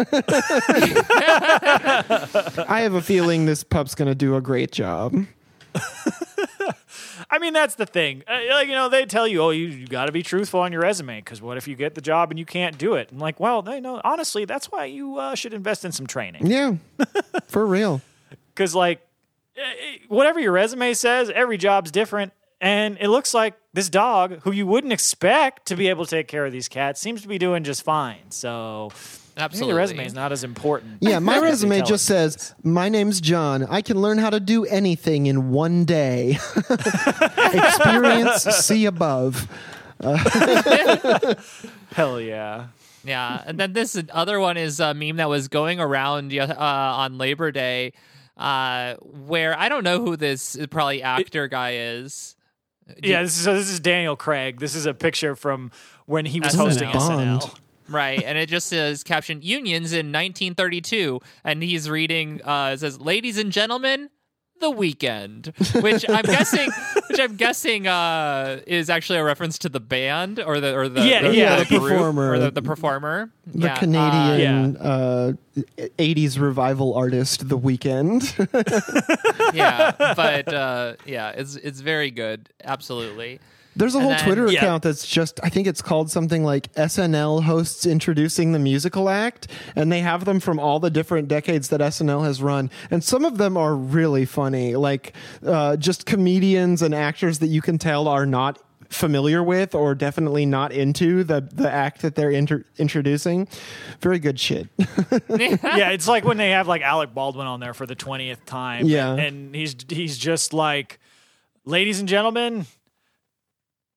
I 2.68 2.82
have 2.82 2.96
a 2.96 3.02
feeling 3.02 3.46
this 3.46 3.64
pup's 3.64 3.96
going 3.96 4.10
to 4.10 4.16
do 4.16 4.36
a 4.36 4.42
great 4.42 4.74
job. 4.74 5.26
I 7.34 7.40
mean, 7.40 7.54
that's 7.54 7.76
the 7.76 7.86
thing. 7.86 8.24
Uh, 8.28 8.40
like, 8.50 8.68
you 8.68 8.74
know, 8.74 8.90
they 8.90 9.06
tell 9.06 9.26
you, 9.26 9.42
oh, 9.42 9.52
you, 9.52 9.68
you 9.68 9.88
got 9.88 10.06
to 10.08 10.12
be 10.12 10.22
truthful 10.22 10.60
on 10.60 10.74
your 10.74 10.82
resume 10.82 11.20
because 11.22 11.42
what 11.42 11.56
if 11.58 11.66
you 11.68 11.76
get 11.78 11.96
the 11.96 12.02
job 12.02 12.30
and 12.30 12.38
you 12.38 12.46
can't 12.46 12.78
do 12.78 12.96
it? 12.96 13.10
I'm 13.12 13.20
like, 13.20 13.40
well, 13.40 13.62
they 13.62 13.80
know. 13.80 14.02
Honestly, 14.04 14.44
that's 14.44 14.70
why 14.70 14.86
you 14.86 15.18
uh, 15.18 15.34
should 15.34 15.54
invest 15.54 15.86
in 15.86 15.94
some 15.94 16.08
training. 16.08 16.46
Yeah, 16.48 16.76
for 17.48 17.66
real. 17.66 18.02
because 18.54 18.76
like 18.76 19.00
eh, 19.56 19.62
eh, 19.62 19.98
whatever 20.10 20.40
your 20.42 20.52
resume 20.52 20.94
says 20.94 21.30
every 21.34 21.58
job's 21.58 21.90
different 21.90 22.34
and 22.60 22.98
it 23.00 23.08
looks 23.08 23.34
like 23.34 23.56
this 23.74 23.90
dog 23.90 24.42
who 24.44 24.52
you 24.52 24.68
wouldn't 24.68 24.94
expect 24.94 25.66
to 25.68 25.76
be 25.76 25.88
able 25.88 26.06
to 26.06 26.12
take 26.12 26.28
care 26.28 26.46
of 26.46 26.52
these 26.52 26.68
cats 26.68 27.00
seems 27.02 27.22
to 27.22 27.28
be 27.28 27.38
doing 27.38 27.64
just 27.64 27.84
fine 27.84 28.30
so 28.30 28.92
Absolutely. 29.38 29.74
the 29.74 29.78
resume 29.78 30.06
is 30.06 30.14
not 30.14 30.32
as 30.32 30.44
important 30.44 30.98
Yeah, 31.02 31.20
my 31.20 31.40
resume 31.50 31.82
just 31.84 32.06
says, 32.06 32.54
"My 32.64 32.90
name's 32.90 33.22
John. 33.22 33.66
I 33.70 33.82
can 33.82 34.02
learn 34.02 34.18
how 34.18 34.30
to 34.30 34.40
do 34.40 34.66
anything 34.66 35.26
in 35.28 35.52
one 35.52 35.86
day." 35.86 36.38
Experience, 37.54 38.44
see 38.44 38.86
above. 38.86 39.48
is. 40.04 41.36
hell 41.94 42.20
yeah 42.20 42.68
Yeah, 43.04 43.44
and 43.46 43.60
then 43.60 43.74
this 43.74 44.02
other 44.12 44.40
one 44.40 44.58
is 44.58 44.80
a 44.80 44.94
meme 44.94 45.18
that 45.18 45.30
was 45.30 45.48
going 45.48 45.80
around 45.80 46.34
uh, 46.38 46.56
on 46.58 47.18
Labor 47.18 47.52
Day, 47.52 47.94
uh, 48.38 48.96
where 48.96 49.58
I 49.58 49.70
don't 49.70 49.84
know 49.84 50.02
who 50.04 50.16
this 50.18 50.58
probably 50.70 51.02
actor 51.04 51.48
guy 51.48 51.74
is. 51.76 52.36
yeah 53.02 53.22
this 53.24 53.38
is 53.38 53.44
so 53.44 53.54
this 53.54 53.70
is 53.70 53.80
daniel 53.80 54.16
craig 54.18 54.60
this 54.60 54.76
is 54.76 54.86
a 54.86 54.94
picture 54.94 55.36
from 55.36 55.72
when 56.08 56.26
he 56.26 56.40
was 56.42 56.54
SNL. 56.54 56.58
hosting 56.58 56.92
Bond. 56.92 57.42
snl 57.42 57.58
Right, 57.92 58.24
and 58.24 58.38
it 58.38 58.48
just 58.50 58.68
says 58.68 59.04
captioned 59.04 59.44
"Unions 59.44 59.94
in 59.94 60.08
1932," 60.08 61.20
and 61.44 61.62
he's 61.64 61.90
reading. 61.90 62.42
Uh, 62.44 62.72
it 62.74 62.80
says, 62.80 63.00
"Ladies 63.00 63.38
and 63.38 63.52
gentlemen, 63.52 64.10
the 64.60 64.70
weekend," 64.72 65.54
which 65.82 66.06
I'm 66.10 66.24
guessing, 66.38 66.70
which 67.10 67.20
I'm 67.20 67.36
guessing 67.36 67.88
uh, 67.88 68.60
is 68.68 68.90
actually 68.90 69.20
a 69.20 69.24
reference 69.24 69.58
to 69.60 69.70
the 69.70 69.80
band 69.80 70.40
or 70.40 70.60
the 70.60 70.76
or 70.76 70.88
the 70.88 71.02
Yeah, 71.06 71.22
the, 71.24 71.36
yeah. 71.36 71.56
the 71.58 71.64
The 71.66 71.80
group 71.80 71.92
performer. 71.94 72.32
or 72.32 72.40
the, 72.40 72.52
the 72.52 72.62
performer, 72.62 73.32
The 73.48 73.60
Yeah, 73.68 73.74
uh, 73.74 73.80
Canadian 73.80 74.78
uh, 74.78 75.34
80s 75.98 76.40
revival 76.40 76.94
artist, 76.94 77.50
The 77.50 77.58
Weeknd. 77.58 78.22
yeah, 79.54 79.92
but 80.16 80.54
uh, 80.54 80.94
yeah, 81.06 81.30
it's 81.32 81.56
it's 81.56 81.82
very 81.82 82.12
good, 82.12 82.50
absolutely. 82.64 83.40
There's 83.76 83.96
a 83.96 84.00
And 84.00 84.04
whole 84.08 84.16
then- 84.16 84.26
Twitter 84.26 84.52
Yeah. 84.52 84.60
account 84.60 84.84
that's 84.84 85.08
just, 85.08 85.40
I 85.44 85.50
think 85.50 85.66
it's 85.68 85.82
called 85.82 86.12
something 86.12 86.44
like 86.44 86.72
SNL 86.76 87.44
hosts 87.44 87.86
introducing 87.86 88.52
the 88.52 88.60
musical 88.60 89.08
act, 89.10 89.48
and 89.76 89.92
they 89.92 90.02
have 90.02 90.26
them 90.26 90.40
from 90.40 90.60
all 90.60 90.80
the 90.80 90.90
different 90.90 91.28
decades 91.30 91.70
that 91.70 91.80
SNL 91.82 92.24
has 92.26 92.42
run. 92.42 92.70
And 92.90 93.04
some 93.04 93.24
of 93.24 93.38
them 93.38 93.56
are 93.56 93.74
really 93.76 94.26
funny, 94.26 94.76
like 94.76 95.14
uh, 95.46 95.78
just 95.78 96.06
comedians 96.06 96.82
and 96.82 96.94
actors 96.94 97.40
that 97.40 97.48
you 97.48 97.62
can 97.62 97.78
tell 97.78 98.08
are 98.08 98.26
not 98.26 98.60
familiar 98.90 99.42
with 99.42 99.74
or 99.74 99.96
definitely 99.96 100.46
not 100.46 100.74
into 100.74 101.24
the, 101.24 101.40
the 101.40 101.72
act 101.72 102.02
that 102.02 102.16
they're 102.16 102.30
inter- 102.30 102.66
introducing. 102.78 103.48
Very 104.02 104.20
good 104.20 104.38
shit. 104.38 104.68
yeah, 105.30 105.92
it's 105.92 106.10
like 106.10 106.26
when 106.26 106.36
they 106.36 106.50
have 106.50 106.68
like 106.68 106.82
Alec 106.82 107.14
Baldwin 107.14 107.48
on 107.48 107.62
there 107.62 107.74
for 107.74 107.86
the 107.86 107.96
twentieth 107.96 108.46
time. 108.46 108.86
Yeah. 108.86 109.14
and 109.16 109.56
he's 109.56 109.78
he's 109.88 110.18
just 110.18 110.54
like, 110.54 111.00
ladies 111.64 112.02
and 112.02 112.10
gentlemen, 112.10 112.66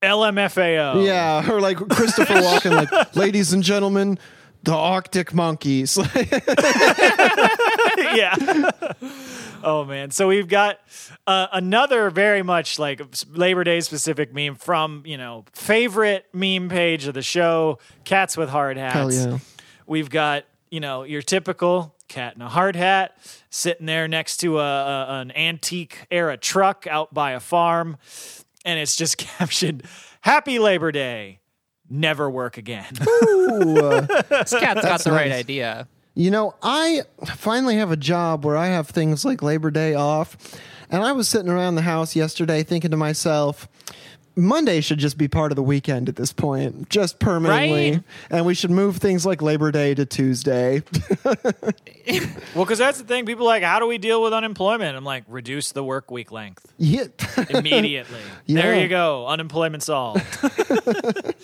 LMFAO. 0.04 1.04
yeah, 1.04 1.50
or 1.50 1.60
like 1.60 1.76
Christopher 1.88 2.34
Walken, 2.34 2.72
like, 2.72 3.16
ladies 3.16 3.52
and 3.52 3.62
gentlemen, 3.62 4.18
the 4.62 4.74
Arctic 4.74 5.34
Monkeys. 5.34 5.96
yeah. 7.98 8.34
oh 9.62 9.84
man. 9.86 10.10
So 10.10 10.28
we've 10.28 10.48
got 10.48 10.80
uh, 11.26 11.48
another 11.52 12.10
very 12.10 12.42
much 12.42 12.78
like 12.78 13.02
Labor 13.30 13.64
Day 13.64 13.80
specific 13.80 14.32
meme 14.32 14.54
from 14.54 15.02
you 15.04 15.18
know 15.18 15.44
favorite 15.52 16.26
meme 16.32 16.68
page 16.68 17.06
of 17.06 17.14
the 17.14 17.22
show, 17.22 17.78
cats 18.04 18.36
with 18.36 18.48
hard 18.48 18.76
hats. 18.76 19.26
Yeah. 19.26 19.38
We've 19.86 20.10
got 20.10 20.44
you 20.70 20.80
know 20.80 21.02
your 21.02 21.22
typical 21.22 21.94
cat 22.08 22.36
in 22.36 22.42
a 22.42 22.48
hard 22.48 22.76
hat 22.76 23.16
sitting 23.50 23.86
there 23.86 24.08
next 24.08 24.38
to 24.38 24.58
a, 24.58 24.62
a 24.62 25.06
an 25.20 25.30
antique 25.32 26.06
era 26.10 26.36
truck 26.36 26.86
out 26.86 27.12
by 27.12 27.32
a 27.32 27.40
farm, 27.40 27.96
and 28.64 28.78
it's 28.78 28.96
just 28.96 29.18
captioned 29.18 29.82
"Happy 30.20 30.58
Labor 30.58 30.92
Day." 30.92 31.40
Never 31.90 32.30
work 32.30 32.56
again. 32.56 32.92
Ooh, 33.06 33.76
uh, 33.78 34.00
This 34.30 34.54
cat's 34.54 34.80
got 34.82 35.04
the 35.04 35.12
right 35.12 35.30
idea. 35.30 35.86
You 36.14 36.30
know, 36.30 36.54
I 36.62 37.02
finally 37.36 37.76
have 37.76 37.90
a 37.90 37.96
job 37.96 38.44
where 38.44 38.56
I 38.56 38.68
have 38.68 38.88
things 38.88 39.24
like 39.24 39.42
Labor 39.42 39.70
Day 39.70 39.94
off. 39.94 40.36
And 40.88 41.02
I 41.02 41.12
was 41.12 41.28
sitting 41.28 41.50
around 41.50 41.74
the 41.74 41.82
house 41.82 42.16
yesterday 42.16 42.62
thinking 42.62 42.90
to 42.92 42.96
myself, 42.96 43.68
Monday 44.36 44.80
should 44.80 44.98
just 44.98 45.16
be 45.16 45.28
part 45.28 45.52
of 45.52 45.56
the 45.56 45.62
weekend 45.62 46.08
at 46.08 46.16
this 46.16 46.32
point, 46.32 46.88
just 46.88 47.18
permanently. 47.18 47.92
Right? 47.92 48.02
And 48.30 48.46
we 48.46 48.54
should 48.54 48.70
move 48.70 48.96
things 48.96 49.24
like 49.24 49.40
Labor 49.42 49.70
Day 49.70 49.94
to 49.94 50.04
Tuesday. 50.04 50.82
well, 51.24 51.36
because 52.54 52.78
that's 52.78 52.98
the 52.98 53.04
thing. 53.04 53.26
People 53.26 53.44
are 53.44 53.48
like, 53.48 53.62
how 53.62 53.78
do 53.78 53.86
we 53.86 53.98
deal 53.98 54.22
with 54.22 54.32
unemployment? 54.32 54.96
I'm 54.96 55.04
like, 55.04 55.24
reduce 55.28 55.72
the 55.72 55.84
work 55.84 56.10
week 56.10 56.32
length. 56.32 56.66
yeah. 56.78 57.04
immediately. 57.50 58.20
There 58.46 58.80
you 58.80 58.88
go. 58.88 59.26
Unemployment 59.26 59.82
solved. 59.82 60.22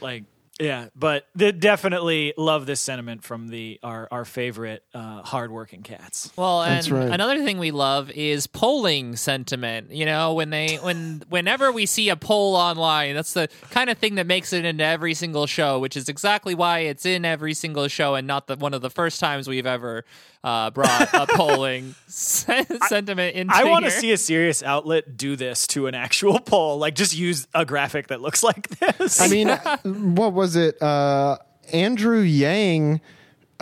like, 0.00 0.24
yeah, 0.60 0.88
but 0.94 1.26
they 1.34 1.50
definitely 1.50 2.32
love 2.36 2.64
this 2.64 2.80
sentiment 2.80 3.24
from 3.24 3.48
the 3.48 3.80
our 3.82 4.06
our 4.12 4.24
favorite 4.24 4.84
uh, 4.94 5.22
hardworking 5.22 5.82
cats. 5.82 6.32
Well, 6.36 6.62
and 6.62 6.76
That's 6.76 6.90
right. 6.90 7.10
another 7.10 7.42
thing 7.42 7.58
we 7.58 7.72
love 7.72 8.08
is 8.12 8.46
polling 8.46 9.16
sentiment. 9.16 9.90
You 9.90 10.06
know, 10.06 10.34
when 10.34 10.50
they 10.50 10.76
when 10.76 11.24
whenever 11.28 11.72
we 11.72 11.86
see 11.86 12.08
a 12.08 12.16
poll 12.16 12.54
online, 12.54 13.14
that's 13.16 13.32
the 13.32 13.48
kind 13.70 13.90
of 13.90 13.98
thing 13.98 14.14
that 14.14 14.28
makes 14.28 14.52
it 14.52 14.64
into 14.64 14.84
every 14.84 15.14
single 15.14 15.46
show, 15.48 15.80
which 15.80 15.96
is 15.96 16.08
exactly 16.08 16.54
why 16.54 16.80
it's 16.80 17.04
in 17.04 17.24
every 17.24 17.54
single 17.54 17.88
show 17.88 18.14
and 18.14 18.26
not 18.26 18.46
the 18.46 18.56
one 18.56 18.74
of 18.74 18.80
the 18.80 18.90
first 18.90 19.18
times 19.18 19.48
we've 19.48 19.66
ever 19.66 20.04
uh, 20.44 20.70
brought 20.70 21.08
a 21.14 21.26
polling 21.26 21.94
sen- 22.06 22.66
sentiment 22.82 23.34
into 23.34 23.54
I 23.56 23.64
want 23.64 23.86
to 23.86 23.90
see 23.90 24.12
a 24.12 24.18
serious 24.18 24.62
outlet 24.62 25.16
do 25.16 25.34
this 25.36 25.66
to 25.68 25.86
an 25.86 25.94
actual 25.94 26.38
poll. 26.38 26.78
Like, 26.78 26.94
just 26.94 27.16
use 27.16 27.48
a 27.54 27.64
graphic 27.64 28.08
that 28.08 28.20
looks 28.20 28.42
like 28.42 28.68
this. 28.68 29.20
I 29.20 29.28
mean, 29.28 29.48
what 30.14 30.34
was 30.34 30.54
it? 30.54 30.80
Uh, 30.80 31.38
Andrew 31.72 32.20
Yang 32.20 33.00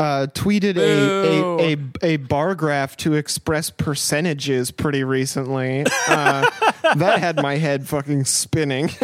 uh, 0.02 0.26
tweeted 0.26 0.76
a, 0.76 1.62
a, 1.62 1.74
a, 1.74 2.14
a 2.14 2.16
bar 2.16 2.56
graph 2.56 2.96
to 2.96 3.14
express 3.14 3.70
percentages 3.70 4.72
pretty 4.72 5.04
recently. 5.04 5.84
Uh, 6.08 6.50
that 6.96 7.20
had 7.20 7.36
my 7.36 7.56
head 7.56 7.86
fucking 7.88 8.24
spinning. 8.24 8.90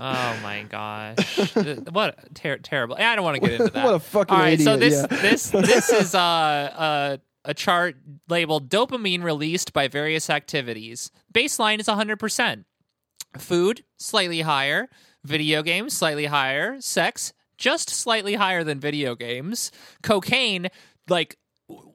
Oh 0.00 0.36
my 0.42 0.64
gosh! 0.64 1.54
What 1.92 2.34
ter- 2.34 2.58
terrible! 2.58 2.96
I 2.96 3.14
don't 3.14 3.24
want 3.24 3.36
to 3.36 3.40
get 3.40 3.52
into 3.60 3.72
that. 3.72 3.84
What 3.84 3.94
a 3.94 4.00
fucking 4.00 4.34
All 4.34 4.42
right, 4.42 4.60
so 4.60 4.76
this 4.76 4.92
yeah. 4.92 5.06
this 5.06 5.50
this 5.50 5.88
is 5.88 6.16
uh, 6.16 6.18
uh, 6.18 7.16
a 7.44 7.54
chart 7.54 7.96
labeled 8.28 8.68
dopamine 8.68 9.22
released 9.22 9.72
by 9.72 9.86
various 9.86 10.28
activities. 10.28 11.12
Baseline 11.32 11.78
is 11.78 11.86
100%. 11.86 12.64
Food 13.38 13.84
slightly 13.96 14.40
higher, 14.40 14.88
video 15.22 15.62
games 15.62 15.96
slightly 15.96 16.26
higher, 16.26 16.80
sex 16.80 17.32
just 17.58 17.90
slightly 17.90 18.34
higher 18.34 18.64
than 18.64 18.80
video 18.80 19.14
games, 19.14 19.70
cocaine 20.02 20.68
like 21.08 21.36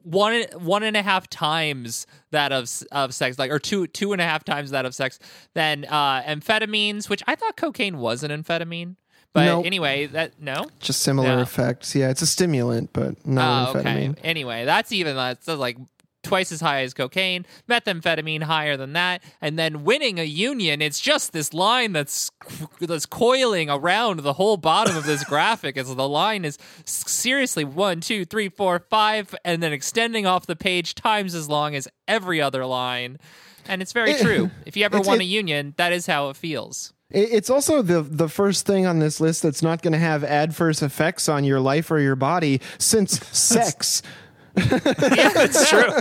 one 0.02 0.44
one 0.54 0.82
and 0.82 0.96
a 0.96 1.02
half 1.02 1.28
times 1.28 2.06
that 2.32 2.52
of 2.52 2.68
of 2.92 3.14
sex, 3.14 3.38
like 3.38 3.50
or 3.50 3.58
two 3.58 3.86
two 3.86 4.12
and 4.12 4.20
a 4.20 4.24
half 4.24 4.44
times 4.44 4.70
that 4.72 4.84
of 4.84 4.94
sex. 4.94 5.18
Then 5.54 5.84
uh, 5.88 6.22
amphetamines, 6.22 7.08
which 7.08 7.22
I 7.26 7.34
thought 7.34 7.56
cocaine 7.56 7.98
was 7.98 8.22
an 8.24 8.30
amphetamine, 8.30 8.96
but 9.32 9.44
Nope. 9.44 9.66
anyway, 9.66 10.06
that 10.06 10.40
no. 10.40 10.66
Just 10.80 11.02
similar 11.02 11.28
Yeah. 11.28 11.42
effects. 11.42 11.94
Yeah, 11.94 12.10
it's 12.10 12.22
a 12.22 12.26
stimulant, 12.26 12.92
but 12.92 13.24
not 13.26 13.68
Oh, 13.70 13.74
amphetamine. 13.78 14.10
okay. 14.18 14.20
Anyway, 14.28 14.64
that's 14.64 14.90
even 14.92 15.14
that's 15.14 15.46
like 15.46 15.76
twice 16.30 16.52
as 16.52 16.60
high 16.60 16.82
as 16.82 16.94
cocaine. 16.94 17.44
Methamphetamine 17.68 18.44
higher 18.44 18.76
than 18.76 18.92
that, 18.92 19.22
and 19.40 19.58
then 19.58 19.82
winning 19.84 20.18
a 20.20 20.24
union. 20.24 20.80
It's 20.80 21.00
just 21.00 21.32
this 21.32 21.52
line 21.52 21.92
that's 21.92 22.30
that's 22.80 23.04
coiling 23.06 23.68
around 23.68 24.20
the 24.20 24.34
whole 24.34 24.56
bottom 24.56 24.96
of 24.96 25.04
this 25.04 25.24
graphic. 25.32 25.76
As 25.76 25.92
the 25.94 26.08
line 26.08 26.44
is 26.44 26.56
seriously 26.84 27.64
one, 27.64 28.00
two, 28.00 28.24
three, 28.24 28.48
four, 28.48 28.78
five, 28.90 29.34
and 29.44 29.62
then 29.62 29.72
extending 29.72 30.24
off 30.26 30.46
the 30.46 30.56
page 30.56 30.94
times 30.94 31.34
as 31.34 31.48
long 31.48 31.74
as 31.74 31.88
every 32.06 32.40
other 32.40 32.64
line. 32.64 33.18
And 33.68 33.82
it's 33.82 33.92
very 33.92 34.12
It- 34.12 34.20
true. 34.22 34.50
If 34.66 34.76
you 34.76 34.84
ever 34.84 35.00
won 35.00 35.16
it- 35.20 35.22
a 35.22 35.26
union, 35.26 35.74
that 35.78 35.92
is 35.92 36.06
how 36.06 36.28
it 36.30 36.36
feels. 36.36 36.92
It's 37.12 37.50
also 37.50 37.82
the 37.82 38.02
the 38.02 38.28
first 38.28 38.66
thing 38.66 38.86
on 38.86 39.00
this 39.00 39.20
list 39.20 39.42
that's 39.42 39.62
not 39.64 39.82
going 39.82 39.94
to 39.94 39.98
have 39.98 40.22
adverse 40.22 40.80
effects 40.80 41.28
on 41.28 41.42
your 41.42 41.58
life 41.58 41.90
or 41.90 41.98
your 41.98 42.14
body, 42.14 42.60
since 42.78 43.18
sex. 43.36 44.00
yeah, 45.16 45.30
that's 45.30 45.68
true. 45.68 45.80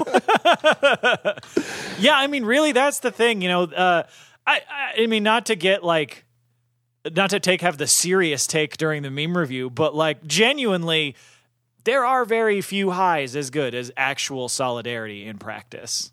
yeah, 2.00 2.18
I 2.18 2.28
mean, 2.28 2.46
really, 2.46 2.72
that's 2.72 3.00
the 3.00 3.12
thing. 3.12 3.42
You 3.42 3.50
know, 3.50 3.64
uh, 3.64 4.04
I, 4.46 4.62
I, 4.70 5.04
I 5.04 5.08
mean, 5.08 5.24
not 5.24 5.48
to 5.48 5.56
get 5.56 5.84
like, 5.84 6.26
not 7.16 7.30
to 7.32 7.40
take 7.40 7.62
have 7.62 7.78
the 7.78 7.88
serious 7.88 8.48
take 8.48 8.78
during 8.78 9.04
the 9.04 9.12
meme 9.12 9.38
review, 9.38 9.70
but 9.70 9.96
like, 9.96 10.26
genuinely, 10.26 11.16
there 11.84 12.06
are 12.06 12.26
very 12.26 12.62
few 12.62 12.92
highs 12.92 13.36
as 13.36 13.50
good 13.50 13.74
as 13.74 13.92
actual 13.96 14.50
solidarity 14.50 15.26
in 15.26 15.38
practice. 15.38 16.12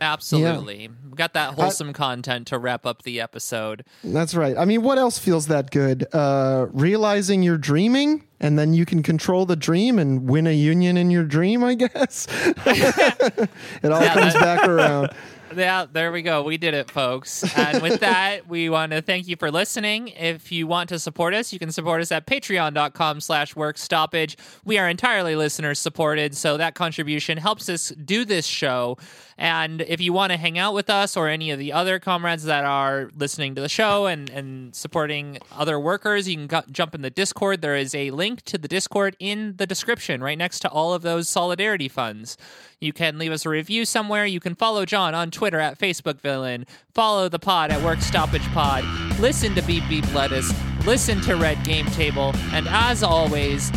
Absolutely. 0.00 0.88
We 1.10 1.16
got 1.16 1.32
that 1.34 1.54
wholesome 1.54 1.92
content 1.92 2.46
to 2.48 2.58
wrap 2.58 2.84
up 2.86 3.02
the 3.02 3.20
episode. 3.20 3.84
That's 4.04 4.34
right. 4.34 4.56
I 4.56 4.64
mean, 4.64 4.82
what 4.82 4.98
else 4.98 5.18
feels 5.18 5.46
that 5.46 5.70
good? 5.70 6.06
Uh, 6.12 6.66
realizing 6.72 7.42
you're 7.42 7.56
dreaming, 7.58 8.24
and 8.40 8.58
then 8.58 8.74
you 8.74 8.84
can 8.84 9.02
control 9.02 9.46
the 9.46 9.56
dream 9.56 9.98
and 9.98 10.28
win 10.28 10.46
a 10.46 10.54
union 10.54 10.96
in 10.96 11.10
your 11.10 11.24
dream. 11.24 11.64
I 11.64 11.74
guess 11.74 12.26
it 12.66 13.48
all 13.90 14.00
Yeah, 14.02 14.14
comes 14.14 14.32
that- 14.34 14.40
back 14.40 14.68
around. 14.68 15.10
Yeah, 15.56 15.86
there 15.90 16.12
we 16.12 16.20
go. 16.20 16.42
We 16.42 16.58
did 16.58 16.74
it, 16.74 16.90
folks. 16.90 17.42
And 17.56 17.82
with 17.82 18.00
that, 18.00 18.46
we 18.46 18.68
want 18.68 18.92
to 18.92 19.00
thank 19.00 19.26
you 19.26 19.36
for 19.36 19.50
listening. 19.50 20.08
If 20.08 20.52
you 20.52 20.66
want 20.66 20.90
to 20.90 20.98
support 20.98 21.32
us, 21.32 21.52
you 21.52 21.58
can 21.58 21.72
support 21.72 22.02
us 22.02 22.12
at 22.12 22.26
patreon.com 22.26 23.20
slash 23.20 23.56
work 23.56 23.78
stoppage. 23.78 24.36
We 24.64 24.76
are 24.78 24.88
entirely 24.88 25.34
listener 25.34 25.74
supported, 25.74 26.36
so 26.36 26.58
that 26.58 26.74
contribution 26.74 27.38
helps 27.38 27.68
us 27.70 27.88
do 27.90 28.24
this 28.26 28.44
show. 28.44 28.98
And 29.38 29.82
if 29.82 30.00
you 30.00 30.12
want 30.12 30.32
to 30.32 30.38
hang 30.38 30.58
out 30.58 30.72
with 30.72 30.88
us 30.88 31.16
or 31.16 31.28
any 31.28 31.50
of 31.50 31.58
the 31.58 31.72
other 31.72 31.98
comrades 31.98 32.44
that 32.44 32.64
are 32.64 33.10
listening 33.14 33.54
to 33.56 33.60
the 33.60 33.68
show 33.68 34.06
and, 34.06 34.30
and 34.30 34.74
supporting 34.74 35.38
other 35.52 35.78
workers, 35.78 36.26
you 36.26 36.36
can 36.36 36.46
go- 36.46 36.62
jump 36.70 36.94
in 36.94 37.02
the 37.02 37.10
Discord. 37.10 37.60
There 37.60 37.76
is 37.76 37.94
a 37.94 38.10
link 38.12 38.42
to 38.42 38.56
the 38.56 38.68
Discord 38.68 39.14
in 39.18 39.54
the 39.56 39.66
description 39.66 40.22
right 40.22 40.38
next 40.38 40.60
to 40.60 40.70
all 40.70 40.94
of 40.94 41.02
those 41.02 41.28
solidarity 41.28 41.88
funds. 41.88 42.38
You 42.80 42.92
can 42.92 43.18
leave 43.18 43.32
us 43.32 43.44
a 43.44 43.50
review 43.50 43.84
somewhere. 43.84 44.24
You 44.24 44.40
can 44.40 44.54
follow 44.54 44.84
John 44.86 45.14
on 45.14 45.30
Twitter 45.46 45.60
at 45.60 45.78
Facebook 45.78 46.20
Villain. 46.22 46.66
Follow 46.92 47.28
the 47.28 47.38
pod 47.38 47.70
at 47.70 47.80
Work 47.80 48.00
Stoppage 48.00 48.42
Pod. 48.48 48.82
Listen 49.20 49.54
to 49.54 49.62
Beep 49.62 49.84
Beep 49.88 50.12
Lettuce. 50.12 50.52
Listen 50.84 51.20
to 51.20 51.36
Red 51.36 51.62
Game 51.62 51.86
Table. 51.86 52.32
And 52.50 52.66
as 52.68 53.04
always, 53.04 53.70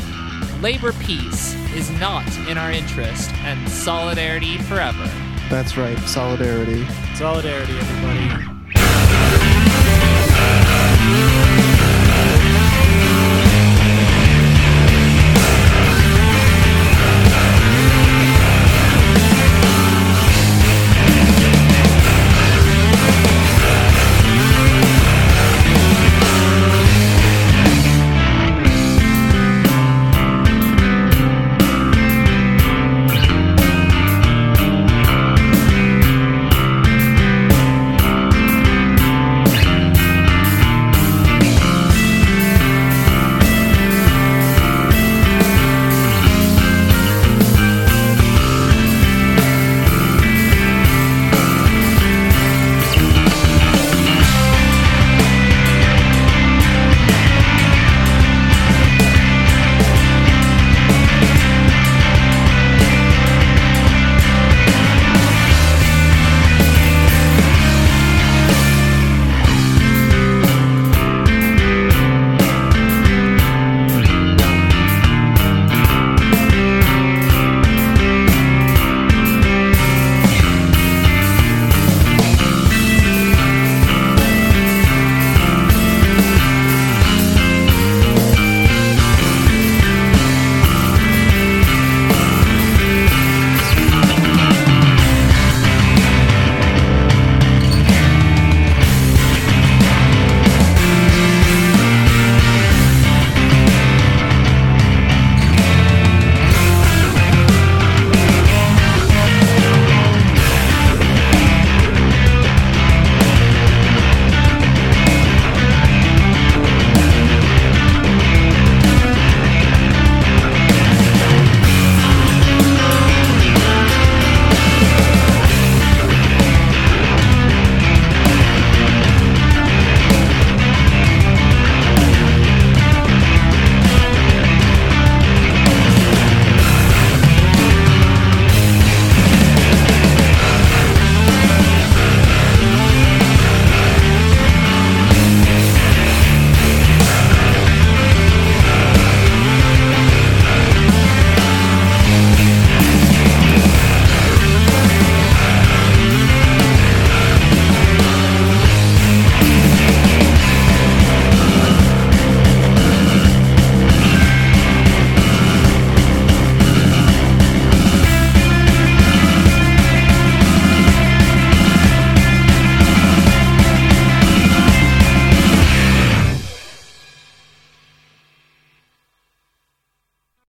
labor 0.62 0.94
peace 0.94 1.54
is 1.76 1.92
not 2.00 2.28
in 2.48 2.58
our 2.58 2.72
interest, 2.72 3.32
and 3.44 3.70
solidarity 3.70 4.58
forever. 4.58 5.06
That's 5.48 5.78
right, 5.78 6.00
solidarity. 6.08 6.88
Solidarity, 7.14 7.78
everybody. 7.78 8.50